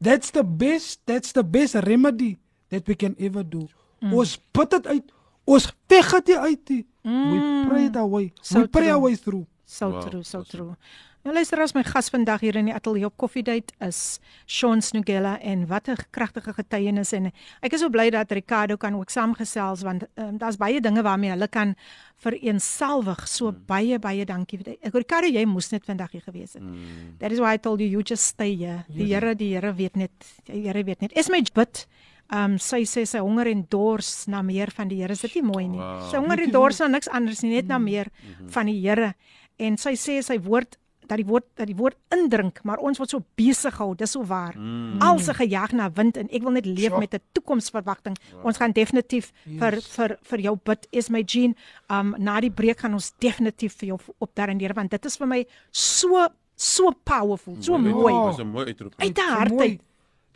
That's 0.00 0.30
the 0.30 0.42
best, 0.42 1.00
that's 1.06 1.32
the 1.32 1.44
best 1.44 1.74
remedy 1.74 2.38
that 2.70 2.86
we 2.86 2.94
can 2.94 3.14
ever 3.20 3.42
do. 3.44 3.68
Mm. 4.02 4.14
Ons 4.18 4.36
put 4.52 4.70
dit 4.74 4.86
uit. 4.86 5.12
Ons 5.46 5.68
veg 5.88 6.10
dit 6.26 6.36
uit. 6.36 6.72
Mm. 7.02 7.30
We 7.30 7.38
pray 7.68 7.84
it 7.86 7.96
away. 7.96 8.32
So 8.42 8.60
we 8.60 8.66
pray 8.66 8.86
true. 8.90 8.94
our 8.94 9.00
way 9.00 9.14
through. 9.14 9.46
So 9.64 9.90
Wow, 9.90 10.00
true, 10.08 10.22
so 10.22 10.40
awesome. 10.40 10.58
true. 10.58 10.76
Nou 11.22 11.30
luister 11.36 11.60
as 11.62 11.70
my 11.70 11.84
gas 11.86 12.08
vandag 12.10 12.40
hier 12.42 12.56
in 12.58 12.66
die 12.66 12.74
ateljee 12.74 13.06
op 13.06 13.14
Coffee 13.16 13.44
Date 13.46 13.70
is 13.86 14.18
Sean 14.50 14.80
Snugella 14.82 15.36
en 15.38 15.66
wat 15.70 15.86
'n 15.88 15.94
kragtige 16.10 16.52
getuienis 16.52 17.12
en 17.12 17.30
ek 17.62 17.72
is 17.72 17.80
so 17.80 17.88
bly 17.90 18.10
dat 18.10 18.32
Ricardo 18.32 18.76
kan 18.76 18.94
ook 18.94 19.08
saamgesels 19.10 19.82
want 19.82 20.02
um, 20.16 20.38
daar's 20.38 20.56
baie 20.56 20.80
dinge 20.80 21.02
waarmee 21.02 21.30
hulle 21.30 21.48
kan 21.48 21.74
vereensalwig. 22.16 23.28
So 23.28 23.50
Hmm. 23.50 23.62
baie 23.66 23.98
baie 23.98 24.24
dankie. 24.24 24.58
Ricardo, 24.92 25.28
jy 25.28 25.44
moes 25.44 25.70
net 25.70 25.84
vandag 25.84 26.10
hier 26.10 26.22
gewees 26.22 26.54
het. 26.54 26.62
Mm. 26.62 27.18
That 27.18 27.30
is 27.30 27.38
why 27.38 27.54
I 27.54 27.58
told 27.58 27.80
you 27.80 27.88
you 27.88 28.02
just 28.02 28.24
stay 28.24 28.56
here. 28.56 28.84
Die 28.88 29.06
Here, 29.14 29.34
die 29.34 29.54
Here 29.54 29.74
weet 29.74 29.96
net, 29.96 30.10
die 30.44 30.62
Here 30.66 30.82
weet 30.84 31.00
net. 31.00 31.12
Is 31.12 31.28
my 31.28 31.42
bid. 31.54 31.86
Um 32.34 32.58
sy 32.58 32.82
sê 32.84 33.04
sy 33.06 33.18
honger 33.18 33.46
en 33.46 33.66
dors 33.68 34.26
na 34.26 34.42
meer 34.42 34.70
van 34.70 34.88
die 34.88 34.96
Here. 35.02 35.12
Is 35.12 35.20
dit 35.20 35.34
nie 35.34 35.42
mooi 35.42 35.68
nie? 35.68 35.78
Wow. 35.78 36.10
Sy 36.10 36.16
honger 36.16 36.40
en 36.42 36.50
dors 36.50 36.78
na 36.80 36.88
niks 36.88 37.08
anders 37.08 37.42
nie, 37.42 37.54
net 37.54 37.66
na 37.68 37.78
meer 37.78 38.06
van 38.48 38.66
die 38.66 38.80
Here. 38.80 39.14
En 39.58 39.76
sy 39.76 39.92
sê 39.92 40.22
sy 40.22 40.38
woord 40.40 40.78
dat 41.06 41.16
die 41.18 41.26
woord 41.26 41.44
dat 41.56 41.66
die 41.66 41.76
woord 41.76 41.96
indrink, 42.10 42.62
maar 42.64 42.78
ons 42.78 42.98
word 42.98 43.10
so 43.10 43.22
besig 43.36 43.74
gehou. 43.74 43.94
Dis 43.96 44.10
so 44.10 44.24
waar. 44.24 44.54
Mm. 44.58 45.00
Al 45.02 45.18
se 45.18 45.34
gejaag 45.34 45.72
na 45.72 45.90
wind 45.92 46.16
en 46.16 46.28
ek 46.30 46.42
wil 46.42 46.52
net 46.52 46.66
leef 46.66 46.88
Sure. 46.92 46.98
met 46.98 47.14
'n 47.14 47.20
toekomsverwagting. 47.32 48.16
Wow. 48.34 48.46
Ons 48.46 48.56
gaan 48.56 48.72
definitief 48.72 49.32
yes. 49.44 49.58
vir 49.58 49.80
vir 49.80 50.18
vir 50.22 50.38
jou 50.40 50.56
bid. 50.64 50.86
Is 50.92 51.08
my 51.10 51.22
Jean, 51.26 51.54
um 51.90 52.14
na 52.18 52.40
die 52.40 52.50
breek 52.50 52.78
gaan 52.80 52.92
ons 52.92 53.12
definitief 53.18 53.74
vir 53.78 53.86
jou 53.88 53.98
opdarendeer 54.20 54.74
want 54.74 54.90
dit 54.90 55.04
is 55.04 55.16
vir 55.16 55.26
my 55.26 55.46
so 55.70 56.28
so 56.56 56.90
powerful, 57.04 57.56
so 57.60 57.78
Mooi. 57.78 57.92
mooi. 57.92 58.30
Dis 58.30 58.38
'n 58.44 58.46
mooi 58.50 58.66
uitroep. 58.66 58.94
Uit 58.98 59.18
So 59.18 59.24
hart 59.34 59.50
mooi. 59.50 59.80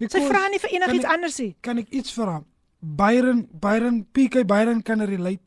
uit. 0.01 0.11
Sy 0.13 0.21
vra 0.29 0.49
nie 0.49 0.59
vir 0.59 0.71
enigiets 0.71 1.05
anders 1.05 1.39
nie. 1.39 1.57
kan 1.61 1.79
ek 1.79 1.89
iets 1.91 2.13
vra? 2.13 2.43
Byron, 2.81 3.49
Byron, 3.53 4.05
PK 4.13 4.45
Byron 4.47 4.83
kan 4.83 5.01
relate. 5.01 5.41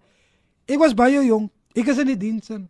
Ek 0.67 0.79
was 0.79 0.93
baie 0.93 1.21
jong. 1.25 1.49
Ek 1.75 1.87
is 1.87 1.97
in 1.97 2.07
die 2.07 2.17
diens 2.17 2.49
in. 2.49 2.67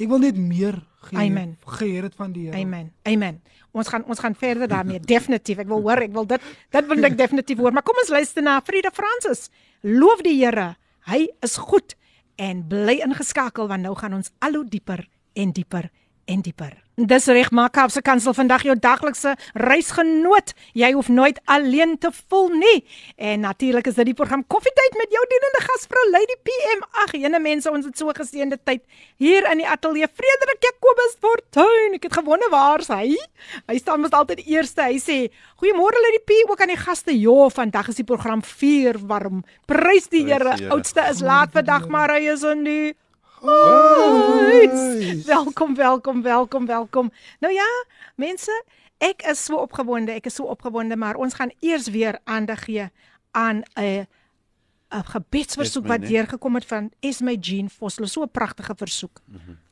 Ek 0.00 0.08
wil 0.08 0.22
net 0.22 0.36
meer 0.40 0.78
gee. 1.10 1.56
Geheer 1.76 2.06
het 2.08 2.14
van 2.16 2.32
die 2.32 2.46
Here. 2.48 2.56
Amen. 2.56 2.92
Amen. 3.04 3.40
Ons 3.76 3.88
gaan 3.92 4.04
ons 4.08 4.18
gaan 4.18 4.34
verder 4.34 4.68
daarmee. 4.68 5.00
Definitief. 5.14 5.60
Ek 5.60 5.68
wil 5.68 5.82
hoor, 5.84 6.00
ek 6.06 6.14
wil 6.16 6.26
dit 6.26 6.46
dit 6.72 6.86
wil 6.88 7.04
ek 7.04 7.16
definitief 7.18 7.60
hoor. 7.60 7.74
Maar 7.76 7.84
kom 7.86 8.00
ons 8.00 8.12
luister 8.12 8.44
na 8.44 8.58
Frieda 8.64 8.92
Francis. 8.94 9.48
Loof 9.84 10.24
die 10.24 10.38
Here. 10.40 10.74
Hy 11.10 11.26
is 11.44 11.56
goed 11.60 11.96
en 12.40 12.64
bly 12.68 13.00
ingeskakel 13.04 13.68
want 13.68 13.84
nou 13.84 13.94
gaan 13.98 14.16
ons 14.16 14.32
al 14.40 14.56
hoe 14.56 14.64
dieper 14.68 15.04
en 15.36 15.52
dieper 15.52 15.90
en 16.30 16.44
dieper. 16.44 16.78
Dis 17.00 17.24
reg, 17.32 17.48
maak 17.56 17.72
Kaapse 17.72 18.02
Kansel 18.04 18.34
vandag 18.36 18.64
jou 18.66 18.74
daglikse 18.76 19.30
reisgenoot. 19.56 20.52
Jy 20.76 20.90
hoef 20.92 21.08
nooit 21.08 21.38
alleen 21.48 21.94
te 21.98 22.10
voel 22.28 22.50
nie. 22.60 22.84
En 23.16 23.40
natuurlik 23.46 23.88
is 23.88 23.96
dit 23.96 24.10
die 24.10 24.16
program 24.18 24.42
Koffietyd 24.44 24.98
met 25.00 25.14
jou 25.14 25.22
dienende 25.30 25.62
gasvrou 25.64 26.04
Lady 26.10 26.36
PM. 26.44 26.84
Ag, 27.04 27.14
jene 27.16 27.40
mense, 27.40 27.72
ons 27.72 27.88
het 27.88 27.96
so 27.96 28.12
geseënde 28.12 28.58
tyd 28.68 28.84
hier 29.16 29.48
in 29.48 29.62
die 29.62 29.68
ateljee. 29.68 30.10
Frederik 30.12 30.60
Jacobus 30.66 31.16
Fortuin. 31.24 31.96
Ek 31.96 32.08
het 32.10 32.20
gewonder 32.20 32.52
waar's 32.52 32.92
hy? 32.92 33.16
Hy 33.70 33.80
staan 33.80 34.04
mos 34.04 34.12
altyd 34.12 34.44
eerste. 34.44 34.84
Hy 34.84 35.00
sê: 35.00 35.18
"Goeiemôre 35.62 36.04
Lady 36.04 36.20
P, 36.26 36.44
ook 36.50 36.60
aan 36.60 36.74
die 36.74 36.80
gaste. 36.84 37.16
Ja, 37.16 37.48
vandag 37.48 37.88
is 37.88 38.02
die 38.02 38.04
program 38.04 38.44
vuur 38.44 39.00
warm. 39.06 39.44
Prys 39.64 40.12
die 40.12 40.26
Here. 40.28 40.68
Oudste 40.68 41.06
is 41.08 41.24
laat 41.24 41.56
vandag, 41.56 41.88
maar 41.88 42.12
hy 42.12 42.28
is 42.28 42.42
in 42.44 42.64
die 42.64 42.96
Huis. 43.40 45.24
Welkom, 45.24 45.74
welkom, 45.74 46.22
welkom, 46.22 46.66
welkom. 46.66 47.10
Nou 47.38 47.54
ja, 47.54 47.68
mense, 48.16 48.64
ek 48.98 49.22
is 49.22 49.44
so 49.44 49.56
opgewonde, 49.56 50.12
ek 50.12 50.26
is 50.28 50.34
so 50.34 50.44
opgewonde, 50.44 50.96
maar 50.96 51.16
ons 51.16 51.34
gaan 51.34 51.52
eers 51.60 51.88
weer 51.88 52.18
aandag 52.24 52.64
gee 52.64 52.88
aan 53.30 53.62
'n 53.74 54.06
'n 54.90 55.04
gebedsversoek 55.04 55.86
wat 55.86 56.06
deurgekom 56.06 56.54
het 56.54 56.66
van 56.66 56.90
Esme 57.00 57.36
Jean 57.38 57.70
Vosloo, 57.70 58.06
so 58.06 58.22
'n 58.22 58.30
pragtige 58.30 58.74
versoek. 58.76 59.20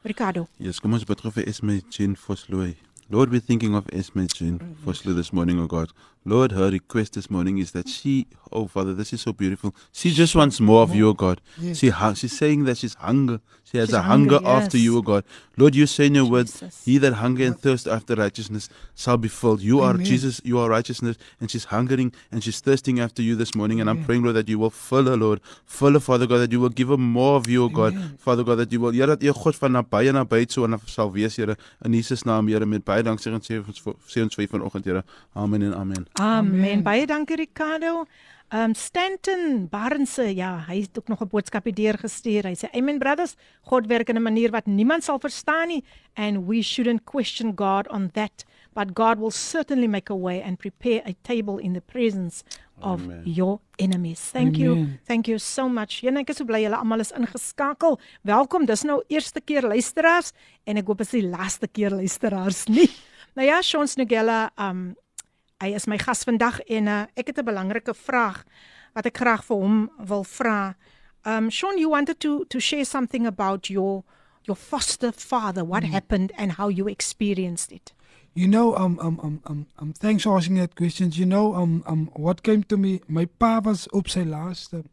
Ricardo. 0.03 0.47
Yes, 0.57 0.81
kom 0.81 0.93
ons 0.93 1.05
bid 1.05 1.21
vir 1.21 1.47
Esme 1.47 1.83
Jean 1.89 2.17
Vosloo. 2.17 2.75
Lord, 3.11 3.31
we're 3.31 3.45
thinking 3.45 3.75
of 3.75 3.87
Esme 3.87 4.25
Jean 4.27 4.61
Vosloo 4.85 5.15
this 5.15 5.31
morning, 5.31 5.61
oh 5.61 5.69
God. 5.69 5.93
Lord, 6.29 6.53
her 6.53 6.71
request 6.71 7.15
this 7.15 7.31
morning 7.31 7.59
is 7.59 7.73
that 7.73 7.89
she, 7.89 8.27
oh 8.53 8.67
Father, 8.67 8.95
this 8.95 9.13
is 9.13 9.23
so 9.23 9.33
beautiful. 9.33 9.75
She 9.93 10.11
just 10.11 10.35
wants 10.35 10.61
more 10.61 10.83
of 10.83 10.95
you, 10.95 11.09
oh 11.09 11.15
God. 11.15 11.41
Yes. 11.59 11.79
She 11.79 11.91
she's 12.15 12.37
saying 12.37 12.65
that 12.65 12.79
she's 12.79 12.95
hunger. 12.95 13.41
She 13.71 13.77
has 13.77 13.89
She's 13.89 13.95
a 13.95 14.03
hunger, 14.03 14.37
hungry, 14.37 14.51
after 14.51 14.77
yes. 14.79 14.85
you, 14.85 14.99
oh 14.99 15.03
God. 15.03 15.25
Lord, 15.59 15.75
you 15.75 15.87
say 15.87 16.07
in 16.07 16.15
your 16.15 16.43
Jesus. 16.43 16.85
He 16.85 16.97
that 16.99 17.15
hunger 17.15 17.45
and 17.45 17.59
thirst 17.59 17.87
after 17.87 18.15
righteousness 18.15 18.71
shall 18.95 19.19
be 19.19 19.29
filled. 19.29 19.61
You 19.61 19.81
are 19.81 19.91
Amen. 19.91 20.07
Jesus, 20.07 20.41
you 20.43 20.59
are 20.59 20.71
righteousness, 20.71 21.19
and 21.39 21.51
she's 21.51 21.65
hungering 21.65 22.13
and 22.33 22.43
she's 22.43 22.61
thirsting 22.61 22.99
after 23.01 23.21
you 23.21 23.37
this 23.37 23.55
morning. 23.55 23.81
And 23.81 23.91
I'm 23.91 24.05
praying, 24.05 24.23
Lord, 24.23 24.37
that 24.37 24.49
you 24.49 24.59
will 24.59 24.71
fill 24.71 25.05
her, 25.05 25.17
Lord. 25.17 25.41
Fill 25.67 25.93
her, 25.93 26.01
Father 26.01 26.27
God, 26.27 26.39
that 26.39 26.53
you 26.53 26.61
will 26.61 26.71
give 26.71 26.89
her 26.89 26.97
more 26.97 27.37
of 27.37 27.49
you, 27.49 27.65
oh 27.65 27.69
God. 27.69 27.95
Father 28.19 28.43
God, 28.43 28.59
dat 28.59 28.73
jy 28.73 28.79
wil, 28.79 28.93
Here, 28.93 29.07
dat 29.07 29.21
jy 29.21 29.33
God 29.37 29.57
van 29.57 29.77
naby 29.77 30.09
en 30.09 30.17
naby 30.17 30.47
so 30.51 30.65
en 30.65 30.79
sal 30.87 31.13
wees, 31.13 31.37
Here, 31.37 31.57
in 31.85 31.93
Jesus 31.93 32.25
naam, 32.25 32.49
Here, 32.49 32.65
met 32.67 32.85
baie 32.85 33.03
dank 33.03 33.21
sê 33.21 33.33
ons 33.35 33.53
sê 33.53 34.23
ons 34.25 34.39
vir 34.39 34.47
u 34.47 34.51
vanoggend, 34.55 34.89
Here. 34.89 35.05
Amen 35.37 35.69
en 35.69 35.75
amen. 35.77 36.09
Amen. 36.19 36.55
Amen. 36.55 36.83
Baie 36.83 37.07
dankie 37.07 37.37
Ricardo. 37.37 38.05
Um 38.49 38.73
Stanton 38.75 39.69
Barnse, 39.69 40.35
ja, 40.35 40.65
hy 40.67 40.81
het 40.81 40.99
ook 40.99 41.09
nog 41.09 41.21
'n 41.21 41.29
boodskapie 41.29 41.73
deurgestuur. 41.73 42.47
Hy 42.47 42.55
sê, 42.55 42.71
"Amen 42.73 42.99
brothers, 42.99 43.37
God 43.63 43.87
werk 43.87 44.09
in 44.09 44.17
'n 44.17 44.23
manier 44.23 44.51
wat 44.51 44.67
niemand 44.67 45.05
sal 45.05 45.19
verstaan 45.19 45.69
nie 45.69 45.85
and 46.15 46.47
we 46.47 46.63
shouldn't 46.63 47.05
question 47.05 47.53
God 47.55 47.89
on 47.89 48.11
that, 48.13 48.45
but 48.73 48.95
God 48.95 49.19
will 49.19 49.31
certainly 49.31 49.87
make 49.87 50.11
a 50.11 50.17
way 50.17 50.41
and 50.41 50.59
prepare 50.59 51.03
a 51.05 51.15
table 51.23 51.59
in 51.59 51.73
the 51.73 51.81
presence 51.81 52.43
of 52.81 53.03
Amen. 53.03 53.23
your 53.25 53.61
enemies. 53.77 54.31
Thank 54.33 54.57
you. 54.57 54.73
Amen. 54.73 55.01
Thank 55.05 55.27
you 55.27 55.39
so 55.39 55.69
much. 55.69 56.01
Jene, 56.01 56.21
ek 56.21 56.31
is 56.31 56.37
so 56.37 56.45
bly 56.45 56.63
julle 56.63 56.77
almal 56.77 57.01
is 57.01 57.13
ingeskakel. 57.13 57.99
Welkom. 58.23 58.67
Dis 58.67 58.83
nou 58.83 59.03
eerste 59.09 59.41
keer 59.41 59.63
luisteraars 59.63 60.33
en 60.65 60.77
ek 60.77 60.87
hoop 60.87 60.99
dit 60.99 61.07
is 61.07 61.21
die 61.21 61.29
laaste 61.29 61.69
keer 61.69 61.91
luisteraars 61.91 62.67
nie. 62.67 62.89
Nou 63.35 63.47
ja, 63.47 63.61
Sean 63.63 63.87
Snugella, 63.87 64.51
um 64.57 64.97
hy 65.63 65.75
is 65.75 65.87
my 65.87 65.99
gas 65.99 66.25
vandag 66.25 66.61
en 66.61 66.87
uh, 66.87 67.05
ek 67.15 67.27
het 67.27 67.39
'n 67.39 67.45
belangrike 67.45 67.95
vraag 67.95 68.45
wat 68.95 69.07
ek 69.07 69.19
graag 69.19 69.45
vir 69.45 69.57
hom 69.57 69.91
wil 69.99 70.25
vra. 70.25 70.77
Um 71.25 71.51
Sean, 71.51 71.79
you 71.79 71.91
wanted 71.91 72.21
to 72.21 72.45
to 72.45 72.59
share 72.61 72.85
something 72.85 73.27
about 73.27 73.69
your 73.69 74.05
your 74.43 74.57
foster 74.57 75.13
father, 75.13 75.65
what 75.65 75.85
happened 75.85 76.33
and 76.37 76.53
how 76.53 76.69
you 76.71 76.89
experienced 76.89 77.73
it. 77.73 77.93
You 78.35 78.47
know, 78.47 78.77
um, 78.77 78.99
um, 79.01 79.19
um, 79.23 79.41
um, 79.47 79.67
um, 79.79 79.93
thanks 79.93 80.23
for 80.23 80.37
asking 80.37 80.57
that 80.57 80.77
questions. 80.77 81.19
You 81.19 81.27
know, 81.27 81.55
um, 81.55 81.83
um, 81.87 82.11
what 82.15 82.43
came 82.43 82.63
to 82.65 82.77
me, 82.77 83.01
my 83.09 83.27
pa 83.27 83.61
was 83.61 83.89
op 83.91 84.09
sy 84.09 84.23
laaste. 84.23 84.85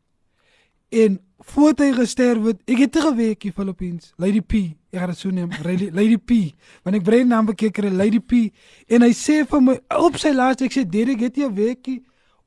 En 0.90 1.20
voordat 1.40 1.86
hy 1.86 1.94
gesterf 1.94 2.44
het, 2.44 2.62
ek 2.66 2.78
het 2.78 2.96
'n 2.96 3.16
weekie 3.16 3.52
Philippines, 3.52 4.14
Lady 4.18 4.42
P. 4.42 4.76
Ek 4.96 5.02
gaan 5.02 5.12
dit 5.12 5.20
so 5.20 5.32
neem, 5.36 5.50
Lady, 5.66 5.90
Lady 5.92 6.16
P. 6.16 6.54
Want 6.86 6.96
ek 6.96 7.04
brein 7.04 7.28
naam 7.28 7.50
bekeer 7.50 7.74
kry 7.76 7.90
Lady 7.92 8.22
P. 8.24 8.46
En 8.88 9.04
hy 9.04 9.12
sê 9.12 9.42
vir 9.44 9.64
my 9.64 9.76
op 10.00 10.16
sy 10.22 10.32
laaste, 10.32 10.70
ek 10.70 10.78
sê 10.78 10.86
Derek, 10.88 11.26
het 11.28 11.36
jy 11.36 11.50
'n 11.50 11.56
weekie 11.56 11.98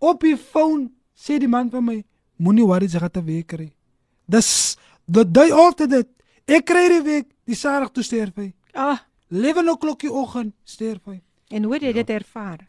op 0.01 0.23
die 0.25 0.37
foon 0.37 0.89
sê 1.13 1.39
die 1.39 1.51
man 1.51 1.69
vir 1.69 1.83
my, 1.83 2.05
moenie 2.39 2.65
worry, 2.65 2.87
jy 2.87 2.99
gaan 2.99 3.21
'n 3.21 3.27
week 3.27 3.49
kry. 3.49 3.73
Dis 4.27 4.77
the 5.07 5.25
day 5.25 5.51
after 5.53 5.87
that, 5.87 6.09
ek 6.47 6.65
kry 6.65 6.89
die 6.89 7.03
week, 7.03 7.27
die 7.45 7.55
Saterdag 7.55 7.93
toe 7.93 8.03
sterf 8.03 8.37
hy. 8.37 8.55
Ah, 8.75 8.99
11 9.31 9.69
o'clock 9.69 10.01
die 10.01 10.13
oggend 10.13 10.55
sterf 10.65 11.05
hy. 11.05 11.21
en 11.51 11.65
hoe 11.65 11.75
het 11.75 11.83
jy 11.83 11.93
dit 11.93 12.11
ervaar? 12.11 12.69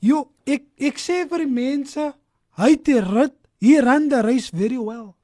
Jo, 0.00 0.30
ek 0.46 0.64
ek 0.78 0.98
sê 0.98 1.28
vir 1.28 1.38
die 1.38 1.52
mense, 1.52 2.14
hy 2.58 2.70
het 2.70 2.84
die 2.84 3.00
rit, 3.00 3.34
he 3.60 3.80
ran 3.80 4.08
the 4.08 4.22
race 4.22 4.50
very 4.52 4.78
well. 4.78 5.16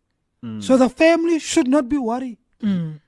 Mm. 0.42 0.62
So 0.62 0.76
the 0.76 0.88
family 0.88 1.38
should 1.38 1.68
not 1.68 1.88
be 1.88 1.99
worried. 1.99 2.38
Mm. 2.62 3.01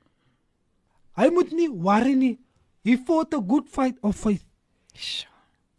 Hy 1.21 1.29
moet 1.35 1.51
nie 1.53 1.69
worry 1.71 2.15
nie. 2.17 2.39
He 2.87 2.97
fought 2.97 3.35
a 3.37 3.41
good 3.45 3.69
fight 3.69 3.99
of 4.03 4.17
faith. 4.17 4.45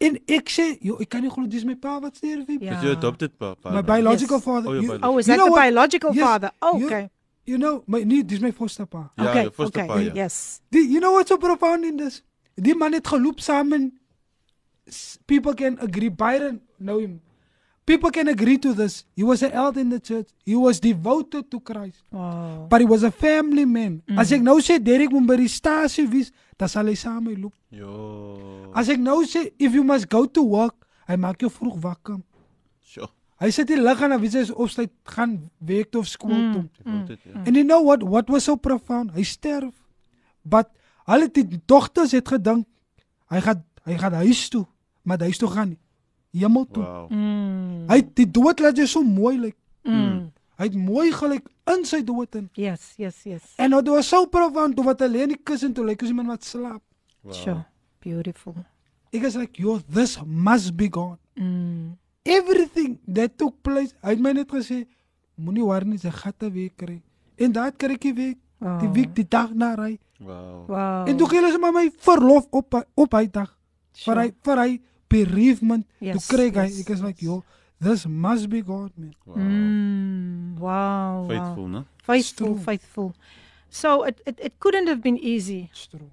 En 0.02 0.18
ek 0.34 0.50
sê, 0.50 0.66
jo, 0.82 0.96
ek 1.02 1.10
kan 1.14 1.22
nie 1.22 1.30
glo 1.34 1.46
dis 1.50 1.64
my 1.68 1.76
pa 1.78 2.00
wat 2.02 2.16
sterf 2.18 2.48
het. 2.50 2.62
Ja. 2.62 2.76
Is 2.78 2.86
jou 2.88 2.94
adopted 2.96 3.36
pa? 3.38 3.54
pa 3.62 3.74
My 3.74 3.82
biological 3.86 4.38
Yes. 4.40 4.46
father. 4.46 4.70
Oh, 4.70 4.74
your 4.74 4.84
you- 4.84 5.00
Oh, 5.04 5.18
is 5.20 5.28
you 5.28 5.34
that 5.34 5.38
know 5.38 5.46
the 5.46 5.52
what? 5.52 5.62
biological 5.66 6.14
Yes, 6.16 6.24
father? 6.26 6.52
Oh, 6.62 6.78
you- 6.78 6.86
okay. 6.88 7.10
You 7.46 7.58
know, 7.58 7.84
my 7.88 8.04
nee, 8.04 8.24
dis 8.24 8.40
my 8.40 8.52
foster 8.52 8.86
pa. 8.86 9.12
Ja, 9.18 9.30
okay, 9.30 9.50
foster 9.50 9.82
okay. 9.84 9.88
pa, 9.88 10.00
ja. 10.00 10.14
Yes. 10.24 10.62
Die, 10.72 10.80
you 10.94 11.00
know 11.00 11.12
what's 11.14 11.30
so 11.30 11.38
profound 11.38 11.86
in 11.86 11.98
this? 11.98 12.22
Die 12.56 12.76
man 12.76 12.94
het 12.94 13.08
geloop 13.08 13.40
saam 13.42 13.74
en 13.74 13.92
people 15.26 15.54
can 15.54 15.78
agree 15.80 16.10
Byron 16.10 16.62
know 16.78 17.00
him. 17.00 17.22
People 17.92 18.10
can 18.10 18.30
agree 18.30 18.58
to 18.58 18.74
this. 18.74 19.04
He 19.18 19.24
was 19.24 19.44
an 19.44 19.52
elder 19.52 19.82
in 19.82 19.90
the 19.90 20.00
church. 20.00 20.30
He 20.46 20.56
was 20.56 20.80
devoted 20.80 21.52
to 21.52 21.60
Christ. 21.60 22.04
Wow. 22.10 22.68
But 22.70 22.80
he 22.80 22.88
was 22.88 23.04
a 23.04 23.12
family 23.12 23.66
man. 23.66 24.02
Mm. 24.08 24.18
As 24.22 24.32
ek 24.32 24.40
nou 24.40 24.62
sê 24.64 24.78
Derek 24.80 25.12
moet 25.12 25.28
by 25.28 25.36
die 25.42 25.52
stasie 25.52 26.06
wees, 26.08 26.30
dan 26.56 26.72
sal 26.72 26.88
hy 26.88 26.96
saam 26.96 27.26
met 27.28 27.36
loop. 27.36 27.52
Jo. 27.68 27.92
As 28.72 28.88
ek 28.88 29.02
nou 29.04 29.18
sê 29.28 29.50
if 29.60 29.76
you 29.76 29.84
must 29.84 30.08
go 30.08 30.24
to 30.24 30.46
work, 30.54 30.78
hy 31.12 31.20
maak 31.20 31.44
jou 31.44 31.52
vroeg 31.52 31.82
wakker. 31.84 32.22
Sjoe. 32.94 33.12
Hy 33.44 33.52
sit 33.52 33.76
nie 33.76 33.82
lig 33.84 34.08
aan 34.08 34.16
wie 34.24 34.32
sy 34.32 34.46
is 34.48 34.56
opsluit 34.56 34.96
gaan 35.12 35.36
werk 35.60 35.92
toe 35.92 36.06
of 36.06 36.08
skool 36.08 36.38
mm. 36.38 36.56
toe. 36.56 36.66
Adopted, 36.86 37.28
ja. 37.28 37.44
And 37.44 37.60
you 37.60 37.68
know 37.68 37.84
what 37.84 38.08
what 38.08 38.32
was 38.32 38.48
so 38.48 38.56
profound? 38.56 39.12
Hy 39.20 39.28
sterf. 39.28 39.76
But 40.48 40.72
hulle 41.12 41.28
die 41.28 41.60
dogters 41.68 42.16
het 42.16 42.32
gedink 42.38 42.70
hy 43.36 43.44
gaan 43.44 43.68
hy 43.84 44.00
gaan 44.00 44.22
huis 44.24 44.48
toe, 44.54 44.64
maar 45.04 45.20
huis 45.28 45.44
toe 45.44 45.52
gaan 45.52 45.74
nie. 45.76 45.82
Hemel 46.32 46.68
toe. 46.72 46.84
Wow. 46.84 47.10
Mm. 47.12 47.88
Hy 47.90 47.96
het 48.00 48.16
die 48.16 48.28
dood 48.32 48.60
laat 48.64 48.78
jy 48.78 48.86
so 48.88 49.04
mooi 49.04 49.38
lyk. 49.38 49.58
Mm. 49.84 50.32
Hy 50.62 50.68
het 50.70 50.76
mooi 50.78 51.12
gelyk 51.12 51.48
in 51.74 51.86
sy 51.86 52.02
dood 52.06 52.36
in. 52.36 52.50
Yes, 52.54 52.94
yes, 52.98 53.24
yes. 53.26 53.54
En 53.58 53.72
dit 53.72 53.88
was 53.90 54.08
so 54.08 54.26
profound 54.32 54.76
toe 54.76 54.86
wat 54.86 55.02
in 55.02 55.34
die 55.36 55.40
kussing 55.44 55.74
toe 55.76 55.86
lyk 55.86 56.00
soos 56.02 56.10
iemand 56.14 56.28
wat 56.28 56.44
slaap. 56.46 56.82
wow. 57.22 57.34
Sure. 57.34 57.66
Beautiful. 58.02 58.56
Ek 59.14 59.24
is 59.24 59.36
like, 59.36 59.60
"Yo, 59.62 59.80
this 59.90 60.18
must 60.26 60.76
be 60.78 60.88
God." 60.90 61.18
Mm. 61.36 61.98
Everything 62.24 63.00
that 63.08 63.38
took 63.38 63.62
place, 63.62 63.94
hy 64.02 64.10
het 64.10 64.20
my 64.20 64.32
net 64.34 64.48
gesê, 64.48 64.86
moenie 65.36 65.64
worry 65.66 65.86
nie, 65.86 65.98
gaan 65.98 66.34
'n 66.40 66.52
week 66.54 66.78
kry. 66.78 67.02
En 67.38 67.52
daai 67.52 67.72
kry 67.78 67.94
ek 67.94 68.02
die 68.02 68.14
week, 68.14 68.38
die 68.60 68.88
Oh. 68.88 68.94
week 68.94 69.16
die 69.16 69.28
dag 69.28 69.54
na 69.54 69.74
ry. 69.76 70.00
Wow. 70.20 70.68
Wow. 70.68 71.08
En 71.10 71.18
toe 71.18 71.28
gee 71.28 71.40
hulle 71.40 71.52
sommer 71.52 71.72
my 71.74 71.90
verlof 71.98 72.46
op 72.52 72.88
op 72.96 73.12
hy 73.14 73.28
dag. 73.28 73.58
Sure. 73.94 74.16
vir 74.16 74.24
hy 74.24 74.32
vir 74.44 74.58
hy 74.58 74.82
bereavement 75.12 75.86
Yes, 76.00 76.28
toe 76.28 76.38
kry 76.38 76.48
ek 76.52 76.58
hy 76.64 76.68
yes, 76.72 76.80
ek 76.86 76.90
is 76.98 77.02
like 77.08 77.22
yo 77.28 77.42
this 77.88 78.06
must 78.08 78.50
be 78.50 78.62
God 78.62 78.92
man 78.98 79.14
wow. 79.26 79.36
Mm. 79.36 80.60
Wow. 80.62 81.26
Faithful, 81.28 81.64
Wow. 81.64 81.74
no? 81.76 81.86
Faithful, 82.04 82.48
true. 82.56 82.60
faithful. 82.66 83.08
So 83.70 84.04
it, 84.04 84.20
it, 84.26 84.38
it 84.48 84.54
couldn't 84.60 84.88
have 84.88 85.02
been 85.02 85.18
easy 85.18 85.72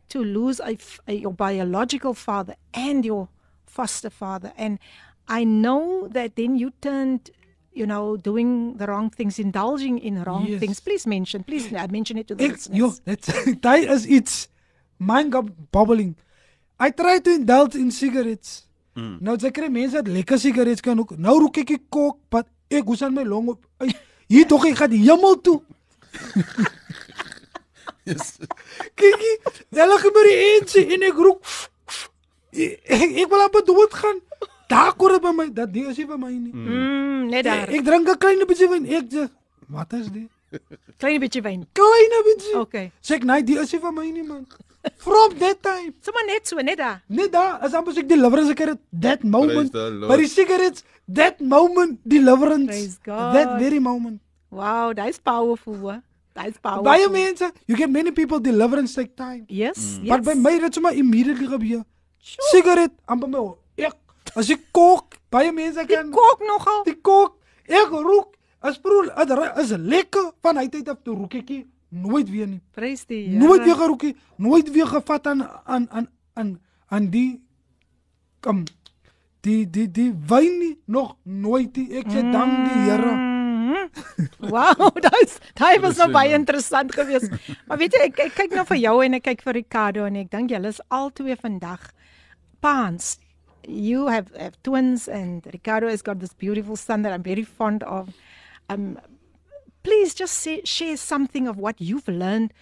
to 0.09 0.23
lose 0.25 0.61
a, 0.61 0.73
f- 0.79 1.01
a- 1.09 1.19
your 1.27 1.33
biological 1.33 2.15
father 2.15 2.55
and 2.73 3.05
your 3.05 3.29
foster 3.67 4.11
father. 4.11 4.53
And 4.57 4.79
I 5.27 5.43
know 5.45 6.07
that 6.13 6.37
then 6.37 6.57
you 6.57 6.71
turned, 6.81 7.31
you 7.75 7.85
know, 7.85 8.17
doing 8.17 8.77
the 8.79 8.87
wrong 8.87 9.11
things, 9.11 9.39
indulging 9.39 9.99
in 9.99 10.23
wrong 10.23 10.47
Yes. 10.47 10.61
things. 10.61 10.79
Please 10.81 11.05
mention, 11.07 11.43
please 11.43 11.67
uh, 11.73 11.87
mention 11.91 12.17
it 12.17 12.29
to 12.29 12.35
the 12.39 12.45
ek 12.47 12.53
listeners. 12.53 12.79
yo 12.79 12.89
dit 13.05 13.23
daai 13.67 13.85
is 13.97 14.07
iets 14.07 14.49
mind 14.99 15.35
bubbling 15.73 16.15
I 16.79 16.91
try 16.95 17.19
to 17.19 17.31
indulge 17.35 17.75
in 17.75 17.91
cigarettes 17.91 18.68
Mm. 18.99 19.17
nou 19.23 19.37
jy 19.39 19.51
kry 19.55 19.69
mense 19.71 19.95
wat 19.95 20.09
lekker 20.11 20.39
cigarettes 20.43 20.83
kan 20.83 20.99
ook 20.99 21.13
nou 21.19 21.37
rook 21.45 21.59
ek 21.63 21.67
die 21.71 21.79
kok 21.89 22.19
but 22.33 22.47
ek 22.71 22.85
hoes 22.91 23.03
aan 23.07 23.15
my 23.15 23.23
long 23.23 23.49
op 23.55 23.61
Ai, 23.79 23.93
hier 24.27 24.47
tog 24.51 24.65
ek 24.67 24.77
gaan 24.83 24.91
die 24.91 25.05
hemel 25.07 25.37
toe 25.41 25.61
Yes. 28.09 28.39
Kykie, 28.97 29.35
hulle 29.77 29.99
gebeur 30.01 30.29
die 30.31 30.37
ensie 30.55 30.85
en 30.97 31.03
ek 31.11 31.19
roek. 31.21 31.43
Ek, 32.57 32.79
ek, 32.89 33.11
ek 33.25 33.29
wil 33.29 33.43
amper 33.45 33.65
dood 33.69 33.93
gaan. 34.01 34.23
Daar 34.73 34.95
kom 34.97 35.13
dit 35.13 35.23
by 35.25 35.33
my, 35.37 35.47
dat 35.53 35.73
die 35.75 35.85
is 35.91 35.99
nie 36.01 36.07
vir 36.09 36.21
my 36.21 36.31
nie. 36.33 36.53
Mm. 36.55 36.71
Mm, 36.73 37.27
net 37.35 37.45
Ek, 37.45 37.51
daar. 37.51 37.69
ek 37.77 37.85
drink 37.85 38.09
'n 38.09 38.19
klein 38.25 38.47
bietjie 38.49 38.69
wyn. 38.73 38.87
Ek 38.89 39.13
sê, 39.13 39.27
wat 39.69 39.93
is 39.93 40.09
dit? 40.09 40.29
Klein 40.97 41.21
bietjie 41.21 41.43
wyn. 41.45 41.67
Klein 41.77 42.17
bietjie. 42.31 42.55
Okay. 42.65 42.87
Sê 43.05 43.17
ek, 43.21 43.25
nee, 43.29 43.43
die 43.45 43.59
is 43.61 43.73
nie 43.73 43.81
vir 43.85 43.93
my 43.93 44.07
nie 44.11 44.25
man. 44.25 44.47
From 44.97 45.35
that 45.39 45.63
time. 45.63 45.95
Sommer 46.01 46.25
net 46.27 46.47
so, 46.49 46.57
net 46.63 46.79
daar. 46.79 47.03
Net 47.07 47.33
daar, 47.33 47.59
as 47.65 47.75
amper 47.75 47.93
as 47.93 47.99
ek 47.99 48.09
deliverance 48.09 48.53
gekry 48.53 48.75
het, 48.75 48.83
that 48.93 49.25
moment. 49.25 49.73
By 49.73 50.19
die 50.21 50.31
cigarettes, 50.31 50.85
that 51.11 51.41
moment 51.41 51.99
deliverance. 52.07 52.71
Praise 52.71 52.99
God. 53.03 53.35
That 53.35 53.59
very 53.59 53.81
moment. 53.83 54.21
Wow, 54.51 54.95
that's 54.95 55.19
powerful. 55.19 55.77
Hoor. 55.77 55.99
That's 56.35 56.59
powerful. 56.63 56.87
Baie 56.87 57.09
mense, 57.11 57.51
you 57.67 57.77
get 57.77 57.91
many 57.91 58.13
people 58.13 58.39
deliverance 58.41 58.95
take 58.95 59.17
time. 59.17 59.45
Yes, 59.49 59.99
yes. 59.99 60.09
Maar 60.09 60.23
by 60.23 60.35
my 60.39 60.59
dit 60.63 60.75
sommer 60.75 60.95
immediately 60.95 61.51
gebeur. 61.51 61.83
Sigaret 62.53 62.95
aan 63.07 63.19
by 63.21 63.27
my. 63.27 63.45
Ek 63.77 63.97
as 64.39 64.51
ek 64.55 64.63
kook, 64.73 65.19
baie 65.33 65.51
mense 65.53 65.83
die 65.83 65.91
kan 65.97 66.11
kok 66.15 66.45
nogal. 66.47 66.85
die 66.87 66.97
kook, 66.97 67.39
ek 67.67 67.91
rook. 67.91 68.37
As 68.59 68.79
broer, 68.83 69.13
dit 69.15 69.59
is 69.63 69.71
lekker 69.71 70.33
van 70.43 70.59
hy 70.59 70.65
tyd 70.67 70.89
af 70.91 70.99
ek 70.99 71.51
nie, 71.51 71.65
nooit 71.89 72.31
weer 72.31 72.47
nie. 72.47 72.61
Prys 72.77 73.07
die 73.07 73.25
Here. 73.29 73.39
Nooit 73.39 73.65
weer 73.65 73.79
gerook 73.79 74.03
nie, 74.03 74.17
nooit 74.37 74.71
weer 74.71 74.87
gevat 74.87 75.27
aan 75.27 75.45
aan 75.65 75.91
aan 75.91 76.09
aan 76.35 76.61
aan 76.89 77.11
die 77.11 77.41
kom 78.41 78.65
die 79.41 79.65
die 79.71 79.89
die 79.91 80.13
wyn 80.29 80.59
nie 80.59 80.75
nog 80.87 81.17
nooit 81.23 81.77
nie. 81.77 81.89
Ek 82.01 82.11
sê 82.13 82.23
dank 82.33 82.69
die 82.69 82.87
Here. 82.89 83.17
Wow, 84.39 84.91
daai 85.07 85.25
daai 85.59 85.79
was 85.83 86.01
nou 86.01 86.11
baie 86.13 86.35
interessant 86.37 86.93
geweest. 86.95 87.33
Maar 87.67 87.81
weet 87.81 87.97
jy, 87.97 88.03
ek, 88.11 88.21
ek 88.29 88.37
kyk 88.43 88.57
nou 88.59 88.67
vir 88.69 88.81
jou 88.83 88.97
en 89.05 89.19
ek 89.19 89.25
kyk 89.31 89.47
vir 89.47 89.59
Ricardo 89.61 90.09
en 90.09 90.19
ek 90.21 90.31
dink 90.35 90.53
julle 90.55 90.73
is 90.75 90.83
albei 90.95 91.37
vandag 91.39 91.91
paans. 92.65 93.17
You 93.69 94.09
have, 94.09 94.33
have 94.39 94.57
twins 94.65 95.09
and 95.09 95.45
Ricardo 95.53 95.89
has 95.93 96.03
got 96.03 96.21
this 96.21 96.33
beautiful 96.33 96.77
son 96.77 97.03
that 97.03 97.13
I'm 97.13 97.23
very 97.25 97.45
fond 97.45 97.85
of. 97.85 98.13
Um 98.69 98.97
please 99.83 100.15
just 100.15 100.35
say, 100.35 100.63
share 100.65 100.97
something 100.97 101.47
of 101.49 101.57
what 101.57 101.81
you've 101.81 102.09
learned 102.09 102.53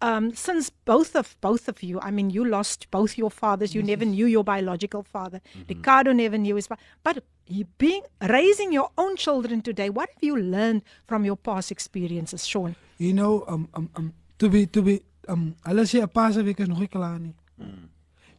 um, 0.00 0.34
since 0.34 0.70
both 0.84 1.16
of 1.16 1.36
both 1.40 1.68
of 1.68 1.82
you. 1.82 2.00
I 2.00 2.10
mean, 2.10 2.30
you 2.30 2.44
lost 2.44 2.90
both 2.90 3.16
your 3.16 3.30
fathers. 3.30 3.74
You 3.74 3.82
never 3.82 4.04
knew 4.04 4.26
your 4.26 4.44
biological 4.44 5.02
father. 5.02 5.40
Ricardo 5.68 6.12
never 6.12 6.36
knew 6.36 6.56
his 6.56 6.66
father. 6.66 6.82
But 7.02 7.24
you 7.46 7.64
being 7.78 8.02
raising 8.20 8.72
your 8.72 8.90
own 8.98 9.16
children 9.16 9.62
today, 9.62 9.90
what 9.90 10.08
have 10.10 10.22
you 10.22 10.36
learned 10.36 10.82
from 11.06 11.24
your 11.24 11.36
past 11.36 11.70
experiences, 11.70 12.46
Sean? 12.46 12.76
You 12.98 13.14
know, 13.14 13.44
um 13.48 13.68
um 13.74 13.88
um 13.96 14.12
to 14.38 14.48
be 14.48 14.66
to 14.66 14.82
be 14.82 15.00
um 15.28 15.54
hulle 15.64 15.84
sê 15.86 16.02
'n 16.02 16.08
paar 16.08 16.32
se 16.32 16.42
week 16.42 16.60
is 16.60 16.68
nog 16.68 16.78
nie 16.78 16.88
klaar 16.88 17.18
nie. 17.18 17.34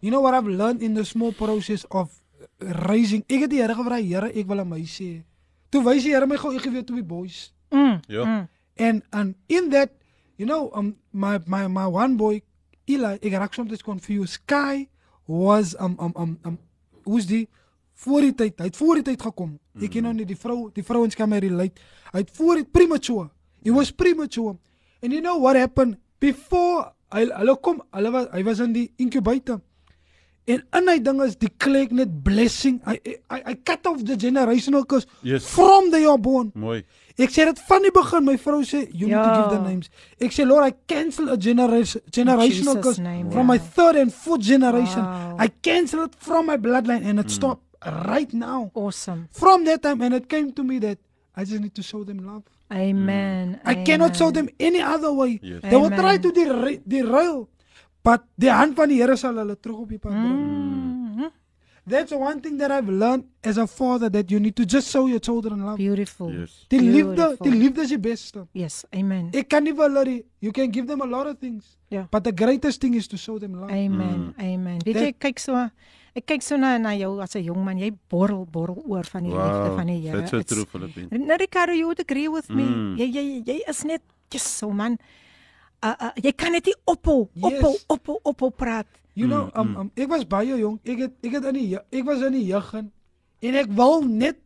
You 0.01 0.11
know 0.11 0.21
what 0.21 0.33
I've 0.35 0.47
learned 0.47 0.83
in 0.83 0.93
the 0.93 1.05
small 1.05 1.31
process 1.33 1.85
of 1.89 2.21
raising. 2.59 3.23
Ek 3.27 3.41
het 3.41 3.49
die 3.49 3.61
Here 3.61 3.73
gevra, 3.73 3.97
Here, 3.97 4.29
ek 4.29 4.47
wil 4.47 4.61
'n 4.61 4.69
meisie 4.69 5.07
hê. 5.13 5.23
Toe 5.69 5.81
wys 5.83 6.03
die 6.03 6.13
Here 6.13 6.27
my 6.27 6.37
gou 6.37 6.53
ek 6.53 6.61
gee 6.61 6.71
weer 6.71 6.85
twee 6.85 7.03
boys. 7.03 7.51
Mm. 7.75 7.99
Ja. 8.07 8.47
And 8.77 9.03
and 9.11 9.35
in 9.47 9.69
that, 9.69 9.91
you 10.39 10.47
know, 10.47 10.71
um 10.73 10.95
my 11.11 11.39
my 11.45 11.67
my 11.67 11.85
one 11.87 12.15
boy 12.15 12.41
Eli, 12.87 13.17
ek 13.21 13.33
raak 13.33 13.53
soms 13.57 13.83
confused. 13.83 14.45
Kai 14.47 14.87
was 15.27 15.75
um 15.79 15.95
um 15.99 16.13
um 16.15 16.37
um 16.45 16.57
hoe's 17.03 17.27
die 17.27 17.47
voor 17.95 18.21
die 18.21 18.33
tyd. 18.35 18.59
Hy 18.59 18.69
het 18.69 18.77
voor 18.77 19.01
die 19.01 19.07
tyd 19.11 19.21
gekom. 19.21 19.55
Ek 19.81 19.91
ken 19.91 20.05
nou 20.07 20.13
nie 20.15 20.27
die 20.27 20.37
vrou, 20.39 20.69
die 20.75 20.83
vrouens 20.85 21.15
kan 21.17 21.29
my 21.31 21.39
relate. 21.43 21.81
Hy 22.11 22.23
het 22.23 22.31
voor 22.35 22.61
die 22.61 22.67
premature. 22.67 23.29
He 23.63 23.73
was 23.73 23.91
premature. 23.91 24.57
And 25.01 25.13
you 25.13 25.21
know 25.21 25.39
what 25.41 25.57
happened 25.59 25.97
before 26.19 26.91
hy 27.13 27.25
hulle 27.29 27.55
kom, 27.63 27.81
hulle 27.95 28.11
was 28.13 28.29
hy 28.33 28.43
was 28.45 28.61
in 28.63 28.75
die 28.75 28.89
incubator. 29.01 29.61
En 30.47 30.61
in 30.77 30.87
hy 30.87 30.99
ding 31.01 31.21
is 31.25 31.35
die 31.41 31.49
click 31.57 31.91
net 31.91 32.11
blessing. 32.23 32.79
I 32.85 32.99
I 33.33 33.41
I 33.51 33.53
cut 33.65 33.85
off 33.87 34.03
the 34.05 34.15
generational 34.15 34.85
curse 34.85 35.07
Yes. 35.23 35.47
from 35.49 35.89
the 35.91 35.99
you're 36.01 36.19
born. 36.21 36.51
Mooi. 36.53 36.83
Ek 37.17 37.31
sê 37.31 37.45
dit 37.45 37.59
van 37.67 37.81
die 37.81 37.91
begin, 37.91 38.25
my 38.25 38.35
vrou 38.37 38.61
sê 38.61 38.83
you 38.93 39.07
need 39.07 39.15
to 39.15 39.31
Ja. 39.31 39.41
give 39.41 39.57
the 39.57 39.63
names. 39.69 39.89
Ek 40.21 40.31
sê 40.31 40.45
Lord, 40.45 40.65
I 40.67 40.73
cancel 40.87 41.29
a 41.29 41.37
generation 41.37 42.01
generational 42.11 42.75
Jesus' 42.75 42.83
curse 42.83 42.99
name, 42.99 43.31
from 43.31 43.47
ja. 43.47 43.53
my 43.53 43.57
third 43.57 43.95
and 43.95 44.13
fourth 44.13 44.41
generation. 44.41 45.01
Wow. 45.03 45.37
I 45.39 45.47
cancel 45.47 46.03
it 46.03 46.13
from 46.19 46.45
my 46.45 46.57
bloodline 46.57 47.03
and 47.05 47.19
it 47.19 47.31
stopped 47.31 47.63
right 47.83 48.31
now. 48.33 48.69
Awesome. 48.75 49.27
From 49.31 49.65
that 49.65 49.81
time 49.81 50.01
and 50.01 50.13
it 50.13 50.27
came 50.29 50.51
to 50.53 50.63
me 50.63 50.77
that 50.79 50.99
I 51.35 51.43
just 51.43 51.59
need 51.61 51.73
to 51.75 51.81
show 51.83 52.03
them 52.03 52.19
love. 52.25 52.43
Amen. 52.71 53.59
I 53.65 53.75
cannot 53.83 54.15
show 54.15 54.29
Amen. 54.29 54.45
them 54.45 54.49
any 54.59 54.81
other 54.81 55.11
way. 55.13 55.39
Yes. 55.41 55.61
They 55.61 55.75
will 55.75 55.89
try 55.89 56.15
Amen. 56.17 56.21
to 56.21 56.31
dera- 56.31 56.77
derail. 56.87 57.49
But 58.05 58.21
die 58.37 58.51
hand 58.53 58.75
van 58.77 58.91
die 58.91 58.99
Here 59.01 59.15
sal 59.17 59.39
hulle 59.41 59.55
terug 59.57 59.79
op 59.85 59.89
die 59.89 59.97
pad 60.01 60.13
bring. 60.13 60.35
Mhm. 61.15 61.31
That's 61.87 62.11
one 62.17 62.39
thing 62.41 62.57
that 62.57 62.71
I've 62.73 62.89
learned 62.89 63.25
as 63.43 63.57
a 63.61 63.67
father 63.69 64.09
that 64.09 64.31
you 64.33 64.39
need 64.39 64.55
to 64.57 64.65
just 64.65 64.89
show 64.89 65.05
your 65.07 65.19
children 65.21 65.59
love. 65.61 65.77
Beautiful. 65.77 66.31
Yes. 66.33 66.65
Die 66.73 66.79
liefde, 66.81 67.13
Beautiful. 67.15 67.45
die 67.45 67.57
liefde 67.59 67.81
is 67.85 67.89
die 67.93 67.99
beste. 68.01 68.47
Yes. 68.57 68.79
Amen. 68.89 69.29
Ek 69.37 69.49
kan 69.53 69.63
nie 69.63 69.73
vir 69.77 69.89
hulle 69.93 70.15
you 70.41 70.51
can 70.51 70.71
give 70.73 70.87
them 70.89 71.01
a 71.01 71.05
lot 71.05 71.27
of 71.29 71.37
things. 71.37 71.75
Ja. 71.93 72.07
But 72.11 72.23
the 72.25 72.31
greatest 72.33 72.81
thing 72.81 72.95
is 72.97 73.07
to 73.13 73.17
show 73.21 73.37
them 73.37 73.53
love. 73.59 73.69
Amen. 73.71 74.33
Amen. 74.41 74.79
Weet 74.85 74.97
jy, 74.97 75.11
kyk 75.27 75.39
so 75.43 75.53
ek 76.15 76.25
kyk 76.25 76.41
so 76.41 76.57
na 76.57 76.77
na 76.81 76.95
jou 76.97 77.19
as 77.21 77.35
'n 77.35 77.43
jong 77.43 77.61
man. 77.63 77.77
Jy 77.77 77.91
borrel 78.09 78.47
borrel 78.49 78.81
oor 78.87 79.03
van 79.05 79.21
die 79.23 79.29
liefde 79.29 79.69
Wow. 79.69 79.75
van 79.77 79.85
die 79.87 79.99
Here. 80.01 80.17
That's 80.25 80.31
so 80.31 80.41
true, 80.41 80.65
Philippine. 80.65 81.09
Nou 81.25 81.37
Ricardo, 81.37 81.73
you 81.73 81.85
would 81.85 81.99
agree 81.99 82.29
with 82.29 82.49
me. 82.49 82.63
Mm. 82.63 82.97
Jy 82.97 83.07
jy 83.13 83.43
jy 83.45 83.61
is 83.69 83.83
net 83.83 84.01
just 84.31 84.57
so 84.57 84.71
man. 84.71 84.97
Uh, 85.83 85.93
uh, 85.99 86.11
jy 86.23 86.31
kan 86.33 86.51
net 86.51 86.65
nie 86.65 86.75
ophou, 86.85 87.27
Yes. 87.33 87.59
ophou, 87.59 87.75
ophou, 87.87 88.19
ophou 88.23 88.49
praat. 88.51 88.87
You 89.15 89.27
know, 89.27 89.49
um, 89.55 89.75
um 89.77 89.91
ek 89.95 90.09
was 90.09 90.25
baie 90.27 90.57
jonk. 90.59 90.81
Ek 90.83 90.97
het 91.05 91.13
ek 91.23 91.31
het 91.37 91.45
in 91.51 91.53
die 91.59 91.77
ek 91.77 92.05
was 92.07 92.21
in 92.25 92.33
die 92.35 92.45
jeug 92.49 92.73
in 92.73 92.91
en 93.41 93.55
ek 93.61 93.69
wil 93.77 94.01
net 94.03 94.39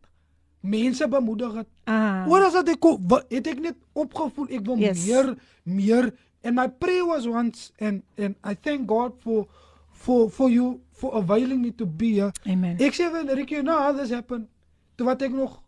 mense 0.60 1.08
bemoedig 1.08 1.54
het. 1.62 1.68
Ah. 1.88 2.26
Oor 2.28 2.44
as 2.46 2.52
dat 2.58 2.68
ek 2.68 2.84
het 3.30 3.46
ek 3.46 3.60
net 3.64 3.76
opgevoel 3.94 4.50
ek 4.50 4.66
wil 4.66 4.78
Yes. 4.78 5.06
meer 5.06 5.34
meer 5.64 6.12
and 6.44 6.54
my 6.54 6.68
prayer 6.68 7.04
was 7.06 7.26
once 7.26 7.72
and 7.80 8.02
and 8.16 8.36
I 8.44 8.54
thank 8.54 8.86
God 8.86 9.12
for 9.24 9.46
for 9.90 10.30
for 10.30 10.48
you 10.50 10.80
for 10.92 11.16
availing 11.16 11.62
me 11.62 11.72
to 11.72 11.86
be 11.86 12.14
here. 12.20 12.32
Amen. 12.46 12.76
Ek 12.78 12.94
sê 12.94 13.10
vir 13.10 13.34
Ricky, 13.34 13.56
you 13.56 13.62
know 13.62 13.78
how 13.78 13.92
this 13.92 14.10
happened. 14.10 14.46
Toe 14.96 15.06
wat 15.08 15.22
ek 15.22 15.32
nog 15.32 15.58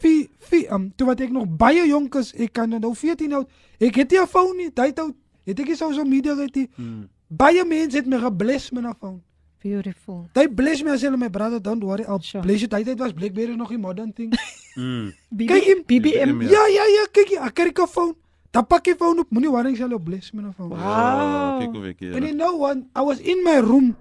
vier 0.00 0.26
vier 0.50 0.72
um 0.74 0.90
toe 0.96 1.06
wat 1.06 1.20
ek 1.20 1.30
nog 1.30 1.46
baie 1.60 1.86
jonk 1.86 2.14
is, 2.20 2.32
ek 2.34 2.52
kan 2.52 2.68
nou 2.70 2.94
14 2.94 3.32
oud. 3.32 3.48
Ek 3.80 3.94
het 3.96 4.10
nie 4.10 4.18
'n 4.20 4.26
foon 4.26 4.56
nie, 4.56 4.70
tyd 4.70 4.98
oud. 4.98 5.14
Het 5.46 5.60
ek 5.60 5.66
nie 5.68 5.76
social 5.76 6.04
media 6.04 6.34
het 6.36 6.54
nie. 6.54 6.68
Mm. 6.76 7.08
Baie 7.28 7.64
mense 7.64 7.96
het 7.96 8.06
my 8.06 8.18
gebless 8.18 8.70
met 8.72 8.84
'n 8.84 8.94
foon. 9.00 9.22
Beautiful. 9.62 10.28
They 10.32 10.48
bless 10.48 10.82
me 10.82 10.90
as 10.90 11.02
hulle 11.02 11.16
my 11.18 11.28
brother, 11.28 11.60
don't 11.60 11.82
worry. 11.84 12.04
I'll 12.08 12.20
Sure. 12.22 12.42
bless 12.42 12.60
you. 12.62 12.68
Tyd 12.68 12.98
was 12.98 13.12
Blackberry 13.12 13.54
nog 13.56 13.70
'n 13.72 13.80
modern 13.80 14.12
thing. 14.12 14.32
Mm. 14.76 15.12
Kyk 15.36 15.64
hier, 15.64 15.82
BBM. 15.84 16.38
BBM. 16.38 16.42
ja 16.42 16.62
ja 16.70 16.84
ja, 16.86 17.02
kyk 17.12 17.28
hier, 17.28 17.40
ek 17.42 17.54
kry 17.54 17.72
'n 17.74 17.86
foon. 17.88 18.14
Dan 18.52 18.66
pak 18.66 18.86
jy 18.86 18.94
foon 18.96 19.18
op, 19.18 19.30
moenie 19.30 19.50
worry, 19.50 19.74
sal 19.74 19.88
jou 19.88 19.98
bless 20.00 20.30
met 20.32 20.44
'n 20.44 20.52
foon. 20.52 20.68
Wow. 20.68 20.78
Ja, 20.78 21.58
kyk 21.60 21.74
hoe 21.74 21.86
ek 21.88 22.00
And 22.02 22.14
you 22.14 22.24
hier. 22.24 22.34
know 22.34 22.56
what? 22.58 22.78
I 22.96 23.00
was 23.02 23.18
in 23.18 23.42
my 23.44 23.58
room 23.60 23.96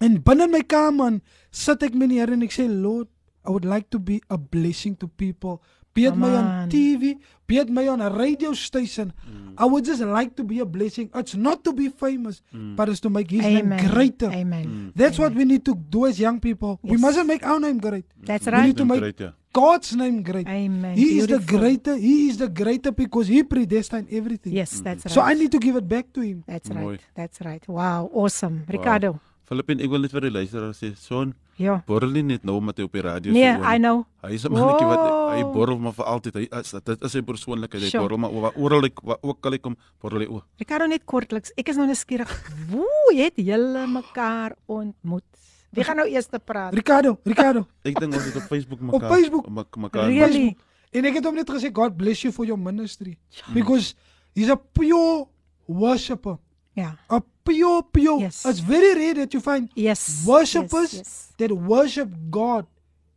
en 0.00 0.22
binne 0.22 0.48
my 0.48 0.62
kamer 0.62 1.06
en 1.06 1.22
sit 1.50 1.82
ek 1.82 1.94
met 1.94 2.08
die 2.08 2.18
Here 2.18 2.32
en 2.32 2.42
ek 2.42 2.50
sê 2.52 2.66
Lord, 2.68 3.08
I 3.44 3.50
would 3.50 3.64
like 3.64 3.90
to 3.90 3.98
be 3.98 4.22
a 4.30 4.38
blessing 4.38 4.96
to 4.96 5.08
people. 5.08 5.62
Be 5.94 6.06
it 6.06 6.10
Come 6.10 6.20
my 6.20 6.34
on 6.34 6.44
on. 6.44 6.70
TV, 6.70 7.18
be 7.46 7.58
it 7.58 7.68
my 7.68 7.86
on 7.86 8.00
a 8.00 8.08
radio 8.08 8.54
station. 8.54 9.12
Mm. 9.28 9.54
I 9.58 9.66
would 9.66 9.84
just 9.84 10.00
like 10.00 10.34
to 10.36 10.44
be 10.44 10.58
a 10.60 10.64
blessing. 10.64 11.10
It's 11.14 11.34
not 11.34 11.64
to 11.64 11.72
be 11.74 11.90
famous, 11.90 12.40
mm. 12.54 12.74
but 12.76 12.88
it's 12.88 13.00
to 13.00 13.10
make 13.10 13.30
his 13.30 13.44
Amen. 13.44 13.68
name 13.76 13.90
greater. 13.90 14.30
Amen. 14.32 14.64
Mm. 14.66 14.92
That's 14.96 15.18
what 15.18 15.34
we 15.34 15.44
need 15.44 15.66
to 15.66 15.74
do 15.74 16.06
as 16.06 16.18
young 16.18 16.40
people. 16.40 16.80
We 16.82 16.96
mustn't 16.96 17.26
make 17.26 17.44
our 17.44 17.60
name 17.60 17.76
great. 17.78 18.06
That's 18.22 18.46
We 18.46 18.52
right. 18.52 18.60
We 18.62 18.66
need 18.68 18.76
to 18.78 18.84
make 18.86 19.00
Great, 19.00 19.20
ja. 19.20 19.30
God's 19.52 19.94
name 19.94 20.22
great. 20.22 20.48
Amen. 20.48 20.96
He 20.96 21.18
is 21.18 21.26
the 21.26 21.38
greater. 21.40 21.94
He 21.96 22.28
is 22.30 22.38
the 22.38 22.48
greater 22.48 22.90
because 22.90 23.28
he 23.28 23.42
predestined 23.42 24.08
everything. 24.10 24.54
Yes, 24.54 24.80
that's 24.80 25.04
right. 25.04 25.12
So 25.12 25.20
I 25.20 25.34
need 25.34 25.52
to 25.52 25.58
give 25.58 25.76
it 25.76 25.86
back 25.86 26.10
to 26.14 26.22
him. 26.22 26.42
That's 26.46 26.70
Mooi. 26.70 26.86
right. 26.92 27.00
That's 27.14 27.38
right. 27.42 27.68
Wow, 27.68 28.08
awesome. 28.14 28.64
Ricardo. 28.66 29.20
Philippine, 29.44 29.82
ek 29.82 29.90
wil 29.90 30.00
net 30.00 30.12
vir 30.14 30.20
die 30.20 30.30
luisteraars 30.30 30.78
sê, 30.80 30.92
son, 30.96 31.34
Ja. 31.58 31.82
borrel 31.86 32.10
nie 32.12 32.22
net 32.22 32.44
nou 32.44 32.60
met 32.60 32.76
hy 32.78 32.84
op 32.84 32.92
die 32.92 33.02
radio 33.02 33.32
Nee, 33.32 33.42
sê, 33.44 33.56
hoor 33.58 33.74
I 33.74 33.78
know. 33.78 34.04
Hy 34.22 34.32
is 34.34 34.44
'n 34.46 34.52
mannetjie 34.52 34.86
wat 34.86 35.34
hy 35.36 35.42
borrel 35.52 35.78
maar 35.78 35.92
vir 35.92 36.04
altyd. 36.06 36.34
Hy 36.34 36.48
is 36.60 36.70
dit 36.72 37.02
is 37.04 37.12
sy 37.12 37.20
persoonlikheid. 37.20 37.82
Hy 37.82 37.88
Sure. 37.90 38.02
borrel 38.02 38.18
maar 38.18 38.30
oor- 38.30 38.52
oral 38.56 38.84
ek 38.84 38.98
ook 39.22 39.46
al 39.46 39.52
ek 39.54 39.62
kom 39.62 39.76
borrel 40.00 40.20
hy 40.20 40.26
oor. 40.26 40.42
Ricardo 40.58 40.86
net 40.86 41.04
kortliks. 41.04 41.52
Ek 41.56 41.68
is 41.68 41.76
nou 41.76 41.86
nuuskierig. 41.86 42.30
Woe, 42.70 43.14
het 43.14 43.34
julle 43.36 43.86
mekaar 43.86 44.54
ontmoet? 44.66 45.24
Wie 45.72 45.84
gaan 45.84 45.96
nou 45.96 46.06
eers 46.08 46.26
te 46.28 46.38
praat? 46.38 46.74
Ricardo, 46.74 47.18
Ricardo. 47.24 47.66
Ek 47.84 47.98
dink 47.98 48.14
ons 48.14 48.24
het 48.24 48.36
op 48.36 48.42
Facebook 48.42 48.80
mekaar 48.80 49.10
Facebook? 49.10 49.48
mak- 49.48 49.76
mekaar 49.76 50.06
Really? 50.08 50.56
En 50.92 51.04
ek 51.04 51.14
het 51.14 51.24
hom 51.24 51.34
net 51.34 51.48
gesê 51.48 51.70
God 51.72 51.96
bless 51.96 52.22
you 52.22 52.32
for 52.32 52.44
your 52.44 52.58
ministry 52.58 53.16
because 53.54 53.94
he's 54.34 54.48
a 54.50 54.56
pure 54.56 55.26
worshipper. 55.66 56.36
Ja. 56.74 56.96
A 57.10 57.20
pure 57.44 57.82
pure. 57.92 58.20
Yes. 58.20 58.44
It's 58.46 58.60
very 58.60 58.94
rare 58.94 59.14
that 59.14 59.34
you 59.34 59.40
find 59.40 59.68
Yes. 59.74 60.24
worshippers 60.26 60.92
Yes, 60.94 60.96
yes. 60.96 61.32
that 61.38 61.52
worship 61.52 62.08
God 62.30 62.66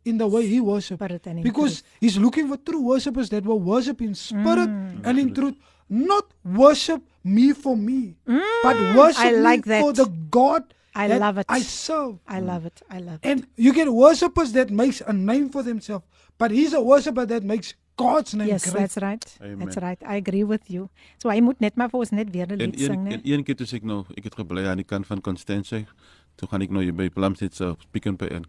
in 0.04 0.18
the 0.18 0.26
way 0.26 0.46
he 0.46 0.60
worship. 0.60 0.98
Spirit 0.98 1.26
and 1.26 1.38
in 1.38 1.42
Because 1.42 1.80
truth. 1.80 1.98
he's 2.00 2.16
looking 2.18 2.48
for 2.48 2.56
true 2.58 2.80
worshippers 2.80 3.28
that 3.30 3.44
will 3.44 3.60
worship 3.60 4.00
in 4.02 4.14
spirit 4.14 4.68
Mm. 4.68 5.00
and 5.04 5.18
in 5.18 5.34
truth. 5.34 5.54
Not 5.88 6.24
worship 6.44 7.02
me 7.24 7.52
for 7.52 7.76
me, 7.76 8.16
but 8.62 8.76
worship 8.96 9.22
Mm, 9.24 9.26
I 9.26 9.30
like 9.50 9.66
me 9.66 9.80
for 9.80 9.92
the 9.92 10.06
God 10.30 10.62
I 10.94 11.08
that 11.08 11.20
love 11.20 11.38
it. 11.38 11.46
I 11.48 11.60
serve. 11.60 12.18
I 12.26 12.40
love 12.40 12.66
it. 12.66 12.82
I 12.90 12.98
love 12.98 13.20
it. 13.22 13.28
And 13.30 13.46
you 13.56 13.72
get 13.72 13.92
worshippers 13.92 14.52
that 14.52 14.70
makes 14.70 15.00
a 15.06 15.12
name 15.12 15.48
for 15.50 15.62
themselves, 15.62 16.04
but 16.38 16.50
he's 16.50 16.72
a 16.72 16.80
worshipper 16.80 17.24
that 17.26 17.42
makes 17.44 17.74
God's 17.96 18.34
name 18.34 18.48
Yes, 18.48 18.62
great. 18.64 18.76
that's 18.76 18.96
right. 18.96 19.36
Amen. 19.40 19.58
That's 19.58 19.76
right. 19.76 20.02
I 20.02 20.16
agree 20.16 20.44
with 20.44 20.68
you. 20.70 20.88
So 21.22 21.30
hy 21.30 21.40
moet 21.40 21.60
net 21.60 21.76
maar 21.76 21.88
vir 21.88 21.98
ons 22.00 22.10
net 22.10 22.30
weer 22.30 22.46
'n 22.46 22.60
En 22.60 22.70
lied 22.70 22.80
sing, 22.80 23.04
né? 23.04 23.12
en 23.12 23.20
een 23.24 23.44
keer 23.44 23.56
toe 23.56 23.66
sê 23.66 23.74
ek 23.76 23.84
nou, 23.84 24.04
ek 24.16 24.24
het 24.24 24.34
gebly 24.34 24.66
aan 24.66 24.76
die 24.76 24.84
kant 24.84 25.06
van 25.06 25.20
Constance. 25.20 25.84
Toe 26.36 26.48
gaan 26.48 26.60
ek 26.62 26.70
nou 26.70 26.92
by 26.92 27.08
Plumstead 27.08 27.54
se 27.54 27.74
Pick 27.90 28.04
n 28.06 28.16
Pay 28.16 28.28
in. 28.28 28.44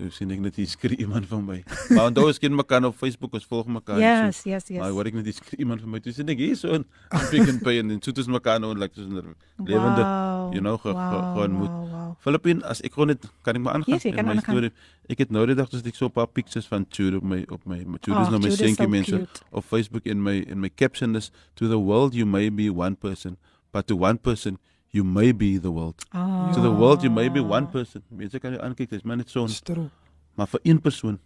Toe 0.00 0.08
sien 0.16 0.30
ek 0.32 0.40
net 0.40 0.56
hier 0.56 0.68
skree 0.70 0.96
iemand 1.04 1.26
van 1.28 1.42
my. 1.44 1.58
Maar 1.94 2.06
onthou 2.08 2.22
ons 2.30 2.38
ken 2.40 2.54
mekaar 2.56 2.86
op 2.88 2.94
Facebook, 2.96 3.34
ons 3.36 3.44
volg 3.50 3.66
mekaar. 3.68 3.98
en 4.00 4.30
Yes, 4.30 4.38
yes, 4.48 4.68
yes. 4.72 4.78
Maar 4.80 4.94
hoor 4.96 5.10
ek 5.10 5.18
net 5.18 5.26
hier 5.28 5.36
skree 5.36 5.60
iemand 5.60 5.82
van 5.84 5.92
my. 5.92 6.00
Toe 6.00 6.14
sien 6.16 6.30
ek 6.32 6.40
hier 6.40 6.56
so 6.56 6.72
in 6.78 6.86
Pick 7.28 7.44
n 7.52 7.58
Pay 7.60 7.82
en 7.82 7.90
en 7.92 8.00
toe 8.00 8.14
tussen 8.16 8.32
mekaar 8.32 8.62
nou 8.64 8.70
en 8.72 8.80
like 8.80 8.94
tussen 8.96 9.12
lewende, 9.60 10.00
Wow, 10.06 10.54
you 10.56 10.62
know, 10.64 10.78
ge, 10.80 10.88
ge, 10.88 10.94
wow, 10.96 11.34
geontmoet. 11.36 11.68
wow, 11.68 11.90
wow. 11.92 12.16
Filippin, 12.24 12.62
as 12.64 12.80
ek 12.80 12.96
gewoon 12.96 13.12
net 13.12 13.28
kan 13.44 13.60
ek 13.60 13.62
maar 13.66 13.76
aangaan 13.76 13.94
Yes, 13.98 14.08
jy 14.08 14.14
kan 14.16 14.24
in 14.24 14.40
my 14.40 14.42
storie. 14.46 14.72
Ek 15.12 15.20
het 15.26 15.30
nou 15.36 15.44
die 15.50 15.58
dag 15.58 15.68
dus 15.68 15.84
ek 15.84 15.94
so 16.00 16.08
'n 16.08 16.16
paar 16.16 16.28
pictures 16.32 16.66
van 16.70 16.86
Jude 16.88 17.20
op 17.20 17.24
my 17.28 17.44
op 17.50 17.66
my 17.68 17.78
Jude 18.00 18.16
is 18.24 18.26
Ag, 18.26 18.30
nou 18.32 18.40
my 18.40 18.50
seentjie 18.56 18.88
so 18.88 18.88
mense 18.88 19.20
op 19.52 19.64
Facebook 19.68 20.06
in 20.06 20.22
my 20.22 20.40
in 20.48 20.60
my 20.64 20.70
caption 20.72 21.14
is 21.16 21.30
to 21.60 21.68
the 21.68 21.78
world 21.78 22.14
you 22.14 22.24
may 22.26 22.48
be 22.48 22.70
one 22.72 22.96
person, 22.96 23.36
but 23.72 23.86
to 23.86 23.96
one 24.00 24.16
person 24.18 24.56
you 24.92 25.04
may 25.04 25.32
be 25.32 25.58
the 25.58 25.70
world. 25.70 25.94
Oh. 26.14 26.52
To 26.54 26.60
the 26.60 26.70
world 26.70 27.02
you 27.02 27.10
may 27.10 27.28
be 27.28 27.40
one 27.40 27.66
person. 27.70 28.02
Mense 28.10 28.38
kan 28.42 28.54
jou 28.56 28.62
aankyk, 28.62 28.90
dis 28.90 29.02
maar 29.06 29.20
net 29.20 29.30
so, 29.30 29.46
maar 30.38 30.48
vir 30.50 30.60
een 30.64 30.80
persoon 30.80 31.18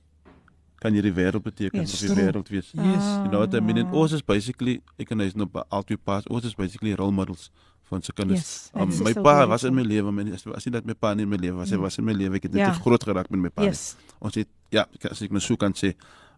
kan 0.85 0.93
jy 0.93 1.01
die 1.07 1.15
wêreld 1.17 1.45
beteken 1.45 1.81
Yes, 1.81 1.95
of 1.95 2.01
die 2.05 2.17
wêreld 2.19 2.51
wees. 2.53 2.73
Yes. 2.77 3.05
You 3.25 3.31
know 3.31 3.41
what 3.41 3.55
I 3.57 3.61
mean? 3.65 3.79
And 3.81 3.95
ons 3.97 4.13
is 4.13 4.25
basically 4.27 4.83
ek 5.01 5.15
en 5.15 5.23
hy 5.25 5.31
is 5.33 5.37
nou 5.39 5.47
by 5.49 5.63
al 5.73 5.87
twee 5.89 5.97
paas. 5.97 6.27
Ons 6.29 6.51
is 6.51 6.57
basically 6.59 6.93
role 6.99 7.15
models 7.15 7.49
van 7.89 8.05
se 8.05 8.13
kinders. 8.17 8.41
Yes, 8.41 8.71
um, 8.77 8.93
my 9.05 9.13
so 9.17 9.23
pa 9.25 9.47
was 9.49 9.65
in 9.65 9.73
beautiful. 9.77 10.13
my 10.13 10.21
lewe, 10.25 10.35
my 10.35 10.57
as, 10.57 10.67
nie 10.67 10.75
dat 10.77 10.89
my 10.89 10.97
pa 10.97 11.15
nie 11.17 11.25
in 11.25 11.33
my 11.33 11.41
lewe 11.41 11.57
was, 11.63 11.73
hy 11.73 11.81
was 11.81 11.97
in 12.01 12.05
my 12.09 12.17
lewe. 12.17 12.37
Ek 12.37 12.49
het 12.49 12.53
net 12.57 12.65
Ja. 12.67 12.69
yeah. 12.73 12.81
groot 12.85 13.05
geraak 13.05 13.31
met 13.33 13.41
my 13.47 13.53
pa. 13.53 13.65
Yes. 13.69 13.95
Ons 14.21 14.37
het 14.41 14.49
ja, 14.73 14.85
as 15.11 15.25
ek 15.25 15.33
nou 15.33 15.41
so 15.45 15.57
kan 15.61 15.73
sê, 15.77 15.95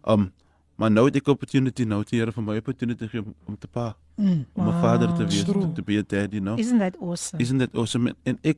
um 0.07 0.29
maar 0.77 0.91
nou 0.93 1.05
het 1.09 1.15
ek 1.19 1.27
opportunity 1.33 1.83
nou 1.83 1.99
het 2.03 2.09
die 2.13 2.19
Here 2.21 2.31
vir 2.31 2.43
my 2.43 2.57
opportunity 2.61 3.05
gegee 3.07 3.23
om, 3.25 3.33
om 3.47 3.57
te 3.57 3.67
pa, 3.67 3.95
Mm. 4.17 4.45
om 4.55 4.67
'n 4.67 4.81
vader 4.81 5.07
te 5.13 5.23
Wow. 5.23 5.29
wees, 5.29 5.43
to, 5.45 5.71
to 5.75 5.83
be 5.83 5.97
a 5.97 6.03
dad, 6.03 6.31
you 6.33 6.41
know. 6.41 6.57
Isn't 6.57 6.79
that 6.79 6.95
awesome? 7.01 7.41
Isn't 7.43 7.59
that 7.59 7.75
awesome? 7.75 8.09
En, 8.09 8.15
en 8.23 8.39
ek 8.43 8.57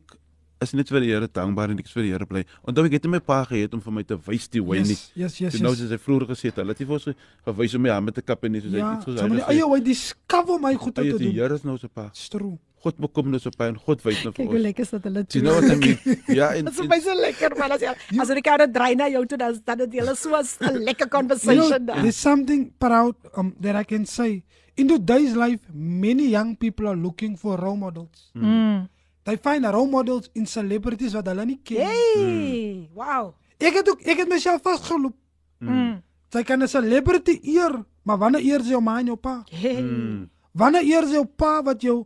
is 0.61 0.71
net 0.73 0.89
vir 0.89 0.99
die 1.01 1.09
Here 1.11 1.27
dankbaar 1.31 1.69
en 1.71 1.79
ek 1.79 1.85
is 1.85 1.91
vir 1.93 2.03
die 2.03 2.11
Here 2.11 2.25
bly. 2.25 2.45
Onthou 2.67 2.85
ek 2.85 2.91
het 2.91 3.03
nie 3.03 3.11
my 3.11 3.19
pa 3.19 3.43
gehad 3.45 3.73
om 3.73 3.81
vir 3.81 3.91
my 3.93 4.03
te 4.03 4.17
wys 4.27 4.47
die 4.49 4.61
way 4.63 4.79
nie. 4.79 4.87
Yes, 4.95 5.11
yes, 5.15 5.37
yes. 5.39 5.53
Yes, 5.53 5.61
nou 5.61 5.71
yes. 5.71 5.79
soos 5.79 5.89
hy 5.91 5.97
vroeër 5.97 6.27
gesê 6.27 6.41
het, 6.51 6.55
hulle 6.55 6.69
het 6.69 6.79
nie 6.79 6.85
vir 6.87 6.93
ons 6.95 7.07
gewys 7.45 7.75
om 7.75 7.81
my 7.81 7.89
hande 7.89 8.11
te 8.11 8.21
kap 8.21 8.43
en 8.43 8.51
nie 8.51 8.61
soos 8.61 8.71
Ja, 8.71 8.89
hy 8.91 8.95
iets 8.95 9.05
soos 9.05 9.19
so 9.19 9.27
maar 9.27 9.37
hy 9.37 9.43
eie 9.53 9.59
gesê. 9.61 9.67
hoe 9.67 9.81
discover 9.81 10.59
my 10.59 10.73
goed 10.75 10.95
te 10.95 11.01
het 11.03 11.17
die 11.17 11.25
doen. 11.27 11.35
Here 11.35 11.53
is 11.55 11.63
nou 11.63 11.77
so 11.77 11.87
pa. 11.87 12.09
True. 12.29 12.57
God 12.83 12.95
bekom 12.97 13.29
nou 13.31 13.39
so 13.39 13.51
pa 13.51 13.67
en 13.67 13.75
God 13.77 14.03
wys 14.05 14.23
nou 14.23 14.31
vir 14.31 14.39
Kyk 14.43 14.47
hoe 14.51 14.55
ons. 14.59 14.63
lekker 14.63 14.85
is 14.85 14.91
dit 14.95 15.03
hulle 15.09 15.23
Do 15.23 15.39
you 15.39 15.43
know 15.43 15.55
what 15.59 15.71
I 15.71 15.75
mean? 15.75 16.23
Ja, 16.39 16.47
en, 16.57 16.65
Dit 16.65 16.79
is 16.79 16.87
baie 16.87 17.01
so 17.01 17.15
lekker 17.15 17.55
man 17.59 17.71
as 17.75 17.81
jy 17.81 17.93
as 18.23 18.29
Ricardo 18.29 18.67
draai 18.67 18.95
na 18.95 19.07
jou 19.09 19.25
toe 19.25 19.37
dan 19.37 19.57
dan 19.65 19.79
het 19.79 19.91
julle 19.99 20.15
so 20.15 20.29
'n 20.35 20.79
lekker 20.87 21.07
You 21.07 21.15
conversation 21.17 21.67
know, 21.67 21.85
daar. 21.95 22.01
there's 22.01 22.15
something 22.17 22.71
proud 22.79 23.15
um, 23.35 23.53
that 23.59 23.75
I 23.75 23.83
can 23.83 24.05
say. 24.05 24.43
In 24.77 24.87
today's 24.87 25.35
life, 25.35 25.59
many 25.73 26.29
young 26.29 26.55
people 26.55 26.87
are 26.87 26.95
looking 26.95 27.35
for 27.35 27.57
role 27.59 27.75
models. 27.75 28.31
Mm. 28.33 28.87
They 29.25 29.35
find 29.35 29.65
role 29.65 29.87
models 29.91 30.29
in 30.33 30.45
celebrities 30.45 31.13
wat 31.13 31.27
hulle 31.27 31.45
nie 31.45 31.59
ken. 31.63 31.83
Hey, 31.83 32.89
wow. 32.95 33.33
Ek 33.59 33.73
het 33.75 33.89
ook 33.91 34.01
ek 34.07 34.23
het 34.23 34.29
myself 34.31 34.61
vasgeloop. 34.63 35.15
Mm. 35.59 35.99
Sy 36.31 36.43
kan 36.43 36.63
'n 36.63 36.67
celebrity 36.67 37.39
eer, 37.43 37.83
maar 38.03 38.17
wanneer 38.17 38.41
eer 38.41 38.61
sy 38.63 38.69
jou 38.69 38.81
ma 38.81 38.99
en 38.99 39.05
jou 39.11 39.17
pa? 39.17 39.43
Hey. 39.51 39.81
Mm. 39.81 40.29
Wanneer 40.53 40.83
eer 40.83 41.05
sy 41.07 41.13
jou 41.19 41.25
pa 41.25 41.61
wat 41.61 41.81
jou 41.81 42.05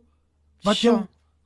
wat 0.64 0.76
jou 0.80 0.96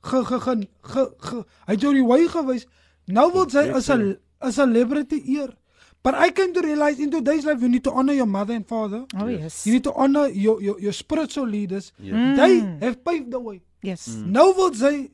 ge 0.01 0.23
ge 0.25 0.39
ge, 0.39 0.55
ge, 0.81 1.03
ge 1.19 1.35
hy 1.67 1.73
het 1.75 1.81
jou 1.81 1.93
die 1.93 2.05
wy 2.05 2.27
gewys. 2.31 2.65
Nou 3.07 3.31
wil 3.33 3.49
sy 3.49 3.65
is 3.77 3.89
'n 3.89 4.17
'n 4.41 4.51
celebrity 4.51 5.21
eer. 5.37 5.53
But 6.01 6.15
I 6.15 6.31
came 6.31 6.53
to 6.53 6.61
realize 6.61 6.97
in 7.03 7.11
today's 7.11 7.43
life 7.43 7.59
you 7.61 7.67
need 7.67 7.83
to 7.83 7.91
honor 7.91 8.13
your 8.13 8.25
mother 8.25 8.53
and 8.55 8.65
father. 8.65 9.03
Oh 9.19 9.27
yes. 9.27 9.65
You 9.65 9.73
need 9.73 9.83
to 9.83 9.93
honor 9.93 10.27
your 10.29 10.61
your, 10.61 10.79
your 10.79 10.93
spiritual 10.93 11.45
leaders. 11.47 11.91
Yes. 11.99 12.37
They 12.37 12.59
have 12.85 13.03
paved 13.03 13.31
the 13.31 13.39
way. 13.39 13.61
Yes. 13.83 14.07
Nou 14.25 14.53
wil 14.55 14.73
sy 14.73 15.09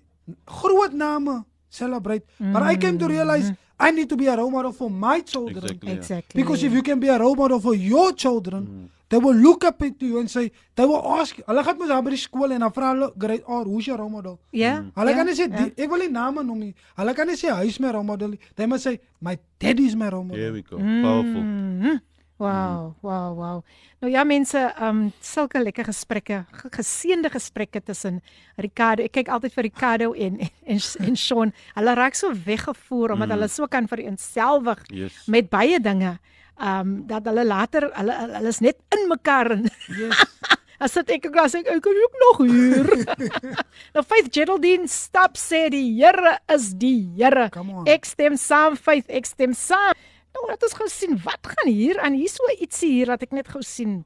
groot 0.46 0.94
name 0.94 1.44
celebrate. 1.70 2.24
But 2.40 2.62
I 2.64 2.76
came 2.78 2.98
to 3.00 3.08
realize 3.08 3.52
I 3.80 3.92
need 3.92 4.10
to 4.10 4.16
be 4.16 4.28
a 4.28 4.38
role 4.38 4.52
model 4.52 4.72
for 4.72 4.90
my 4.90 5.20
children. 5.22 5.58
Exactly. 5.66 5.90
yeah. 5.90 5.98
Exactly. 5.98 6.42
Because 6.42 6.64
if 6.64 6.72
you 6.72 6.82
can 6.84 7.00
be 7.00 7.08
a 7.10 7.18
role 7.18 7.36
model 7.36 7.60
for 7.60 7.74
your 7.76 8.14
children, 8.14 8.90
they 9.16 9.22
will 9.24 9.38
look 9.48 9.64
up 9.64 9.82
at 9.82 10.02
you 10.04 10.20
and 10.20 10.28
say, 10.32 10.52
they 10.76 10.84
will 10.86 11.00
ask, 11.16 11.38
hulle 11.48 11.64
gaan 11.64 11.78
mos 11.80 11.88
daar 11.88 12.02
by 12.04 12.12
die 12.12 12.20
skool 12.20 12.52
en 12.52 12.60
dan 12.66 12.74
vra 12.76 12.90
hulle 12.92 13.08
grade 13.16 13.46
R, 13.48 13.64
who's 13.64 13.88
your 13.88 13.96
role 14.02 14.12
model? 14.12 14.36
Ja. 14.52 14.74
Hulle 14.98 15.14
ja, 15.14 15.16
kan 15.22 15.30
nie 15.32 15.36
sê 15.40 15.46
ja. 15.48 15.54
die, 15.62 15.72
ek 15.86 15.90
wil 15.94 16.04
nie 16.04 16.12
name 16.12 16.44
noem 16.44 16.66
nie. 16.66 16.74
Hulle 17.00 17.14
kan 17.16 17.32
nie 17.32 17.38
sê 17.40 17.54
hy 17.56 17.70
is 17.72 17.80
my 17.80 17.94
role 17.96 18.04
model. 18.04 18.36
They 18.60 18.68
must 18.68 18.84
say 18.84 19.00
my 19.24 19.38
daddy 19.64 19.88
is 19.88 19.96
my 19.96 20.10
role 20.12 20.26
model. 20.28 20.42
There 20.44 20.52
we 20.58 20.66
go. 20.68 20.76
Powerful. 20.84 21.42
Mhm. 21.48 22.02
Wow, 22.38 22.98
wow, 23.00 23.32
wow. 23.38 23.62
Nou 24.04 24.10
ja 24.12 24.26
mense, 24.28 24.60
um 24.84 25.06
sulke 25.24 25.62
lekker 25.64 25.88
gesprekke, 25.88 26.42
ge- 26.52 26.72
geseënde 26.76 27.30
gesprekke 27.32 27.80
tussen 27.88 28.18
Ricardo. 28.60 29.06
Ek 29.08 29.14
kyk 29.16 29.32
altyd 29.32 29.54
vir 29.56 29.64
Ricardo 29.70 30.10
en 30.12 30.42
en 30.44 30.82
en 31.08 31.16
Sean. 31.16 31.54
Hulle 31.78 31.94
raak 31.96 32.20
so 32.20 32.34
weggevoer 32.36 33.14
omdat 33.16 33.32
hulle 33.38 33.48
so 33.48 33.68
kan 33.72 33.88
vereenselwig 33.88 34.84
Yes. 34.92 35.22
met 35.32 35.48
baie 35.50 35.80
dinge. 35.80 36.18
Um 36.56 37.02
dat 37.08 37.26
hulle 37.28 37.44
later 37.46 37.90
hulle 37.94 38.14
hulle 38.22 38.48
is 38.48 38.62
net 38.64 38.78
in 38.96 39.08
mekaar 39.12 39.52
en 39.52 39.68
Yes. 39.88 40.24
As 40.80 40.92
dit 40.98 41.14
ek 41.16 41.30
ook 41.30 41.38
as 41.40 41.54
ek 41.56 41.70
ek 41.72 41.80
kan 41.86 42.00
ook 42.04 42.16
nog 42.22 42.40
hier. 42.50 42.88
nou 43.96 44.04
Faith 44.04 44.28
Geraldine 44.36 44.90
stap 44.92 45.40
sê 45.40 45.70
die 45.72 45.86
Here 45.96 46.36
is 46.52 46.74
die 46.76 47.08
Here. 47.16 47.48
Ek 47.88 48.04
stem 48.06 48.36
saam 48.36 48.76
Faith, 48.76 49.08
ek 49.08 49.26
stem 49.30 49.56
saam. 49.56 49.96
Nou 50.36 50.50
laat 50.50 50.64
ons 50.68 50.76
gou 50.76 50.90
sien 50.92 51.16
wat 51.24 51.48
gaan 51.48 51.72
hier 51.72 52.00
aan. 52.04 52.18
Hier 52.20 52.32
so 52.32 52.44
ietsie 52.60 52.92
hier 52.98 53.14
wat 53.14 53.24
ek 53.24 53.32
net 53.38 53.48
gou 53.54 53.64
sien. 53.64 54.04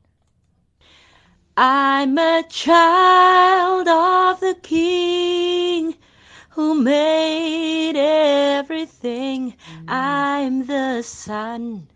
I'm 1.58 2.18
a 2.22 2.44
child 2.48 3.90
of 3.90 4.40
the 4.40 4.56
King 4.62 5.96
who 6.54 6.76
made 6.76 7.98
everything. 7.98 9.56
I'm 9.88 10.68
the 10.68 11.02
son 11.02 11.90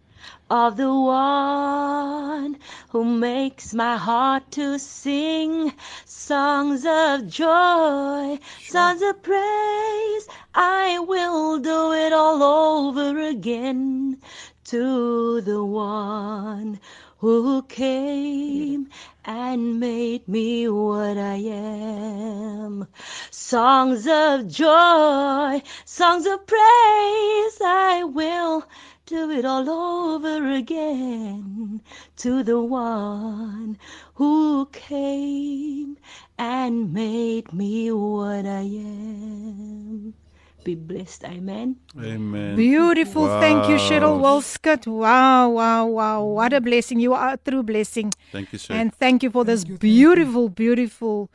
of 0.53 0.77
the 0.77 0.93
one 0.93 2.55
who 2.89 3.03
makes 3.03 3.73
my 3.73 3.97
heart 3.97 4.51
to 4.51 4.77
sing 4.77 5.73
songs 6.05 6.85
of 6.85 7.27
joy, 7.27 8.37
songs 8.61 9.01
of 9.01 9.23
praise. 9.23 10.27
I 10.53 10.99
will 10.99 11.57
do 11.57 11.93
it 11.93 12.13
all 12.13 12.43
over 12.43 13.17
again 13.17 14.21
to 14.65 15.41
the 15.41 15.65
one 15.65 16.79
who 17.17 17.63
came 17.63 18.89
and 19.25 19.79
made 19.79 20.27
me 20.27 20.69
what 20.69 21.17
I 21.17 21.37
am. 21.37 22.87
Songs 23.31 24.05
of 24.07 24.47
joy, 24.47 25.63
songs 25.85 26.27
of 26.27 26.45
praise, 26.45 27.57
I 27.65 28.03
will 28.05 28.63
do 29.05 29.29
it 29.31 29.43
all 29.45 29.69
over 29.69 30.51
again 30.53 31.81
to 32.15 32.43
the 32.43 32.59
one 32.59 33.77
who 34.15 34.65
came 34.71 35.97
and 36.37 36.93
made 36.93 37.51
me 37.51 37.91
what 37.91 38.45
I 38.45 38.61
am. 38.61 40.13
Be 40.63 40.75
blessed, 40.75 41.25
amen. 41.25 41.75
Amen. 41.99 42.55
Beautiful. 42.55 43.27
Thank 43.41 43.67
you 43.67 43.75
Cheryl 43.75 44.19
Wow. 44.19 44.87
Wow, 44.87 45.49
wow, 45.49 45.85
wow. 45.85 46.23
What 46.23 46.53
a 46.53 46.61
blessing. 46.61 47.01
You 47.01 47.13
are 47.13 47.33
a 47.33 47.37
true 47.37 47.63
blessing. 47.63 48.13
Thank 48.31 48.53
you, 48.53 48.59
sir. 48.59 48.73
And 48.73 48.95
thank 48.95 49.23
you 49.23 49.29
for 49.29 49.43
this 49.43 49.63
you, 49.63 49.71
thank 49.71 49.81
beautiful, 49.81 50.47
beautiful, 50.47 51.29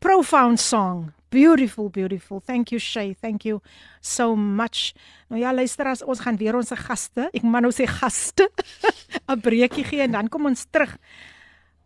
profound 0.00 0.60
song. 0.60 1.14
Beautiful, 1.34 1.88
beautiful. 1.90 2.40
Thank 2.40 2.70
you 2.70 2.78
Shay. 2.78 3.14
Thank 3.18 3.44
you 3.44 3.60
so 4.00 4.36
much. 4.36 4.92
Nou 5.28 5.40
ja, 5.40 5.50
luisteraars, 5.54 6.04
ons 6.06 6.20
gaan 6.22 6.38
weer 6.38 6.54
ons 6.54 6.70
gaste, 6.86 7.26
ek 7.34 7.42
moet 7.42 7.64
nou 7.64 7.72
sê 7.74 7.88
gaste, 7.90 8.46
'n 9.32 9.40
breekie 9.42 9.84
gee 9.88 10.04
en 10.06 10.14
dan 10.14 10.28
kom 10.30 10.46
ons 10.46 10.66
terug. 10.70 10.94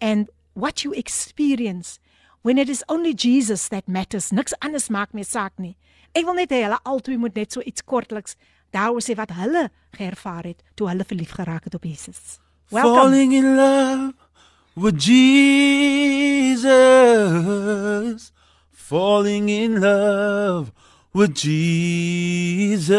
and 0.03 0.29
what 0.55 0.83
you 0.85 0.95
experience 0.95 1.99
when 2.43 2.59
it 2.59 2.69
is 2.69 2.85
only 2.89 3.15
Jesus 3.15 3.69
that 3.69 3.89
matters. 3.89 4.31
Niks 4.31 4.55
anders 4.61 4.89
maak 4.89 5.13
meer 5.15 5.25
saak 5.27 5.53
nie. 5.59 5.77
Ek 6.15 6.25
wil 6.27 6.35
net 6.39 6.51
hê 6.55 6.63
hulle 6.65 6.79
albei 6.85 7.17
moet 7.21 7.35
net 7.39 7.53
so 7.55 7.61
iets 7.63 7.83
kortliks 7.85 8.37
daaroor 8.75 9.03
sê 9.05 9.15
wat 9.19 9.31
hulle 9.37 9.71
geervaar 9.97 10.45
het 10.51 10.61
toe 10.75 10.89
hulle 10.91 11.05
verlief 11.07 11.33
geraak 11.39 11.65
het 11.69 11.75
op 11.79 11.85
Jesus. 11.87 12.39
Welcome 12.71 12.99
Falling 12.99 13.33
in 13.33 13.57
love 13.57 14.15
with 14.75 14.99
Jesus. 14.99 16.63
Falling 18.73 19.49
in 19.51 19.81
love 19.81 20.73
with 21.17 21.35
Jesus. 21.35 22.93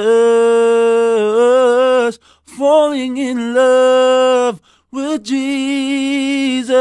Falling 2.46 3.18
in 3.18 3.54
love 3.54 4.60
with 4.92 5.24
Jesus 5.24 6.78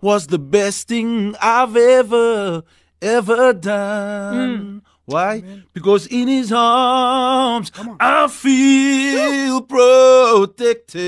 was 0.00 0.28
the 0.28 0.38
best 0.38 0.86
thing 0.86 1.34
I've 1.42 1.76
ever, 1.76 2.62
ever 3.02 3.52
done. 3.52 4.84
Hmm. 4.84 4.87
Why? 5.08 5.42
Because 5.72 6.06
in 6.06 6.28
his 6.28 6.52
arms 6.52 7.72
I 7.98 8.28
feel 8.28 9.62
protected. 9.62 11.00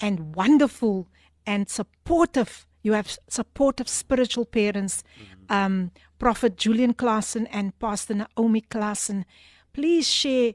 and 0.00 0.34
wonderful 0.34 1.08
and 1.46 1.68
supportive. 1.68 2.66
You 2.82 2.92
have 2.92 3.18
supportive 3.28 3.88
spiritual 3.88 4.44
parents, 4.44 5.02
um, 5.48 5.90
Prophet 6.18 6.56
Julian 6.56 6.94
Klassen 6.94 7.46
and 7.50 7.76
Pastor 7.78 8.14
Naomi 8.14 8.60
Klassen. 8.60 9.24
Please 9.72 10.08
share 10.08 10.54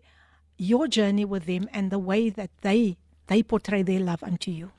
your 0.58 0.88
journey 0.88 1.26
with 1.26 1.46
them 1.46 1.68
and 1.74 1.92
the 1.92 2.00
way 2.00 2.30
that 2.30 2.52
they 2.62 2.98
they 3.28 3.44
portray 3.44 3.82
their 3.82 4.00
love 4.00 4.24
unto 4.24 4.52
you. 4.52 4.72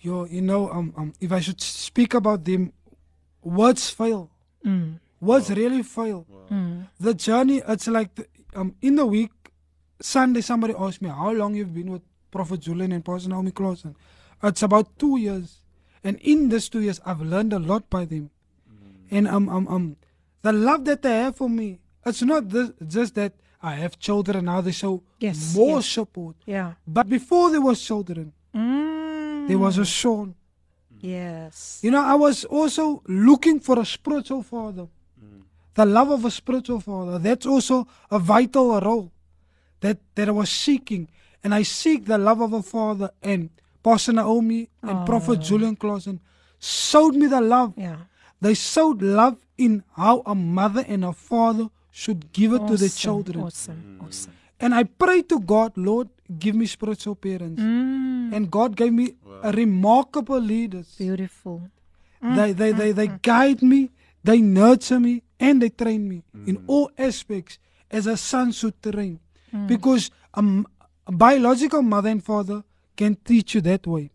Yo, 0.00 0.24
you 0.26 0.40
know, 0.40 0.70
um, 0.70 0.94
um, 0.96 1.12
if 1.20 1.32
I 1.32 1.40
should 1.40 1.60
speak 1.60 2.14
about 2.14 2.44
them, 2.44 2.72
words 3.42 3.90
fail. 3.90 4.30
Mm. 4.64 5.00
Words 5.20 5.50
really 5.50 5.82
fail. 5.82 6.24
Mm. 6.50 6.86
The 7.00 7.14
journey, 7.14 7.60
it's 7.66 7.88
like 7.88 8.14
the, 8.14 8.26
um, 8.54 8.76
in 8.80 8.94
the 8.94 9.04
week, 9.06 9.32
Sunday, 10.00 10.40
somebody 10.42 10.74
asked 10.78 11.02
me 11.02 11.08
how 11.08 11.32
long 11.32 11.56
you've 11.56 11.74
been 11.74 11.90
with 11.90 12.02
Prophet 12.30 12.60
Julian 12.60 12.92
and 12.92 13.04
Pastor 13.04 13.28
Naomi 13.30 13.50
Clausen. 13.50 13.94
It's 14.42 14.62
about 14.62 14.98
two 14.98 15.16
years, 15.18 15.58
and 16.04 16.16
in 16.20 16.48
this 16.48 16.68
two 16.68 16.80
years, 16.80 17.00
I've 17.04 17.20
learned 17.20 17.52
a 17.52 17.58
lot 17.58 17.88
by 17.90 18.04
them. 18.04 18.30
And 19.10 19.26
um, 19.26 19.48
um, 19.48 19.66
um, 19.68 19.96
the 20.42 20.52
love 20.52 20.84
that 20.84 21.02
they 21.02 21.10
have 21.20 21.36
for 21.36 21.48
me, 21.48 21.80
it's 22.04 22.22
not 22.22 22.48
this, 22.50 22.70
just 22.86 23.14
that 23.16 23.32
I 23.62 23.74
have 23.74 23.98
children 23.98 24.44
now. 24.44 24.60
They 24.60 24.72
show 24.72 25.02
Yes, 25.18 25.54
more 25.56 25.76
yes. 25.78 25.86
support. 25.86 26.36
Yeah. 26.46 26.74
But 26.86 27.08
before 27.08 27.50
there 27.50 27.60
was 27.60 27.82
children, 27.82 28.32
Mm. 28.54 29.48
there 29.48 29.58
was 29.58 29.78
a 29.78 29.84
son. 29.86 30.34
Yes. 31.00 31.80
You 31.82 31.90
know, 31.90 32.02
I 32.02 32.14
was 32.14 32.44
also 32.44 33.02
looking 33.06 33.60
for 33.60 33.78
a 33.78 33.84
spiritual 33.84 34.42
father. 34.42 34.86
The 35.74 35.86
love 35.86 36.10
of 36.10 36.24
a 36.24 36.30
spiritual 36.30 36.80
father. 36.80 37.18
That's 37.18 37.46
also 37.46 37.86
a 38.10 38.18
vital 38.18 38.80
role 38.80 39.12
that, 39.80 39.98
that 40.16 40.28
I 40.28 40.32
was 40.32 40.50
seeking. 40.50 41.08
And 41.44 41.54
I 41.54 41.62
seek 41.62 42.06
the 42.06 42.18
love 42.18 42.40
of 42.40 42.52
a 42.52 42.62
father. 42.62 43.10
And 43.22 43.50
Pastor 43.82 44.12
Naomi 44.12 44.68
and 44.82 45.06
Prophet 45.06 45.40
Julian 45.40 45.76
Clausen 45.76 46.20
showed 46.58 47.14
me 47.14 47.26
the 47.26 47.40
love. 47.40 47.74
Yeah. 47.76 47.96
They 48.40 48.54
showed 48.54 49.02
love 49.02 49.36
in 49.56 49.82
how 49.96 50.22
a 50.26 50.34
mother 50.34 50.84
and 50.86 51.04
a 51.04 51.12
father 51.12 51.68
should 51.90 52.32
give 52.32 52.52
it 52.52 52.66
to 52.68 52.76
the 52.76 52.86
Awesome, 52.86 52.98
children. 53.02 53.44
Awesome. 53.44 54.00
Awesome. 54.06 54.32
And 54.60 54.74
I 54.74 54.84
pray 54.84 55.22
to 55.22 55.40
God, 55.40 55.72
Lord, 55.76 56.08
give 56.38 56.54
me 56.54 56.66
spiritual 56.66 57.14
parents. 57.14 57.60
Mm. 57.62 58.34
And 58.34 58.50
God 58.50 58.76
gave 58.76 58.92
me 58.92 59.14
a 59.42 59.52
remarkable 59.52 60.40
leaders. 60.40 60.94
Beautiful. 60.98 61.62
They, 62.20 62.52
they, 62.52 62.72
they, 62.72 62.92
mm, 62.92 62.94
they 62.96 63.08
mm, 63.08 63.14
mm. 63.14 63.22
guide 63.22 63.62
me, 63.62 63.90
they 64.24 64.40
nurture 64.40 64.98
me, 64.98 65.22
and 65.38 65.62
they 65.62 65.68
train 65.68 66.08
me 66.08 66.24
in 66.46 66.64
all 66.66 66.90
aspects 66.98 67.58
as 67.90 68.06
a 68.08 68.16
son 68.16 68.50
should 68.52 68.82
train. 68.82 69.20
Because 69.66 70.10
a, 70.34 70.38
m- 70.38 70.66
a 71.08 71.12
biological 71.12 71.82
mother 71.82 72.10
and 72.10 72.22
father 72.22 72.62
can 72.96 73.16
teach 73.24 73.54
you 73.54 73.60
that 73.62 73.86
way. 73.86 74.10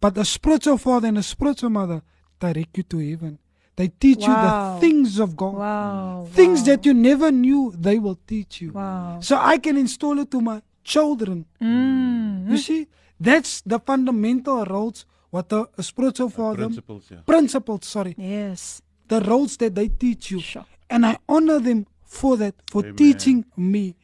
But 0.00 0.16
a 0.18 0.24
spiritual 0.24 0.78
father 0.78 1.08
and 1.08 1.18
a 1.18 1.22
spiritual 1.22 1.70
mother 1.70 2.02
direct 2.38 2.76
you 2.78 2.82
to 2.84 2.98
heaven. 3.10 3.38
They 3.76 3.88
teach 3.88 4.20
Wow. 4.26 4.28
you 4.28 4.34
the 4.80 4.80
things 4.80 5.18
of 5.18 5.36
God. 5.36 5.54
Wow. 5.54 6.26
Things 6.32 6.60
wow. 6.60 6.66
that 6.66 6.86
you 6.86 6.94
never 6.94 7.30
knew, 7.30 7.72
they 7.78 7.98
will 7.98 8.18
teach 8.26 8.60
you. 8.62 8.72
Wow. 8.72 9.20
So 9.20 9.36
I 9.38 9.58
can 9.58 9.76
install 9.76 10.18
it 10.18 10.30
to 10.30 10.40
my 10.40 10.62
children. 10.82 11.46
Mm. 11.60 12.50
You 12.50 12.58
see, 12.58 12.88
that's 13.18 13.60
the 13.62 13.78
fundamental 13.78 14.64
roles 14.64 15.04
what 15.30 15.52
a, 15.52 15.68
a 15.78 15.82
spiritual 15.82 16.28
father 16.28 16.64
Principles, 16.66 17.08
ja. 17.10 17.18
principles, 17.24 17.86
sorry, 17.86 18.14
Yes. 18.18 18.82
the 19.08 19.20
roles 19.20 19.56
that 19.58 19.74
they 19.76 19.88
teach 19.88 20.32
you. 20.32 20.40
Sure. 20.40 20.64
And 20.88 21.06
I 21.06 21.18
honor 21.28 21.60
them 21.60 21.86
for 22.04 22.36
that, 22.38 22.54
for 22.66 22.82
Amen. 22.82 22.96
teaching 22.96 23.44
me. 23.56 23.94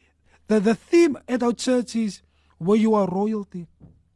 The, 0.47 0.61
the 0.61 0.75
theme 0.75 1.17
at 1.27 1.43
our 1.43 1.51
church 1.51 1.97
is 1.97 2.21
where 2.57 2.77
you 2.79 2.95
are 2.95 3.07
royalty. 3.07 3.67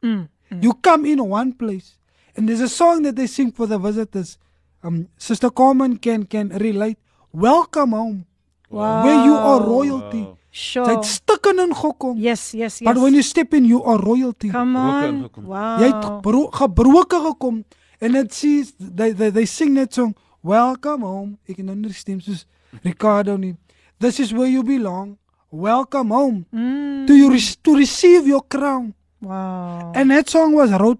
Mm. 0.02 0.28
You 0.60 0.74
come 0.74 1.06
in 1.06 1.18
one 1.30 1.52
place, 1.52 1.96
and 2.36 2.48
there's 2.48 2.60
a 2.60 2.68
song 2.68 3.02
that 3.04 3.16
they 3.16 3.26
sing 3.26 3.52
for 3.52 3.66
the 3.66 3.78
visitors. 3.78 4.38
Um, 4.82 5.08
Sister 5.16 5.50
Carmen 5.50 5.96
can 5.98 6.24
can 6.26 6.48
relate. 6.50 6.98
Welcome 7.32 7.92
home, 7.92 8.26
Wow. 8.68 9.04
where 9.04 9.24
you 9.24 9.34
are 9.34 9.60
royalty. 9.64 10.22
Wow. 10.22 10.36
Sure. 10.54 10.84
Jy 10.86 10.94
het 10.94 11.04
stukken 11.08 11.58
ingekom. 11.58 12.18
Yes, 12.18 12.52
yes, 12.52 12.78
yes. 12.78 12.84
But 12.84 13.00
when 13.00 13.14
you 13.14 13.22
step 13.22 13.54
in, 13.54 13.64
you 13.64 13.82
are 13.84 13.96
royalty. 13.96 14.50
Come 14.50 14.74
Gebroken 14.76 15.14
on. 15.14 15.22
gekom. 15.22 15.44
Wow. 15.44 15.78
Jy 15.80 15.86
het 15.88 16.04
gebro 16.04 16.46
gebroken 16.52 17.20
gekom 17.24 17.64
en 18.02 18.12
dit 18.12 18.32
sê 18.34 18.50
they, 18.96 19.12
they 19.14 19.30
they 19.30 19.44
sing 19.46 19.74
that 19.76 19.94
song 19.94 20.12
welcome 20.42 21.04
home 21.06 21.38
ek 21.48 21.56
kan 21.56 21.66
nou 21.70 21.76
nie 21.78 21.92
stem 21.94 22.18
soos 22.20 22.44
Ricardo 22.82 23.36
nie 23.38 23.54
this 24.02 24.18
is 24.18 24.32
where 24.34 24.50
you 24.50 24.64
belong 24.66 25.12
welcome 25.52 26.08
home 26.10 26.46
Mm. 26.52 27.06
to 27.06 27.14
you 27.14 27.30
re 27.30 27.38
to 27.62 27.76
receive 27.76 28.26
your 28.26 28.40
crown 28.48 28.94
Wow. 29.20 29.92
and 29.94 30.10
that 30.10 30.28
song 30.28 30.54
was 30.54 30.70
wrote 30.72 30.98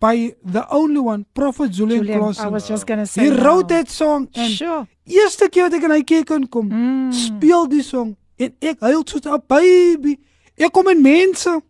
by 0.00 0.32
the 0.44 0.64
only 0.70 1.00
one 1.00 1.26
prophet 1.34 1.72
Julian, 1.72 2.06
Julian, 2.06 2.22
I 2.38 2.46
was 2.48 2.68
just 2.68 2.86
going 2.86 3.00
to 3.00 3.06
say 3.06 3.24
he 3.24 3.30
now. 3.30 3.42
wrote 3.44 3.68
that 3.68 3.88
song 3.90 4.28
and 4.34 4.52
Sure. 4.52 4.86
eerste 5.04 5.50
keer 5.50 5.64
wat 5.64 5.74
ek 5.74 5.82
in 5.82 5.90
hy 5.90 6.02
kerk 6.02 6.30
inkom 6.30 6.70
Mm. 6.70 7.12
speel 7.12 7.66
die 7.66 7.82
song 7.82 8.16
en 8.38 8.52
ek 8.62 8.78
huil 8.80 9.02
soos 9.04 9.26
'n 9.26 9.42
baby 9.48 10.18
ek 10.56 10.72
kom 10.72 10.86
in 10.88 11.02
mense 11.02 11.60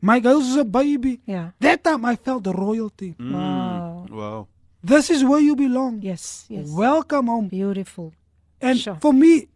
my 0.00 0.20
girls 0.20 0.46
is 0.48 0.56
a 0.56 0.64
baby 0.64 1.18
Yeah. 1.26 1.50
that 1.60 1.82
time 1.82 2.04
I 2.06 2.14
felt 2.16 2.44
the 2.44 2.52
royalty 2.52 3.14
Mm. 3.18 3.32
Wow. 3.34 4.06
Wow. 4.10 4.46
This 4.84 5.10
is 5.10 5.22
where 5.22 5.38
you 5.40 5.54
belong. 5.54 6.00
Yes, 6.02 6.44
yes. 6.48 6.66
Welcome 6.68 7.28
home. 7.28 7.46
Beautiful. 7.48 8.12
And 8.60 8.78
Sure. 8.78 8.96
for 9.00 9.12
me, 9.14 9.46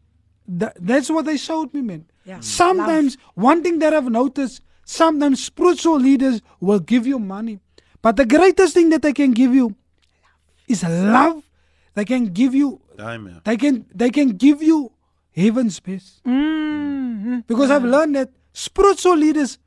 tha- 0.49 0.74
that's 0.80 1.11
what 1.11 1.24
they 1.24 1.36
showed 1.36 1.72
me, 1.74 1.82
man. 1.82 2.05
Yeah. 2.24 2.40
Sometimes, 2.40 3.16
one 3.34 3.62
thing 3.62 3.78
that 3.80 3.94
I've 3.94 4.11
noticed, 4.11 4.62
sometimes 4.84 5.44
spiritual 5.44 5.99
leaders 5.99 6.40
will 6.61 6.80
give 6.80 7.07
you 7.07 7.18
money. 7.18 7.61
But 8.03 8.16
the 8.16 8.26
greatest 8.26 8.74
thing 8.74 8.90
that 8.90 9.03
they 9.03 9.12
can 9.12 9.32
give 9.32 9.55
you 9.55 9.74
is 10.68 10.82
love. 10.84 11.42
They 11.94 12.05
can 12.05 12.26
give 12.26 12.55
you, 12.55 12.80
Time, 12.97 13.40
they 13.44 13.57
can, 13.57 13.86
they 13.94 14.11
can 14.11 14.30
give 14.30 14.62
you 14.62 14.92
heaven's 15.34 15.80
best. 15.80 16.22
Mm. 16.24 17.47
Because 17.47 17.70
I've 17.70 17.84
learned 17.84 18.16
that 18.16 18.30
spiritual 18.53 19.16
leaders 19.16 19.59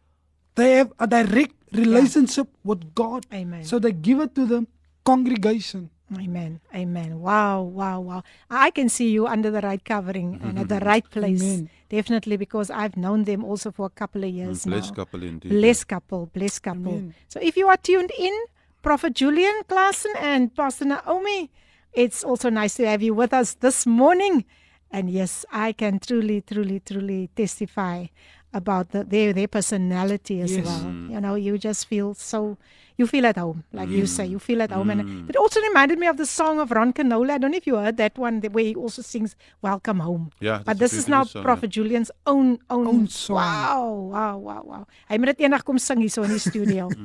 they 0.56 0.74
have 0.76 0.92
a 1.00 1.08
direct 1.08 1.54
relationship 1.72 2.48
with 2.64 2.94
God. 2.94 3.26
Amen. 3.34 3.64
So 3.64 3.80
they 3.80 3.92
give 3.94 4.20
it 4.20 4.36
to 4.36 4.46
the 4.46 4.68
congregation. 5.06 5.90
Amen. 6.18 6.60
Amen. 6.74 7.20
Wow, 7.20 7.62
wow, 7.62 8.00
wow. 8.00 8.24
I 8.50 8.72
can 8.72 8.90
see 8.90 9.10
you 9.10 9.28
under 9.28 9.52
the 9.52 9.62
right 9.62 9.84
covering 9.84 10.40
and 10.42 10.58
at 10.58 10.70
the 10.70 10.80
right 10.92 11.08
place. 11.10 11.42
Amen. 11.42 11.70
Definitely 11.90 12.38
because 12.38 12.72
I've 12.72 12.98
known 12.98 13.26
them 13.26 13.44
also 13.44 13.72
for 13.72 13.86
a 13.86 13.90
couple 13.90 14.24
of 14.24 14.30
years 14.30 14.66
Blessed 14.66 14.92
now. 14.92 14.96
couple 14.96 15.24
indeed. 15.24 15.50
Blessed 15.50 15.88
couple, 15.88 16.26
blessed 16.28 16.64
couple. 16.64 16.94
Amen. 16.94 17.14
So 17.28 17.40
if 17.42 17.56
you 17.58 17.68
are 17.68 17.78
tuned 17.78 18.12
in, 18.18 18.34
Prophet 18.82 19.14
Julian 19.14 19.62
Klassen 19.68 20.14
and 20.20 20.56
Pastor 20.56 20.86
Naomi, 20.86 21.52
it's 21.94 22.24
also 22.24 22.50
nice 22.50 22.76
to 22.76 22.88
have 22.88 23.04
you 23.04 23.14
with 23.14 23.34
us 23.34 23.56
this 23.56 23.86
morning. 23.86 24.46
And 24.92 25.10
yes, 25.10 25.46
I 25.52 25.74
can 25.74 26.00
truly, 26.00 26.42
truly, 26.42 26.80
truly 26.80 27.30
testify 27.36 28.08
about 28.54 28.90
the, 28.92 29.04
their 29.04 29.34
their 29.34 29.48
personality 29.48 30.42
as 30.42 30.52
Yes. 30.58 30.66
well. 30.66 30.94
You 31.10 31.20
know, 31.22 31.36
you 31.36 31.58
just 31.58 31.86
feel 31.88 32.14
so 32.14 32.58
you 32.98 33.08
feel 33.08 33.26
at 33.26 33.38
home, 33.38 33.64
like 33.72 33.90
you 33.90 34.06
say, 34.08 34.26
you 34.26 34.40
feel 34.40 34.62
at 34.62 34.72
home. 34.72 34.90
And 34.90 35.02
it 35.30 35.36
also 35.38 35.62
reminded 35.62 35.98
me 36.00 36.08
of 36.08 36.18
the 36.18 36.26
song 36.26 36.60
of 36.60 36.72
Ron 36.72 36.92
Canola. 36.92 37.32
I 37.32 37.38
don't 37.38 37.52
know 37.52 37.58
if 37.58 37.68
you 37.68 37.76
heard 37.78 37.96
that 37.98 38.18
one 38.18 38.42
the- 38.42 38.50
where 38.50 38.66
he 38.66 38.76
also 38.76 39.02
sings 39.02 39.36
"Welcome 39.62 40.00
Home." 40.02 40.32
Yeah, 40.42 40.62
but 40.66 40.80
this 40.80 40.94
is 40.94 41.08
now 41.08 41.24
song, 41.24 41.44
Prophet 41.44 41.70
Julian's 41.70 42.12
own 42.26 42.60
own, 42.70 42.88
Own 42.88 43.08
song. 43.08 43.38
Wow, 43.38 43.92
wow, 44.12 44.38
wow, 44.38 44.62
wow. 44.66 44.84
Hy 45.10 45.18
moet 45.18 45.32
dit 45.38 45.46
eendag 45.48 45.64
kom 45.64 45.78
sing 45.80 46.00
hier 46.04 46.10
so 46.12 46.24
in 46.24 46.32
die 46.36 46.40
studio. 46.44 46.90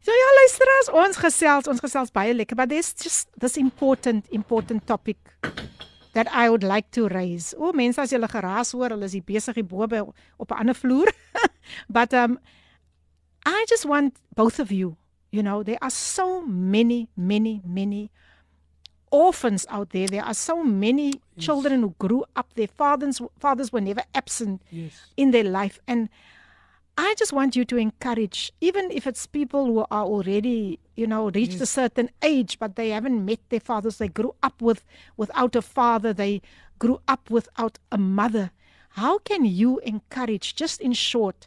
So 0.00 0.08
ja, 0.16 0.28
luisteraars, 0.40 0.88
ons 0.96 1.16
gesels, 1.20 1.66
ons 1.68 1.80
gesels 1.84 2.08
baie 2.10 2.32
lekker, 2.32 2.56
but 2.56 2.70
there's 2.70 2.94
just 2.96 3.28
this 3.38 3.58
important 3.60 4.24
important 4.32 4.86
topic 4.88 5.18
that 6.12 6.26
I 6.32 6.50
would 6.50 6.62
like 6.64 6.90
to 6.92 7.08
raise. 7.08 7.54
O, 7.58 7.72
mense 7.72 7.98
as 7.98 8.10
julle 8.12 8.28
geraas 8.28 8.72
hoor, 8.72 8.90
hulle 8.90 9.04
is 9.06 9.14
besig 9.24 9.54
hier 9.54 9.64
bo 9.64 9.86
by 9.86 10.00
op 10.38 10.50
'n 10.52 10.58
ander 10.60 10.74
vloer. 10.74 11.08
but 11.88 12.12
um 12.14 12.38
I 13.46 13.64
just 13.68 13.86
want 13.86 14.16
both 14.34 14.58
of 14.60 14.70
you, 14.72 14.96
you 15.32 15.42
know, 15.42 15.62
there 15.62 15.78
are 15.80 15.90
so 15.90 16.42
many 16.46 17.08
many 17.16 17.62
many 17.64 18.10
orphans 19.10 19.66
out 19.70 19.90
there. 19.90 20.06
There 20.06 20.24
are 20.24 20.34
so 20.34 20.62
many 20.62 21.20
children 21.38 21.82
who 21.82 21.94
grew 21.98 22.24
up 22.36 22.52
their 22.54 22.68
fathers 22.68 23.20
fathers 23.38 23.72
were 23.72 23.80
never 23.80 24.02
absent 24.14 24.62
Yes. 24.70 24.92
in 25.16 25.30
their 25.30 25.44
life 25.44 25.78
and 25.88 26.08
I 27.02 27.14
just 27.16 27.32
want 27.32 27.56
you 27.56 27.64
to 27.64 27.76
encourage, 27.78 28.52
even 28.60 28.90
if 28.90 29.06
it's 29.06 29.26
people 29.26 29.64
who 29.66 29.78
are 29.90 30.04
already, 30.04 30.78
you 30.96 31.06
know, 31.06 31.30
reached 31.30 31.60
a 31.60 31.66
certain 31.66 32.10
age, 32.22 32.58
but 32.58 32.76
they 32.76 32.90
haven't 32.90 33.24
met 33.24 33.40
their 33.48 33.60
fathers. 33.60 33.96
They 33.96 34.08
grew 34.08 34.34
up 34.42 34.60
with 34.60 34.84
without 35.16 35.56
a 35.56 35.62
father. 35.62 36.12
They 36.12 36.42
grew 36.78 37.00
up 37.08 37.30
without 37.30 37.78
a 37.90 37.96
mother. 37.96 38.50
How 38.90 39.18
can 39.18 39.44
you 39.46 39.78
encourage, 39.94 40.54
just 40.62 40.80
in 40.80 40.92
short, 40.92 41.46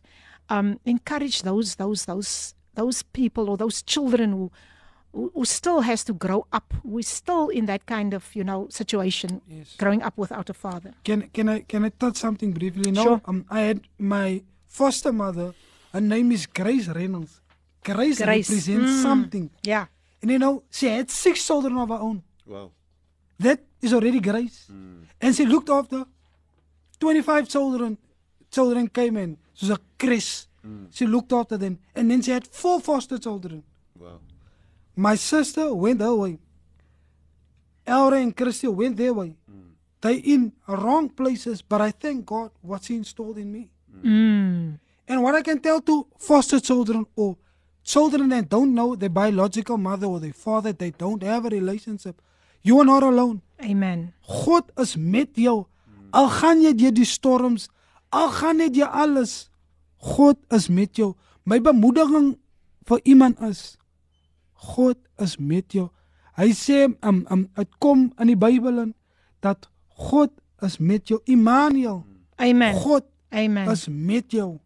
um, 0.49 0.79
encourage 0.85 1.43
those 1.43 1.75
those 1.75 2.05
those 2.05 2.55
those 2.73 3.03
people 3.03 3.47
or 3.49 3.55
those 3.57 3.83
children 3.83 4.31
who 4.31 4.51
who, 5.13 5.31
who 5.35 5.45
still 5.45 5.81
has 5.81 6.03
to 6.05 6.13
grow 6.13 6.47
up, 6.51 6.73
who 6.81 6.97
is 6.97 7.07
still 7.07 7.49
in 7.49 7.67
that 7.67 7.85
kind 7.85 8.13
of 8.15 8.35
you 8.35 8.43
know 8.43 8.67
situation, 8.69 9.41
Yes. 9.47 9.75
growing 9.77 10.01
up 10.01 10.17
without 10.17 10.49
a 10.49 10.53
father. 10.65 10.91
Can 11.03 11.29
can 11.35 11.47
I 11.47 11.59
can 11.71 11.85
I 11.85 11.89
touch 11.89 12.17
something 12.17 12.53
briefly? 12.53 12.89
Now, 12.91 13.03
Sure. 13.03 13.21
um, 13.25 13.45
I 13.51 13.59
had 13.69 13.81
my 13.99 14.41
foster 14.77 15.13
mother. 15.13 15.53
Her 15.93 16.01
name 16.01 16.31
is 16.31 16.43
Grace 16.59 16.87
Reynolds. 16.99 17.33
Grace, 17.89 18.19
Grace. 18.23 18.49
represents 18.49 18.91
Mm. 18.91 19.01
something, 19.07 19.45
Yeah. 19.71 19.85
and 20.21 20.31
you 20.31 20.39
know 20.43 20.63
she 20.77 20.85
had 20.95 21.07
six 21.11 21.45
children 21.47 21.75
of 21.83 21.89
her 21.89 22.01
own. 22.07 22.17
Wow. 22.53 22.67
That 23.45 23.59
is 23.85 23.91
already 23.93 24.19
grace, 24.29 24.59
mm. 24.71 25.03
and 25.23 25.35
she 25.35 25.45
looked 25.53 25.69
after 25.79 25.99
twenty-five 26.99 27.45
children. 27.55 27.97
Children 28.57 28.87
came 28.99 29.15
in, 29.23 29.31
She 29.57 29.65
was 29.67 29.77
a 29.77 29.81
Chris. 30.01 30.47
Mm. 30.65 30.87
She 30.97 31.05
looked 31.05 31.33
after 31.33 31.57
them, 31.63 31.73
and 31.95 32.09
then 32.09 32.21
she 32.21 32.31
had 32.31 32.45
four 32.47 32.77
foster 32.89 33.17
children. 33.27 33.63
Wow. 33.99 34.19
My 34.95 35.15
sister 35.17 35.65
went 35.83 35.99
her 36.01 36.15
way. 36.23 36.39
Elra 37.85 38.17
and 38.21 38.33
Christy 38.35 38.67
went 38.67 38.95
their 38.97 39.13
way. 39.13 39.35
Mm. 39.51 39.71
They 40.01 40.15
in 40.33 40.53
wrong 40.67 41.09
places, 41.09 41.61
but 41.61 41.81
I 41.81 41.91
thank 41.91 42.25
God 42.25 42.51
what's 42.61 42.87
He 42.87 42.95
installed 42.95 43.37
in 43.37 43.51
me. 43.51 43.63
Mm. 44.01 44.79
And 45.07 45.23
what 45.23 45.35
I 45.35 45.41
can 45.41 45.59
tell 45.59 45.81
to 45.81 46.07
foster 46.17 46.59
children 46.59 47.05
or 47.15 47.37
children 47.83 48.29
that 48.29 48.49
don't 48.49 48.73
know 48.73 48.95
their 48.95 49.09
biological 49.09 49.77
mother 49.77 50.07
or 50.07 50.19
their 50.19 50.33
father, 50.33 50.71
they 50.71 50.91
don't 50.91 51.21
have 51.23 51.45
a 51.45 51.49
relationship. 51.49 52.21
You 52.61 52.79
are 52.79 52.85
not 52.85 53.03
alone. 53.03 53.41
Amen. 53.61 54.13
God 54.27 54.71
is 54.79 54.95
met 54.95 55.35
jou. 55.35 55.65
Al 56.13 56.29
gaan 56.29 56.61
jy 56.61 56.73
deur 56.77 56.93
die 56.93 57.07
storms, 57.09 57.67
al 58.13 58.29
gaan 58.31 58.59
net 58.61 58.75
jy 58.77 58.85
alles. 58.85 59.49
God 60.15 60.37
is 60.53 60.69
met 60.69 60.95
jou. 60.95 61.13
My 61.43 61.59
bemoediging 61.59 62.35
vir 62.87 62.99
iemand 63.03 63.41
is 63.41 63.75
God 64.53 64.97
is 65.19 65.37
met 65.37 65.73
jou. 65.73 65.89
Hy 66.37 66.51
sê 66.55 66.85
um, 67.01 67.23
um 67.31 67.47
dit 67.57 67.79
kom 67.83 68.11
in 68.19 68.31
die 68.31 68.39
Bybel 68.39 68.79
in 68.85 68.93
dat 69.43 69.67
God 70.09 70.31
is 70.63 70.77
met 70.79 71.09
jou. 71.09 71.19
Immanuel. 71.25 72.03
Amen. 72.41 72.77
God 72.79 73.07
Amen. 73.33 73.69
is 73.69 73.87
met 73.87 74.31
jou. 74.31 74.59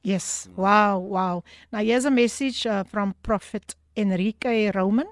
Yes. 0.00 0.48
Wow. 0.54 0.98
Wow. 0.98 1.42
Now, 1.72 1.80
here's 1.80 2.04
a 2.04 2.10
message 2.10 2.66
uh, 2.66 2.84
from 2.84 3.14
Prophet 3.22 3.74
Enrique 3.96 4.70
Roman. 4.70 5.06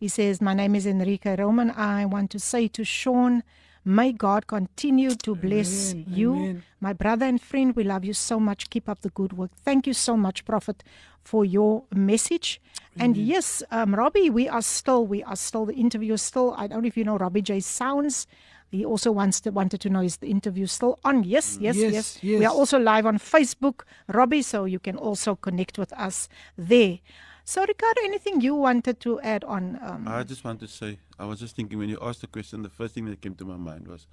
He 0.00 0.08
says, 0.08 0.40
My 0.40 0.54
name 0.54 0.76
is 0.76 0.86
Enrique 0.86 1.34
Roman. 1.36 1.70
I 1.72 2.04
want 2.04 2.30
to 2.30 2.38
say 2.38 2.68
to 2.68 2.84
Sean, 2.84 3.42
may 3.84 4.12
God 4.12 4.46
continue 4.46 5.10
to 5.16 5.34
bless 5.34 5.92
Amen, 5.92 6.04
you. 6.08 6.34
amen. 6.34 6.62
My 6.80 6.92
brother 6.92 7.26
and 7.26 7.40
friend, 7.40 7.74
we 7.74 7.82
love 7.82 8.04
you 8.04 8.12
so 8.12 8.38
much. 8.38 8.70
Keep 8.70 8.88
up 8.88 9.00
the 9.00 9.10
good 9.10 9.32
work. 9.32 9.50
Thank 9.64 9.86
you 9.88 9.94
so 9.94 10.16
much, 10.16 10.44
Prophet, 10.44 10.84
for 11.24 11.44
your 11.44 11.82
message. 11.92 12.60
And 13.00 13.16
yes, 13.16 13.62
um, 13.70 13.94
Robbie, 13.94 14.30
we 14.30 14.48
are 14.48 14.62
still, 14.62 15.06
we 15.06 15.22
are 15.24 15.36
still, 15.36 15.66
the 15.66 15.74
interview 15.74 16.14
is 16.14 16.22
still, 16.22 16.54
I 16.56 16.66
don't 16.68 16.82
know 16.82 16.88
if 16.88 16.96
you 16.96 17.04
know 17.04 17.16
Robbie 17.16 17.42
J. 17.42 17.60
Sounds. 17.60 18.26
He 18.70 18.84
also 18.84 19.10
wants 19.12 19.40
to, 19.42 19.50
wanted 19.50 19.80
to 19.80 19.88
know 19.88 20.00
is 20.00 20.18
the 20.18 20.28
interview 20.28 20.66
still 20.66 20.98
on? 21.04 21.24
Yes, 21.24 21.56
yes, 21.60 21.76
yes. 21.76 22.18
Yes, 22.22 22.38
We 22.40 22.44
are 22.44 22.52
also 22.54 22.78
live 22.78 23.06
on 23.06 23.18
Facebook, 23.18 23.82
Robbie, 24.08 24.42
so 24.42 24.66
you 24.66 24.78
can 24.78 24.96
also 24.96 25.34
connect 25.36 25.78
with 25.78 25.92
us 25.94 26.28
there. 26.56 26.98
So, 27.44 27.64
Ricardo, 27.66 28.02
anything 28.04 28.42
you 28.42 28.54
wanted 28.54 29.00
to 29.00 29.20
add 29.22 29.42
on? 29.44 29.78
Um, 29.82 30.06
I 30.06 30.22
just 30.22 30.44
want 30.44 30.60
to 30.60 30.68
say, 30.68 30.98
I 31.18 31.24
was 31.24 31.40
just 31.40 31.56
thinking 31.56 31.78
when 31.78 31.88
you 31.88 31.98
asked 32.02 32.20
the 32.20 32.26
question, 32.26 32.60
the 32.62 32.68
first 32.68 32.94
thing 32.94 33.06
that 33.06 33.22
came 33.22 33.34
to 33.36 33.44
my 33.46 33.56
mind 33.56 33.88
was, 33.88 34.06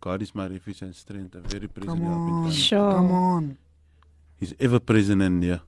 God 0.00 0.22
is 0.22 0.34
my 0.34 0.48
refuge 0.48 0.82
and 0.82 0.92
strength, 0.94 1.36
a 1.36 1.40
very 1.40 1.68
present 1.68 1.98
Come 1.98 2.06
help 2.06 2.28
in 2.28 2.34
on. 2.34 2.44
time. 2.46 2.52
Sure. 2.52 2.92
Come 2.94 3.12
on. 3.12 3.58
He's 4.40 4.54
ever 4.58 4.80
present 4.80 5.22
and 5.22 5.38
near. 5.38 5.60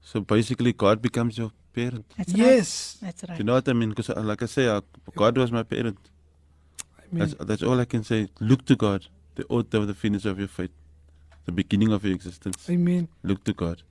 So 0.00 0.20
basically, 0.22 0.72
God 0.72 1.02
becomes 1.02 1.36
your 1.36 1.50
parent. 1.74 2.06
that's 2.16 2.32
right. 2.32 2.38
Yes. 2.38 2.96
That's 3.02 3.24
right. 3.28 3.36
You 3.38 3.44
know 3.44 3.54
what 3.54 3.68
I 3.68 3.74
mean? 3.74 3.90
Because, 3.90 4.08
like 4.08 4.42
I 4.42 4.46
say, 4.46 4.66
uh, 4.68 4.80
God 5.14 5.36
was 5.36 5.52
my 5.52 5.64
parent. 5.64 5.98
That's, 7.12 7.34
Amen. 7.34 7.46
that's 7.46 7.62
all 7.62 7.78
I 7.80 7.84
can 7.84 8.04
say. 8.04 8.28
Look 8.40 8.64
to 8.66 8.76
God, 8.76 9.06
the 9.34 9.44
author 9.48 9.78
of 9.78 9.86
the 9.86 9.94
finish 9.94 10.24
of 10.24 10.38
your 10.38 10.48
faith, 10.48 10.70
the 11.44 11.52
beginning 11.52 11.92
of 11.92 12.04
your 12.04 12.14
existence. 12.14 12.68
Amen. 12.70 13.08
Look 13.22 13.44
to 13.44 13.52
God. 13.52 13.82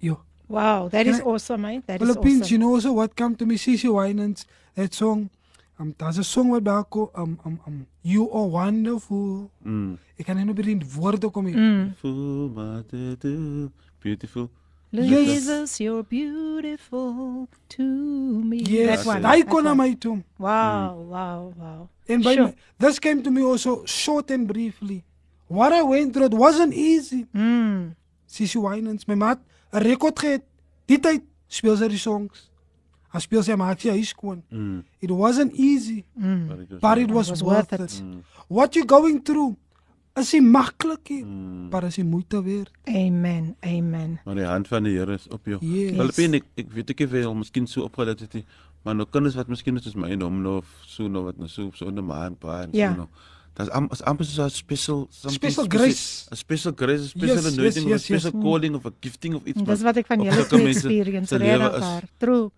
Yo. 0.00 0.20
Wow, 0.48 0.88
that 0.88 1.04
Can 1.06 1.14
is 1.14 1.20
I- 1.20 1.24
awesome, 1.24 1.64
eh? 1.66 1.80
That 1.86 2.02
is 2.02 2.08
Philippines, 2.08 2.42
awesome. 2.42 2.52
you 2.52 2.58
know 2.58 2.74
also 2.74 2.92
what 2.92 3.14
come 3.14 3.36
to 3.36 3.46
me, 3.46 3.54
Cici 3.56 3.88
Winans, 3.88 4.46
that 4.74 4.92
song. 4.92 5.30
Um, 5.78 5.94
daar's 5.96 6.18
'n 6.18 6.24
song 6.24 6.50
wat 6.50 6.64
daar 6.64 6.84
kom, 6.84 7.08
um, 7.16 7.38
um, 7.46 7.60
um, 7.66 7.86
you 8.02 8.28
are 8.32 8.48
wonderful. 8.48 9.50
Mm. 9.64 9.96
Ek 10.18 10.26
kan 10.26 10.36
nie 10.36 10.44
nou 10.44 10.52
by 10.54 10.62
die 10.62 10.76
woorde 10.96 11.30
kom 11.30 11.44
nie. 11.44 11.54
Mm. 11.54 11.94
Beautiful, 12.02 12.48
mother, 12.48 13.70
beautiful. 14.02 14.50
Jesus, 14.92 15.78
you're 15.78 16.02
beautiful 16.02 17.48
to 17.68 17.82
me. 18.44 18.58
Yes, 18.58 19.04
that 19.04 19.06
one. 19.06 19.22
daai 19.22 19.40
that 19.40 19.48
kon 19.48 19.62
na 19.64 19.70
one. 19.70 19.76
my 19.78 19.94
toe. 19.94 20.22
Wow, 20.38 20.96
wow, 21.08 21.52
wow. 21.56 21.88
And 22.10 22.22
by 22.24 22.34
Sure. 22.34 22.44
my, 22.46 22.54
this 22.78 22.98
came 22.98 23.22
to 23.22 23.30
me 23.30 23.42
also 23.42 23.84
short 23.86 24.30
and 24.30 24.46
briefly. 24.46 25.04
What 25.48 25.72
I 25.72 25.82
went 25.82 26.12
through, 26.14 26.26
it 26.26 26.34
wasn't 26.34 26.74
easy. 26.74 27.26
Mm. 27.34 27.94
Cici 28.28 28.56
Winans, 28.60 29.06
my 29.08 29.14
maat, 29.14 29.38
'n 29.72 29.82
rekord 29.82 30.18
gehad. 30.18 30.42
Die 30.86 30.98
tyd 30.98 31.22
speel 31.48 31.76
sy 31.76 31.88
die 31.88 31.98
songs. 31.98 32.48
Hy 33.12 33.18
speel 33.18 33.42
sy 33.42 33.54
maak 33.58 33.80
sy 33.80 33.88
huis 33.90 34.08
skoon. 34.14 34.42
Mm. 34.52 34.84
It 35.00 35.10
wasn't 35.10 35.52
easy, 35.54 36.04
But 36.14 36.58
it 36.60 36.70
was 36.70 36.80
but 36.80 36.98
it 36.98 37.10
was, 37.10 37.30
was 37.30 37.42
worth, 37.42 37.72
it. 37.72 37.80
it. 37.80 38.02
What 38.48 38.74
you 38.76 38.84
going 38.84 39.22
through 39.24 39.56
is 40.16 40.32
nie 40.32 40.40
maklik 40.42 41.08
nie, 41.10 41.24
Mm. 41.24 41.68
maar 41.70 41.84
is 41.84 41.94
die 41.96 42.04
moeite 42.04 42.42
werd. 42.42 42.70
Amen, 42.86 43.56
amen. 43.60 44.20
Maar 44.24 44.34
die 44.34 44.44
hand 44.44 44.68
van 44.68 44.82
die 44.84 44.96
Here 44.98 45.14
is 45.14 45.26
op 45.28 45.44
jou. 45.46 45.58
Yes. 45.64 45.96
Filippine, 45.96 46.36
ek, 46.36 46.44
ek 46.56 46.70
weet 46.72 46.90
ek 46.90 47.08
veel, 47.08 47.34
miskien 47.34 47.66
so 47.66 47.82
opgelet 47.82 48.20
het, 48.20 48.32
nie, 48.34 48.44
maar 48.84 48.94
nou 48.96 49.06
kinders 49.10 49.34
wat 49.36 49.48
miskien 49.48 49.74
net 49.74 49.84
soos 49.84 49.94
my 49.94 50.10
en 50.10 50.22
hom 50.22 50.42
nou 50.42 50.56
of 50.58 50.66
so 50.86 51.08
nou 51.08 51.24
wat 51.24 51.36
nou 51.38 51.48
so 51.48 51.70
so 51.74 51.86
in 51.88 51.98
'n 51.98 52.06
maand 52.06 52.38
pa 52.40 52.62
en 52.62 52.70
Ja. 52.72 52.90
so 52.92 52.96
nou. 53.04 53.08
Dit's 53.56 53.68
am 53.70 53.88
is 53.92 54.00
amper 54.02 54.24
so 54.24 54.42
'n 54.44 54.50
special 54.50 55.06
something 55.10 55.34
Special 55.50 55.64
speci- 55.64 55.76
grace. 55.76 56.28
A 56.32 56.36
special 56.36 56.72
grace, 56.72 57.02
a 57.02 57.08
special 57.08 57.34
Yes, 57.36 57.44
yes, 57.44 57.52
anointing, 57.58 57.88
yes, 57.88 58.00
a 58.00 58.04
special 58.04 58.32
yes. 58.32 58.42
calling 58.42 58.74
of 58.74 58.86
a 58.86 58.92
gifting 59.00 59.34
of 59.34 59.44
iets. 59.44 59.62
Dis 59.62 59.82
wat 59.82 59.96
ek 59.96 60.06
van 60.06 60.20
op 60.20 60.26
julle 60.26 60.68
experience 60.68 61.30
regtig 61.36 61.74
is. 61.74 61.80
waar. 61.80 62.02
True. 62.18 62.50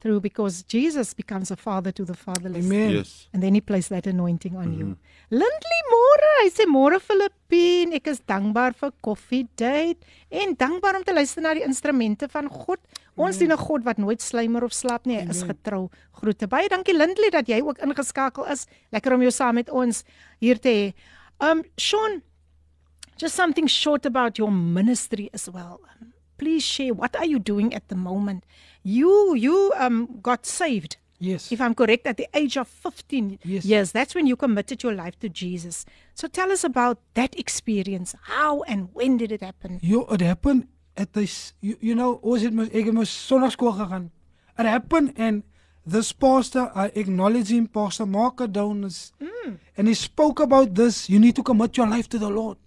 through 0.00 0.20
because 0.22 0.62
Jesus 0.68 1.12
becomes 1.12 1.50
a 1.50 1.56
father 1.56 1.90
to 1.90 2.04
the 2.04 2.14
fatherless. 2.14 2.64
Amen. 2.64 2.90
Yes. 2.90 3.28
And 3.32 3.42
then 3.42 3.54
he 3.54 3.60
placed 3.60 3.88
that 3.88 4.06
anointing 4.06 4.54
on 4.56 4.72
you. 4.78 4.84
Mm-hmm. 4.94 5.34
Lindley 5.34 5.82
môre, 5.90 6.28
hy 6.44 6.50
sê 6.54 6.66
môre 6.70 7.00
Filippine, 7.00 7.92
ek 7.94 8.06
is 8.06 8.20
dankbaar 8.20 8.74
vir 8.78 8.92
Coffee 9.02 9.48
Date 9.56 9.98
en 10.30 10.54
dankbaar 10.54 10.96
om 11.00 11.02
te 11.02 11.12
luister 11.12 11.42
na 11.42 11.52
die 11.52 11.64
instrumente 11.66 12.28
van 12.30 12.46
God. 12.48 12.78
Ons 13.18 13.38
dien 13.38 13.50
'n 13.52 13.56
God 13.56 13.84
wat 13.84 13.98
nooit 13.98 14.22
sluimer 14.22 14.62
of 14.64 14.72
slaap 14.72 15.06
nie, 15.06 15.16
hy 15.18 15.28
is 15.28 15.42
getrou. 15.42 15.90
Groete. 16.12 16.46
Baie 16.46 16.68
dankie 16.68 16.94
Lindley 16.96 17.30
dat 17.30 17.46
jy 17.48 17.60
ook 17.60 17.78
ingeskakel 17.78 18.46
is. 18.46 18.66
Lekker 18.92 19.12
om 19.14 19.20
jou 19.20 19.30
saam 19.30 19.54
met 19.54 19.68
ons 19.70 20.04
hier 20.40 20.58
te 20.58 20.68
hê. 20.68 20.94
Um 21.40 21.62
Sean, 21.76 22.22
just 23.16 23.34
something 23.34 23.66
short 23.68 24.06
about 24.06 24.38
your 24.38 24.52
ministry 24.52 25.28
as 25.34 25.48
well. 25.50 25.80
Um, 26.00 26.12
please 26.36 26.64
share 26.64 26.94
what 26.94 27.16
are 27.16 27.26
you 27.26 27.38
doing 27.40 27.74
at 27.74 27.88
the 27.88 27.96
moment? 27.96 28.44
You 28.84 29.34
you 29.36 29.72
um 29.78 30.20
got 30.22 30.46
saved 30.46 30.96
Yes. 31.20 31.50
if 31.50 31.60
I'm 31.60 31.74
correct, 31.74 32.06
at 32.06 32.16
the 32.16 32.28
age 32.32 32.56
of 32.56 32.68
15 32.68 33.38
Yes. 33.44 33.64
years. 33.64 33.90
That's 33.92 34.14
when 34.14 34.28
you 34.28 34.36
committed 34.36 34.82
your 34.84 34.94
life 34.94 35.18
to 35.18 35.28
Jesus. 35.28 35.84
So 36.14 36.28
tell 36.28 36.52
us 36.52 36.62
about 36.62 36.98
that 37.14 37.34
experience. 37.36 38.14
How 38.22 38.62
and 38.68 38.88
when 38.94 39.16
did 39.16 39.32
it 39.32 39.40
happen? 39.42 39.80
Yo, 39.82 40.04
it 40.12 40.20
happened 40.20 40.68
at 40.98 41.12
this 41.14 41.54
you, 41.62 41.76
you 41.80 41.94
know, 41.94 42.18
ons 42.22 42.42
het 42.42 42.52
mos 42.52 42.68
ek 42.74 42.90
het 42.90 42.94
mos 42.94 43.12
sonnaarskool 43.28 43.72
gegaan. 43.78 44.10
It 44.58 44.66
happened 44.66 45.14
and 45.16 45.44
this 45.86 46.12
pastor 46.12 46.70
I 46.74 46.90
acknowledge 46.98 47.48
him 47.54 47.68
Pastor 47.68 48.06
Mark 48.06 48.40
Adonis. 48.40 49.12
Mm. 49.22 49.58
And 49.78 49.88
he 49.88 49.94
spoke 49.94 50.40
about 50.42 50.74
this 50.74 51.08
you 51.08 51.18
need 51.22 51.36
to 51.36 51.42
commit 51.42 51.76
your 51.78 51.86
life 51.88 52.08
to 52.10 52.18
the 52.18 52.28
Lord. 52.28 52.58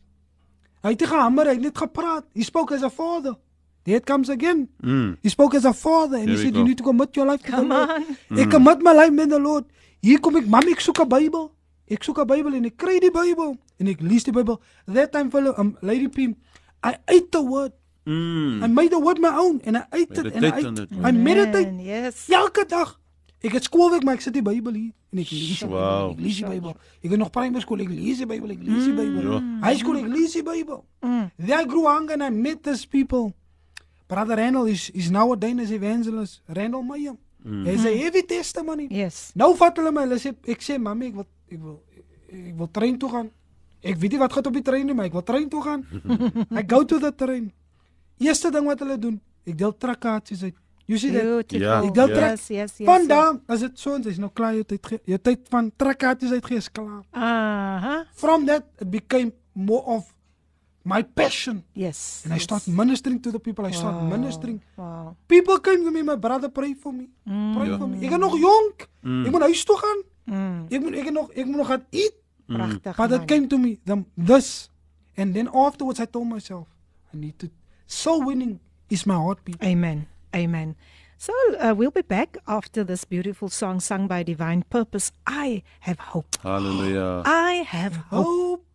Hy 0.82 0.95
het 0.95 1.02
nie 1.03 1.10
gehamer, 1.12 1.45
hy 1.52 1.53
het 1.60 1.62
net 1.68 1.78
gepraat. 1.78 2.26
He 2.34 2.44
spoke 2.48 2.72
as 2.74 2.82
a 2.82 2.90
father. 2.90 3.36
There 3.84 3.98
it 3.98 4.06
comes 4.06 4.30
again. 4.30 4.68
Mm. 4.82 5.18
He 5.22 5.30
spoke 5.30 5.53
as 5.58 5.66
a 5.66 5.74
father 5.74 6.18
and 6.18 6.28
There 6.30 6.38
he 6.38 6.41
said 6.44 6.53
go. 6.53 6.60
you 6.60 6.66
need 6.66 6.78
to 6.78 6.84
commit 6.84 7.16
your 7.18 7.26
life 7.28 7.44
to 7.44 7.52
Come 7.52 7.70
the 7.70 7.76
Lord. 7.76 7.90
on. 8.32 8.40
Ek 8.40 8.49
commit 8.49 8.82
my 8.82 8.94
life 8.94 9.12
met 9.12 9.30
the 9.30 9.40
Lord. 9.40 9.66
Hier 10.02 10.18
kom 10.22 10.38
ek, 10.40 10.48
mami, 10.49 10.72
ek 10.74 10.82
soek 10.82 11.02
'n 11.03 11.10
Bybel. 11.10 11.52
Ek 11.91 12.03
soek 12.03 12.18
'n 12.24 12.28
Bybel 12.30 12.56
en 12.58 12.66
ek 12.66 12.78
kry 12.78 12.98
die 13.03 13.12
Bybel 13.14 13.58
en 13.82 13.88
ek 13.88 14.02
lees 14.02 14.24
die 14.24 14.32
Bybel. 14.34 14.58
That 14.88 15.12
time 15.12 15.30
for 15.30 15.44
um, 15.60 15.78
Lady 15.82 16.08
Pim, 16.08 16.36
I 16.84 16.95
ate 17.08 17.30
the 17.32 17.41
word. 17.44 17.74
Mm. 18.03 18.64
I 18.64 18.68
made 18.68 18.90
the 18.90 18.99
word 18.99 19.19
my 19.19 19.36
own 19.36 19.61
and 19.64 19.78
I 19.78 19.86
ate 19.94 20.18
it 20.18 20.34
and 20.34 20.45
I, 20.45 20.57
ate, 20.57 20.80
it. 20.80 20.90
I 21.03 21.11
meditate 21.11 21.72
yes. 21.80 22.30
elke 22.30 22.65
dag. 22.65 22.98
Ek 23.41 23.53
het 23.57 23.65
skoolwerk 23.65 24.03
maar 24.06 24.18
ek 24.18 24.26
sit 24.26 24.34
die 24.34 24.45
Bybel 24.45 24.73
hier 24.73 24.94
en 25.11 25.22
ek 25.22 25.30
lees. 25.34 25.61
Wow. 25.65 26.14
Ek 26.14 26.22
lees 26.22 26.40
die 26.41 26.48
Bybel. 26.49 26.73
Ek 27.02 27.14
het 27.14 27.22
nog 27.22 27.30
primary 27.34 27.61
school, 27.61 27.82
ek 27.84 27.91
lees 27.94 28.22
die 28.22 28.30
Bybel, 28.30 28.53
ek 28.56 28.64
lees 28.65 28.88
die 28.90 28.95
Bybel. 28.98 29.28
Ja. 29.28 29.40
High 29.65 29.78
school, 29.82 29.99
ek 30.02 30.10
lees 30.10 30.34
die 30.38 30.45
Bybel. 30.45 30.82
There 31.38 31.60
I 31.60 31.68
grew 31.69 31.86
hunger 31.90 32.18
and 32.18 32.26
I 32.26 32.30
met 32.30 32.64
these 32.64 32.86
people. 32.86 33.34
Brother 34.11 34.36
Randall 34.36 34.68
is 34.68 34.90
is 34.94 35.10
now 35.10 35.30
ordained 35.30 35.61
as 35.61 35.72
evangelist. 35.72 36.41
Randall 36.48 36.84
Meyer. 36.84 37.15
Mm. 37.45 37.65
Hy's 37.65 37.86
'n 37.86 37.98
heavy 37.98 38.26
testimony. 38.26 38.88
Yes. 38.90 39.32
Nou 39.34 39.56
vat 39.57 39.78
hulle 39.78 39.91
my, 39.91 40.03
hulle 40.06 40.19
sê 40.19 40.34
ek 40.45 40.61
sê 40.61 40.78
mami, 40.78 41.10
ek 41.10 41.15
wil 41.15 41.28
ek 41.49 41.60
wil 41.61 41.78
ek 42.30 42.57
wil 42.57 42.69
trein 42.69 42.98
toe 42.98 43.10
gaan. 43.10 43.32
Ek 43.82 43.98
weet 43.98 44.11
nie 44.11 44.19
wat 44.22 44.34
gaan 44.34 44.45
op 44.45 44.53
die 44.53 44.61
trein 44.61 44.86
nie, 44.86 44.94
maar 44.94 45.10
ek 45.10 45.15
wil 45.18 45.26
trein 45.26 45.49
toe 45.49 45.61
gaan. 45.65 45.86
I 46.60 46.61
go 46.61 46.84
to 46.86 46.99
the 46.99 47.10
train. 47.15 47.52
Eerste 48.22 48.52
ding 48.53 48.65
wat 48.69 48.80
hulle 48.84 48.98
doen, 49.02 49.19
ek 49.49 49.57
deel 49.57 49.73
trakkaatjies 49.77 50.43
uit. 50.43 50.56
You 50.85 50.99
see 50.99 51.11
that? 51.14 51.22
Beautiful. 51.23 51.61
Ja, 51.64 51.81
Ek 51.88 51.93
deel 51.95 52.07
ja. 52.10 52.15
trek. 52.15 52.31
Yes, 52.38 52.48
yes, 52.52 52.77
yes. 52.81 52.88
Van 52.89 53.06
daar, 53.07 53.38
as 53.48 53.60
dit 53.64 53.80
so 53.80 53.95
is, 53.95 54.18
nou 54.19 54.30
klaar 54.34 54.53
jou 54.57 54.64
tyd 54.68 54.85
ge- 54.85 54.99
jou 55.07 55.18
tyd 55.19 55.45
van 55.49 55.72
trakkaatjies 55.77 56.31
uitgee 56.35 56.57
is 56.57 56.68
klaar. 56.72 57.03
Uh-huh. 57.14 58.02
From 58.14 58.45
that 58.45 58.65
it 58.80 58.89
became 58.91 59.31
more 59.53 59.84
of 59.85 60.10
my 60.84 61.03
passion. 61.03 61.64
Yes. 61.73 62.22
And 62.26 62.34
I 62.34 62.35
yes. 62.38 62.43
start 62.43 62.68
ministering 62.68 63.22
to 63.22 63.31
the 63.31 63.39
people. 63.39 63.65
I 63.68 63.72
start 63.72 63.95
Wow. 64.02 64.10
ministering. 64.10 64.61
Wow. 64.76 65.15
People 65.27 65.60
came 65.60 65.84
to 65.85 65.91
me, 65.91 66.02
my 66.03 66.15
brother 66.18 66.49
pray 66.49 66.73
for 66.73 66.91
me. 66.93 67.07
Pray 67.23 67.69
Ja. 67.69 67.77
for 67.77 67.88
me. 67.88 67.98
Ek 68.06 68.11
is 68.11 68.18
nog 68.18 68.35
jonk. 68.38 68.88
Mm. 69.02 69.26
Ek 69.26 69.31
moet 69.31 69.41
huis 69.41 69.64
toe 69.64 69.77
gaan. 69.77 70.03
Mm. 70.26 70.65
Ek 70.69 70.81
moet 70.81 70.93
ek 70.95 71.11
nog 71.11 71.31
ek 71.31 71.45
moet 71.45 71.56
nog 71.56 71.68
gaan 71.68 71.85
eet. 71.91 72.14
Pragtig. 72.48 72.95
But 72.98 73.11
it 73.11 73.18
man. 73.18 73.26
came 73.27 73.48
to 73.48 73.57
me 73.57 73.80
the, 73.85 74.03
this 74.18 74.69
and 75.15 75.34
then 75.34 75.48
afterwards 75.53 75.99
I 76.02 76.06
told 76.06 76.27
myself 76.27 76.68
I 77.14 77.18
need 77.18 77.38
to 77.39 77.48
soul 77.92 78.24
winning 78.26 78.60
is 78.90 79.06
my 79.06 79.16
heartbeat. 79.16 79.62
Amen. 79.64 80.08
Amen. 80.36 80.76
So 81.18 81.34
uh, 81.60 81.74
we'll 81.78 81.92
be 81.92 82.02
back 82.02 82.38
after 82.48 82.84
this 82.84 83.06
beautiful 83.06 83.50
song 83.50 83.80
sung 83.80 84.08
by 84.08 84.24
Divine 84.24 84.64
Purpose. 84.70 85.12
I 85.28 85.62
have 85.82 86.00
hope. 86.00 86.38
Hallelujah. 86.42 87.22
I 87.26 87.64
have 87.68 87.96
hope. 88.10 88.26
Hope. 88.26 88.66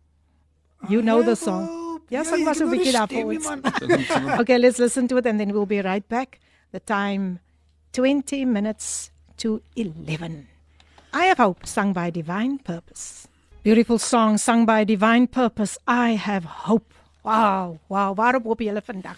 You 0.89 0.99
I 0.99 1.03
know 1.03 1.23
the 1.23 1.35
song. 1.35 1.65
hope. 1.67 2.03
Ja, 2.09 2.19
Ja, 2.19 2.23
sing 2.23 2.39
jy 2.39 2.45
maar 2.45 2.55
so 2.55 2.63
'n 2.63 2.69
kan 2.69 2.77
bietjie 2.77 2.93
maar 2.93 3.07
daarvoor. 3.07 3.41
stemmie, 3.73 4.07
man. 4.27 4.39
okay, 4.41 4.57
let's 4.57 4.77
listen 4.77 5.07
to 5.07 5.17
it 5.17 5.25
and 5.25 5.39
then 5.39 5.51
we'll 5.51 5.65
be 5.67 5.81
right 5.81 6.07
back. 6.07 6.39
The 6.71 6.79
time 6.79 7.39
20 7.91 8.45
minutes 8.45 9.11
to 9.37 9.59
11. 9.75 10.47
I 11.13 11.25
have 11.27 11.37
hope 11.37 11.65
sung 11.65 11.93
by 11.93 12.09
Divine 12.11 12.59
Purpose. 12.63 13.27
Beautiful 13.63 13.97
song 13.99 14.37
sung 14.37 14.65
by 14.65 14.85
Divine 14.85 15.27
Purpose. 15.27 15.77
I 15.87 16.15
have 16.15 16.45
hope. 16.45 16.93
Wow, 17.27 17.75
wow, 17.91 18.15
waarop 18.15 18.45
hoop 18.47 18.61
julle 18.63 18.79
vandag? 18.79 19.17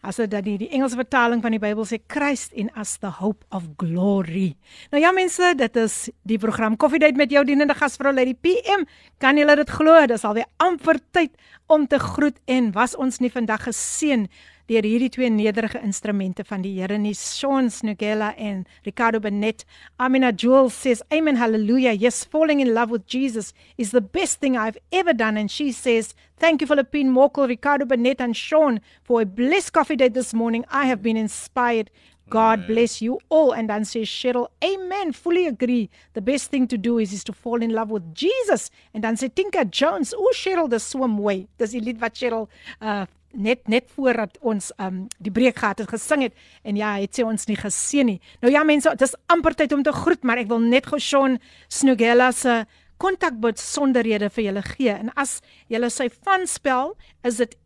As 0.00 0.16
dit 0.16 0.30
dan 0.32 0.44
die, 0.46 0.54
die 0.56 0.70
Engelse 0.72 0.96
vertaling 0.96 1.42
van 1.44 1.52
die 1.52 1.60
Bybel 1.60 1.84
sê 1.84 1.98
Christ 2.08 2.54
in 2.56 2.70
us 2.80 2.94
the 3.02 3.10
hope 3.18 3.44
of 3.52 3.66
glory. 3.76 4.54
Nou 4.88 5.02
ja 5.02 5.10
mense, 5.12 5.50
dit 5.60 5.76
is 5.82 5.96
die 6.24 6.38
program 6.40 6.78
Coffee 6.80 7.02
Date 7.02 7.20
met 7.20 7.34
jou 7.34 7.42
dienende 7.44 7.76
gasvrou 7.76 8.14
Lady 8.16 8.32
PM. 8.32 8.86
Kan 9.20 9.36
julle 9.36 9.58
dit 9.60 9.74
glo? 9.76 9.98
Dis 10.08 10.24
alweer 10.24 10.48
amper 10.64 10.96
tyd 11.12 11.36
om 11.68 11.84
te 11.84 12.00
groet 12.00 12.40
en 12.48 12.70
was 12.72 12.96
ons 12.96 13.20
nie 13.20 13.32
vandag 13.34 13.66
geseën 13.68 14.24
deur 14.66 14.82
hierdie 14.82 15.10
twee 15.14 15.30
nederige 15.30 15.80
instrumente 15.82 16.44
van 16.44 16.62
die 16.62 16.74
Here 16.80 16.98
nie, 16.98 17.14
Sean 17.14 17.70
Snugela 17.70 18.32
en 18.36 18.64
Ricardo 18.84 19.20
Benet. 19.20 19.64
Amina 19.96 20.32
Jewel 20.32 20.70
says, 20.70 21.02
"Amen, 21.10 21.36
hallelujah. 21.36 21.92
Yes, 21.92 22.24
falling 22.24 22.60
in 22.60 22.72
love 22.72 22.90
with 22.90 23.06
Jesus 23.06 23.52
is 23.76 23.90
the 23.90 24.00
best 24.00 24.40
thing 24.40 24.56
I've 24.56 24.78
ever 24.90 25.14
done." 25.14 25.36
And 25.36 25.50
she 25.50 25.72
says, 25.72 26.14
"Thank 26.38 26.60
you 26.60 26.66
Philippine 26.66 27.10
Mokel, 27.10 27.48
Ricardo 27.48 27.86
Benet 27.86 28.20
and 28.20 28.36
Sean 28.36 28.80
for 29.02 29.20
a 29.20 29.26
blessed 29.26 29.72
coffee 29.72 29.96
date 29.96 30.14
this 30.14 30.34
morning. 30.34 30.64
I 30.70 30.86
have 30.86 31.02
been 31.02 31.16
inspired." 31.16 31.90
God 32.28 32.66
bless 32.66 33.00
you 33.00 33.20
all. 33.28 33.52
And 33.52 33.70
then 33.70 33.84
says 33.84 34.08
Cheryl, 34.08 34.48
Amen. 34.64 35.12
Fully 35.12 35.46
agree. 35.46 35.90
The 36.14 36.22
best 36.22 36.50
thing 36.50 36.66
to 36.68 36.78
do 36.78 36.98
is, 36.98 37.12
is 37.12 37.24
to 37.24 37.32
fall 37.32 37.62
in 37.62 37.72
love 37.72 37.90
with 37.90 38.14
Jesus. 38.14 38.70
En 38.94 39.00
dan 39.00 39.16
sê 39.16 39.28
Tinka 39.32 39.64
Jones, 39.70 40.14
o 40.14 40.32
Cheryl, 40.34 40.68
dis 40.68 40.82
so 40.82 41.06
mooi. 41.06 41.46
Dis 41.58 41.76
die 41.76 41.80
lied 41.80 42.00
wat 42.00 42.16
Cheryl 42.16 42.48
uh 42.80 43.04
net 43.36 43.68
net 43.68 43.90
voordat 43.92 44.38
ons 44.40 44.70
um 44.80 45.02
die 45.20 45.32
breek 45.34 45.58
gehad 45.60 45.82
het 45.82 45.90
gesing 45.92 46.22
het 46.24 46.32
en 46.64 46.78
ja, 46.78 46.94
het 46.96 47.18
sy 47.18 47.26
ons 47.26 47.44
nie 47.50 47.58
geseën 47.60 48.08
nie. 48.08 48.16
Nou 48.40 48.48
ja 48.52 48.62
mense, 48.64 48.88
dit 48.96 49.04
is 49.04 49.12
amper 49.28 49.52
tyd 49.52 49.74
om 49.76 49.82
te 49.84 49.92
groet, 49.92 50.24
maar 50.24 50.40
ek 50.40 50.48
wil 50.48 50.62
net 50.64 50.88
gou 50.88 50.96
Sean 51.02 51.36
Snugella 51.68 52.30
se 52.32 52.62
kontakbesonderhede 53.02 54.30
vir 54.32 54.48
julle 54.48 54.64
gee. 54.70 54.96
En 54.96 55.12
as 55.20 55.42
julle 55.68 55.92
sy 55.92 56.08
van 56.24 56.48
spel, 56.48 56.94
is 57.28 57.42
dit 57.42 57.56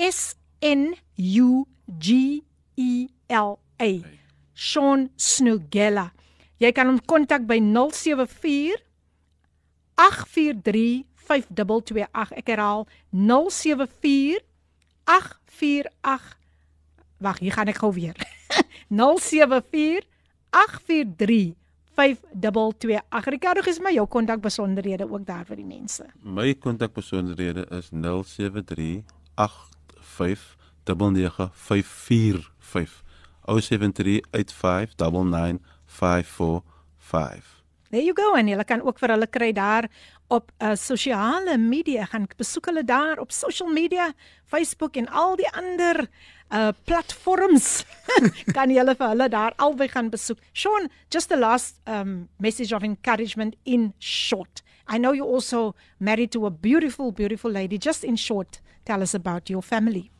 S 0.00 0.32
N 0.64 0.94
U 1.18 1.64
G 2.00 2.40
E 2.80 2.92
L 3.28 3.58
A. 3.80 3.90
Sean 4.54 5.08
Snugella. 5.16 6.10
Jy 6.58 6.72
kan 6.74 6.90
hom 6.90 6.98
kontak 7.06 7.46
by 7.46 7.60
074 7.62 8.82
843 9.94 11.06
5228. 11.28 12.34
Ek 12.42 12.52
herhaal 12.54 12.86
074 13.14 14.42
848 15.06 16.38
Wag, 17.18 17.40
hier 17.42 17.50
gaan 17.52 17.66
ek 17.70 17.80
gou 17.82 17.92
weer. 17.94 18.16
074 18.94 20.06
843 20.54 21.56
5228. 21.98 23.26
Ricardo, 23.34 23.62
gee 23.66 23.82
my 23.82 23.90
jou 23.96 24.06
kontakbesonderhede 24.06 25.08
ook 25.10 25.26
daar 25.26 25.42
vir 25.48 25.58
die 25.58 25.66
mense. 25.66 26.06
My 26.22 26.54
kontakbesonderhede 26.54 27.66
is 27.74 27.90
073 27.90 29.02
85 29.34 30.54
99545. 30.86 33.02
073 33.48 34.22
85 34.30 34.96
99545. 34.96 37.58
There 37.90 38.04
you 38.04 38.12
go 38.12 38.34
en 38.36 38.50
jy 38.50 38.64
kan 38.68 38.82
ook 38.84 38.98
vir 39.00 39.14
hulle 39.14 39.26
kry 39.32 39.48
daar 39.56 39.86
op 40.28 40.50
uh, 40.60 40.74
sosiale 40.76 41.56
media 41.56 42.04
gaan 42.04 42.26
besoek 42.36 42.68
hulle 42.68 42.84
daar 42.84 43.16
op 43.18 43.32
social 43.32 43.72
media, 43.72 44.12
Facebook 44.44 44.96
en 45.00 45.08
al 45.08 45.36
die 45.40 45.48
ander 45.56 46.04
uh 46.52 46.68
platforms. 46.84 47.84
kan 48.56 48.70
jy 48.72 48.78
hulle 48.80 48.94
vir 48.96 49.08
hulle 49.08 49.28
daar 49.32 49.52
albei 49.56 49.88
gaan 49.88 50.10
besoek. 50.12 50.38
Sean, 50.52 50.88
just 51.08 51.28
the 51.32 51.36
last 51.36 51.80
um 51.88 52.28
message 52.36 52.76
of 52.76 52.82
encouragement 52.82 53.56
in 53.64 53.94
short. 53.98 54.62
I 54.88 54.98
know 54.98 55.12
you 55.12 55.24
also 55.24 55.74
married 55.98 56.32
to 56.32 56.46
a 56.46 56.50
beautiful 56.50 57.12
beautiful 57.12 57.50
lady. 57.50 57.78
Just 57.78 58.04
in 58.04 58.16
short, 58.16 58.60
tell 58.84 59.02
us 59.02 59.14
about 59.14 59.48
your 59.48 59.62
family. 59.62 60.10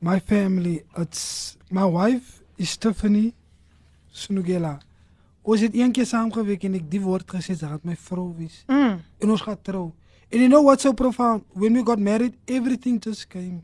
My 0.00 0.20
family, 0.20 0.84
it's 0.96 1.58
my 1.70 1.84
wife 1.84 2.42
Stephanie 2.66 3.34
Snugela. 4.10 4.78
Ons 5.42 5.60
het 5.64 5.74
een 5.74 5.92
keer 5.92 6.06
saamgewerk 6.06 6.64
en 6.68 6.74
ek 6.74 6.90
die 6.90 7.00
woord 7.00 7.26
gesê 7.30 7.54
sy 7.56 7.66
gaan 7.66 7.80
my 7.86 7.94
vrou 7.96 8.32
wees. 8.36 8.64
Mm. 8.68 8.98
En 9.22 9.30
ons 9.30 9.40
gaan 9.46 9.58
trou. 9.62 9.92
And 10.30 10.40
you 10.42 10.48
know 10.48 10.60
what's 10.62 10.82
so 10.82 10.92
profound? 10.92 11.44
When 11.54 11.72
we 11.72 11.82
got 11.82 11.98
married, 11.98 12.34
everything 12.46 12.98
just 13.00 13.28
came 13.30 13.62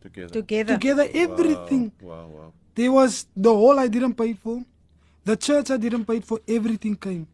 Together. 0.00 0.30
Together. 0.30 0.74
together. 0.78 1.06
Everything. 1.12 1.90
Wow, 2.00 2.28
wow. 2.30 2.52
There 2.74 2.92
was 2.92 3.26
the 3.34 3.50
whole 3.50 3.78
I 3.80 3.88
didn't 3.88 4.14
pay 4.14 4.34
for. 4.34 4.62
The 5.24 5.36
church 5.36 5.70
I 5.70 5.78
didn't 5.78 6.04
pay 6.04 6.20
for 6.20 6.38
everything 6.46 6.94
came. 6.94 7.26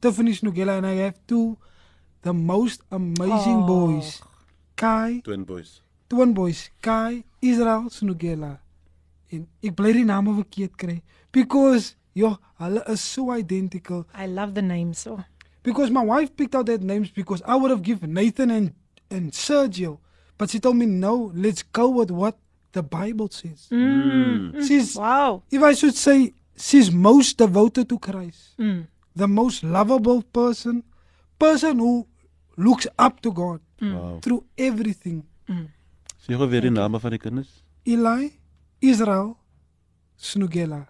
Tiffany 0.00 0.30
Snugela 0.32 0.76
and 0.78 0.86
I 0.86 0.94
have 1.02 1.18
two 1.26 1.56
the 2.22 2.32
most 2.32 2.82
amazing 2.92 3.62
Oh. 3.64 3.66
boys. 3.66 4.20
Kai, 4.76 5.20
Twin 5.24 5.42
boys. 5.44 5.80
twin 6.08 6.32
boys, 6.34 6.70
Kai, 6.82 7.24
Israel 7.40 7.88
Snugela. 7.90 8.58
En 9.36 9.46
ek 9.62 9.74
bly 9.76 9.92
die 9.92 10.04
name 10.08 10.32
verkeerd 10.40 10.76
kry 10.80 11.02
because 11.32 11.94
yo, 12.14 12.36
hulle 12.58 12.82
is 12.88 13.00
so 13.04 13.30
identical. 13.32 14.06
I 14.14 14.26
love 14.26 14.54
the 14.54 14.62
name 14.62 14.94
so. 14.94 15.18
Because 15.62 15.90
my 15.90 16.04
wife 16.04 16.30
picked 16.36 16.54
out 16.54 16.66
that 16.66 16.80
names 16.82 17.10
because 17.10 17.42
I 17.46 17.56
would 17.56 17.70
have 17.70 17.82
given 17.82 18.12
Nathan 18.14 18.50
and 18.50 18.72
and 19.10 19.32
Sergio, 19.32 19.98
but 20.38 20.50
she 20.50 20.58
told 20.60 20.76
me 20.76 20.86
no, 20.86 21.30
let's 21.34 21.62
go 21.62 21.88
with 21.88 22.10
what 22.10 22.36
the 22.72 22.82
Bible 22.82 23.28
says. 23.30 23.68
Mm. 23.70 24.66
She's 24.66 24.96
Wow. 24.96 25.42
if 25.50 25.62
I 25.62 25.74
should 25.74 25.94
say 25.96 26.32
she's 26.56 26.90
most 26.90 27.38
devoted 27.38 27.88
to 27.88 27.98
Christ, 27.98 28.54
Mm. 28.58 28.86
the 29.14 29.26
most 29.28 29.62
lovable 29.62 30.22
person, 30.22 30.82
person 31.38 31.78
who 31.78 32.06
looks 32.56 32.86
up 32.98 33.20
to 33.22 33.30
God 33.32 33.60
Wow. 33.80 34.18
through 34.22 34.44
everything. 34.56 35.22
Sê 36.26 36.34
gou 36.36 36.48
weer 36.48 36.60
die 36.62 36.70
name 36.70 36.98
van 36.98 37.10
die 37.10 37.18
kinders. 37.18 37.62
Eli, 37.86 38.30
Israel, 38.86 39.36
Snugela, 40.16 40.86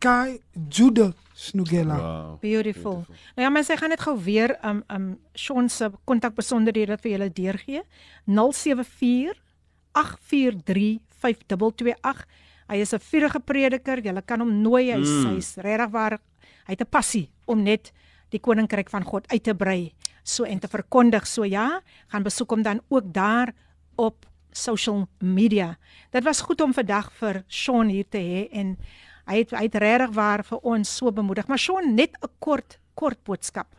Kai, 0.00 0.40
Judah, 0.68 1.12
Snugela. 1.34 1.96
Wow. 1.96 2.38
Beautiful. 2.40 3.04
Nou 3.36 3.44
ja, 3.44 3.50
mense, 3.52 3.72
ek 3.72 3.82
gaan 3.82 3.92
net 3.92 4.00
gou 4.00 4.14
weer 4.24 4.56
um 4.64 4.82
um 4.88 5.06
Sean 5.36 5.68
se 5.68 5.90
kontakbesonderhede 6.08 6.96
vir 7.02 7.12
julle 7.12 7.28
deurgee. 7.36 7.82
074 8.26 9.36
843 9.92 11.00
5228. 11.20 12.24
Hy 12.70 12.76
is 12.80 12.94
'n 12.94 12.98
vurige 13.00 13.40
prediker. 13.40 14.00
Julle 14.00 14.22
kan 14.22 14.40
hom 14.40 14.62
nooi. 14.62 14.90
Hy's 14.92 15.08
Mm. 15.08 15.34
hy's 15.34 15.56
regtig 15.56 15.90
waar 15.90 16.18
hy 16.66 16.72
het 16.72 16.80
'n 16.80 16.90
passie 16.90 17.30
om 17.46 17.62
net 17.62 17.92
die 18.30 18.40
koninkryk 18.40 18.88
van 18.90 19.04
God 19.04 19.28
uit 19.28 19.42
te 19.42 19.54
brei 19.54 19.92
so 20.22 20.44
en 20.44 20.58
te 20.58 20.68
verkondig. 20.68 21.26
So 21.26 21.44
ja, 21.44 21.80
gaan 22.08 22.22
besoek 22.22 22.50
hom 22.50 22.62
dan 22.62 22.80
ook 22.88 23.12
daar 23.12 23.52
op 23.96 24.26
social 24.52 25.08
media. 25.18 25.78
Dit 26.10 26.24
was 26.24 26.40
goed 26.40 26.60
om 26.60 26.74
vandag 26.74 27.12
vir 27.12 27.44
Sean 27.48 27.88
hier 27.88 28.08
te 28.08 28.18
hê 28.18 28.48
en 28.52 28.76
hy 29.26 29.42
het 29.42 29.50
hy 29.50 29.62
het 29.68 29.74
regtig 29.74 30.14
waar 30.14 30.44
vir 30.44 30.58
ons 30.62 30.96
so 30.96 31.12
bemoedig. 31.12 31.46
Maar 31.46 31.58
Sean 31.58 31.94
net 31.94 32.16
'n 32.22 32.28
kort 32.38 32.78
kort 32.94 33.22
boodskap 33.24 33.76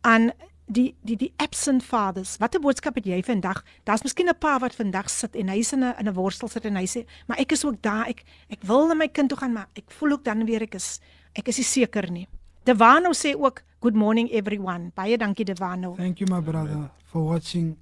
aan 0.00 0.32
die 0.66 0.94
die 1.02 1.16
die 1.16 1.32
absent 1.36 1.82
fathers. 1.84 2.36
Watter 2.40 2.60
boodskap 2.60 2.96
het 2.98 3.06
jy 3.06 3.20
vandag? 3.26 3.62
Daar's 3.84 4.02
miskien 4.02 4.28
'n 4.28 4.38
pa 4.38 4.58
wat 4.58 4.74
vandag 4.74 5.10
sit 5.10 5.36
en 5.36 5.48
hy's 5.48 5.72
in 5.72 5.84
'n 5.84 5.94
in 5.98 6.08
'n 6.08 6.14
worstel 6.14 6.48
sit 6.48 6.64
en 6.64 6.76
hy 6.76 6.86
sê, 6.86 7.06
"Maar 7.26 7.38
ek 7.38 7.52
is 7.52 7.64
ook 7.64 7.82
daar. 7.82 8.08
Ek 8.08 8.24
ek 8.48 8.62
wil 8.62 8.86
na 8.86 8.94
my 8.94 9.08
kind 9.08 9.28
toe 9.28 9.38
gaan, 9.38 9.52
maar 9.52 9.68
ek 9.74 9.90
voel 9.90 10.12
ook 10.12 10.24
dan 10.24 10.44
weer 10.44 10.62
ek 10.62 10.74
is 10.74 11.00
ek 11.34 11.48
is 11.48 11.56
nie 11.56 11.64
seker 11.64 12.10
nie." 12.10 12.28
Devano 12.64 13.10
sê 13.12 13.34
ook, 13.34 13.62
"Good 13.80 13.94
morning 13.94 14.30
everyone." 14.30 14.90
Baie 14.94 15.18
dankie 15.18 15.44
Devano. 15.44 15.94
Thank 15.94 16.18
you, 16.18 16.30
my 16.30 16.40
brother, 16.40 16.90
for 17.04 17.22
watching. 17.22 17.76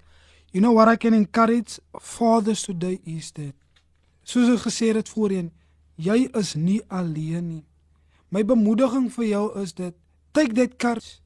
You 0.52 0.60
know 0.60 0.72
what 0.72 0.88
I 0.88 0.96
can 0.96 1.14
encourage 1.14 1.78
fathers 2.00 2.62
today 2.62 2.98
is 3.06 3.30
that, 3.38 3.54
soos 4.24 4.48
ek 4.50 4.64
gesê 4.66 4.90
het 4.94 5.08
voorheen, 5.10 5.50
jy 6.00 6.28
is 6.36 6.54
nie 6.58 6.80
alleen 6.90 7.46
nie. 7.48 7.64
My 8.30 8.42
bemoediging 8.46 9.08
vir 9.14 9.26
jou 9.30 9.44
is 9.62 9.72
dat 9.78 9.94
take 10.34 10.54
that 10.58 10.78
courage 10.78 11.18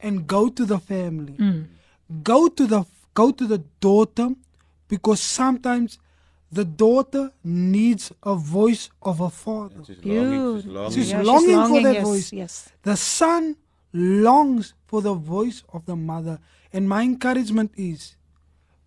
and 0.00 0.26
go 0.26 0.48
to 0.48 0.64
the 0.66 0.78
family. 0.78 1.34
Mm. 1.38 1.66
Go 2.22 2.48
to 2.48 2.66
the 2.66 2.84
go 3.14 3.30
to 3.30 3.46
the 3.46 3.60
daughter 3.80 4.30
because 4.88 5.20
sometimes 5.22 5.98
the 6.50 6.64
daughter 6.64 7.30
needs 7.42 8.12
a 8.22 8.34
voice 8.34 8.90
of 9.02 9.20
a 9.20 9.30
father. 9.30 9.82
She's 9.86 9.98
Beaut- 9.98 10.66
longing, 10.66 10.90
she's 10.92 11.08
She's 11.10 11.12
longing. 11.14 11.56
longing 11.56 11.68
for 11.68 11.82
that 11.82 11.94
yes, 11.94 12.04
voice. 12.06 12.32
Yes. 12.32 12.68
The 12.82 12.96
son 12.96 13.56
longs 13.92 14.74
for 14.86 15.00
the 15.02 15.14
voice 15.14 15.62
of 15.72 15.86
the 15.86 15.96
mother. 15.96 16.38
And 16.72 16.88
my 16.88 17.02
encouragement 17.02 17.70
is 17.76 18.16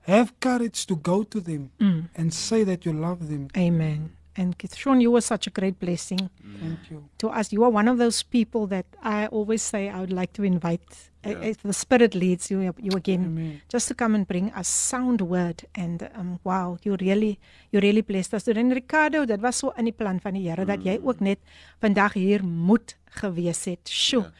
have 0.07 0.31
courage 0.39 0.85
to 0.87 0.95
go 0.95 1.23
to 1.23 1.39
them 1.41 1.69
Mm. 1.79 2.09
and 2.15 2.33
say 2.33 2.63
that 2.65 2.85
you 2.85 2.93
love 2.93 3.27
them. 3.27 3.47
Amen. 3.57 4.09
And 4.39 4.53
Sean, 4.75 5.01
you 5.01 5.11
were 5.11 5.21
such 5.21 5.47
a 5.47 5.49
great 5.49 5.79
blessing. 5.79 6.29
Thank 6.59 6.91
you. 6.91 7.03
to 7.17 7.29
us. 7.29 7.51
You 7.51 7.63
are 7.63 7.71
one 7.71 7.87
of 7.91 7.97
those 7.97 8.23
people 8.23 8.67
that 8.67 8.85
I 9.03 9.25
always 9.31 9.63
say 9.63 9.89
I 9.89 9.99
would 9.99 10.13
like 10.13 10.31
to 10.33 10.43
invite. 10.43 10.85
uh, 11.25 11.29
Yeah. 11.31 11.49
If 11.49 11.57
the 11.63 11.73
Spirit 11.73 12.13
leads 12.13 12.51
you, 12.51 12.61
you 12.77 12.91
again, 12.95 13.25
Amen. 13.25 13.61
just 13.67 13.87
to 13.87 13.95
come 13.95 14.15
and 14.15 14.27
bring 14.27 14.51
a 14.55 14.63
sound 14.63 15.21
word. 15.21 15.65
And 15.73 16.07
um, 16.15 16.39
wow, 16.43 16.77
you 16.83 16.95
really, 16.99 17.39
you 17.71 17.79
really 17.81 18.01
blessed 18.03 18.33
us. 18.35 18.47
En 18.47 18.71
Ricardo, 18.73 19.25
dit 19.25 19.41
was 19.41 19.57
so 19.57 19.73
in 19.75 19.85
die 19.85 19.93
plan 19.93 20.19
van 20.21 20.33
die 20.33 20.47
Here 20.49 20.65
dat 20.65 20.83
jy 20.83 20.99
ook 21.03 21.19
net 21.19 21.39
vandag 21.81 22.13
hier 22.13 22.45
moet 22.45 22.95
gewees 23.09 23.65
het. 23.65 23.89
Sjoe. 23.89 24.21
Ja. 24.21 24.31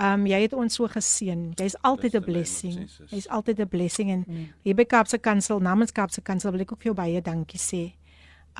Um 0.00 0.24
jy 0.26 0.38
het 0.46 0.52
ons 0.56 0.74
so 0.74 0.88
geseën. 0.88 1.52
Jy's 1.60 1.76
altyd 1.84 2.14
'n 2.16 2.24
blessing. 2.24 2.88
Jy's 3.10 3.28
altyd 3.28 3.60
'n 3.60 3.68
blessing 3.68 4.10
en 4.10 4.24
hier 4.64 4.74
by 4.74 4.84
Kaapse 4.84 5.18
Kansel, 5.18 5.60
namens 5.60 5.92
Kaapse 5.92 6.20
Kansel 6.22 6.52
wil 6.52 6.60
ek 6.60 6.72
ook 6.72 6.78
vir 6.82 6.92
jou 6.92 6.94
baie 6.94 7.20
dankie 7.22 7.58
sê. 7.60 7.92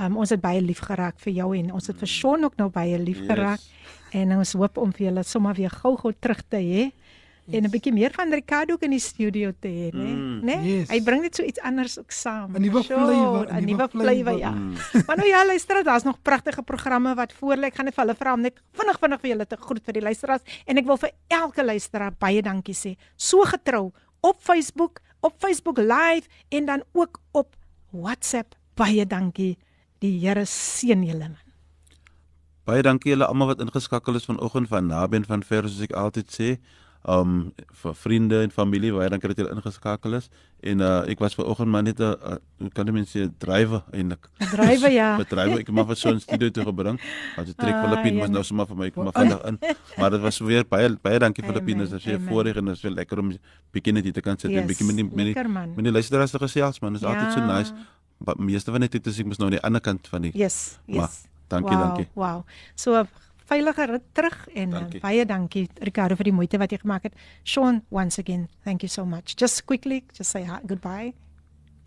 Um 0.00 0.16
ons 0.16 0.30
het 0.30 0.40
baie 0.40 0.60
lief 0.60 0.78
geraak 0.80 1.18
vir 1.18 1.32
jou 1.32 1.56
en 1.56 1.72
ons 1.72 1.86
het 1.86 1.96
vir 1.96 2.08
Sean 2.08 2.44
ook 2.44 2.56
nou 2.56 2.68
baie 2.70 2.98
lief 2.98 3.18
Yes. 3.18 3.26
geraak. 3.26 3.60
En 4.12 4.32
ons 4.38 4.52
hoop 4.52 4.76
om 4.78 4.92
vir 4.92 5.06
julle 5.06 5.22
sommer 5.24 5.54
weer 5.54 5.70
gou-gou 5.70 6.12
terug 6.20 6.42
te 6.48 6.56
hê. 6.56 6.92
En 7.50 7.64
'n 7.64 7.70
bietjie 7.70 7.92
meer 7.92 8.12
van 8.14 8.32
Ricardo 8.32 8.76
in 8.80 8.90
die 8.90 9.00
studio 9.00 9.52
te 9.58 9.68
hê, 9.68 9.90
né? 9.92 10.10
Mm. 10.14 10.40
Né? 10.44 10.56
Yes. 10.62 10.88
Hy 10.88 11.00
bring 11.02 11.22
net 11.22 11.34
so 11.36 11.42
iets 11.42 11.60
anders 11.60 11.98
ook 11.98 12.10
saam. 12.10 12.56
'n 12.56 12.62
Nuwe 12.62 12.82
flavour, 12.84 13.46
'n 13.52 13.64
nuwe 13.64 13.88
flavour, 13.88 14.38
ja. 14.38 14.50
Mm. 14.50 14.74
Maar 15.06 15.16
nou 15.16 15.28
ja, 15.28 15.46
luister, 15.46 15.84
daar's 15.84 16.02
nog 16.02 16.22
pragtige 16.22 16.62
programme 16.62 17.14
wat 17.14 17.32
voor 17.32 17.56
lê. 17.56 17.66
Ek 17.66 17.74
gaan 17.74 17.84
net 17.84 17.94
vir 17.94 18.04
hulle 18.04 18.16
vra 18.16 18.32
om 18.32 18.40
net 18.40 18.60
vinnig 18.72 18.98
vinnig 18.98 19.20
vir 19.20 19.30
julle 19.30 19.46
te 19.46 19.56
groet 19.56 19.84
vir 19.84 19.92
die 19.92 20.02
luisteraars 20.02 20.42
en 20.66 20.76
ek 20.76 20.86
wil 20.86 20.96
vir 20.96 21.10
elke 21.28 21.64
luisteraar 21.64 22.12
baie 22.18 22.42
dankie 22.42 22.74
sê. 22.74 22.96
So 23.16 23.42
getrou 23.42 23.92
op 24.20 24.40
Facebook, 24.40 25.00
op 25.20 25.34
Facebook 25.38 25.78
Live 25.78 26.28
en 26.48 26.66
dan 26.66 26.82
ook 26.92 27.20
op 27.32 27.56
WhatsApp. 27.90 28.54
Baie 28.74 29.06
dankie. 29.06 29.58
Die 30.00 30.18
Here 30.20 30.46
seën 30.46 31.02
julle 31.04 31.28
man. 31.28 31.50
Baie 32.64 32.82
dankie 32.82 33.10
julle 33.12 33.26
almal 33.26 33.50
wat 33.54 33.60
ingeskakel 33.60 34.14
is 34.14 34.28
vanoggend 34.28 34.68
van 34.68 34.86
naby 34.86 35.16
en 35.16 35.24
van 35.24 35.42
ver 35.42 35.68
soos 35.68 35.82
ek 35.88 35.96
altyd 35.96 36.30
sê. 36.30 36.48
Um 37.08 37.52
vir 37.80 37.94
vriende 37.96 38.42
en 38.44 38.50
familie, 38.52 38.92
baie 38.92 39.08
dankie 39.08 39.28
dat 39.32 39.38
julle 39.40 39.54
ingeskakel 39.56 40.14
is. 40.18 40.26
En 40.60 40.80
uh 40.84 41.08
ek 41.08 41.18
was 41.18 41.34
vanoggend 41.34 41.68
maar 41.72 41.82
net 41.82 41.98
'n 41.98 42.02
uh, 42.02 42.36
hoe 42.58 42.68
kan 42.76 42.92
mense 42.92 43.16
sê 43.18 43.30
drywer 43.38 43.82
eintlik. 43.92 44.28
Drywe 44.36 44.90
ja. 45.00 45.16
Bedrywe 45.16 45.58
ek 45.60 45.70
maar 45.72 45.86
vir 45.86 45.96
so 45.96 46.10
'n 46.12 46.20
studio 46.20 46.50
toe 46.50 46.64
gebring. 46.64 47.00
Want 47.36 47.46
die 47.48 47.54
trek 47.56 47.74
Ah, 47.74 47.82
Filippine 47.88 48.18
was 48.20 48.28
jene. 48.28 48.32
nou 48.36 48.42
sommer 48.44 48.66
vir 48.66 48.76
my 48.76 48.90
kom 48.90 49.04
maar 49.04 49.12
vandag 49.16 49.44
in. 49.48 49.58
Maar 49.96 50.10
dit 50.10 50.20
was 50.20 50.38
weer 50.38 50.64
baie 50.68 50.90
baie 51.02 51.18
dankie 51.18 51.44
Filippine, 51.44 51.88
dit 51.88 52.04
weer 52.04 52.16
amen. 52.16 52.28
voorreg 52.28 52.56
en 52.56 52.64
dit 52.64 52.74
is 52.76 52.82
weer 52.82 52.92
lekker 52.92 53.18
om 53.18 53.32
bietjie 53.72 53.92
net 53.92 54.04
hier 54.04 54.12
te 54.12 54.20
kan 54.20 54.36
sit 54.38 54.50
en 54.50 54.56
Yes, 54.56 54.66
bietjie 54.66 54.86
met 54.86 54.96
die 54.96 55.04
met 55.04 55.24
die 55.34 55.48
met 55.74 55.84
die 55.84 55.92
luisteraars 55.92 56.30
te 56.30 56.38
gesels 56.38 56.80
man. 56.80 56.92
Dit 56.92 57.02
is 57.02 57.08
altyd 57.08 57.32
so 57.32 57.40
Ja. 57.40 57.46
nice. 57.58 57.72
Maar 58.18 58.34
meeste 58.38 58.70
van 58.70 58.80
die 58.80 58.88
tyd 58.88 59.06
is 59.06 59.18
ek 59.18 59.26
mos 59.26 59.38
nou 59.38 59.48
aan 59.48 59.56
die 59.56 59.62
ander 59.64 59.80
kant 59.80 60.06
van 60.08 60.20
die 60.22 60.32
Yes, 60.36 60.78
Maar, 60.86 60.96
yes. 61.08 61.24
dankie, 61.48 61.76
wow, 61.76 61.86
dankie. 61.86 62.08
Wow. 62.14 62.44
So 62.74 63.06
'n 63.50 63.54
veilige 63.64 63.84
rit 63.86 64.02
terug 64.14 64.48
en 64.54 64.68
uh, 64.68 64.74
Dankie. 64.80 65.00
baie 65.00 65.24
dankie 65.26 65.68
Ricardo 65.82 66.14
vir 66.14 66.24
die 66.24 66.32
moeite 66.32 66.58
wat 66.58 66.70
jy 66.70 66.78
gemaak 66.78 67.02
het. 67.02 67.14
Sean, 67.42 67.82
once 67.90 68.18
again, 68.20 68.48
thank 68.64 68.82
you 68.82 68.88
so 68.88 69.04
much. 69.04 69.34
Just 69.36 69.64
quickly, 69.66 70.04
just 70.16 70.30
say 70.30 70.44
hi, 70.44 70.58
goodbye. 70.66 71.12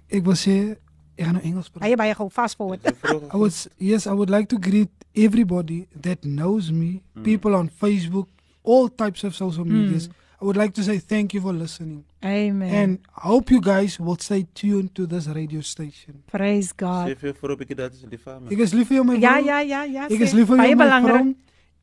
Ek 0.09 0.25
wil 0.25 0.35
sê 0.35 0.75
ek 1.15 1.25
gaan 1.25 1.33
nou 1.37 1.43
Engels 1.43 1.69
praat. 1.69 1.81
Baie 1.85 1.95
baie 1.95 2.13
gou 2.13 2.29
fast 2.29 2.55
forward. 2.57 2.81
I 2.83 3.37
would 3.37 3.53
yes, 3.79 4.07
I 4.07 4.11
would 4.13 4.29
like 4.29 4.47
to 4.49 4.57
greet 4.59 4.91
everybody 5.15 5.87
that 6.01 6.21
knows 6.23 6.71
me, 6.71 7.01
people 7.23 7.55
on 7.55 7.69
Facebook, 7.69 8.27
all 8.63 8.89
types 8.89 9.23
of 9.23 9.35
social 9.35 9.65
medias. 9.65 10.09
I 10.41 10.45
would 10.45 10.57
like 10.57 10.73
to 10.73 10.83
say 10.83 10.97
thank 10.99 11.33
you 11.33 11.39
for 11.39 11.53
listening. 11.53 12.03
Amen. 12.25 12.73
And 12.75 12.99
I 13.15 13.27
hope 13.27 13.49
you 13.49 13.61
guys 13.61 13.97
will 13.99 14.17
stay 14.19 14.45
tuned 14.53 14.93
to 14.95 15.05
this 15.07 15.27
radio 15.27 15.61
station. 15.61 16.23
praise 16.31 16.73
God. 16.75 17.07
Sê 17.07 17.15
vir 17.15 17.33
vir 17.33 17.49
'n 17.51 17.57
bietjie 17.57 17.75
dat 17.77 17.93
is 17.93 18.03
in 18.03 18.09
die 18.09 18.17
farm. 18.19 18.47
Ek 18.51 18.59
is 18.59 18.73
lief 18.73 18.87
vir 18.89 18.95
jou 18.97 19.05
my 19.05 19.15
Ja 19.21 19.33
vrou. 19.39 19.45
ja 19.45 19.59
ja 19.61 19.83
ja. 19.83 20.03
Ek 20.05 20.19
sê, 20.19 20.21
is 20.23 20.33
lief 20.33 20.47
vir 20.47 20.57
jou 20.57 20.75
my 20.75 21.01
vrou. 21.07 21.33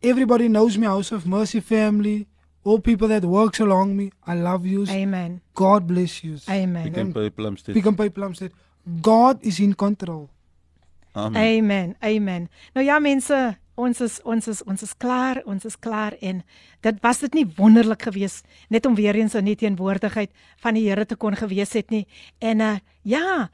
Everybody 0.02 0.48
knows 0.48 0.78
me, 0.78 0.86
House 0.86 1.12
of 1.12 1.27
Mercy 1.27 1.60
family, 1.60 2.27
all 2.64 2.78
people 2.81 3.09
that 3.09 3.22
works 3.22 3.60
along 3.60 3.97
me. 3.97 4.12
I 4.27 4.35
love 4.35 4.64
you. 4.64 4.86
Amen. 4.89 5.43
God 5.55 5.86
bless 5.86 6.24
you. 6.24 6.39
Amen. 6.48 6.85
Pick 6.85 6.97
and 6.97 7.14
Pay 7.14 7.31
Plumstead. 7.31 7.74
Pick 7.74 7.85
and 7.85 7.98
Pay 7.98 8.09
Plumstead. 8.09 8.52
God 9.02 9.39
is 9.43 9.60
in 9.60 9.74
control. 9.74 10.31
Amen. 11.14 11.36
Amen. 11.36 11.97
Amen. 12.02 12.48
Nou 12.72 12.86
ja 12.86 12.98
mense, 12.98 13.59
ons 13.74 14.01
is 14.01 14.20
ons 14.24 14.48
is 14.48 14.62
ons 14.64 14.82
is 14.82 14.94
klaar, 14.97 15.43
ons 15.44 15.64
is 15.64 15.77
klaar 15.78 16.14
en 16.20 16.40
dit 16.81 17.01
was 17.05 17.20
dit 17.24 17.35
nie 17.40 17.44
wonderlik 17.56 18.06
geweest 18.09 18.47
net 18.68 18.86
om 18.86 18.94
weer 18.94 19.18
eens 19.18 19.35
in 19.35 19.44
die 19.44 19.56
teenwoordigheid 19.56 20.31
van 20.62 20.78
die 20.78 20.86
Here 20.89 21.05
te 21.06 21.16
kon 21.16 21.36
gewees 21.36 21.74
het 21.77 21.90
nie. 21.90 22.06
En 22.39 22.60
uh 22.60 22.77
ja, 23.02 23.51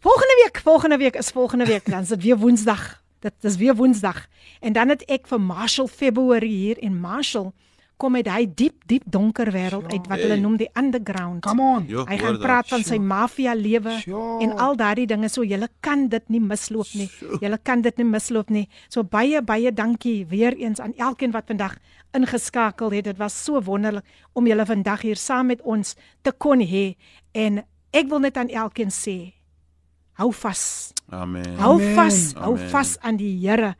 volgende 0.00 0.40
week, 0.44 0.62
volgende 0.64 0.96
week 0.96 1.16
is 1.16 1.28
volgende 1.28 1.66
week, 1.66 1.90
dan 1.90 2.08
is 2.08 2.08
dit 2.08 2.22
weer 2.22 2.38
Woensdag. 2.38 3.02
Dit 3.20 3.34
is 3.44 3.56
weer 3.56 3.74
Woensdag. 3.74 4.26
En 4.60 4.72
dan 4.72 4.88
het 4.88 5.02
ek 5.10 5.26
vir 5.26 5.40
Marshall 5.40 5.88
February 5.88 6.50
hier 6.50 6.78
en 6.78 7.00
Marshall 7.00 7.52
kom 7.98 8.14
uit 8.14 8.28
hy 8.30 8.44
diep 8.46 8.84
diep 8.86 9.06
donker 9.10 9.50
wêreld 9.50 9.88
uit 9.90 10.04
wat 10.10 10.20
hulle 10.22 10.36
noem 10.38 10.54
die 10.60 10.68
underground. 10.78 11.42
Come 11.42 11.64
on. 11.64 11.86
Jo, 11.90 12.04
Hy 12.06 12.18
gaan 12.20 12.38
praat 12.38 12.70
van 12.70 12.84
sy 12.86 12.98
mafia 13.02 13.56
lewe 13.58 13.96
en 14.44 14.54
al 14.62 14.78
daardie 14.78 15.08
dinge 15.10 15.30
so 15.32 15.42
jy 15.42 15.58
kan 15.84 16.06
dit 16.12 16.28
nie 16.30 16.40
misloop 16.40 16.92
nie. 16.94 17.08
Jy 17.42 17.50
kan 17.66 17.82
dit 17.82 17.98
nie 17.98 18.06
misloop 18.06 18.52
nie. 18.54 18.68
So 18.88 19.02
baie 19.02 19.42
baie 19.42 19.72
dankie 19.74 20.22
weer 20.30 20.54
eens 20.56 20.80
aan 20.80 20.94
elkeen 20.96 21.34
wat 21.34 21.50
vandag 21.50 21.74
ingeskakel 22.14 22.94
het. 22.94 23.10
Dit 23.10 23.18
was 23.18 23.34
so 23.34 23.60
wonderlik 23.60 24.06
om 24.32 24.46
julle 24.46 24.66
vandag 24.66 25.02
hier 25.02 25.18
saam 25.18 25.50
met 25.50 25.62
ons 25.62 25.96
te 26.22 26.32
kon 26.32 26.62
hê 26.62 26.94
en 27.34 27.64
ek 27.90 28.06
wil 28.08 28.22
net 28.22 28.38
aan 28.38 28.52
elkeen 28.52 28.94
sê 28.94 29.37
hou 30.18 30.32
vas. 30.34 30.92
Amen. 31.14 31.56
Hou 31.58 31.78
Amen. 31.78 31.94
vas, 31.96 32.18
hou 32.36 32.54
Amen. 32.56 32.68
vas 32.72 32.96
aan 33.00 33.16
die 33.20 33.32
Here. 33.40 33.74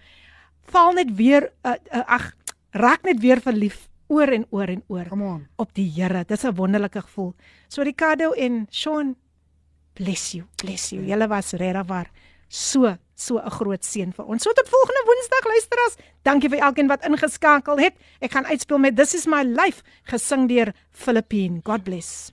Val 0.71 0.95
net 0.97 1.11
weer 1.17 1.51
uh, 1.65 1.75
uh, 1.93 2.05
ag 2.07 2.33
raak 2.77 3.05
net 3.09 3.21
weer 3.21 3.41
verlief 3.43 3.87
oor 4.09 4.31
en 4.33 4.47
oor 4.55 4.71
en 4.73 4.83
oor 4.89 5.11
op 5.57 5.75
die 5.75 5.89
Here. 5.91 6.25
Dis 6.25 6.45
'n 6.45 6.55
wonderlike 6.55 7.03
gevoel. 7.03 7.35
So 7.69 7.83
Ricardo 7.83 8.33
en 8.33 8.67
Sean 8.71 9.17
bless 9.95 10.33
you. 10.33 10.47
Bless 10.57 10.91
you. 10.91 11.05
Julle 11.05 11.29
was 11.29 11.53
regtig 11.53 11.87
waar 11.87 12.11
so 12.49 12.97
so 13.15 13.39
'n 13.39 13.51
groot 13.51 13.85
seën 13.85 14.13
vir 14.13 14.25
ons. 14.25 14.43
So 14.43 14.53
tot 14.53 14.69
volgende 14.69 15.03
Woensdag 15.05 15.45
luisteraars. 15.45 15.97
Dankie 16.23 16.49
vir 16.49 16.59
elkeen 16.59 16.89
wat 16.89 17.05
ingeskakel 17.05 17.79
het. 17.79 17.95
Ek 18.21 18.33
gaan 18.33 18.47
uitspeel 18.47 18.79
met 18.79 18.97
This 18.97 19.15
is 19.15 19.27
my 19.27 19.43
life 19.43 19.83
gesing 20.05 20.49
deur 20.49 20.73
Philippine. 20.91 21.61
God 21.65 21.83
bless. 21.83 22.33